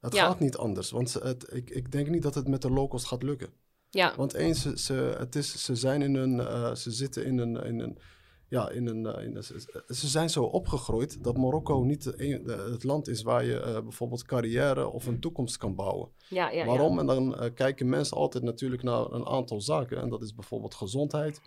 Het 0.00 0.14
Ja. 0.14 0.26
gaat 0.26 0.40
niet 0.40 0.56
anders, 0.56 0.90
want 0.90 1.12
het, 1.12 1.52
ik, 1.52 1.70
ik 1.70 1.92
denk 1.92 2.08
niet 2.08 2.22
dat 2.22 2.34
het 2.34 2.48
met 2.48 2.62
de 2.62 2.70
locals 2.70 3.04
gaat 3.04 3.22
lukken. 3.22 3.48
Ja, 3.90 4.14
Want 4.16 4.34
eens, 4.34 4.62
ze, 4.62 4.78
ze, 4.78 5.14
het 5.18 5.34
is, 5.36 5.64
ze 5.64 5.74
zijn 5.76 6.02
in 6.02 6.14
een, 6.14 6.76
ze 6.76 6.90
zitten 6.90 7.24
in 7.24 7.38
een, 7.38 7.56
in 7.56 7.80
een, 7.80 7.98
ja, 8.54 8.68
in 8.70 8.86
een, 8.86 9.06
eh, 9.06 9.24
in 9.24 9.36
een- 9.36 9.42
ze, 9.94 10.08
zijn 10.08 10.30
zo 10.30 10.44
opgegroeid 10.44 11.24
dat 11.24 11.36
Marokko 11.36 11.82
niet 11.82 12.04
het 12.46 12.84
land 12.84 13.08
is 13.08 13.22
waar 13.22 13.44
je 13.44 13.60
eh, 13.60 13.80
bijvoorbeeld 13.82 14.24
carrière 14.24 14.88
of 14.88 15.06
een 15.06 15.20
toekomst 15.20 15.56
kan 15.56 15.74
bouwen. 15.74 16.08
ja, 16.28 16.50
ja. 16.50 16.50
ja. 16.50 16.66
Waarom? 16.66 16.98
En 16.98 17.06
dan 17.06 17.36
eh, 17.38 17.54
kijken 17.54 17.88
mensen 17.88 18.16
altijd 18.16 18.44
natuurlijk 18.44 18.82
naar 18.82 19.12
een 19.12 19.26
aantal 19.26 19.60
zaken. 19.60 20.00
En 20.00 20.08
dat 20.08 20.22
is 20.22 20.34
bijvoorbeeld 20.34 20.74
gezondheid. 20.74 21.40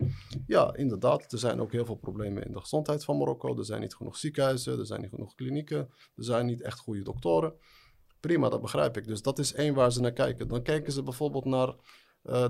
Ja, 0.46 0.74
inderdaad. 0.76 1.32
Er 1.32 1.38
zijn 1.38 1.60
ook 1.60 1.72
heel 1.72 1.84
veel 1.84 1.94
problemen 1.94 2.44
in 2.46 2.52
de 2.52 2.60
gezondheid 2.60 3.04
van 3.04 3.16
Marokko. 3.18 3.56
Er 3.58 3.64
zijn 3.64 3.80
niet 3.80 3.94
genoeg 3.94 4.16
ziekenhuizen, 4.16 4.78
er 4.78 4.86
zijn 4.86 5.00
niet 5.00 5.10
genoeg 5.10 5.34
klinieken, 5.34 5.78
er 6.16 6.24
zijn 6.24 6.46
niet 6.46 6.62
echt 6.62 6.78
goede 6.78 7.02
doktoren. 7.02 7.52
Prima, 8.20 8.48
dat 8.48 8.60
begrijp 8.60 8.96
ik. 8.96 9.06
Dus 9.06 9.22
dat 9.22 9.38
is 9.38 9.52
één 9.52 9.74
waar 9.74 9.92
ze 9.92 10.00
naar 10.00 10.12
kijken. 10.12 10.48
Dan 10.48 10.62
kijken 10.62 10.92
ze 10.92 11.02
bijvoorbeeld 11.02 11.44
naar 11.44 11.74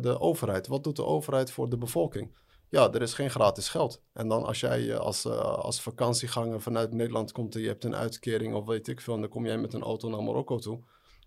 de 0.01 0.21
overheid. 0.21 0.67
Wat 0.67 0.85
doet 0.85 0.97
de 0.97 1.05
overheid 1.05 1.51
voor 1.51 1.69
de 1.69 1.79
bevolking? 1.79 2.47
Ja, 2.71 2.93
er 2.93 3.03
is 3.03 3.15
geen 3.15 3.31
gratis 3.31 3.69
geld. 3.69 4.03
En 4.13 4.29
dan 4.29 4.45
als 4.45 4.61
jij 4.61 4.91
eh, 4.93 4.99
als, 4.99 5.25
eh, 5.25 5.41
als 5.41 5.81
vakantieganger 5.81 6.61
vanuit 6.61 6.93
Nederland 6.93 7.33
komt 7.33 7.55
en 7.55 7.61
je 7.61 7.67
hebt 7.67 7.85
een 7.85 7.97
uitkering 7.97 8.55
of 8.55 8.67
weet 8.67 8.89
ik 8.89 9.01
veel, 9.01 9.15
en 9.15 9.21
dan 9.21 9.29
kom 9.31 9.47
jij 9.47 9.59
met 9.59 9.73
een 9.75 9.83
auto 9.83 10.09
naar 10.09 10.23
Marokko 10.23 10.59
toe. 10.59 10.81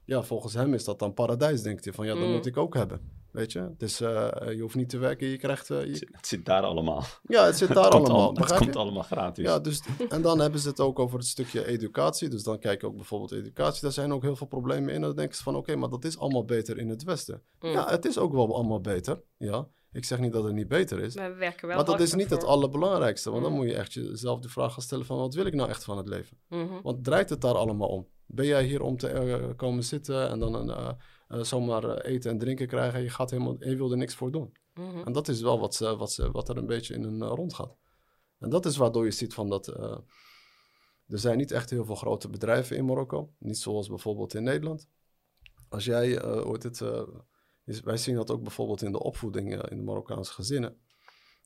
Ja, 0.06 0.24
volgens 0.24 0.54
hem 0.54 0.74
is 0.74 0.84
dat 0.84 1.00
dan 1.00 1.14
paradijs, 1.14 1.62
denkt 1.62 1.84
hij. 1.86 1.94
Van 1.94 2.06
ja, 2.06 2.14
dat 2.14 2.24
Mm. 2.24 2.32
moet 2.32 2.46
ik 2.46 2.58
ook 2.58 2.74
hebben. 2.74 3.20
Weet 3.32 3.52
je? 3.52 3.74
Dus 3.78 4.00
eh, 4.02 4.28
je 4.56 4.62
hoeft 4.62 4.76
niet 4.76 4.90
te 4.90 4.98
werken, 4.98 5.28
je 5.28 5.38
krijgt... 5.38 5.68
Het 5.68 5.88
je- 5.88 5.96
zit, 5.96 6.10
het 6.12 6.28
zit 6.28 6.46
daar 6.46 6.64
allemaal. 6.64 7.04
Ja, 7.24 7.46
het 7.46 7.58
zit 7.58 7.68
daar 7.74 7.84
het 7.84 7.94
allemaal. 7.94 8.28
al- 8.28 8.34
het 8.36 8.54
komt 8.58 8.74
je? 8.74 8.80
allemaal 8.80 9.04
gratis. 9.04 9.46
Ja, 9.46 9.60
dus, 9.60 9.82
en 10.10 10.22
dan 10.22 10.40
hebben 10.40 10.60
ze 10.60 10.68
het 10.70 10.80
ook 10.80 11.00
over 11.00 11.18
het 11.18 11.28
stukje 11.28 11.66
educatie. 11.66 12.30
Dus 12.30 12.44
dan 12.44 12.60
kijk 12.60 12.82
je 12.82 12.88
ook 12.88 12.96
bijvoorbeeld 12.96 13.32
educatie. 13.32 13.82
Daar 13.82 13.92
zijn 13.92 14.14
ook 14.14 14.22
heel 14.22 14.36
veel 14.36 14.48
problemen 14.48 14.90
in. 14.90 14.96
En 14.96 15.02
dan 15.02 15.16
denken 15.16 15.36
ze 15.38 15.44
van, 15.44 15.56
oké, 15.56 15.76
maar 15.76 15.90
dat 15.90 16.04
is 16.06 16.18
allemaal 16.18 16.46
beter 16.46 16.78
in 16.78 16.90
het 16.90 17.04
Westen. 17.04 17.42
Mm. 17.60 17.70
Ja, 17.72 17.90
het 17.90 18.06
is 18.06 18.18
ook 18.18 18.34
wel 18.34 18.56
allemaal 18.56 18.82
beter. 18.82 19.22
Ja, 19.38 19.68
ik 19.92 20.06
zeg 20.06 20.20
niet 20.20 20.32
dat 20.32 20.44
het 20.44 20.54
niet 20.54 20.68
beter 20.68 21.00
is. 21.00 21.16
Maar 21.16 21.32
we 21.32 21.38
werken 21.38 21.68
wel 21.68 21.76
Maar 21.76 21.86
dat 21.86 22.00
is 22.00 22.14
niet 22.14 22.30
het 22.30 22.44
allerbelangrijkste. 22.44 23.32
Want 23.32 23.44
dan 23.44 23.52
Mm. 23.52 23.58
moet 23.58 23.68
je 23.68 23.76
echt 23.76 23.94
jezelf 23.94 24.40
de 24.40 24.50
vraag 24.50 24.74
gaan 24.74 24.84
stellen 24.84 25.06
van, 25.06 25.18
wat 25.18 25.34
wil 25.34 25.46
ik 25.46 25.54
nou 25.54 25.70
echt 25.70 25.84
van 25.84 25.98
het 25.98 26.08
leven? 26.08 26.38
Mhm. 26.48 26.82
Want 26.82 27.04
draait 27.04 27.30
het 27.30 27.42
daar 27.42 27.56
allemaal 27.56 27.88
om? 27.88 28.08
Ben 28.26 28.46
jij 28.46 28.64
hier 28.66 28.82
om 28.82 28.98
te 28.98 29.08
eh, 29.08 29.56
komen 29.56 29.84
zitten 29.84 30.30
en 30.30 30.40
dan 30.40 30.54
een, 30.54 30.70
eh, 30.70 30.92
eh, 31.28 31.44
zomaar 31.44 31.98
eten 31.98 32.32
en 32.32 32.38
drinken 32.38 32.68
krijgen 32.68 32.98
en 32.98 33.04
je, 33.04 33.10
gaat 33.10 33.30
helemaal, 33.32 33.56
je 33.60 33.76
wil 33.76 33.92
er 33.92 33.98
niks 33.98 34.16
voor 34.16 34.32
doen? 34.32 34.52
Mhm. 34.74 35.02
En 35.06 35.14
dat 35.14 35.28
is 35.28 35.42
wel 35.42 35.60
wat, 35.60 35.76
ze, 35.76 35.96
wat, 35.98 36.12
ze, 36.12 36.32
wat 36.32 36.50
er 36.50 36.58
een 36.58 36.66
beetje 36.66 36.94
in 36.94 37.04
hun 37.04 37.22
eh, 37.22 37.28
rondgaat. 37.28 37.78
En 38.40 38.50
dat 38.50 38.66
is 38.66 38.78
waardoor 38.78 39.06
je 39.06 39.12
ziet 39.12 39.34
van 39.34 39.50
dat... 39.50 39.68
er 41.08 41.20
zijn 41.20 41.38
niet 41.38 41.52
echt 41.52 41.70
heel 41.70 41.86
veel 41.86 41.96
grote 41.96 42.30
bedrijven 42.30 42.78
in 42.78 42.86
Marokko. 42.86 43.34
Niet 43.40 43.58
zoals 43.58 43.88
bijvoorbeeld 43.88 44.34
in 44.34 44.44
Nederland. 44.44 44.88
Als 45.70 45.86
jij, 45.86 46.08
heet 46.08 46.64
het, 46.64 46.82
wij 47.64 47.98
zien 47.98 48.16
dat 48.16 48.32
ook 48.32 48.42
bijvoorbeeld 48.42 48.82
in 48.82 48.92
de 48.92 49.00
opvoeding 49.04 49.54
eh, 49.54 49.72
in 49.72 49.78
de 49.78 49.84
Marokkaanse 49.84 50.34
gezinnen. 50.34 50.70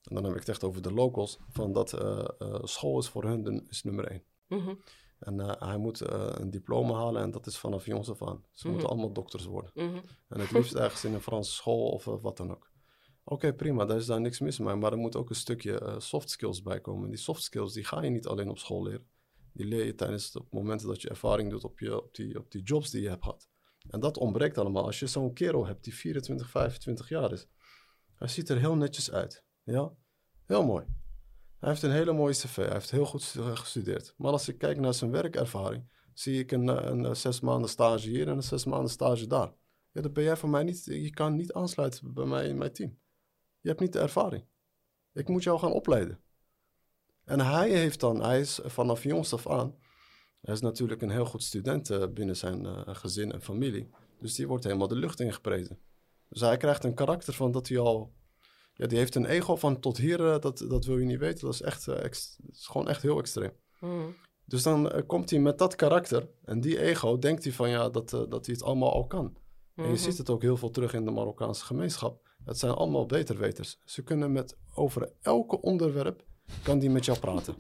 En 0.04 0.16
dan 0.16 0.24
heb 0.24 0.34
ik 0.34 0.40
het 0.40 0.50
echt 0.50 0.64
over 0.64 0.82
de 0.82 0.94
locals. 0.94 1.40
Van 1.50 1.74
dat 1.74 1.94
eh, 1.94 2.26
eh, 2.38 2.64
school 2.64 3.00
is 3.00 3.08
voor 3.08 3.24
hun 3.24 3.44
de, 3.44 3.66
is 3.70 3.84
nummer 3.84 4.08
één. 4.08 4.24
Mhm. 4.48 4.76
En 5.20 5.40
hij 5.40 5.78
moet 5.78 6.00
een 6.40 6.52
diploma 6.52 6.94
halen 6.94 7.22
en 7.22 7.32
dat 7.32 7.46
is 7.48 7.58
vanaf 7.58 7.86
jongs 7.86 8.10
af 8.10 8.24
aan. 8.24 8.46
Ze 8.52 8.64
Mhm. 8.64 8.70
moeten 8.72 8.90
allemaal 8.90 9.14
dokters 9.14 9.46
worden. 9.46 9.72
Mhm. 9.74 10.00
En 10.28 10.40
het 10.40 10.52
liefst 10.52 10.76
ergens 10.76 11.04
in 11.06 11.14
een 11.14 11.22
Franse 11.22 11.52
school 11.52 11.90
of 11.90 12.06
wat 12.06 12.38
dan 12.38 12.52
ook. 12.52 12.72
Oké, 13.24 13.54
prima, 13.54 13.86
daar 13.86 13.98
is 13.98 14.06
daar 14.06 14.22
niks 14.22 14.40
mis 14.40 14.60
mee. 14.60 14.76
Maar 14.76 14.92
er 14.92 14.98
moet 14.98 15.16
ook 15.16 15.30
een 15.30 15.36
stukje 15.36 15.96
soft 15.98 16.30
skills 16.30 16.62
bij 16.62 16.82
komen. 16.82 17.04
En 17.04 17.10
die 17.10 17.20
soft 17.20 17.44
skills 17.44 17.74
die 17.74 17.84
ga 17.84 18.02
je 18.02 18.10
niet 18.10 18.28
alleen 18.28 18.50
op 18.50 18.58
school 18.58 18.84
leren. 18.84 19.08
Die 19.54 19.66
leer 19.66 19.86
je 19.86 19.96
tijdens 19.96 20.34
het 20.34 20.44
moment 20.52 20.82
dat 20.82 21.02
je 21.02 21.10
ervaring 21.10 21.50
doet 21.50 21.64
op, 21.64 21.80
je, 21.80 22.02
op, 22.02 22.16
die, 22.16 22.40
op 22.40 22.52
die 22.52 22.64
jobs 22.64 22.90
die 22.90 23.02
je 23.02 23.10
hebt 23.10 23.24
gehad. 23.24 23.50
En 23.90 24.00
dat 24.00 24.18
ontbreekt 24.18 24.58
allemaal. 24.58 24.86
Als 24.86 25.00
je 25.00 25.08
zo'n 25.08 25.34
kerel 25.34 25.66
hebt 25.66 25.84
die 25.84 25.96
24, 25.96 26.50
25 26.50 27.10
jaar 27.10 27.32
is. 27.32 27.48
Hij 28.16 28.28
ziet 28.28 28.50
er 28.50 28.58
heel 28.58 28.76
netjes 28.76 29.12
uit. 29.12 29.44
Ja, 29.64 29.92
heel 30.46 30.66
mooi. 30.66 30.86
Hij 31.60 31.70
heeft 31.70 31.84
een 31.84 31.92
hele 31.92 32.14
mooie 32.14 32.34
cv. 32.34 32.56
Hij 32.56 32.72
heeft 32.72 32.92
heel 32.92 33.06
goed 33.06 33.36
eh, 33.38 33.56
gestudeerd. 33.56 34.14
Maar 34.18 34.32
als 34.32 34.48
ik 34.48 34.58
kijk 34.58 34.80
naar 34.80 34.94
zijn 34.94 35.12
werkervaring, 35.12 36.10
zie 36.14 36.40
ik 36.40 36.52
een, 36.52 36.70
eh, 36.70 36.90
een, 36.90 37.06
eh, 37.06 37.14
zes 37.14 37.40
maanden 37.40 37.70
stage 37.70 38.10
hier 38.10 38.28
en 38.28 38.36
een 38.36 38.44
zes 38.44 38.66
maanden 38.66 38.92
stage 38.92 39.28
daar. 39.28 39.54
Ja, 39.92 40.02
dan 40.02 40.14
ben 40.14 40.24
jij 40.24 40.38
voor 40.38 40.50
mij 40.50 40.64
niet, 40.64 40.86
je 40.86 41.10
kan 41.10 41.36
niet 41.36 41.54
aansluiten 41.54 42.14
bij 42.14 42.26
mij 42.26 42.48
in 42.48 42.58
mijn 42.58 42.74
team. 42.74 43.00
Je 43.60 43.68
hebt 43.68 43.80
niet 43.80 43.94
de 43.94 44.00
ervaring. 44.00 44.46
Ik 45.14 45.28
moet 45.28 45.44
jou 45.44 45.60
gaan 45.60 45.72
opleiden. 45.72 46.20
En 47.24 47.40
hij 47.40 47.70
heeft 47.70 48.00
dan, 48.00 48.24
hij 48.24 48.40
is 48.40 48.60
vanaf 48.64 49.04
jongs 49.04 49.34
af 49.34 49.48
aan, 49.48 49.76
hij 50.46 50.54
is 50.54 50.62
natuurlijk 50.62 51.02
een 51.02 51.10
heel 51.10 51.26
goed 51.26 51.44
student 51.44 51.90
eh, 51.90 52.08
binnen 52.14 52.36
zijn 52.38 52.66
eh, 52.66 52.82
gezin 52.86 53.32
en 53.32 53.42
familie. 53.42 53.90
Dus 54.20 54.36
die 54.36 54.48
wordt 54.48 54.64
helemaal 54.64 54.88
de 54.88 54.96
lucht 54.96 55.20
ingeprezen. 55.20 55.80
Dus 56.30 56.42
hij 56.42 56.58
krijgt 56.58 56.84
een 56.84 56.94
karakter 56.94 57.34
van 57.34 57.52
dat 57.52 57.68
hij 57.68 57.78
al, 57.80 58.14
ja, 58.74 58.88
die 58.88 58.98
heeft 58.98 59.16
een 59.16 59.26
ego 59.26 59.56
van 59.56 59.80
tot 59.80 59.98
hier, 59.98 60.26
eh, 60.34 60.40
dat, 60.40 60.58
dat 60.70 60.86
wil 60.86 60.98
je 60.98 61.06
niet 61.06 61.20
weten. 61.20 61.46
Dat 61.46 61.54
is 61.54 61.62
echt, 61.62 61.88
ex- 61.88 62.38
dat 62.42 62.56
is 62.56 62.68
gewoon 62.68 62.88
echt 62.90 63.02
heel 63.02 63.18
extreem. 63.20 63.52
Mhm. 63.80 64.10
Dus 64.46 64.64
dan 64.64 65.04
komt 65.08 65.30
hij 65.30 65.40
met 65.40 65.58
dat 65.58 65.76
karakter 65.76 66.30
en 66.44 66.62
die 66.62 66.80
ego, 66.82 67.18
denkt 67.18 67.44
hij 67.44 67.54
van 67.54 67.70
ja, 67.70 67.90
dat, 67.90 68.10
dat 68.10 68.46
hij 68.46 68.56
het 68.56 68.64
allemaal 68.64 68.94
al 68.94 69.08
kan. 69.08 69.38
En 69.76 69.84
je 69.84 69.90
Mhm. 69.90 70.00
ziet 70.00 70.18
het 70.18 70.30
ook 70.30 70.42
heel 70.42 70.58
veel 70.58 70.70
terug 70.70 70.94
in 70.94 71.06
de 71.06 71.12
Marokkaanse 71.12 71.66
gemeenschap. 71.66 72.30
Het 72.44 72.60
zijn 72.60 72.72
allemaal 72.74 73.06
beterweters. 73.06 73.80
Ze 73.86 74.04
kunnen 74.04 74.32
met 74.32 74.58
over 74.74 75.12
elke 75.22 75.62
onderwerp, 75.62 76.24
kan 76.64 76.80
die 76.80 76.90
met 76.90 77.06
jou 77.06 77.20
praten. 77.20 77.56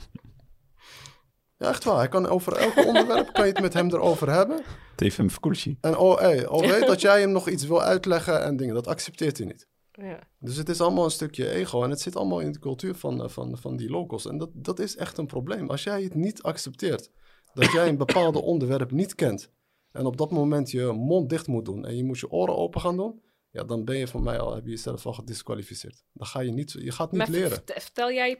Ja, 1.65 1.71
echt 1.71 1.83
waar. 1.83 1.97
Hij 1.97 2.07
kan 2.07 2.27
over 2.27 2.55
elke 2.57 2.85
onderwerp, 2.85 3.33
kan 3.33 3.45
je 3.45 3.51
het 3.51 3.61
met 3.61 3.73
hem 3.73 3.87
erover 3.93 4.29
hebben. 4.31 4.61
TFM 4.95 5.27
Fakulsi. 5.27 5.77
En 5.81 5.97
oh, 5.97 6.19
hey, 6.19 6.47
al 6.47 6.61
weet 6.73 6.87
dat 6.87 7.01
jij 7.01 7.19
hem 7.19 7.31
nog 7.31 7.49
iets 7.49 7.65
wil 7.67 7.81
uitleggen 7.81 8.43
en 8.43 8.57
dingen, 8.57 8.73
dat 8.73 8.87
accepteert 8.87 9.37
hij 9.37 9.47
niet. 9.47 9.67
Ja. 9.91 10.19
Dus 10.39 10.55
het 10.55 10.69
is 10.69 10.81
allemaal 10.81 11.03
een 11.05 11.11
stukje 11.11 11.49
ego 11.49 11.83
en 11.83 11.89
het 11.89 12.01
zit 12.01 12.15
allemaal 12.15 12.39
in 12.39 12.51
de 12.51 12.59
cultuur 12.59 12.95
van, 12.95 13.23
eh, 13.23 13.29
van, 13.29 13.57
van 13.57 13.75
die 13.75 13.89
locals. 13.89 14.25
En 14.25 14.37
dat, 14.37 14.49
dat 14.53 14.79
is 14.79 14.95
echt 14.95 15.17
een 15.17 15.25
probleem. 15.25 15.69
Als 15.69 15.83
jij 15.83 16.03
het 16.03 16.15
niet 16.15 16.41
accepteert, 16.41 17.09
dat 17.53 17.71
jij 17.71 17.87
een 17.87 17.97
bepaalde 17.97 18.41
onderwerp 18.51 18.91
niet 18.91 19.15
kent 19.15 19.49
en 19.91 20.05
op 20.05 20.17
dat 20.17 20.31
moment 20.31 20.71
je 20.71 20.85
mond 20.91 21.29
dicht 21.29 21.47
moet 21.47 21.65
doen 21.65 21.85
en 21.85 21.95
je 21.97 22.03
moet 22.03 22.19
je 22.19 22.31
oren 22.31 22.55
open 22.55 22.81
gaan 22.81 22.97
doen, 22.97 23.21
ja, 23.49 23.63
dan 23.63 23.85
ben 23.85 23.97
je 23.97 24.07
van 24.07 24.23
mij 24.23 24.39
al, 24.39 24.55
heb 24.55 24.63
je 24.63 24.69
jezelf 24.69 25.05
al 25.05 25.13
gedisqualificeerd. 25.13 26.03
Dan 26.13 26.27
ga 26.27 26.39
je 26.39 26.51
niet, 26.51 26.71
je 26.71 26.91
gaat 26.91 27.11
niet 27.11 27.19
Maar 27.19 27.29
leren. 27.29 27.49
vert- 27.49 27.73
vertel 27.83 28.11
jij, 28.11 28.37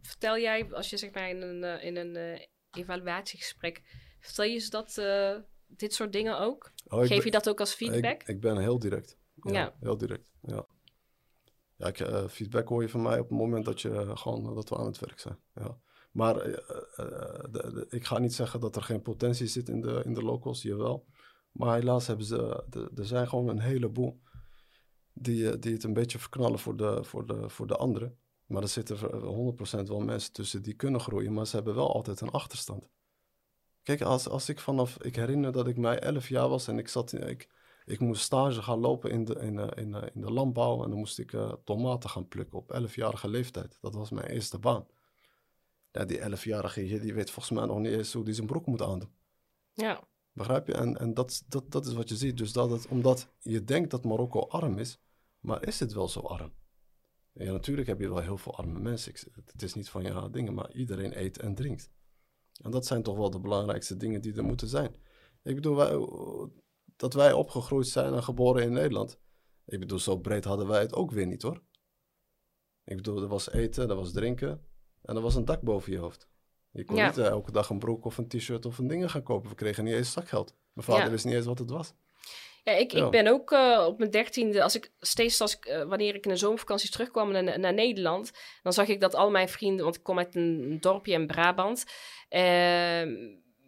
vertel 0.00 0.38
jij, 0.38 0.72
als 0.72 0.90
je 0.90 0.96
zeg 0.96 1.12
maar 1.14 1.28
in 1.28 1.42
een, 1.42 1.64
eh, 1.64 1.84
in 1.84 1.96
een 1.96 2.16
eh, 2.16 2.40
evaluatiegesprek, 2.76 3.82
vertel 4.20 4.44
je 4.44 4.58
ze 4.58 4.70
dat, 4.70 4.98
eh, 4.98 5.36
dit 5.66 5.94
soort 5.94 6.12
dingen 6.12 6.38
ook? 6.38 6.72
Oh, 6.88 6.98
Geef 7.00 7.08
ben- 7.08 7.24
je 7.24 7.30
dat 7.30 7.48
ook 7.48 7.60
als 7.60 7.74
feedback? 7.74 8.22
Ik, 8.22 8.28
ik 8.28 8.40
ben 8.40 8.58
heel 8.58 8.78
direct. 8.78 9.18
Ja, 9.42 9.52
Ja. 9.52 9.74
heel 9.80 9.96
direct. 9.96 10.24
Ja. 10.42 10.66
Ja, 11.76 11.86
ik, 11.86 12.00
eh, 12.00 12.28
feedback 12.28 12.68
hoor 12.68 12.82
je 12.82 12.88
van 12.88 13.02
mij 13.02 13.18
op 13.18 13.28
het 13.28 13.38
moment 13.38 13.64
dat, 13.64 13.80
je, 13.80 13.90
eh, 13.90 14.16
gewoon, 14.16 14.54
dat 14.54 14.68
we 14.68 14.76
aan 14.76 14.86
het 14.86 14.98
werk 14.98 15.18
zijn. 15.20 15.38
Ja. 15.54 15.78
Maar 16.12 16.34
de- 16.34 17.50
de- 17.50 17.86
ik 17.88 18.04
ga 18.04 18.18
niet 18.18 18.34
zeggen 18.34 18.60
dat 18.60 18.76
er 18.76 18.82
geen 18.82 19.02
potentie 19.02 19.46
zit 19.46 19.68
in 19.68 19.80
de, 19.80 20.02
in 20.04 20.14
de 20.14 20.22
locals, 20.22 20.62
jawel. 20.62 21.06
Maar 21.52 21.74
helaas 21.74 22.06
hebben 22.06 22.26
ze, 22.26 22.64
de- 22.68 22.90
er 22.94 23.06
zijn 23.06 23.28
gewoon 23.28 23.48
een 23.48 23.60
heleboel 23.60 24.20
die, 25.12 25.58
die 25.58 25.72
het 25.72 25.84
een 25.84 25.92
beetje 25.92 26.18
verknallen 26.18 26.58
voor 26.58 26.76
de, 26.76 27.04
voor 27.04 27.26
de, 27.26 27.48
voor 27.48 27.66
de 27.66 27.76
anderen. 27.76 28.18
Maar 28.52 28.62
er 28.62 28.68
zitten 28.68 28.98
er 28.98 29.84
100% 29.84 29.88
wel 29.88 30.00
mensen 30.00 30.32
tussen 30.32 30.62
die 30.62 30.74
kunnen 30.74 31.00
groeien, 31.00 31.32
maar 31.32 31.46
ze 31.46 31.56
hebben 31.56 31.74
wel 31.74 31.94
altijd 31.94 32.20
een 32.20 32.30
achterstand. 32.30 32.88
Kijk, 33.82 34.00
als, 34.00 34.28
als 34.28 34.48
ik 34.48 34.60
vanaf, 34.60 35.02
ik 35.02 35.16
herinner 35.16 35.52
dat 35.52 35.66
ik 35.66 35.76
mij 35.76 35.98
11 35.98 36.28
jaar 36.28 36.48
was 36.48 36.68
en 36.68 36.78
ik 36.78 36.88
zat, 36.88 37.12
in- 37.12 37.28
ik, 37.28 37.48
ik 37.84 38.00
moest 38.00 38.22
stage 38.22 38.62
gaan 38.62 38.78
lopen 38.78 39.10
in 39.10 39.24
de, 39.24 39.34
in, 39.34 39.58
eh, 39.58 39.84
in, 39.84 39.94
eh, 39.94 40.08
in 40.14 40.20
de 40.20 40.30
landbouw 40.32 40.82
en 40.84 40.88
dan 40.90 40.98
moest 40.98 41.18
ik 41.18 41.32
eh, 41.32 41.52
tomaten 41.64 42.10
gaan 42.10 42.28
plukken 42.28 42.58
op 42.58 42.72
11-jarige 42.80 43.28
leeftijd. 43.28 43.78
Dat 43.80 43.94
was 43.94 44.10
mijn 44.10 44.26
eerste 44.26 44.58
baan. 44.58 44.86
Ja, 45.90 46.04
die 46.04 46.18
11-jarige, 46.20 47.00
die 47.00 47.14
weet 47.14 47.30
volgens 47.30 47.58
mij 47.58 47.66
nog 47.66 47.78
niet 47.78 47.92
eens 47.92 48.12
hoe 48.12 48.24
die 48.24 48.34
zijn 48.34 48.46
broek 48.46 48.66
moet 48.66 48.82
aandoen. 48.82 49.12
Ja. 49.72 50.00
Begrijp 50.32 50.66
je? 50.66 50.74
En, 50.74 50.98
en 50.98 51.14
dat, 51.14 51.42
dat, 51.48 51.70
dat 51.70 51.86
is 51.86 51.92
wat 51.92 52.08
je 52.08 52.16
ziet. 52.16 52.36
Dus 52.36 52.52
dat 52.52 52.70
het, 52.70 52.86
omdat 52.88 53.28
je 53.38 53.64
denkt 53.64 53.90
dat 53.90 54.04
Marokko 54.04 54.40
arm 54.40 54.78
is, 54.78 54.98
maar 55.40 55.66
is 55.66 55.80
het 55.80 55.92
wel 55.92 56.08
zo 56.08 56.20
arm? 56.20 56.52
Ja, 57.32 57.52
natuurlijk 57.52 57.88
heb 57.88 58.00
je 58.00 58.08
wel 58.08 58.18
heel 58.18 58.36
veel 58.36 58.56
arme 58.56 58.78
mensen. 58.80 59.12
Het 59.44 59.62
is 59.62 59.74
niet 59.74 59.88
van 59.88 60.02
ja 60.02 60.28
dingen, 60.28 60.54
maar 60.54 60.72
iedereen 60.72 61.18
eet 61.18 61.38
en 61.38 61.54
drinkt. 61.54 61.90
En 62.62 62.70
dat 62.70 62.86
zijn 62.86 63.02
toch 63.02 63.16
wel 63.16 63.30
de 63.30 63.40
belangrijkste 63.40 63.96
dingen 63.96 64.20
die 64.20 64.34
er 64.36 64.44
moeten 64.44 64.68
zijn. 64.68 64.94
Ik 65.42 65.54
bedoel, 65.54 65.76
wij, 65.76 66.06
dat 66.96 67.14
wij 67.14 67.32
opgegroeid 67.32 67.86
zijn 67.86 68.14
en 68.14 68.22
geboren 68.22 68.62
in 68.62 68.72
Nederland. 68.72 69.18
Ik 69.64 69.80
bedoel, 69.80 69.98
zo 69.98 70.18
breed 70.18 70.44
hadden 70.44 70.66
wij 70.66 70.80
het 70.80 70.94
ook 70.94 71.10
weer 71.10 71.26
niet 71.26 71.42
hoor. 71.42 71.62
Ik 72.84 72.96
bedoel, 72.96 73.22
er 73.22 73.28
was 73.28 73.50
eten, 73.50 73.88
er 73.90 73.96
was 73.96 74.12
drinken 74.12 74.66
en 75.02 75.16
er 75.16 75.22
was 75.22 75.34
een 75.34 75.44
dak 75.44 75.60
boven 75.62 75.92
je 75.92 75.98
hoofd. 75.98 76.28
Je 76.70 76.84
kon 76.84 76.96
Ja. 76.96 77.06
niet 77.06 77.18
eh, 77.18 77.26
elke 77.26 77.52
dag 77.52 77.68
een 77.70 77.78
broek 77.78 78.04
of 78.04 78.18
een 78.18 78.28
t-shirt 78.28 78.66
of 78.66 78.78
een 78.78 78.86
dingen 78.86 79.10
gaan 79.10 79.22
kopen. 79.22 79.48
We 79.50 79.54
kregen 79.56 79.84
niet 79.84 79.94
eens 79.94 80.12
zakgeld. 80.12 80.56
Mijn 80.72 80.86
vader 80.86 81.04
Ja. 81.04 81.10
wist 81.10 81.24
niet 81.24 81.34
eens 81.34 81.46
wat 81.46 81.58
het 81.58 81.70
was. 81.70 81.94
Ja, 82.64 82.72
ik, 82.72 82.92
Ja. 82.92 83.04
ik 83.04 83.10
ben 83.10 83.26
ook 83.26 83.52
eh, 83.52 83.84
op 83.86 83.98
mijn 83.98 84.10
dertiende, 84.10 84.62
als 84.62 84.74
ik 84.74 84.92
steeds 85.00 85.40
als 85.40 85.56
ik, 85.56 85.64
eh, 85.64 85.82
wanneer 85.82 86.14
ik 86.14 86.24
in 86.24 86.30
de 86.30 86.36
zomervakantie 86.36 86.90
terugkwam 86.90 87.32
naar, 87.32 87.58
naar 87.58 87.74
Nederland, 87.74 88.32
dan 88.62 88.72
zag 88.72 88.88
ik 88.88 89.00
dat 89.00 89.14
al 89.14 89.30
mijn 89.30 89.48
vrienden, 89.48 89.84
want 89.84 89.96
ik 89.96 90.02
kom 90.02 90.18
uit 90.18 90.34
een 90.34 90.78
dorpje 90.80 91.12
in 91.12 91.26
Brabant, 91.26 91.84
eh, 92.28 93.02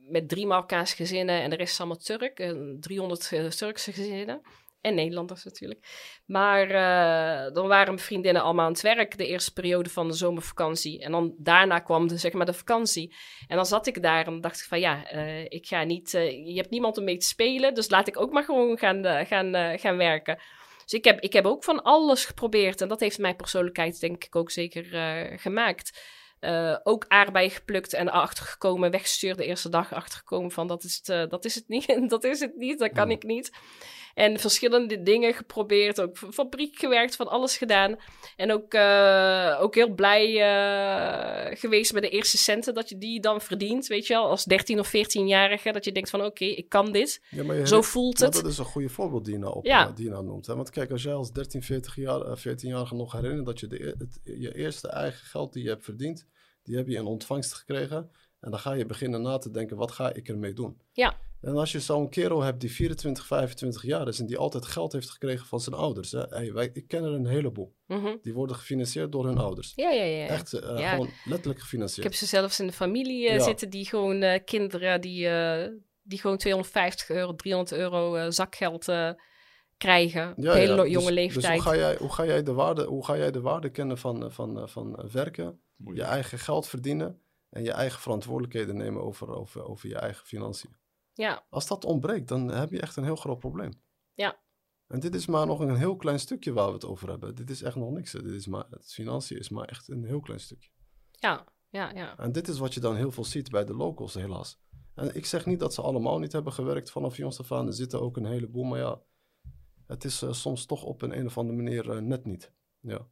met 0.08 0.28
drie 0.28 0.46
Marokkaanse 0.46 0.96
gezinnen 0.96 1.42
en 1.42 1.50
de 1.50 1.56
rest 1.56 1.72
is 1.72 1.78
allemaal 1.78 1.96
Turk, 1.96 2.38
eh, 2.38 2.52
300 2.80 3.32
eh, 3.32 3.46
Turkse 3.46 3.92
gezinnen. 3.92 4.40
En 4.84 4.94
Nederlanders 4.94 5.44
natuurlijk. 5.44 5.86
Maar 6.26 6.70
eh, 6.70 7.52
dan 7.52 7.68
waren 7.68 7.94
mijn 7.94 8.06
vriendinnen 8.06 8.42
allemaal 8.42 8.64
aan 8.64 8.72
het 8.72 8.80
werk 8.80 9.18
de 9.18 9.26
eerste 9.26 9.52
periode 9.52 9.90
van 9.90 10.08
de 10.08 10.14
zomervakantie. 10.14 11.00
En 11.00 11.12
dan 11.12 11.34
daarna 11.38 11.78
kwam 11.78 12.08
de, 12.08 12.16
zeg 12.16 12.32
maar, 12.32 12.46
de 12.46 12.52
vakantie. 12.52 13.14
En 13.46 13.56
dan 13.56 13.66
zat 13.66 13.86
ik 13.86 14.02
daar 14.02 14.26
en 14.26 14.40
dacht 14.40 14.60
ik 14.60 14.66
van 14.66 14.80
ja, 14.80 15.06
eh, 15.06 15.44
ik 15.44 15.66
ga 15.66 15.82
niet, 15.82 16.14
eh, 16.14 16.46
je 16.46 16.56
hebt 16.56 16.70
niemand 16.70 16.98
om 16.98 17.04
mee 17.04 17.16
te 17.16 17.26
spelen, 17.26 17.74
dus 17.74 17.90
laat 17.90 18.08
ik 18.08 18.20
ook 18.20 18.32
maar 18.32 18.44
gewoon 18.44 18.78
gaan, 18.78 19.26
gaan, 19.26 19.78
gaan 19.78 19.96
werken. 19.96 20.38
Dus 20.82 20.92
ik 20.92 21.04
heb, 21.04 21.20
ik 21.20 21.32
heb 21.32 21.44
ook 21.44 21.64
van 21.64 21.82
alles 21.82 22.24
geprobeerd 22.24 22.80
en 22.80 22.88
dat 22.88 23.00
heeft 23.00 23.18
mijn 23.18 23.36
persoonlijkheid 23.36 24.00
denk 24.00 24.24
ik 24.24 24.36
ook 24.36 24.50
zeker 24.50 24.84
gemaakt. 25.38 26.00
Ook 26.82 27.04
aardbeien 27.08 27.50
geplukt 27.50 27.92
en 27.92 28.08
achtergekomen, 28.08 28.90
weggestuurd 28.90 29.36
de 29.36 29.44
eerste 29.44 29.68
dag 29.68 29.92
achtergekomen 29.92 30.50
van 30.50 30.66
dat 30.66 30.84
is 30.84 31.00
het, 31.02 31.30
dat 31.30 31.44
is 31.44 31.54
het 31.54 31.68
niet, 31.68 32.08
dat 32.10 32.24
is 32.24 32.40
het 32.40 32.56
niet, 32.56 32.78
dat 32.78 32.92
kan 32.92 33.02
Hmm. 33.02 33.12
ik 33.12 33.22
niet. 33.22 33.50
En 34.14 34.38
verschillende 34.38 35.02
dingen 35.02 35.34
geprobeerd, 35.34 36.00
ook 36.00 36.18
fabriek 36.18 36.76
gewerkt, 36.78 37.16
van 37.16 37.28
alles 37.28 37.56
gedaan. 37.56 37.96
En 38.36 38.52
ook, 38.52 38.74
eh, 38.74 39.58
ook 39.60 39.74
heel 39.74 39.94
blij 39.94 40.40
eh, 40.40 41.58
geweest 41.58 41.92
met 41.92 42.02
de 42.02 42.08
eerste 42.08 42.38
centen 42.38 42.74
dat 42.74 42.88
je 42.88 42.98
die 42.98 43.20
dan 43.20 43.40
verdient, 43.40 43.86
weet 43.86 44.06
je 44.06 44.14
wel, 44.14 44.28
als 44.28 44.44
13 44.44 44.78
of 44.78 44.88
14-jarige. 44.88 45.72
Dat 45.72 45.84
je 45.84 45.92
denkt 45.92 46.10
van 46.10 46.24
oké, 46.24 46.44
ik 46.44 46.68
kan 46.68 46.92
dit. 46.92 47.22
Ja, 47.30 47.44
maar 47.44 47.56
je 47.56 47.66
Zo 47.66 47.82
voelt 47.82 48.20
het. 48.20 48.32
dat 48.32 48.46
is 48.46 48.58
een 48.58 48.64
goede 48.64 48.88
voorbeeld 48.88 49.24
die 49.24 49.34
je 49.34 49.40
nou, 49.40 49.54
op, 49.54 49.64
Ja. 49.66 49.88
eh, 49.88 49.94
die 49.94 50.04
je 50.04 50.10
nou 50.10 50.24
noemt. 50.24 50.46
Hè? 50.46 50.54
Want 50.56 50.70
kijk, 50.70 50.90
als 50.90 51.02
jij 51.02 51.14
als 51.14 51.32
13, 51.32 51.62
40 51.62 51.96
jaar, 51.96 52.20
eh, 52.20 52.36
14-jarige 52.36 52.94
nog 52.94 53.12
herinnert 53.12 53.46
dat 53.46 53.60
je 53.60 53.66
de, 53.66 53.86
e- 53.86 53.94
het, 53.98 54.20
je 54.24 54.54
eerste 54.56 54.88
eigen 54.88 55.26
geld 55.26 55.52
die 55.52 55.62
je 55.62 55.68
hebt 55.68 55.84
verdiend, 55.84 56.26
die 56.62 56.76
heb 56.76 56.86
je 56.88 56.96
in 56.96 57.04
ontvangst 57.06 57.52
gekregen. 57.54 58.10
En 58.44 58.50
dan 58.50 58.60
ga 58.60 58.72
je 58.72 58.86
beginnen 58.86 59.22
na 59.22 59.38
te 59.38 59.50
denken, 59.50 59.76
wat 59.76 59.92
ga 59.92 60.12
ik 60.12 60.28
ermee 60.28 60.52
doen? 60.52 60.80
Ja. 60.92 61.16
En 61.40 61.56
als 61.56 61.72
je 61.72 61.80
zo'n 61.80 62.08
kerel 62.08 62.42
hebt 62.42 62.60
die 62.60 62.70
24, 62.72 63.26
25 63.26 63.82
jaar 63.82 64.08
is 64.08 64.20
en 64.20 64.26
die 64.26 64.36
altijd 64.38 64.66
geld 64.66 64.92
heeft 64.92 65.10
gekregen 65.10 65.46
van 65.46 65.60
zijn 65.60 65.76
ouders. 65.76 66.12
Hè? 66.12 66.20
Hey, 66.28 66.52
wij, 66.52 66.70
ik 66.72 66.88
ken 66.88 67.04
er 67.04 67.12
een 67.12 67.26
heleboel. 67.26 67.74
Mhm. 67.86 68.16
Die 68.22 68.34
worden 68.34 68.56
gefinancierd 68.56 69.12
door 69.12 69.26
hun 69.26 69.38
ouders. 69.38 69.72
Ja, 69.76 69.90
ja, 69.90 70.02
ja. 70.04 70.26
Echt 70.26 70.52
eh, 70.52 70.78
Ja. 70.78 70.90
gewoon 70.90 71.08
letterlijk 71.24 71.56
Ik 71.58 71.62
gefinancierd. 71.64 72.04
heb 72.06 72.14
ze 72.14 72.26
zelfs 72.26 72.60
in 72.60 72.66
de 72.66 72.72
familie 72.72 73.28
eh, 73.28 73.34
Ja. 73.36 73.42
zitten 73.42 73.70
die 73.70 73.84
gewoon 73.88 74.22
eh, 74.22 74.40
kinderen 74.44 75.00
die, 75.00 75.28
eh, 75.28 75.70
die 76.02 76.18
gewoon 76.20 76.36
250 76.36 77.08
euro, 77.10 77.34
300 77.34 77.76
euro 77.78 78.14
eh, 78.14 78.26
zakgeld 78.28 78.88
eh, 78.88 79.10
krijgen. 79.76 80.30
op 80.36 80.36
hele 80.44 80.60
ja. 80.60 80.74
lo- 80.74 80.82
Dus- 80.82 80.92
jonge 80.92 81.06
Dus 81.06 81.14
leeftijd. 81.14 81.52
hoe 81.62 81.62
ga, 81.72 81.76
jij, 81.76 81.96
hoe, 81.96 82.12
ga 82.12 82.24
jij 82.26 82.42
de 82.42 82.52
waarde, 82.52 82.84
hoe 82.84 83.04
ga 83.04 83.16
jij 83.16 83.30
de 83.30 83.40
waarde 83.40 83.70
kennen 83.70 83.98
van, 83.98 84.32
van, 84.32 84.68
van 84.68 85.08
werken, 85.12 85.60
je 85.94 86.02
eigen 86.02 86.38
geld 86.38 86.66
verdienen 86.68 87.18
en 87.54 87.64
je 87.64 87.72
eigen 87.72 88.00
verantwoordelijkheden 88.00 88.76
nemen 88.76 89.02
over, 89.02 89.28
over, 89.28 89.64
over 89.64 89.88
je 89.88 89.98
eigen 89.98 90.26
financiën? 90.26 90.76
Ja, 91.12 91.46
Als 91.50 91.66
dat 91.66 91.84
ontbreekt, 91.84 92.28
dan 92.28 92.48
heb 92.48 92.70
je 92.70 92.80
echt 92.80 92.96
een 92.96 93.04
heel 93.04 93.16
groot 93.16 93.38
probleem. 93.38 93.72
Ja. 94.14 94.42
En 94.86 95.00
dit 95.00 95.14
is 95.14 95.26
maar 95.26 95.46
nog 95.46 95.60
een 95.60 95.76
heel 95.76 95.96
klein 95.96 96.20
stukje 96.20 96.52
waar 96.52 96.66
we 96.66 96.72
het 96.72 96.84
over 96.84 97.08
hebben. 97.08 97.34
Dit 97.34 97.50
is 97.50 97.62
echt 97.62 97.76
nog 97.76 97.90
niks. 97.90 98.12
hè. 98.12 98.22
Dit 98.22 98.32
is 98.32 98.46
maar, 98.46 98.66
het 98.70 98.92
financiën 98.92 99.38
is 99.38 99.48
maar 99.48 99.64
echt 99.64 99.88
een 99.88 100.04
heel 100.04 100.20
klein 100.20 100.40
stukje. 100.40 100.70
ja, 101.10 101.44
ja, 101.70 101.90
ja. 101.94 102.18
En 102.18 102.32
dit 102.32 102.48
is 102.48 102.58
wat 102.58 102.74
je 102.74 102.80
dan 102.80 102.96
heel 102.96 103.10
veel 103.10 103.24
ziet 103.24 103.50
bij 103.50 103.64
de 103.64 103.74
locals, 103.74 104.14
helaas. 104.14 104.58
En 104.94 105.16
ik 105.16 105.26
zeg 105.26 105.46
niet 105.46 105.60
dat 105.60 105.74
ze 105.74 105.82
allemaal 105.82 106.18
niet 106.18 106.32
hebben 106.32 106.52
gewerkt 106.52 106.90
vanaf 106.90 107.16
jongs 107.16 107.40
af 107.40 107.52
aan. 107.52 107.66
Er 107.66 107.72
zitten 107.72 108.00
ook 108.00 108.16
een 108.16 108.26
heleboel, 108.26 108.64
maar 108.64 108.78
ja, 108.78 109.02
het 109.86 110.04
is 110.04 110.22
eh, 110.22 110.32
soms 110.32 110.66
toch 110.66 110.82
op 110.82 111.02
een, 111.02 111.18
een 111.18 111.26
of 111.26 111.38
andere 111.38 111.56
manier 111.56 111.90
eh, 111.90 111.98
net 111.98 112.24
niet. 112.24 112.52
Ja. 112.80 113.08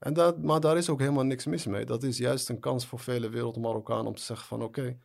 En 0.00 0.12
dat, 0.12 0.42
maar 0.42 0.60
daar 0.60 0.76
is 0.76 0.88
ook 0.88 0.98
helemaal 0.98 1.24
niks 1.24 1.46
mis 1.46 1.66
mee. 1.66 1.84
Dat 1.84 2.02
is 2.02 2.18
juist 2.18 2.48
een 2.48 2.60
kans 2.60 2.86
voor 2.86 2.98
vele 2.98 3.28
wereld-Marokkanen 3.28 4.06
om 4.06 4.14
te 4.14 4.22
zeggen 4.22 4.46
van 4.46 4.62
oké, 4.62 4.98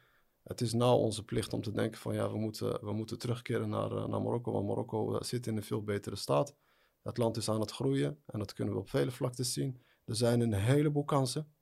het 0.44 0.62
is 0.62 0.74
nou 0.74 1.00
onze 1.00 1.26
plicht 1.26 1.54
om 1.54 1.62
te 1.62 1.72
denken 1.72 2.00
van 2.00 2.14
ja, 2.14 2.32
we 2.32 2.38
moeten, 2.38 2.86
we 2.86 2.94
moeten 2.94 3.20
terugkeren 3.20 3.70
naar, 3.70 3.92
eh, 3.92 4.08
naar 4.08 4.22
Marokko. 4.22 4.52
Want 4.52 4.68
Marokko 4.68 5.16
eh, 5.16 5.22
zit 5.22 5.48
in 5.48 5.58
een 5.58 5.64
veel 5.64 5.84
betere 5.84 6.16
staat. 6.16 6.56
Het 7.02 7.18
land 7.18 7.38
is 7.38 7.50
aan 7.50 7.60
het 7.60 7.72
groeien 7.72 8.22
en 8.26 8.40
dat 8.40 8.54
kunnen 8.54 8.74
we 8.74 8.80
op 8.80 8.90
vele 8.90 9.12
vlaktes 9.12 9.54
zien. 9.54 9.82
Er 10.06 10.16
zijn 10.16 10.40
een 10.40 10.54
heleboel 10.54 11.04
kansen. 11.04 11.54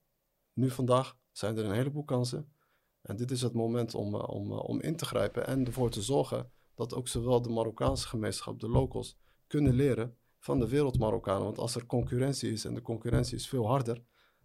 Nu 0.53 0.69
vandaag 0.69 1.18
zijn 1.31 1.57
er 1.57 1.65
een 1.65 1.76
heleboel 1.76 2.03
kansen. 2.03 2.53
En 3.01 3.15
dit 3.15 3.31
is 3.31 3.41
het 3.41 3.53
moment 3.53 3.95
om, 3.95 4.15
eh, 4.15 4.27
om, 4.27 4.51
om 4.51 4.81
in 4.81 4.95
te 4.95 5.05
grijpen 5.05 5.47
en 5.47 5.65
ervoor 5.65 5.89
te 5.89 6.01
zorgen 6.01 6.51
dat 6.76 6.93
ook 6.93 7.07
zowel 7.07 7.41
de 7.41 7.49
Marokkaanse 7.49 8.07
gemeenschap, 8.07 8.60
de 8.60 8.69
locals, 8.69 9.18
kunnen 9.47 9.73
leren 9.73 10.18
van 10.44 10.60
de 10.60 10.68
wereld-Marokkanen. 10.70 11.44
Want 11.44 11.57
als 11.57 11.76
er 11.76 11.86
concurrentie 11.86 12.52
is 12.52 12.65
en 12.65 12.74
de 12.74 12.82
concurrentie 12.82 13.36
is 13.36 13.48
veel 13.48 13.68
harder, 13.68 14.02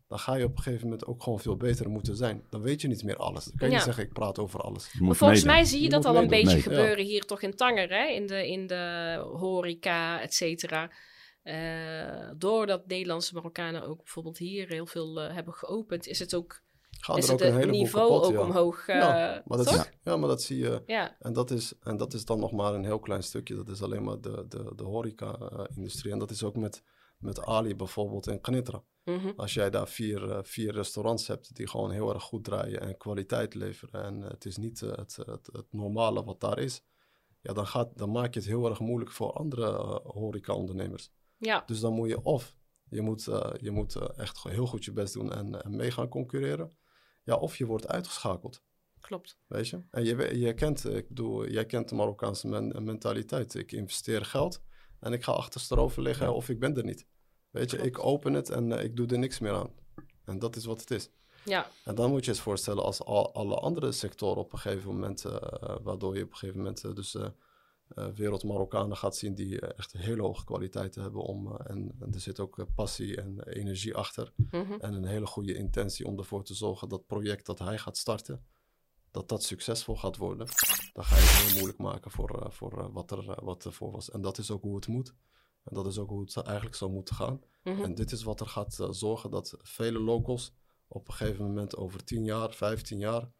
dan 0.08 0.18
ga 0.18 0.34
je 0.34 0.44
op 0.44 0.56
een 0.56 0.62
gegeven 0.62 0.84
moment 0.84 1.06
ook 1.06 1.22
gewoon 1.22 1.40
veel 1.40 1.56
beter 1.56 1.88
moeten 1.88 2.16
zijn. 2.16 2.42
Dan 2.50 2.60
weet 2.62 2.80
je 2.80 2.88
niet 2.88 3.02
meer 3.04 3.16
alles. 3.16 3.44
Dan 3.44 3.56
kan 3.56 3.66
je 3.66 3.72
Ja. 3.72 3.78
niet 3.78 3.86
zeggen, 3.86 4.04
ik 4.04 4.12
praat 4.12 4.38
over 4.38 4.60
alles. 4.60 4.92
Maar 4.98 5.14
volgens 5.16 5.44
meedoen. 5.44 5.60
mij 5.60 5.64
zie 5.64 5.78
je, 5.78 5.84
Je 5.84 5.90
dat 5.90 6.04
al 6.04 6.16
een 6.16 6.28
beetje 6.28 6.52
Nee. 6.52 6.62
gebeuren 6.62 7.04
hier 7.04 7.24
toch 7.24 7.42
in 7.42 7.54
Tanger, 7.54 7.88
hè? 7.88 8.06
In 8.06 8.26
de, 8.26 8.48
in 8.48 8.66
de 8.66 9.16
horeca, 9.32 10.20
et 10.20 10.34
cetera. 10.34 10.90
Eh, 11.42 12.30
doordat 12.36 12.86
Nederlandse 12.86 13.34
Marokkanen 13.34 13.82
ook 13.82 13.96
bijvoorbeeld 13.96 14.38
hier 14.38 14.68
heel 14.68 14.86
veel 14.86 15.20
eh, 15.20 15.34
hebben 15.34 15.54
geopend, 15.54 16.06
is 16.06 16.18
het 16.18 16.34
ook 16.34 16.60
gaan 16.98 17.16
is 17.18 17.26
er 17.26 17.32
ook 17.32 17.38
het 17.38 17.48
een 17.48 17.54
heleboel 17.54 17.80
niveau 17.80 18.08
kapot, 18.08 18.26
ook 18.26 18.32
ja. 18.32 18.40
omhoog, 18.40 18.88
eh, 18.88 18.96
ja, 18.96 19.42
maar 19.46 19.58
dat, 19.58 19.66
is- 19.72 19.90
ja, 20.02 20.16
maar 20.16 20.28
dat 20.28 20.42
zie 20.42 20.58
je. 20.58 20.82
Ja, 20.86 21.16
En 21.18 21.32
dat, 21.32 21.50
is, 21.50 21.72
en 21.80 21.96
dat 21.96 22.14
is 22.14 22.24
dan 22.24 22.38
nog 22.40 22.52
maar 22.52 22.74
een 22.74 22.84
heel 22.84 22.98
klein 22.98 23.22
stukje. 23.22 23.54
Dat 23.54 23.68
is 23.68 23.82
alleen 23.82 24.04
maar 24.04 24.20
de, 24.20 24.44
de, 24.48 24.72
de 24.76 24.84
horeca-industrie. 24.84 26.12
En 26.12 26.18
dat 26.18 26.30
is 26.30 26.42
ook 26.44 26.56
met, 26.56 26.82
met 27.18 27.40
Ali 27.44 27.76
bijvoorbeeld 27.76 28.26
en 28.26 28.40
Knitra. 28.40 28.82
mhm. 29.04 29.30
Als 29.36 29.54
jij 29.54 29.70
daar 29.70 29.88
vier, 29.88 30.30
eh, 30.30 30.38
vier 30.42 30.72
restaurants 30.72 31.26
hebt 31.26 31.54
die 31.56 31.68
gewoon 31.68 31.90
heel 31.90 32.14
erg 32.14 32.22
goed 32.22 32.44
draaien 32.44 32.80
en 32.80 32.96
kwaliteit 32.96 33.54
leveren. 33.54 34.02
En 34.04 34.22
eh, 34.22 34.30
het 34.30 34.44
is 34.44 34.56
niet 34.56 34.82
eh, 34.82 34.90
het, 34.90 35.16
het, 35.16 35.48
het 35.52 35.66
normale 35.72 36.24
wat 36.24 36.40
daar 36.40 36.58
is. 36.58 36.82
Ja, 37.40 37.52
dan, 37.52 37.66
gaat, 37.66 37.98
dan 37.98 38.10
maak 38.10 38.34
je 38.34 38.40
het 38.40 38.48
heel 38.48 38.68
erg 38.68 38.80
moeilijk 38.80 39.10
voor 39.10 39.32
andere 39.32 39.66
eh, 39.66 39.96
horeca-ondernemers. 40.04 41.10
ja, 41.36 41.62
Dus 41.66 41.80
dan 41.80 41.92
moet 41.92 42.08
je 42.08 42.22
of 42.22 42.56
je 42.90 43.00
moet, 43.02 43.26
eh, 43.26 43.50
je 43.60 43.70
moet 43.70 43.94
eh, 43.96 44.08
echt 44.16 44.42
heel 44.42 44.66
goed 44.66 44.84
je 44.84 44.92
best 44.92 45.14
doen 45.14 45.32
en, 45.32 45.62
en 45.62 45.76
mee 45.76 45.90
gaan 45.90 46.08
concurreren. 46.08 46.76
Ja, 47.28 47.34
of 47.36 47.56
je 47.56 47.66
wordt 47.66 47.88
uitgeschakeld. 47.88 48.62
klopt. 49.00 49.38
Weet 49.46 49.68
je? 49.68 49.82
En 49.90 50.04
je, 50.04 50.38
je 50.38 50.54
kent, 50.54 50.84
ik 50.84 51.08
bedoel, 51.08 51.48
jij 51.48 51.66
kent 51.66 51.88
de 51.88 51.94
Marokkaanse 51.94 52.48
men- 52.48 52.84
mentaliteit. 52.84 53.54
Ik 53.54 53.72
investeer 53.72 54.24
geld 54.24 54.62
en 55.00 55.12
ik 55.12 55.22
ga 55.24 55.32
achtersterover 55.32 56.02
liggen 56.02 56.34
of 56.34 56.48
ik 56.48 56.58
ben 56.58 56.76
er 56.76 56.84
niet. 56.84 57.06
Weet 57.50 57.70
je, 57.70 57.76
Klopt. 57.76 57.90
ik 57.96 58.04
open 58.04 58.32
het 58.34 58.50
en 58.50 58.72
eh, 58.72 58.84
ik 58.84 58.96
doe 58.96 59.06
er 59.06 59.18
niks 59.18 59.38
meer 59.38 59.52
aan. 59.52 59.70
En 60.24 60.38
dat 60.38 60.56
is 60.56 60.64
wat 60.64 60.80
het 60.80 60.90
is. 60.90 61.10
Ja, 61.44 61.70
En 61.84 61.94
dan 61.94 62.10
moet 62.10 62.24
je 62.24 62.30
eens 62.30 62.40
voorstellen 62.40 62.82
als 62.82 63.04
al, 63.04 63.34
alle 63.34 63.54
andere 63.54 63.92
sectoren 63.92 64.42
op 64.42 64.52
een 64.52 64.58
gegeven 64.58 64.90
moment, 64.92 65.24
eh, 65.24 65.76
waardoor 65.82 66.16
je 66.16 66.22
op 66.22 66.30
een 66.30 66.36
gegeven 66.36 66.58
moment 66.60 66.84
eh, 66.84 66.94
dus 66.94 67.16
wereld 68.14 68.44
Marokkanen 68.44 68.96
gaat 68.96 69.16
zien 69.16 69.34
die 69.34 69.60
eh, 69.60 69.78
echt 69.78 69.92
hele 69.92 70.22
hoge 70.22 70.44
kwaliteiten 70.44 71.02
hebben 71.02 71.22
om, 71.22 71.46
eh, 71.46 71.70
en, 71.70 71.92
en 72.00 72.12
er 72.12 72.20
zit 72.20 72.40
ook 72.40 72.58
eh, 72.58 72.64
passie 72.74 73.16
en 73.16 73.42
energie 73.42 73.94
achter 73.94 74.32
mhm. 74.50 74.72
en 74.72 74.92
een 74.94 75.04
hele 75.04 75.26
goede 75.26 75.54
intentie 75.54 76.06
om 76.06 76.18
ervoor 76.18 76.44
te 76.44 76.54
zorgen 76.54 76.88
dat 76.88 76.98
het 76.98 77.08
project 77.08 77.46
dat 77.46 77.58
hij 77.58 77.78
gaat 77.78 77.96
starten, 77.96 78.44
dat 79.10 79.28
dat 79.28 79.42
succesvol 79.42 79.96
gaat 79.96 80.16
worden. 80.16 80.46
Dan 80.92 81.04
ga 81.04 81.16
je 81.16 81.22
het 81.22 81.30
heel 81.30 81.52
moeilijk 81.54 81.78
maken 81.78 82.10
voor, 82.10 82.42
eh, 82.42 82.50
voor 82.50 82.78
eh, 82.78 82.86
wat, 82.92 83.10
er, 83.10 83.30
eh, 83.30 83.38
wat 83.42 83.64
ervoor 83.64 83.90
was. 83.90 84.10
En 84.10 84.20
dat 84.20 84.38
is 84.38 84.50
ook 84.50 84.62
hoe 84.62 84.76
het 84.76 84.86
moet. 84.86 85.14
En 85.64 85.74
dat 85.74 85.86
is 85.86 85.98
ook 85.98 86.08
hoe 86.08 86.20
het 86.20 86.36
eigenlijk 86.36 86.76
zou 86.76 86.90
moeten 86.90 87.14
gaan. 87.14 87.40
Mhm. 87.64 87.82
En 87.82 87.94
dit 87.94 88.12
is 88.12 88.22
wat 88.22 88.40
er 88.40 88.46
gaat 88.46 88.78
eh, 88.80 88.90
zorgen 88.90 89.30
dat 89.30 89.56
vele 89.62 89.98
locals 89.98 90.52
op 90.88 91.08
een 91.08 91.14
gegeven 91.14 91.44
moment 91.44 91.76
over 91.76 92.04
10 92.04 92.24
jaar, 92.24 92.52
15 92.52 92.98
jaar, 92.98 93.30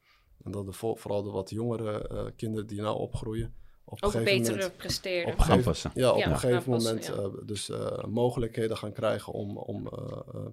en 0.43 0.51
dat 0.51 0.67
de, 0.67 0.73
vooral 0.73 1.23
de 1.23 1.31
wat 1.31 1.51
jongere 1.51 2.09
eh, 2.09 2.27
kinderen 2.37 2.67
die 2.67 2.81
nou 2.81 2.99
opgroeien, 2.99 3.55
op 3.89 4.03
ook 4.05 4.11
gegeven 4.11 4.39
beter 4.39 4.55
moment 4.57 4.77
presteren. 4.77 5.23
op 5.27 5.33
een 5.33 5.39
gegeven- 5.39 5.55
Aanpassen. 5.57 5.91
ja, 5.95 6.11
op 6.13 6.19
Ja, 6.19 6.31
een 6.31 6.39
gegeven 6.39 6.71
moment 6.71 7.09
eh, 7.09 7.27
dus 7.47 7.69
eh, 7.71 8.05
mogelijkheden 8.05 8.77
gaan 8.77 8.93
krijgen 8.93 9.33
om, 9.33 9.57
om, 9.57 9.87
eh, 9.87 10.47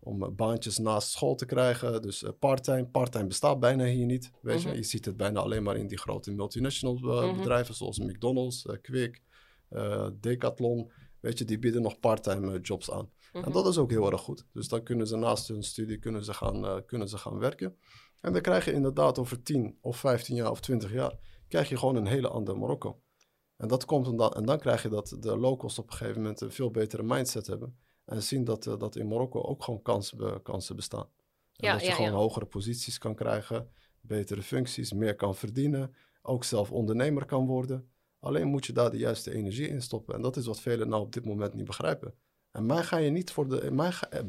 om 0.00 0.34
baantjes 0.36 0.78
naast 0.78 1.10
school 1.10 1.34
te 1.34 1.46
krijgen. 1.46 2.02
Dus 2.02 2.24
parttime. 2.38 2.86
Parttime 2.86 3.26
bestaat 3.26 3.60
bijna 3.60 3.84
hier 3.84 4.06
niet. 4.06 4.30
Weet 4.42 4.62
je? 4.62 4.68
Mhm. 4.68 4.76
je 4.76 4.82
ziet 4.82 5.04
het 5.04 5.16
bijna 5.16 5.40
alleen 5.40 5.62
maar 5.62 5.76
in 5.76 5.86
die 5.86 5.98
grote 5.98 6.32
multinational 6.32 6.94
Mhm. 6.94 7.36
bedrijven 7.36 7.74
zoals 7.74 7.98
McDonald's, 7.98 8.66
Quick, 8.82 9.22
eh, 9.68 10.08
Decathlon. 10.20 10.92
Weet 11.20 11.38
je, 11.38 11.44
die 11.44 11.58
bieden 11.58 11.82
nog 11.82 12.00
parttime 12.00 12.60
jobs 12.60 12.90
aan. 12.90 13.10
Mhm. 13.32 13.44
En 13.44 13.52
dat 13.52 13.66
is 13.66 13.78
ook 13.78 13.90
heel 13.90 14.10
erg 14.10 14.20
goed. 14.20 14.46
Dus 14.52 14.68
dan 14.68 14.82
kunnen 14.82 15.06
ze 15.06 15.16
naast 15.16 15.48
hun 15.48 15.62
studie 15.62 15.98
kunnen 15.98 16.24
ze 16.24 16.34
gaan, 16.34 16.84
kunnen 16.86 17.08
ze 17.08 17.18
gaan 17.18 17.38
werken. 17.38 17.76
En 18.20 18.32
dan 18.32 18.42
krijg 18.42 18.64
je 18.64 18.72
inderdaad 18.72 19.18
over 19.18 19.42
10 19.42 19.78
of 19.80 19.96
15 19.96 20.36
jaar 20.36 20.50
of 20.50 20.60
20 20.60 20.92
jaar... 20.92 21.18
krijg 21.54 21.68
je 21.68 21.76
gewoon 21.76 21.96
een 21.96 22.06
hele 22.06 22.28
andere 22.28 22.58
Marokko. 22.58 23.02
En, 23.56 23.68
dat 23.68 23.84
komt 23.84 24.08
omdat, 24.08 24.34
en 24.34 24.44
dan 24.44 24.58
krijg 24.58 24.82
je 24.82 24.88
dat 24.88 25.16
de 25.20 25.36
locals 25.36 25.78
op 25.78 25.90
een 25.90 25.96
gegeven 25.96 26.20
moment 26.20 26.40
een 26.40 26.52
veel 26.52 26.70
betere 26.70 27.02
mindset 27.02 27.46
hebben. 27.46 27.78
En 28.04 28.22
zien 28.22 28.44
dat, 28.44 28.66
eh, 28.66 28.78
dat 28.78 28.96
in 28.96 29.08
Marokko 29.08 29.42
ook 29.42 29.62
gewoon 29.62 29.82
kansen, 29.82 30.42
kansen 30.42 30.76
bestaan. 30.76 31.08
En 31.56 31.66
Ja, 31.66 31.72
dat 31.72 31.80
je 31.80 31.86
ja, 31.86 31.94
gewoon 31.94 32.10
ja. 32.10 32.16
hogere 32.16 32.46
posities 32.46 32.98
kan 32.98 33.14
krijgen, 33.14 33.68
betere 34.00 34.42
functies, 34.42 34.92
meer 34.92 35.14
kan 35.14 35.34
verdienen. 35.34 35.94
Ook 36.22 36.44
zelf 36.44 36.72
ondernemer 36.72 37.24
kan 37.24 37.46
worden. 37.46 37.90
Alleen 38.20 38.46
moet 38.46 38.66
je 38.66 38.72
daar 38.72 38.90
de 38.90 38.98
juiste 38.98 39.34
energie 39.34 39.68
in 39.68 39.82
stoppen. 39.82 40.14
En 40.14 40.22
dat 40.22 40.36
is 40.36 40.46
wat 40.46 40.60
velen 40.60 40.88
nou 40.88 41.02
op 41.02 41.12
dit 41.12 41.24
moment 41.24 41.54
niet 41.54 41.64
begrijpen. 41.64 42.14
En 42.50 42.66
mij 42.66 42.82
ga 42.82 42.96
je 42.96 43.10
niet 43.10 43.30
voor 43.30 43.48
de. 43.48 43.70
Mij 43.70 43.92
ga, 43.92 44.08
eh, 44.08 44.24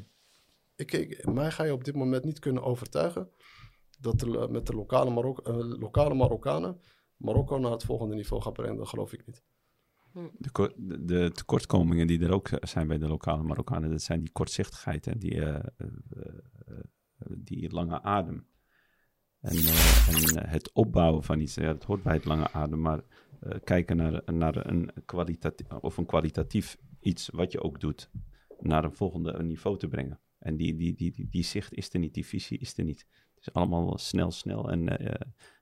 ik, 0.75 0.91
ik, 0.91 1.25
mij 1.33 1.51
ga 1.51 1.63
je 1.63 1.73
op 1.73 1.83
dit 1.83 1.95
moment 1.95 2.23
niet 2.23 2.39
kunnen 2.39 2.63
overtuigen 2.63 3.29
dat 3.99 4.19
de, 4.19 4.47
met 4.49 4.65
de 4.67 4.73
lokale, 4.73 5.09
Marok, 5.09 5.39
eh, 5.39 5.55
lokale 5.57 6.13
Marokkanen 6.13 6.79
Marokko 7.17 7.57
naar 7.57 7.71
het 7.71 7.83
volgende 7.83 8.15
niveau 8.15 8.41
gaat 8.41 8.53
brengen. 8.53 8.77
Dat 8.77 8.87
geloof 8.87 9.13
ik 9.13 9.25
niet. 9.25 9.43
De, 10.37 10.51
ko- 10.51 10.73
de, 10.77 11.05
de 11.05 11.31
tekortkomingen 11.31 12.07
die 12.07 12.23
er 12.23 12.31
ook 12.31 12.49
zijn 12.61 12.87
bij 12.87 12.97
de 12.97 13.07
lokale 13.07 13.43
Marokkanen, 13.43 13.89
dat 13.89 14.01
zijn 14.01 14.19
die 14.19 14.31
kortzichtigheid 14.31 15.07
en 15.07 15.19
die, 15.19 15.41
eh, 15.41 15.55
eh, 15.55 15.85
eh, 16.67 16.77
die 17.37 17.71
lange 17.71 18.01
adem. 18.01 18.47
En, 19.39 19.57
het 20.49 20.71
opbouwen 20.71 21.23
van 21.23 21.39
iets, 21.39 21.55
ja, 21.55 21.73
dat 21.73 21.83
hoort 21.83 22.03
bij 22.03 22.13
het 22.13 22.25
lange 22.25 22.51
adem, 22.51 22.81
maar 22.81 23.01
kijken 23.63 23.97
naar, 23.97 24.21
naar 24.33 24.67
een, 24.67 24.91
kwalitatief, 25.05 25.71
of 25.71 25.97
een 25.97 26.05
kwalitatief 26.05 26.77
iets 26.99 27.29
wat 27.29 27.51
je 27.51 27.61
ook 27.61 27.79
doet, 27.79 28.09
naar 28.59 28.83
een 28.83 28.95
volgende 28.95 29.43
niveau 29.43 29.77
te 29.77 29.87
brengen. 29.87 30.19
En 30.39 30.55
die, 30.55 30.75
die, 30.75 30.93
die, 30.93 31.11
die, 31.11 31.27
die 31.29 31.43
zicht 31.43 31.73
is 31.73 31.93
er 31.93 31.99
niet, 31.99 32.13
die 32.13 32.25
visie 32.25 32.57
is 32.59 32.77
er 32.77 32.83
niet. 32.83 33.07
Het 33.35 33.47
is 33.47 33.53
allemaal 33.53 33.97
snel, 33.97 34.31
snel. 34.31 34.71
En 34.71 34.87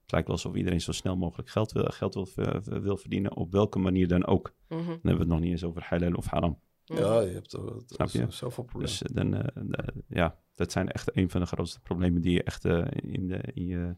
het 0.03 0.11
lijkt 0.11 0.27
wel 0.27 0.35
alsof 0.35 0.55
iedereen 0.55 0.81
zo 0.81 0.91
snel 0.91 1.17
mogelijk 1.17 1.49
geld 1.49 1.71
wil, 1.71 1.83
geld 1.83 2.13
wil, 2.13 2.25
ver- 2.25 2.81
wil 2.81 2.97
verdienen, 2.97 3.35
op 3.35 3.51
welke 3.51 3.79
manier 3.79 4.07
dan 4.07 4.25
ook. 4.25 4.53
Mhm. 4.69 4.77
Dan 4.79 4.87
hebben 4.87 5.13
we 5.13 5.19
het 5.19 5.27
nog 5.27 5.39
niet 5.39 5.51
eens 5.51 5.63
over 5.63 5.83
halal 5.85 6.13
of 6.13 6.25
haram. 6.25 6.59
Ja, 6.85 7.21
je 7.21 7.31
hebt 7.33 7.57
Snap 7.85 8.09
je? 8.09 8.25
zoveel 8.29 8.63
problemen. 8.63 8.97
Dus 8.99 9.01
eh, 9.03 9.15
dan, 9.15 9.33
eh, 9.33 9.79
eh, 9.79 9.87
ja, 10.07 10.37
dat 10.55 10.71
zijn 10.71 10.91
echt 10.91 11.17
een 11.17 11.29
van 11.29 11.41
de 11.41 11.47
grootste 11.47 11.79
problemen 11.81 12.21
die 12.21 12.31
je 12.33 12.43
echt 12.43 12.65
eh, 12.65 12.85
in, 12.91 13.27
de, 13.27 13.39
in, 13.53 13.65
je, 13.65 13.95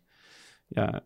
ja, 0.67 1.05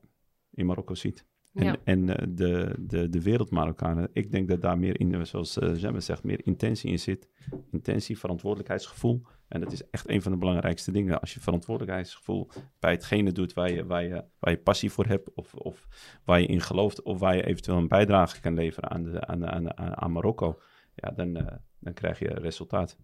in 0.51 0.65
Marokko 0.65 0.95
ziet. 0.95 1.25
En, 1.53 1.65
Ja. 1.65 1.75
en 1.83 2.17
eh, 2.17 2.27
de, 2.29 2.75
de, 2.79 3.09
de 3.09 3.21
wereldmarokkanen, 3.21 4.09
ik 4.13 4.31
denk 4.31 4.47
dat 4.49 4.61
daar 4.61 4.77
meer 4.79 4.99
in, 4.99 5.27
zoals 5.27 5.53
Jemme 5.75 5.99
zegt, 5.99 6.23
meer 6.23 6.45
intentie 6.45 6.91
in 6.91 6.99
zit. 6.99 7.29
Intentie, 7.71 8.17
verantwoordelijkheidsgevoel. 8.17 9.21
En 9.49 9.59
dat 9.59 9.71
is 9.71 9.89
echt 9.89 10.09
een 10.09 10.21
van 10.21 10.31
de 10.31 10.37
belangrijkste 10.37 10.91
dingen. 10.91 11.19
Als 11.19 11.33
je 11.33 11.39
verantwoordelijkheidsgevoel 11.39 12.49
bij 12.79 12.91
hetgene 12.91 13.31
doet 13.31 13.53
waar 13.53 13.71
je, 13.71 13.85
waar 13.85 14.03
je, 14.03 14.23
waar 14.39 14.51
je 14.51 14.57
passie 14.57 14.91
voor 14.91 15.05
hebt, 15.05 15.33
of, 15.33 15.53
of 15.53 15.87
waar 16.23 16.39
je 16.41 16.47
in 16.47 16.61
gelooft, 16.61 17.01
of 17.01 17.19
waar 17.19 17.35
je 17.35 17.45
eventueel 17.45 17.77
een 17.77 17.87
bijdrage 17.87 18.39
kan 18.41 18.53
leveren 18.53 18.89
aan, 18.89 19.03
de, 19.03 19.25
aan, 19.25 19.39
de, 19.39 19.47
aan, 19.47 19.63
de, 19.63 19.75
aan 19.75 20.11
Marokko, 20.11 20.59
ja, 20.95 21.11
dan, 21.11 21.37
uh, 21.37 21.47
dan 21.79 21.93
krijg 21.93 22.19
je 22.19 22.27
resultaat. 22.27 22.97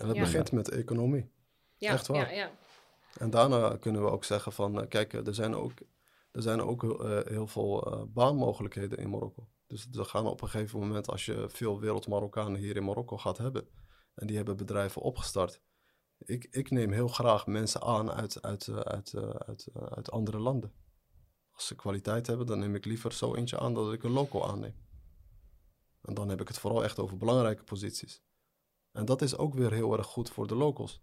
En 0.00 0.06
dat 0.06 0.16
Ja. 0.16 0.22
begint 0.22 0.52
met 0.52 0.64
de 0.64 0.76
economie. 0.76 1.30
Ja, 1.76 1.92
Echt 1.92 2.06
waar. 2.06 2.34
Ja, 2.34 2.36
ja. 2.36 2.50
En 3.18 3.30
daarna 3.30 3.76
kunnen 3.80 4.02
we 4.02 4.10
ook 4.10 4.24
zeggen 4.24 4.52
van, 4.52 4.80
uh, 4.80 4.88
kijk, 4.88 5.12
er 5.12 5.34
zijn 5.34 5.54
ook, 5.54 5.72
er 6.32 6.42
zijn 6.42 6.60
ook 6.60 6.82
uh, 6.82 7.18
heel 7.24 7.46
veel 7.46 7.94
uh, 7.94 8.02
baanmogelijkheden 8.08 8.98
in 8.98 9.10
Marokko. 9.10 9.48
Dus 9.66 9.88
er 9.92 10.04
gaan 10.04 10.26
op 10.26 10.42
een 10.42 10.48
gegeven 10.48 10.78
moment, 10.78 11.08
als 11.08 11.24
je 11.24 11.44
veel 11.48 11.80
wereld-Marokkanen 11.80 12.60
hier 12.60 12.76
in 12.76 12.84
Marokko 12.84 13.16
gaat 13.16 13.38
hebben, 13.38 13.68
en 14.14 14.26
die 14.26 14.36
hebben 14.36 14.56
bedrijven 14.56 15.02
opgestart. 15.02 15.60
Ik, 16.18 16.46
ik 16.50 16.70
neem 16.70 16.92
heel 16.92 17.08
graag 17.08 17.46
mensen 17.46 17.82
aan 17.82 18.10
uit, 18.10 18.42
uit, 18.42 18.68
uit, 18.68 19.14
uit, 19.46 19.68
uit 19.74 20.10
andere 20.10 20.38
landen. 20.38 20.72
Als 21.50 21.66
ze 21.66 21.74
kwaliteit 21.74 22.26
hebben, 22.26 22.46
dan 22.46 22.58
neem 22.58 22.74
ik 22.74 22.84
liever 22.84 23.12
zo 23.12 23.34
eentje 23.34 23.58
aan 23.58 23.74
dat 23.74 23.92
ik 23.92 24.02
een 24.02 24.10
local 24.10 24.48
aanneem. 24.48 24.74
En 26.02 26.14
dan 26.14 26.28
heb 26.28 26.40
ik 26.40 26.48
het 26.48 26.58
vooral 26.58 26.84
echt 26.84 26.98
over 26.98 27.16
belangrijke 27.16 27.64
posities. 27.64 28.22
En 28.92 29.04
dat 29.04 29.22
is 29.22 29.36
ook 29.36 29.54
weer 29.54 29.72
heel 29.72 29.96
erg 29.96 30.06
goed 30.06 30.30
voor 30.30 30.46
de 30.46 30.54
locals. 30.54 31.02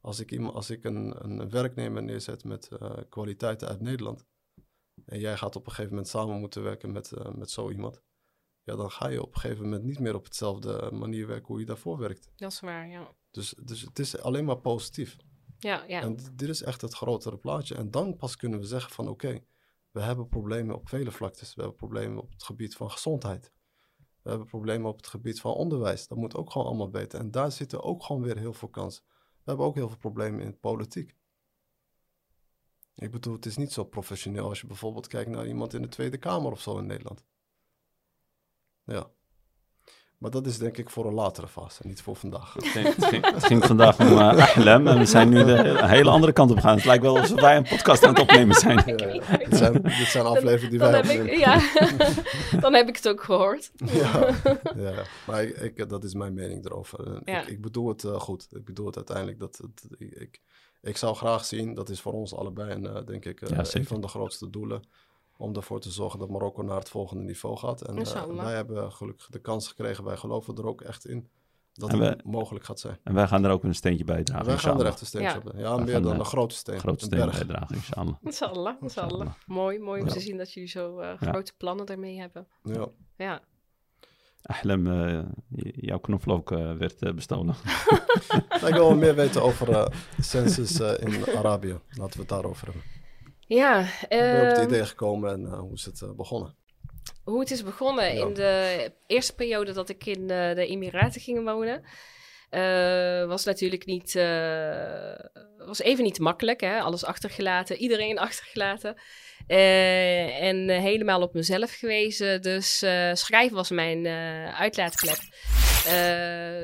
Als 0.00 0.20
ik, 0.20 0.32
iemand, 0.32 0.54
als 0.54 0.70
ik 0.70 0.84
een, 0.84 1.24
een 1.24 1.50
werknemer 1.50 2.02
neerzet 2.02 2.44
met 2.44 2.68
kwaliteiten 3.08 3.68
uit 3.68 3.80
Nederland. 3.80 4.26
En 5.04 5.18
jij 5.18 5.36
gaat 5.36 5.56
op 5.56 5.64
een 5.64 5.70
gegeven 5.70 5.90
moment 5.90 6.08
samen 6.08 6.40
moeten 6.40 6.62
werken 6.62 6.92
met, 6.92 7.12
met 7.36 7.50
zo 7.50 7.70
iemand. 7.70 8.02
Ja, 8.62 8.76
dan 8.76 8.90
ga 8.90 9.08
je 9.08 9.22
op 9.22 9.34
een 9.34 9.40
gegeven 9.40 9.64
moment 9.64 9.84
niet 9.84 9.98
meer 9.98 10.14
op 10.14 10.24
hetzelfde 10.24 10.90
manier 10.92 11.26
werken 11.26 11.46
hoe 11.46 11.60
je 11.60 11.66
daarvoor 11.66 11.98
werkt. 11.98 12.30
Dat 12.36 12.52
is 12.52 12.60
waar, 12.60 12.88
ja. 12.88 13.14
Dus, 13.34 13.54
dus 13.62 13.80
het 13.80 13.98
is 13.98 14.18
alleen 14.18 14.44
maar 14.44 14.58
positief. 14.58 15.16
Ja, 15.58 15.84
ja. 15.88 16.00
En 16.00 16.16
dit 16.34 16.48
is 16.48 16.62
echt 16.62 16.80
het 16.80 16.94
grotere 16.94 17.36
plaatje. 17.36 17.74
En 17.74 17.90
dan 17.90 18.16
pas 18.16 18.36
kunnen 18.36 18.58
we 18.58 18.66
zeggen 18.66 18.92
van 18.92 19.08
oké, 19.08 19.26
okay, 19.26 19.46
we 19.90 20.00
hebben 20.00 20.28
problemen 20.28 20.74
op 20.74 20.88
vele 20.88 21.10
vlaktes. 21.10 21.54
We 21.54 21.60
hebben 21.60 21.78
problemen 21.78 22.22
op 22.22 22.30
het 22.30 22.42
gebied 22.42 22.76
van 22.76 22.90
gezondheid. 22.90 23.52
We 24.22 24.28
hebben 24.30 24.48
problemen 24.48 24.90
op 24.90 24.96
het 24.96 25.06
gebied 25.06 25.40
van 25.40 25.52
onderwijs. 25.52 26.06
Dat 26.06 26.18
moet 26.18 26.36
ook 26.36 26.50
gewoon 26.50 26.66
allemaal 26.66 26.90
beter. 26.90 27.20
En 27.20 27.30
daar 27.30 27.52
zitten 27.52 27.82
ook 27.82 28.04
gewoon 28.04 28.22
weer 28.22 28.38
heel 28.38 28.52
veel 28.52 28.68
kansen. 28.68 29.04
We 29.08 29.50
hebben 29.50 29.66
ook 29.66 29.74
heel 29.74 29.88
veel 29.88 29.98
problemen 29.98 30.40
in 30.40 30.58
politiek. 30.60 31.16
Ik 32.94 33.10
bedoel, 33.10 33.34
het 33.34 33.46
is 33.46 33.56
niet 33.56 33.72
zo 33.72 33.84
professioneel 33.84 34.48
als 34.48 34.60
je 34.60 34.66
bijvoorbeeld 34.66 35.06
kijkt 35.06 35.30
naar 35.30 35.46
iemand 35.46 35.74
in 35.74 35.82
de 35.82 35.88
Tweede 35.88 36.18
Kamer 36.18 36.52
of 36.52 36.60
zo 36.60 36.78
in 36.78 36.86
Nederland. 36.86 37.24
Ja. 38.84 39.10
Maar 40.24 40.32
dat 40.32 40.46
is 40.46 40.58
denk 40.58 40.76
ik 40.76 40.90
voor 40.90 41.06
een 41.06 41.14
latere 41.14 41.48
fase, 41.48 41.82
niet 41.86 42.02
voor 42.02 42.16
vandaag. 42.16 42.54
Het 42.54 42.66
ging, 42.66 42.94
het 42.94 43.04
ging, 43.04 43.34
het 43.34 43.44
ging 43.44 43.64
vandaag 43.64 44.00
om 44.00 44.06
uh, 44.06 44.18
Ahlem 44.18 44.86
en 44.86 44.98
we 44.98 45.06
zijn 45.06 45.28
nu 45.28 45.44
de 45.44 45.52
een 45.52 45.88
hele 45.88 46.10
andere 46.10 46.32
kant 46.32 46.50
op 46.50 46.56
gegaan. 46.56 46.76
Het 46.76 46.84
lijkt 46.84 47.02
wel 47.02 47.18
alsof 47.18 47.40
wij 47.40 47.56
een 47.56 47.62
podcast 47.62 48.04
aan 48.04 48.12
het 48.12 48.22
opnemen 48.22 48.56
zijn. 48.56 48.82
Ja, 48.86 49.36
dit, 49.36 49.56
zijn 49.56 49.72
dit 49.82 50.06
zijn 50.06 50.24
afleveringen 50.24 50.70
die 50.70 50.78
dan 50.78 50.90
wij 50.90 51.00
heb 51.00 51.10
opnemen. 51.10 51.32
ik, 51.32 51.38
Ja, 51.38 51.60
dan 52.64 52.74
heb 52.74 52.88
ik 52.88 52.96
het 52.96 53.08
ook 53.08 53.22
gehoord. 53.22 53.70
Ja, 53.74 54.34
ja. 54.76 55.04
maar 55.26 55.42
ik, 55.42 55.56
ik, 55.56 55.88
dat 55.88 56.04
is 56.04 56.14
mijn 56.14 56.34
mening 56.34 56.64
erover. 56.64 57.20
Ik, 57.24 57.46
ik 57.46 57.60
bedoel 57.60 57.88
het 57.88 58.02
uh, 58.04 58.20
goed. 58.20 58.46
Ik 58.50 58.64
bedoel 58.64 58.86
het 58.86 58.96
uiteindelijk 58.96 59.38
dat 59.38 59.56
het, 59.62 59.98
ik, 59.98 60.40
ik, 60.82 60.96
zou 60.96 61.14
graag 61.14 61.44
zien, 61.44 61.74
dat 61.74 61.88
is 61.88 62.00
voor 62.00 62.12
ons 62.12 62.34
allebei 62.34 62.70
en 62.70 62.84
uh, 62.84 62.96
denk 63.06 63.24
ik 63.24 63.48
Ja, 63.48 63.64
een 63.72 63.86
van 63.86 64.00
de 64.00 64.08
grootste 64.08 64.50
doelen, 64.50 64.82
om 65.36 65.54
ervoor 65.56 65.80
te 65.80 65.90
zorgen 65.90 66.18
dat 66.18 66.28
Marokko 66.28 66.62
naar 66.62 66.78
het 66.78 66.88
volgende 66.88 67.22
niveau 67.24 67.56
gaat. 67.56 67.80
En 67.82 67.98
eh, 67.98 68.24
wij 68.36 68.54
hebben 68.54 68.92
gelukkig 68.92 69.26
de 69.30 69.38
kans 69.40 69.68
gekregen, 69.68 70.04
wij 70.04 70.16
geloven 70.16 70.56
er 70.56 70.66
ook 70.66 70.80
echt 70.80 71.06
in, 71.06 71.28
dat 71.72 71.90
En 71.90 71.98
het 72.00 72.24
mogelijk 72.24 72.64
gaat 72.64 72.80
zijn. 72.80 72.98
En 73.02 73.14
wij 73.14 73.26
gaan 73.26 73.44
er 73.44 73.50
ook 73.50 73.64
een 73.64 73.74
steentje 73.74 74.04
bij 74.04 74.22
dragen. 74.22 74.46
wij 74.46 74.58
gaan 74.58 74.80
er 74.80 74.86
echt 74.86 75.00
een 75.00 75.06
steentje 75.06 75.30
Ja. 75.30 75.36
op. 75.36 75.44
doen. 75.44 75.60
Ja, 75.60 75.76
We 75.76 75.82
meer 75.82 75.92
gaan, 75.92 76.02
dan 76.02 76.18
een 76.18 76.24
grote 76.24 76.54
steen. 76.54 76.74
Een 76.74 76.80
grote 76.80 77.00
een 77.00 77.06
steen 77.06 77.18
berg. 77.24 77.36
bijdragen, 77.46 77.74
inshallah. 77.84 78.14
Inshallah, 78.22 78.74
inshallah. 78.82 79.28
Mooi, 79.46 79.78
mooi 79.78 80.00
om 80.00 80.06
Ja. 80.06 80.12
te 80.12 80.20
zien 80.20 80.36
dat 80.36 80.52
jullie 80.52 80.68
zo 80.68 80.98
eh, 80.98 81.16
Ja. 81.20 81.30
grote 81.30 81.52
plannen 81.56 81.86
daarmee 81.86 82.18
hebben. 82.18 82.46
Ja. 82.62 82.88
Ja. 83.16 83.40
Ahlem, 84.42 84.86
eh, 84.86 85.22
jouw 85.74 85.98
knoflook 85.98 86.48
werd 86.50 87.14
bestolen. 87.14 87.54
Ik 88.54 88.60
wil 88.60 88.72
wel 88.88 88.94
meer 88.96 89.14
weten 89.24 89.42
over 89.42 89.92
census 90.20 90.80
in 90.80 91.26
Arabië. 91.36 91.78
Laten 91.90 92.12
we 92.14 92.18
het 92.20 92.28
daarover 92.28 92.64
hebben. 92.64 92.82
Ja, 93.46 93.80
Ik 93.80 94.08
ben 94.08 94.40
op 94.42 94.46
het 94.48 94.56
ehm, 94.58 94.66
idee 94.68 94.84
gekomen 94.86 95.32
en 95.32 95.44
eh, 95.46 95.58
hoe 95.58 95.72
is 95.74 95.84
het 95.84 96.02
eh, 96.02 96.10
begonnen? 96.10 96.54
hoe 97.24 97.40
het 97.40 97.50
is 97.50 97.62
begonnen. 97.64 98.14
Ja. 98.14 98.26
In 98.26 98.34
de 98.34 98.92
eerste 99.06 99.34
periode 99.34 99.72
dat 99.72 99.88
ik 99.88 100.06
in 100.06 100.20
eh, 100.30 100.54
de 100.54 100.66
Emiraten 100.66 101.20
ging 101.20 101.44
wonen, 101.44 101.82
was 103.28 103.44
natuurlijk 103.44 103.86
niet, 103.86 104.12
was 105.66 105.78
even 105.80 106.04
niet 106.04 106.18
makkelijk. 106.18 106.60
Hè? 106.60 106.80
Alles 106.80 107.04
achtergelaten, 107.04 107.76
iedereen 107.76 108.18
achtergelaten. 108.28 108.94
En 109.46 110.68
helemaal 110.68 111.22
op 111.22 111.34
mezelf 111.34 111.74
gewezen. 111.74 112.42
Dus 112.42 112.78
schrijven 113.12 113.56
was 113.56 113.70
mijn 113.70 114.06
uitlaatklep. 114.54 115.18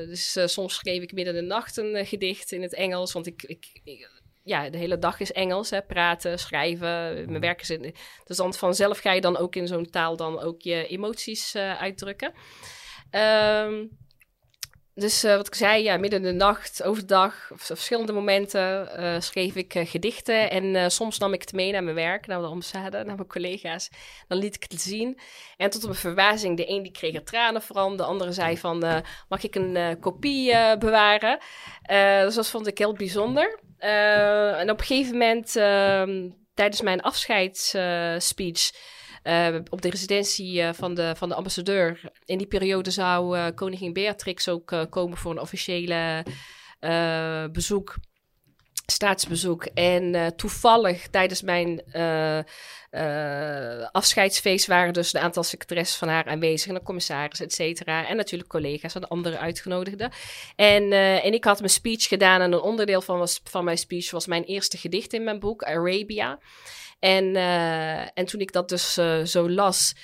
Dus 0.07 0.37
soms 0.45 0.75
schreef 0.75 1.01
ik 1.01 1.13
midden 1.13 1.35
in 1.35 1.41
de 1.41 1.47
nacht 1.47 1.77
een 1.77 2.05
gedicht 2.05 2.51
in 2.51 2.61
het 2.61 2.73
Engels. 2.73 3.11
Want 3.13 3.27
ik, 3.27 3.43
ik, 3.43 3.79
ik- 3.83 4.20
ja, 4.43 4.69
de 4.69 4.77
hele 4.77 4.99
dag 4.99 5.19
is 5.19 5.31
Engels. 5.31 5.69
Hè? 5.69 5.81
Praten, 5.81 6.39
schrijven. 6.39 7.25
Mijn 7.29 7.39
werk 7.39 7.61
is 7.61 7.69
in. 7.69 7.95
Dus 8.25 8.37
dan 8.37 8.53
vanzelf 8.53 8.99
ga 8.99 9.11
je 9.11 9.21
dan 9.21 9.37
ook 9.37 9.55
in 9.55 9.67
zo'n 9.67 9.89
taal 9.89 10.15
dan 10.15 10.39
ook 10.39 10.61
je 10.61 10.87
emoties 10.87 11.53
eh, 11.53 11.81
uitdrukken. 11.81 12.33
Ehm, 13.09 13.85
dus 14.93 15.23
eh, 15.23 15.35
wat 15.35 15.47
ik 15.47 15.55
zei, 15.55 15.83
ja, 15.83 15.97
midden 15.97 16.19
in 16.19 16.25
de 16.25 16.43
nacht, 16.45 16.83
overdag, 16.83 17.49
op 17.51 17.61
verschillende 17.61 18.13
momenten 18.13 18.97
eh, 18.97 19.19
schreef 19.19 19.55
ik 19.55 19.73
gedichten. 19.77 20.51
En 20.51 20.91
soms 20.91 21.17
nam 21.17 21.33
ik 21.33 21.41
het 21.41 21.53
mee 21.53 21.71
naar 21.71 21.83
mijn 21.83 21.95
werk, 21.95 22.27
naar 22.27 22.41
de 22.41 22.47
ambassade, 22.47 23.03
naar 23.03 23.15
mijn 23.15 23.27
collega's. 23.27 23.89
Dan 24.27 24.37
liet 24.37 24.55
ik 24.55 24.65
het 24.71 24.81
zien. 24.81 25.19
En 25.57 25.69
tot 25.69 25.81
op 25.81 25.89
mijn 25.89 26.01
verbazing, 26.01 26.57
de 26.57 26.69
een 26.69 26.83
die 26.83 26.91
kreeg 26.91 27.15
er 27.15 27.23
tranen 27.23 27.61
van, 27.61 27.97
de 27.97 28.03
andere 28.03 28.31
zei 28.31 28.57
van, 28.57 29.03
mag 29.29 29.43
ik 29.43 29.55
een 29.55 29.99
kopie 29.99 30.77
bewaren? 30.77 31.39
Dus 32.25 32.35
dat 32.35 32.47
vond 32.47 32.67
ik 32.67 32.77
heel 32.77 32.93
bijzonder. 32.93 33.59
Eh, 33.81 34.59
en 34.59 34.69
op 34.69 34.79
een 34.79 34.85
gegeven 34.85 35.11
moment, 35.11 35.55
ehm, 35.55 36.29
tijdens 36.53 36.81
mijn 36.81 37.01
afscheidsspeech... 37.01 38.71
eh, 39.23 39.55
op 39.69 39.81
de 39.81 39.89
residentie 39.89 40.61
eh, 40.61 40.73
van, 40.73 40.93
de, 40.93 41.13
van 41.15 41.29
de 41.29 41.35
ambassadeur. 41.35 42.11
In 42.25 42.37
die 42.37 42.47
periode 42.47 42.91
zou 42.91 43.37
eh, 43.37 43.47
koningin 43.55 43.93
Beatrix 43.93 44.49
ook 44.49 44.71
eh, 44.71 44.81
komen 44.89 45.17
voor 45.17 45.31
een 45.31 45.39
officiële 45.39 46.25
eh, 46.79 47.45
bezoek, 47.51 47.95
staatsbezoek. 48.85 49.65
En 49.65 50.15
eh, 50.15 50.27
toevallig 50.27 51.07
tijdens 51.07 51.41
mijn 51.41 51.81
eh, 51.91 52.37
eh, 52.89 53.89
afscheidsfeest 53.91 54.67
waren 54.67 54.93
dus 54.93 55.13
een 55.13 55.21
aantal 55.21 55.43
secretaressen 55.43 55.99
van 55.99 56.07
haar 56.07 56.25
aanwezig. 56.25 56.67
En 56.67 56.73
de 56.73 56.83
commissaris, 56.83 57.39
et 57.39 57.53
cetera. 57.53 58.07
En 58.07 58.15
natuurlijk 58.15 58.49
collega's 58.49 58.95
en 58.95 59.07
andere 59.07 59.37
uitgenodigden. 59.37 60.11
En, 60.55 60.91
en 60.93 61.33
ik 61.33 61.43
had 61.43 61.59
mijn 61.59 61.71
speech 61.71 62.07
gedaan. 62.07 62.41
En 62.41 62.51
een 62.51 62.61
onderdeel 62.61 63.01
van, 63.01 63.17
was, 63.17 63.41
van 63.43 63.63
mijn 63.63 63.77
speech 63.77 64.11
was 64.11 64.27
mijn 64.27 64.43
eerste 64.43 64.77
gedicht 64.77 65.13
in 65.13 65.23
mijn 65.23 65.39
boek, 65.39 65.63
Arabia. 65.63 66.39
En, 66.99 67.35
en 68.13 68.25
toen 68.25 68.39
ik 68.39 68.51
dat 68.51 68.69
dus 68.69 68.93
zo 69.23 69.49
las, 69.49 69.95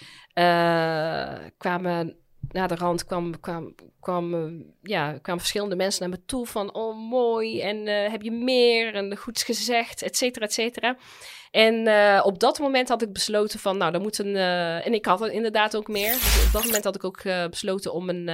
kwamen 1.58 2.27
na 2.52 2.68
de 2.68 2.76
rand 2.76 3.06
kwam, 3.06 3.40
kwam, 3.40 3.76
kwam, 4.00 4.34
eh, 4.34 4.66
ja, 4.82 5.18
kwamen 5.18 5.42
verschillende 5.42 5.76
mensen 5.76 6.02
naar 6.02 6.20
me 6.20 6.26
toe 6.26 6.46
van... 6.46 6.74
oh, 6.74 7.10
mooi, 7.10 7.62
en 7.62 7.88
eh, 7.88 8.12
heb 8.12 8.22
je 8.22 8.32
meer, 8.32 8.94
en 8.94 9.18
goed 9.18 9.42
gezegd, 9.42 10.02
et 10.02 10.18
cetera, 10.18 10.46
et 10.46 10.54
cetera. 10.54 10.98
En 11.52 11.88
eh, 11.88 12.26
op 12.26 12.40
dat 12.40 12.60
moment 12.60 12.90
had 12.90 13.02
ik 13.02 13.14
besloten 13.14 13.60
van, 13.60 13.78
nou, 13.78 13.92
dan 13.92 14.02
moet 14.02 14.20
een... 14.20 14.36
en 14.36 14.94
ik 14.94 15.06
had 15.06 15.22
er 15.22 15.32
inderdaad 15.32 15.76
ook 15.76 15.88
meer. 15.88 16.12
Dus 16.12 16.46
op 16.46 16.52
dat 16.52 16.64
moment 16.64 16.84
had 16.84 16.96
ik 16.96 17.04
ook 17.04 17.24
besloten 17.50 17.94
om 17.94 18.10
een... 18.10 18.30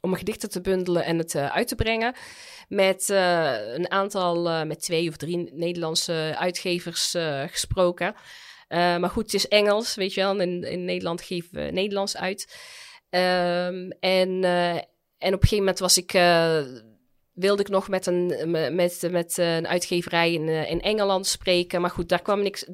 om 0.00 0.10
mijn 0.10 0.16
gedichten 0.16 0.50
te 0.50 0.60
bundelen 0.60 1.04
en 1.04 1.18
het 1.18 1.36
uit 1.36 1.68
te 1.68 1.74
brengen. 1.74 2.14
Met 2.68 3.08
een 3.08 3.90
aantal, 3.90 4.64
met 4.64 4.80
twee 4.80 5.08
of 5.08 5.16
drie 5.16 5.52
Nederlandse 5.52 6.34
uitgevers 6.38 7.14
gesproken. 7.46 8.14
Eh, 8.68 8.96
maar 8.96 9.10
goed, 9.10 9.24
het 9.24 9.34
is 9.34 9.48
Engels, 9.48 9.94
weet 9.94 10.14
je 10.14 10.20
wel. 10.20 10.40
In, 10.40 10.62
in 10.62 10.84
Nederland 10.84 11.22
geven 11.22 11.64
we 11.64 11.70
Nederlands 11.70 12.16
uit. 12.16 12.46
Ehm, 13.14 13.90
en, 14.00 14.44
eh, 14.44 14.74
en 15.18 15.34
op 15.34 15.42
een 15.42 15.48
gegeven 15.48 15.58
moment 15.58 15.78
was 15.78 15.98
ik, 15.98 16.12
eh, 16.12 16.62
wilde 17.32 17.62
ik 17.62 17.68
nog 17.68 17.88
met 17.88 18.06
een, 18.06 18.50
met, 18.74 19.08
met 19.10 19.38
een 19.38 19.66
uitgeverij 19.66 20.32
in, 20.32 20.48
in 20.48 20.80
Engeland 20.80 21.26
spreken. 21.26 21.80
Maar 21.80 21.90
goed, 21.90 22.08
daar 22.08 22.22
kwam 22.22 22.42
niks, 22.42 22.66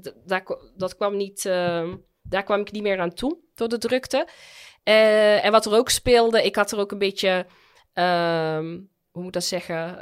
dat 0.77 0.97
kwam 0.97 1.17
niet, 1.17 1.45
eh, 1.45 1.93
daar 2.23 2.43
kwam 2.43 2.61
ik 2.61 2.73
niet 2.73 2.83
meer 2.83 3.01
aan 3.01 3.15
toe 3.15 3.39
door 3.55 3.69
de 3.69 3.79
drukte. 3.79 4.29
En 4.83 5.53
wat 5.53 5.67
er 5.67 5.75
ook 5.75 5.89
speelde, 5.89 6.45
ik 6.45 6.57
had 6.57 6.73
er 6.73 6.79
ook 6.79 6.93
een 6.93 6.99
beetje, 6.99 7.47
ehm, 7.93 8.79
hoe 9.11 9.23
moet 9.23 9.33
dat 9.33 9.45
zeggen? 9.45 9.99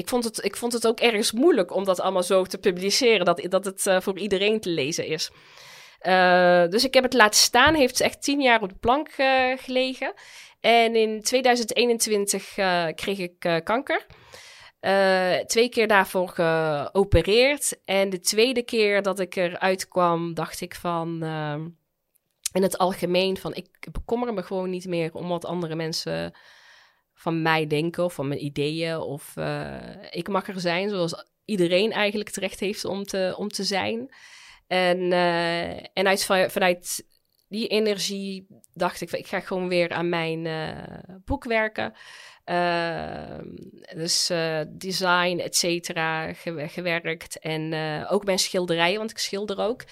Ik, 0.00 0.08
vond 0.08 0.24
het, 0.24 0.44
ik 0.44 0.56
vond 0.56 0.72
het 0.72 0.86
ook 0.86 1.00
ergens 1.00 1.32
moeilijk 1.32 1.74
om 1.74 1.84
dat 1.84 2.00
allemaal 2.00 2.22
zo 2.22 2.44
te 2.44 2.58
publiceren, 2.58 3.24
dat, 3.24 3.46
dat 3.48 3.64
het 3.64 3.86
eh, 3.86 4.00
voor 4.00 4.18
iedereen 4.18 4.60
te 4.60 4.68
lezen 4.68 5.06
is. 5.06 5.30
Eh, 6.00 6.66
dus 6.68 6.84
ik 6.84 6.94
heb 6.94 7.02
het 7.02 7.14
laten 7.14 7.40
staan, 7.40 7.74
heeft 7.74 8.00
echt 8.00 8.22
tien 8.22 8.40
jaar 8.40 8.62
op 8.62 8.68
de 8.68 8.74
plank 8.74 9.08
eh, 9.08 9.52
gelegen. 9.56 10.14
En 10.60 10.96
in 10.96 11.22
2021 11.22 12.56
eh, 12.56 12.86
kreeg 12.94 13.18
ik 13.18 13.60
kanker. 13.64 14.06
Twee 15.46 15.68
keer 15.68 15.86
daarvoor 15.86 16.28
geopereerd. 16.28 17.80
En 17.84 18.10
de 18.10 18.20
tweede 18.20 18.62
keer 18.62 19.02
dat 19.02 19.18
ik 19.18 19.36
eruit 19.36 19.88
kwam, 19.88 20.34
dacht 20.34 20.60
ik 20.60 20.74
van 20.74 21.22
ehm, 21.22 21.68
in 22.52 22.62
het 22.62 22.78
algemeen 22.78 23.36
van 23.36 23.54
ik 23.54 23.68
bekommer 23.92 24.34
me 24.34 24.42
gewoon 24.42 24.70
niet 24.70 24.86
meer 24.86 25.14
om 25.14 25.28
wat 25.28 25.44
andere 25.44 25.74
mensen 25.74 26.34
van 27.20 27.42
mij 27.42 27.66
denken 27.66 28.04
of 28.04 28.14
van 28.14 28.28
mijn 28.28 28.44
ideeën. 28.44 28.98
Of 28.98 29.36
eh, 29.36 29.76
ik 30.10 30.28
mag 30.28 30.48
er 30.48 30.60
zijn 30.60 30.88
zoals 30.88 31.24
iedereen 31.44 31.92
eigenlijk 31.92 32.30
terecht 32.30 32.60
heeft 32.60 32.84
om 32.84 33.04
te, 33.04 33.34
om 33.36 33.48
te 33.48 33.64
zijn. 33.64 34.14
En, 34.66 35.12
eh, 35.12 35.70
en 35.70 36.06
uit, 36.06 36.24
vanuit 36.24 37.06
die 37.48 37.68
energie 37.68 38.46
dacht 38.74 39.00
ik, 39.00 39.12
ik 39.12 39.26
ga 39.26 39.40
gewoon 39.40 39.68
weer 39.68 39.90
aan 39.90 40.08
mijn 40.08 40.46
eh, 40.46 41.18
boek 41.24 41.44
werken. 41.44 41.92
Ehm, 42.44 43.44
dus 43.94 44.26
design, 44.68 45.38
et 45.38 45.56
cetera, 45.56 46.32
ge- 46.32 46.68
gewerkt. 46.68 47.38
En 47.38 47.74
ook 48.08 48.24
mijn 48.24 48.38
schilderijen, 48.38 48.98
want 48.98 49.10
ik 49.10 49.18
schilder 49.18 49.58
ook. 49.58 49.84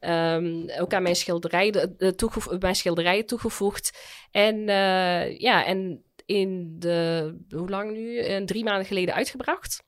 Ehm, 0.00 0.70
ook 0.78 0.94
aan 0.94 1.02
mijn 1.02 1.16
schilderijen, 1.16 1.72
de, 1.72 2.14
de 2.14 2.56
mijn 2.58 2.74
schilderijen 2.74 3.26
toegevoegd. 3.26 3.98
En 4.30 4.66
ja, 5.38 5.64
en 5.64 6.04
in 6.26 6.78
de, 6.78 7.36
hoe 7.48 7.68
lang 7.68 7.92
nu? 7.92 8.18
Eh, 8.18 8.42
drie 8.42 8.64
maanden 8.64 8.86
geleden 8.86 9.14
uitgebracht. 9.14 9.84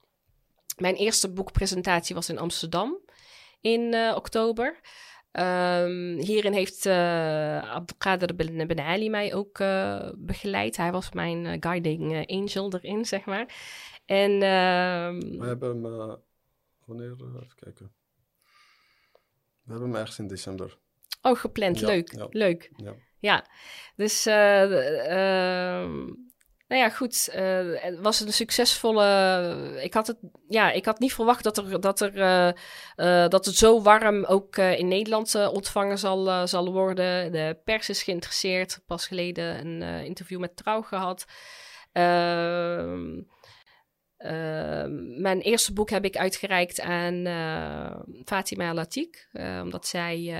Mijn 0.77 0.95
eerste 0.95 1.33
boekpresentatie 1.33 2.15
was 2.15 2.29
in 2.29 2.37
Amsterdam 2.37 2.99
in 3.61 3.93
eh, 3.93 4.13
oktober. 4.15 4.79
Ehm, 5.31 6.17
hierin 6.17 6.53
heeft 6.53 6.85
uh, 6.85 7.73
Abdelkader 7.73 8.35
Ben, 8.35 8.67
ben 8.67 8.79
Ali 8.79 9.09
mij 9.09 9.33
ook 9.33 9.59
uh, 9.59 10.09
begeleid. 10.15 10.77
Hij 10.77 10.91
was 10.91 11.11
mijn 11.11 11.63
guiding 11.63 12.29
angel 12.31 12.73
erin, 12.73 13.05
zeg 13.05 13.25
maar. 13.25 13.55
En, 14.05 14.31
ehm, 14.31 15.19
We 15.19 15.45
hebben 15.45 15.69
hem, 15.69 16.17
wanneer, 16.85 17.11
even 17.11 17.55
kijken. 17.55 17.91
We 19.63 19.71
hebben 19.71 19.89
hem 19.89 19.99
ergens 19.99 20.19
in 20.19 20.27
december. 20.27 20.77
Oh, 21.21 21.37
gepland. 21.37 21.79
Ja, 21.79 21.87
leuk, 21.87 22.11
ja. 22.15 22.27
leuk. 22.29 22.71
Ja. 22.75 22.95
Ja, 23.19 23.45
dus 23.95 24.25
ehm, 24.25 26.13
nou 26.67 26.81
ja, 26.81 26.89
goed. 26.89 27.27
eh, 27.27 27.65
het 27.73 27.99
was 27.99 28.19
een 28.19 28.33
succesvolle. 28.33 29.79
Ik 29.83 29.93
had 29.93 30.07
het, 30.07 30.17
ja, 30.47 30.71
ik 30.71 30.85
had 30.85 30.99
niet 30.99 31.13
verwacht 31.13 31.43
dat 31.43 31.57
er, 31.57 31.81
dat 31.81 32.01
er, 32.01 32.21
eh, 32.21 32.47
eh, 32.95 33.29
dat 33.29 33.45
het 33.45 33.55
zo 33.55 33.81
warm 33.81 34.25
ook 34.25 34.57
in 34.57 34.87
Nederland 34.87 35.35
ontvangen 35.35 35.97
zal, 35.97 36.47
zal 36.47 36.71
worden. 36.71 37.31
De 37.31 37.57
pers 37.63 37.89
is 37.89 38.03
geïnteresseerd. 38.03 38.81
Pas 38.85 39.07
geleden 39.07 39.65
een 39.65 40.05
interview 40.05 40.39
met 40.39 40.55
Trouw 40.55 40.81
gehad. 40.81 41.25
Ehm, 41.91 43.21
ehm, 44.17 45.21
mijn 45.21 45.41
eerste 45.41 45.73
boek 45.73 45.89
heb 45.89 46.05
ik 46.05 46.17
uitgereikt 46.17 46.81
aan 46.81 47.25
Fatima 48.25 48.73
Latik, 48.73 49.29
omdat 49.61 49.87
zij 49.87 50.35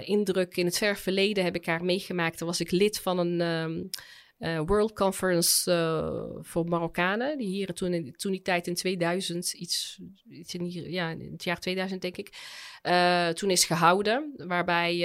indruk 0.00 0.56
in 0.56 0.64
het 0.64 0.78
ver 0.78 0.96
verleden 0.96 1.44
heb 1.44 1.54
ik 1.54 1.66
haar 1.66 1.84
meegemaakt. 1.84 2.38
Dan 2.38 2.48
was 2.48 2.60
ik 2.60 2.70
lid 2.70 3.00
van 3.00 3.18
een, 3.18 3.40
um, 3.40 3.90
eh, 4.38 4.60
World 4.66 4.92
Conference 4.92 5.70
uh, 5.70 6.44
voor 6.44 6.64
Marokkanen. 6.64 7.38
Die 7.38 7.46
hier 7.46 7.74
toen, 7.74 7.94
in, 7.94 8.12
toen 8.16 8.32
die 8.32 8.42
tijd 8.42 8.66
in 8.66 8.74
2000, 8.74 9.52
iets, 9.52 10.00
iets 10.28 10.54
in, 10.54 10.62
hier, 10.62 10.90
ja, 10.90 11.10
in 11.10 11.32
het 11.32 11.44
jaar 11.44 11.58
2000 11.58 12.02
denk 12.02 12.16
ik, 12.16 12.32
uh, 12.82 13.28
toen 13.28 13.50
is 13.50 13.64
gehouden. 13.64 14.32
Waarbij 14.36 14.98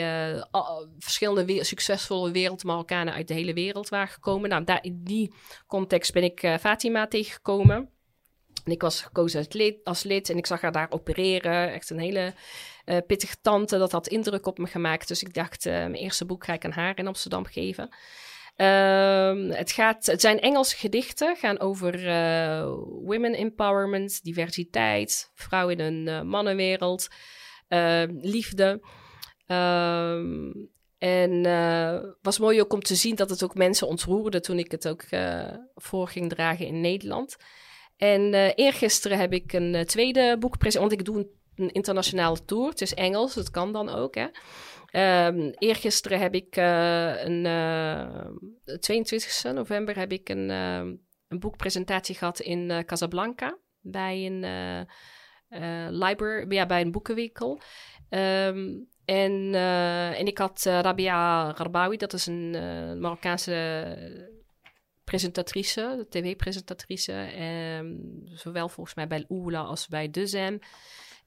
verschillende 0.99 1.63
succesvolle 1.63 2.31
wereldmarokkanen 2.31 3.13
uit 3.13 3.27
de 3.27 3.33
hele 3.33 3.53
wereld 3.53 3.89
waren 3.89 4.07
gekomen. 4.07 4.49
Nou, 4.49 4.63
daar, 4.63 4.83
in 4.83 4.99
die 5.03 5.33
context 5.67 6.13
ben 6.13 6.23
ik 6.23 6.39
Fatima 6.59 7.07
tegengekomen. 7.07 7.89
En 8.63 8.71
ik 8.71 8.81
was 8.81 9.01
gekozen 9.01 9.39
als 9.39 9.53
lid, 9.53 9.83
als 9.83 10.03
lid 10.03 10.29
en 10.29 10.37
ik 10.37 10.45
zag 10.45 10.61
haar 10.61 10.71
daar 10.71 10.91
opereren. 10.91 11.73
Echt 11.73 11.89
een 11.89 11.99
hele 11.99 12.33
pittige 13.07 13.35
tante. 13.41 13.77
Dat 13.77 13.91
had 13.91 14.07
indruk 14.07 14.45
op 14.45 14.57
me 14.57 14.67
gemaakt. 14.67 15.07
Dus 15.07 15.23
ik 15.23 15.33
dacht, 15.33 15.65
mijn 15.65 15.93
eerste 15.93 16.25
boek 16.25 16.45
ga 16.45 16.53
ik 16.53 16.65
aan 16.65 16.71
haar 16.71 16.97
in 16.97 17.07
Amsterdam 17.07 17.45
geven. 17.45 17.89
Um, 18.61 19.49
het, 19.49 19.71
gaat, 19.71 20.05
het 20.05 20.21
zijn 20.21 20.39
Engelse 20.39 20.75
gedichten, 20.75 21.35
gaan 21.35 21.59
over 21.59 22.05
uh, 22.05 22.73
women 23.05 23.33
empowerment, 23.33 24.23
diversiteit, 24.23 25.31
vrouwen 25.35 25.77
in 25.77 26.07
een 26.07 26.27
mannenwereld, 26.27 27.07
liefde. 28.21 28.81
Um, 29.47 30.69
en 30.97 31.41
was 32.21 32.39
mooi 32.39 32.61
ook 32.61 32.73
om 32.73 32.81
te 32.81 32.95
zien 32.95 33.15
dat 33.15 33.29
het 33.29 33.43
ook 33.43 33.55
mensen 33.55 33.87
ontroerde 33.87 34.39
toen 34.39 34.59
ik 34.59 34.71
het 34.71 34.87
ook 34.87 35.03
voor 35.75 36.07
ging 36.07 36.29
dragen 36.29 36.65
in 36.65 36.81
Nederland. 36.81 37.37
En 37.97 38.33
eergisteren 38.33 39.17
heb 39.17 39.33
ik 39.33 39.53
een 39.53 39.85
tweede 39.85 40.37
boek 40.39 40.73
want 40.73 40.91
ik 40.91 41.05
doe 41.05 41.17
een, 41.17 41.29
een, 41.55 41.71
internationale 41.71 42.45
tour. 42.45 42.69
Het 42.69 42.81
is 42.81 42.93
Engels, 42.93 43.33
dat 43.33 43.51
kan 43.51 43.73
dan 43.73 43.89
ook. 43.89 44.15
Hè. 44.15 44.27
Um, 44.91 45.53
eergisteren 45.57 46.19
heb 46.19 46.33
ik 46.33 46.57
uh, 46.57 47.23
een 47.23 47.43
22 48.79 49.43
november 49.43 49.97
heb 49.97 50.11
ik 50.11 50.29
een, 50.29 50.49
een 50.49 51.39
boekpresentatie 51.39 52.15
gehad 52.15 52.39
in 52.39 52.83
Casablanca 52.85 53.57
bij 53.79 54.25
een 54.25 54.87
library, 55.97 56.53
ja, 56.53 56.65
bij 56.65 56.81
een 56.81 56.91
boekenwinkel. 56.91 57.61
Um, 58.09 58.89
en, 59.05 59.55
en 60.15 60.25
ik 60.25 60.37
had 60.37 60.63
Rabia 60.63 61.53
Garbawi, 61.53 61.97
dat 61.97 62.13
is 62.13 62.25
een 62.25 62.49
Marokkaanse 62.99 64.29
presentatrice, 65.11 66.05
tv-presentatrice. 66.09 67.11
Ehm, 67.11 67.95
zowel 68.23 68.69
volgens 68.69 68.95
mij 68.95 69.07
bij 69.07 69.25
Oela 69.29 69.61
als 69.61 69.87
bij 69.87 70.09
De 70.09 70.27
Zem. 70.27 70.59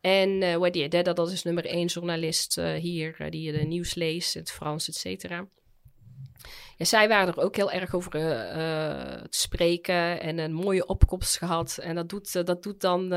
En 0.04 0.42
uh, 0.42 0.56
Wadi 0.56 0.82
Ededa, 0.82 1.12
dat 1.12 1.30
is 1.30 1.42
nummer 1.42 1.66
één 1.66 1.86
journalist 1.86 2.58
uh, 2.58 2.72
hier, 2.72 3.16
uh, 3.20 3.30
die 3.30 3.52
de 3.52 3.58
nieuws 3.58 3.94
leest, 3.94 4.34
het 4.34 4.50
Frans, 4.50 4.88
et 4.88 4.94
cetera. 4.94 5.48
Ja, 6.76 6.84
zij 6.84 7.08
waren 7.08 7.34
er 7.34 7.42
ook 7.42 7.56
heel 7.56 7.70
erg 7.70 7.94
over 7.94 8.10
te 8.10 9.26
spreken 9.30 10.20
en 10.20 10.38
een 10.38 10.52
mooie 10.52 10.86
opkomst 10.86 11.38
gehad. 11.38 11.78
En 11.78 11.94
dat 11.94 12.08
doet, 12.08 12.46
dat 12.46 12.62
doet 12.62 12.80
dan 12.80 13.12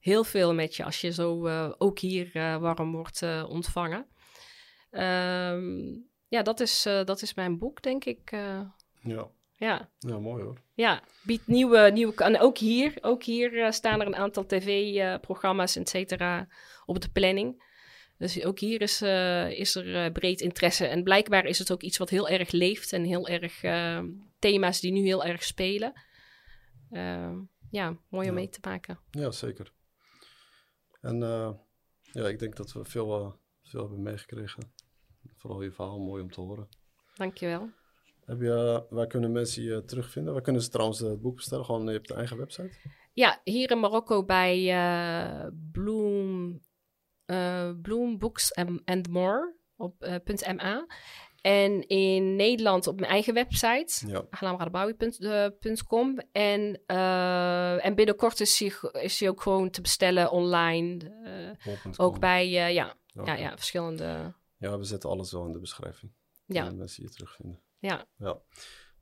heel 0.00 0.24
veel 0.24 0.54
met 0.54 0.76
je 0.76 0.84
als 0.84 1.00
je 1.00 1.12
zo 1.12 1.48
ook 1.78 1.98
hier 1.98 2.30
warm 2.60 2.92
wordt 2.92 3.22
ontvangen. 3.48 4.06
Um, 4.90 6.08
ja, 6.28 6.42
dat 6.42 6.60
is, 6.60 6.82
dat 6.82 7.22
is 7.22 7.34
mijn 7.34 7.58
boek, 7.58 7.82
denk 7.82 8.04
ik. 8.04 8.30
ja. 9.02 9.30
Ja. 9.64 9.90
ja, 9.98 10.18
mooi 10.18 10.42
hoor. 10.42 10.60
Ja, 10.74 11.02
biedt 11.22 11.46
nieuwe, 11.46 11.90
nieuwe... 11.92 12.14
En 12.14 12.40
ook 12.40 12.58
hier, 12.58 12.98
ook 13.00 13.22
hier 13.22 13.52
uh, 13.52 13.70
staan 13.70 14.00
er 14.00 14.06
een 14.06 14.16
aantal 14.16 14.46
tv-programma's, 14.46 15.76
uh, 15.76 15.82
et 15.82 15.88
cetera, 15.88 16.48
op 16.86 17.00
de 17.00 17.10
planning. 17.10 17.72
Dus 18.18 18.44
ook 18.44 18.58
hier 18.58 18.80
is, 18.80 19.02
uh, 19.02 19.50
is 19.50 19.74
er 19.74 20.12
breed 20.12 20.40
interesse. 20.40 20.86
En 20.86 21.02
blijkbaar 21.02 21.44
is 21.44 21.58
het 21.58 21.72
ook 21.72 21.82
iets 21.82 21.98
wat 21.98 22.10
heel 22.10 22.28
erg 22.28 22.50
leeft 22.50 22.92
en 22.92 23.04
heel 23.04 23.28
erg 23.28 23.60
thema's 24.38 24.80
die 24.80 24.92
nu 24.92 25.00
heel 25.00 25.24
erg 25.24 25.42
spelen. 25.42 25.92
ja, 27.70 27.98
mooi 28.08 28.28
om 28.28 28.34
mee 28.34 28.48
te 28.48 28.58
maken. 28.62 28.98
Ja, 29.10 29.30
zeker. 29.30 29.72
En 31.00 31.18
ja, 32.00 32.28
ik 32.28 32.38
denk 32.38 32.56
dat 32.56 32.72
we 32.72 32.84
veel, 32.84 33.38
veel 33.62 33.80
hebben 33.80 34.02
meegekregen. 34.02 34.72
Vooral 35.36 35.62
je 35.62 35.72
verhaal 35.72 35.98
mooi 35.98 36.22
om 36.22 36.30
te 36.30 36.40
horen. 36.40 36.68
Dankjewel. 37.14 37.70
Heb 38.24 38.40
je, 38.40 38.86
waar 38.90 39.06
kunnen 39.06 39.32
mensen 39.32 39.62
je 39.62 39.84
terugvinden? 39.84 40.32
Waar 40.32 40.42
kunnen 40.42 40.62
ze 40.62 40.68
trouwens 40.68 40.98
het 40.98 41.20
boek 41.20 41.34
bestellen? 41.34 41.64
Gewoon 41.64 41.94
op 41.96 42.06
de 42.06 42.14
eigen 42.14 42.36
website? 42.36 42.70
Ja, 43.12 43.40
hier 43.44 43.70
in 43.70 43.80
Marokko 43.80 44.24
bij 44.24 44.58
uh, 44.64 45.46
Bloom, 45.72 46.60
uh, 47.26 47.70
Bloom 47.82 48.18
Books 48.18 48.54
and 48.84 49.08
More 49.08 49.56
op 49.76 50.04
uh, 50.04 50.54
.ma. 50.56 50.86
En 51.40 51.88
in 51.88 52.36
Nederland 52.36 52.86
op 52.86 53.00
mijn 53.00 53.12
eigen 53.12 53.34
website, 53.34 54.06
ja. 54.06 54.26
En, 56.32 56.80
uh, 56.86 57.84
en 57.84 57.94
binnenkort 57.94 58.40
is 58.40 58.58
hij, 58.58 59.02
is 59.02 59.20
hij 59.20 59.28
ook 59.28 59.42
gewoon 59.42 59.70
te 59.70 59.80
bestellen 59.80 60.30
online. 60.30 61.12
Uh, 61.66 61.92
ook 61.96 62.18
bij 62.18 62.46
uh, 62.46 62.74
ja, 62.74 62.96
okay. 63.14 63.38
ja, 63.38 63.48
ja, 63.48 63.56
verschillende. 63.56 64.34
Ja, 64.56 64.78
we 64.78 64.84
zetten 64.84 65.10
alles 65.10 65.32
wel 65.32 65.46
in 65.46 65.52
de 65.52 65.58
beschrijving. 65.58 66.12
Ja. 66.46 66.66
En 66.66 66.76
mensen 66.76 67.02
je 67.02 67.10
terugvinden. 67.10 67.60
Ja. 67.84 68.06
ja. 68.18 68.38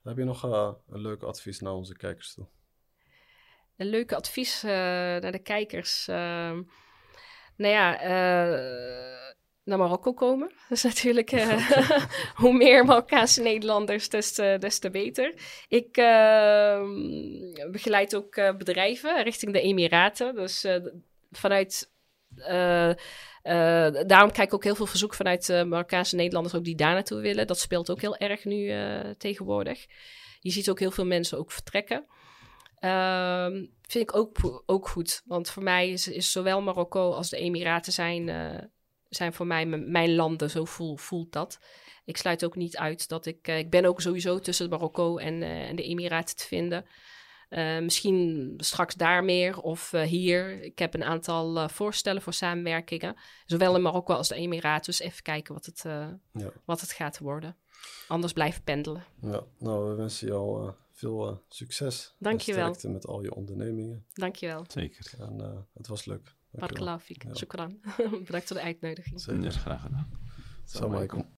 Heb 0.03 0.17
je 0.17 0.25
nog 0.25 0.45
uh, 0.45 0.73
een 0.89 1.01
leuk 1.01 1.23
advies 1.23 1.61
naar 1.61 1.73
onze 1.73 1.97
kijkers 1.97 2.35
toe? 2.35 2.47
Een 3.77 3.87
leuke 3.87 4.17
advies 4.17 4.65
uh, 4.65 4.71
naar 4.71 5.33
de 5.33 5.43
kijkers. 5.43 6.09
Uh, 6.09 6.17
nou 7.57 7.73
ja, 7.73 7.91
naar 9.65 9.79
Marokko 9.79 10.13
komen. 10.13 10.49
Dat 10.69 10.79
is 10.79 10.83
natuurlijk 10.83 11.31
hoe 12.43 12.53
meer 12.53 12.85
Marokkaanse 12.85 13.43
Nederlanders, 13.43 14.09
des 14.09 14.33
te, 14.33 14.57
des 14.61 14.79
te 14.79 14.91
beter. 14.91 15.35
Ik 15.69 15.97
ehm, 15.97 17.71
begeleid 17.71 18.17
ook 18.17 18.35
bedrijven 18.35 19.23
richting 19.23 19.53
de 19.53 19.61
Emiraten. 19.61 20.35
Dus 20.35 20.67
vanuit 21.31 21.92
uh, 22.37 22.95
daarom 24.07 24.33
kijk 24.33 24.49
ik 24.49 24.55
ook 24.55 24.65
heel 24.65 24.75
veel 24.75 24.87
verzoek 24.87 25.15
vanuit 25.15 25.49
uh, 25.49 25.63
Marokkaanse 25.63 26.17
Nederlanders 26.17 26.55
ook 26.55 26.65
die 26.65 26.77
daar 26.77 26.95
naartoe 26.95 27.21
willen. 27.21 27.47
Dat 27.47 27.59
speelt 27.59 27.91
ook 27.91 28.01
heel 28.01 28.17
erg 28.17 28.45
nu 28.45 28.73
tegenwoordig. 29.19 29.87
Je 30.41 30.51
ziet 30.51 30.71
ook 30.71 30.79
heel 30.79 30.91
veel 30.91 31.07
mensen 31.07 31.39
ook 31.39 31.53
vertrekken. 31.53 32.07
Ehm, 32.79 33.53
vind 33.83 34.11
ik 34.11 34.17
ook, 34.17 34.63
ook 34.67 34.89
goed. 34.89 35.23
Want 35.25 35.51
voor 35.51 35.63
mij 35.63 35.91
is, 35.91 36.09
is 36.09 36.33
zowel 36.33 36.63
Marokko 36.63 37.13
als 37.13 37.31
de 37.31 37.37
Emiraten 37.37 37.93
zijn, 37.93 38.31
zijn 39.09 39.33
voor 39.33 39.47
mij 39.47 39.67
mijn 39.67 40.15
landen. 40.15 40.51
Zo 40.51 40.65
voel, 40.65 40.97
voelt 40.97 41.33
dat. 41.33 41.59
Ik 42.05 42.17
sluit 42.17 42.45
ook 42.45 42.57
niet 42.57 42.77
uit 42.77 43.09
dat 43.09 43.27
ik... 43.27 43.49
ik 43.49 43.71
ben 43.71 43.85
ook 43.85 44.01
sowieso 44.01 44.39
tussen 44.39 44.69
Marokko 44.69 45.17
en, 45.17 45.43
en 45.43 45.77
de 45.77 45.83
Emiraten 45.83 46.37
te 46.37 46.47
vinden. 46.47 46.87
Uh, 47.53 47.79
misschien 47.79 48.55
straks 48.57 48.95
daar 48.95 49.25
meer 49.25 49.61
of 49.61 49.93
uh, 49.93 50.03
hier. 50.03 50.63
Ik 50.63 50.79
heb 50.79 50.95
een 50.95 51.05
aantal 51.05 51.57
uh, 51.57 51.69
voorstellen 51.69 52.23
voor 52.23 52.33
samenwerkingen. 52.33 53.17
Zowel 53.47 53.77
in 53.77 53.83
Marokko 53.83 54.15
als 54.15 54.29
de 54.29 54.35
Emiraten. 54.35 54.85
Dus 54.85 55.01
even 55.01 55.23
kijken 55.23 55.55
wat 55.55 55.67
het, 55.67 55.83
ja. 56.33 56.53
wat 56.65 56.81
het 56.81 56.93
gaat 56.93 57.19
worden. 57.19 57.57
Anders 58.09 58.33
blijven 58.33 58.63
pendelen. 58.63 59.05
Ja, 59.21 59.43
nou, 59.59 59.89
we 59.89 59.95
wensen 59.95 60.27
jou 60.27 60.73
veel 60.93 61.43
succes. 61.49 62.15
Dankjewel. 62.19 62.77
En 62.81 62.93
met 62.93 63.07
al 63.07 63.23
je 63.23 63.35
ondernemingen. 63.35 64.07
Dankjewel. 64.13 64.65
Zeker. 64.69 65.13
En 65.19 65.67
het 65.75 65.87
was 65.87 66.05
leuk. 66.05 66.35
Barakallahu 66.51 67.01
fik. 67.01 67.23
Ja. 67.23 67.35
Shukran. 67.35 67.81
Bedankt 68.27 68.47
voor 68.47 68.57
de 68.57 68.63
uitnodiging. 68.63 69.21
Zeker. 69.21 69.51
graag 69.51 69.83
gedaan. 69.83 70.11
Assalamu 70.65 70.95
alaikum. 70.95 71.29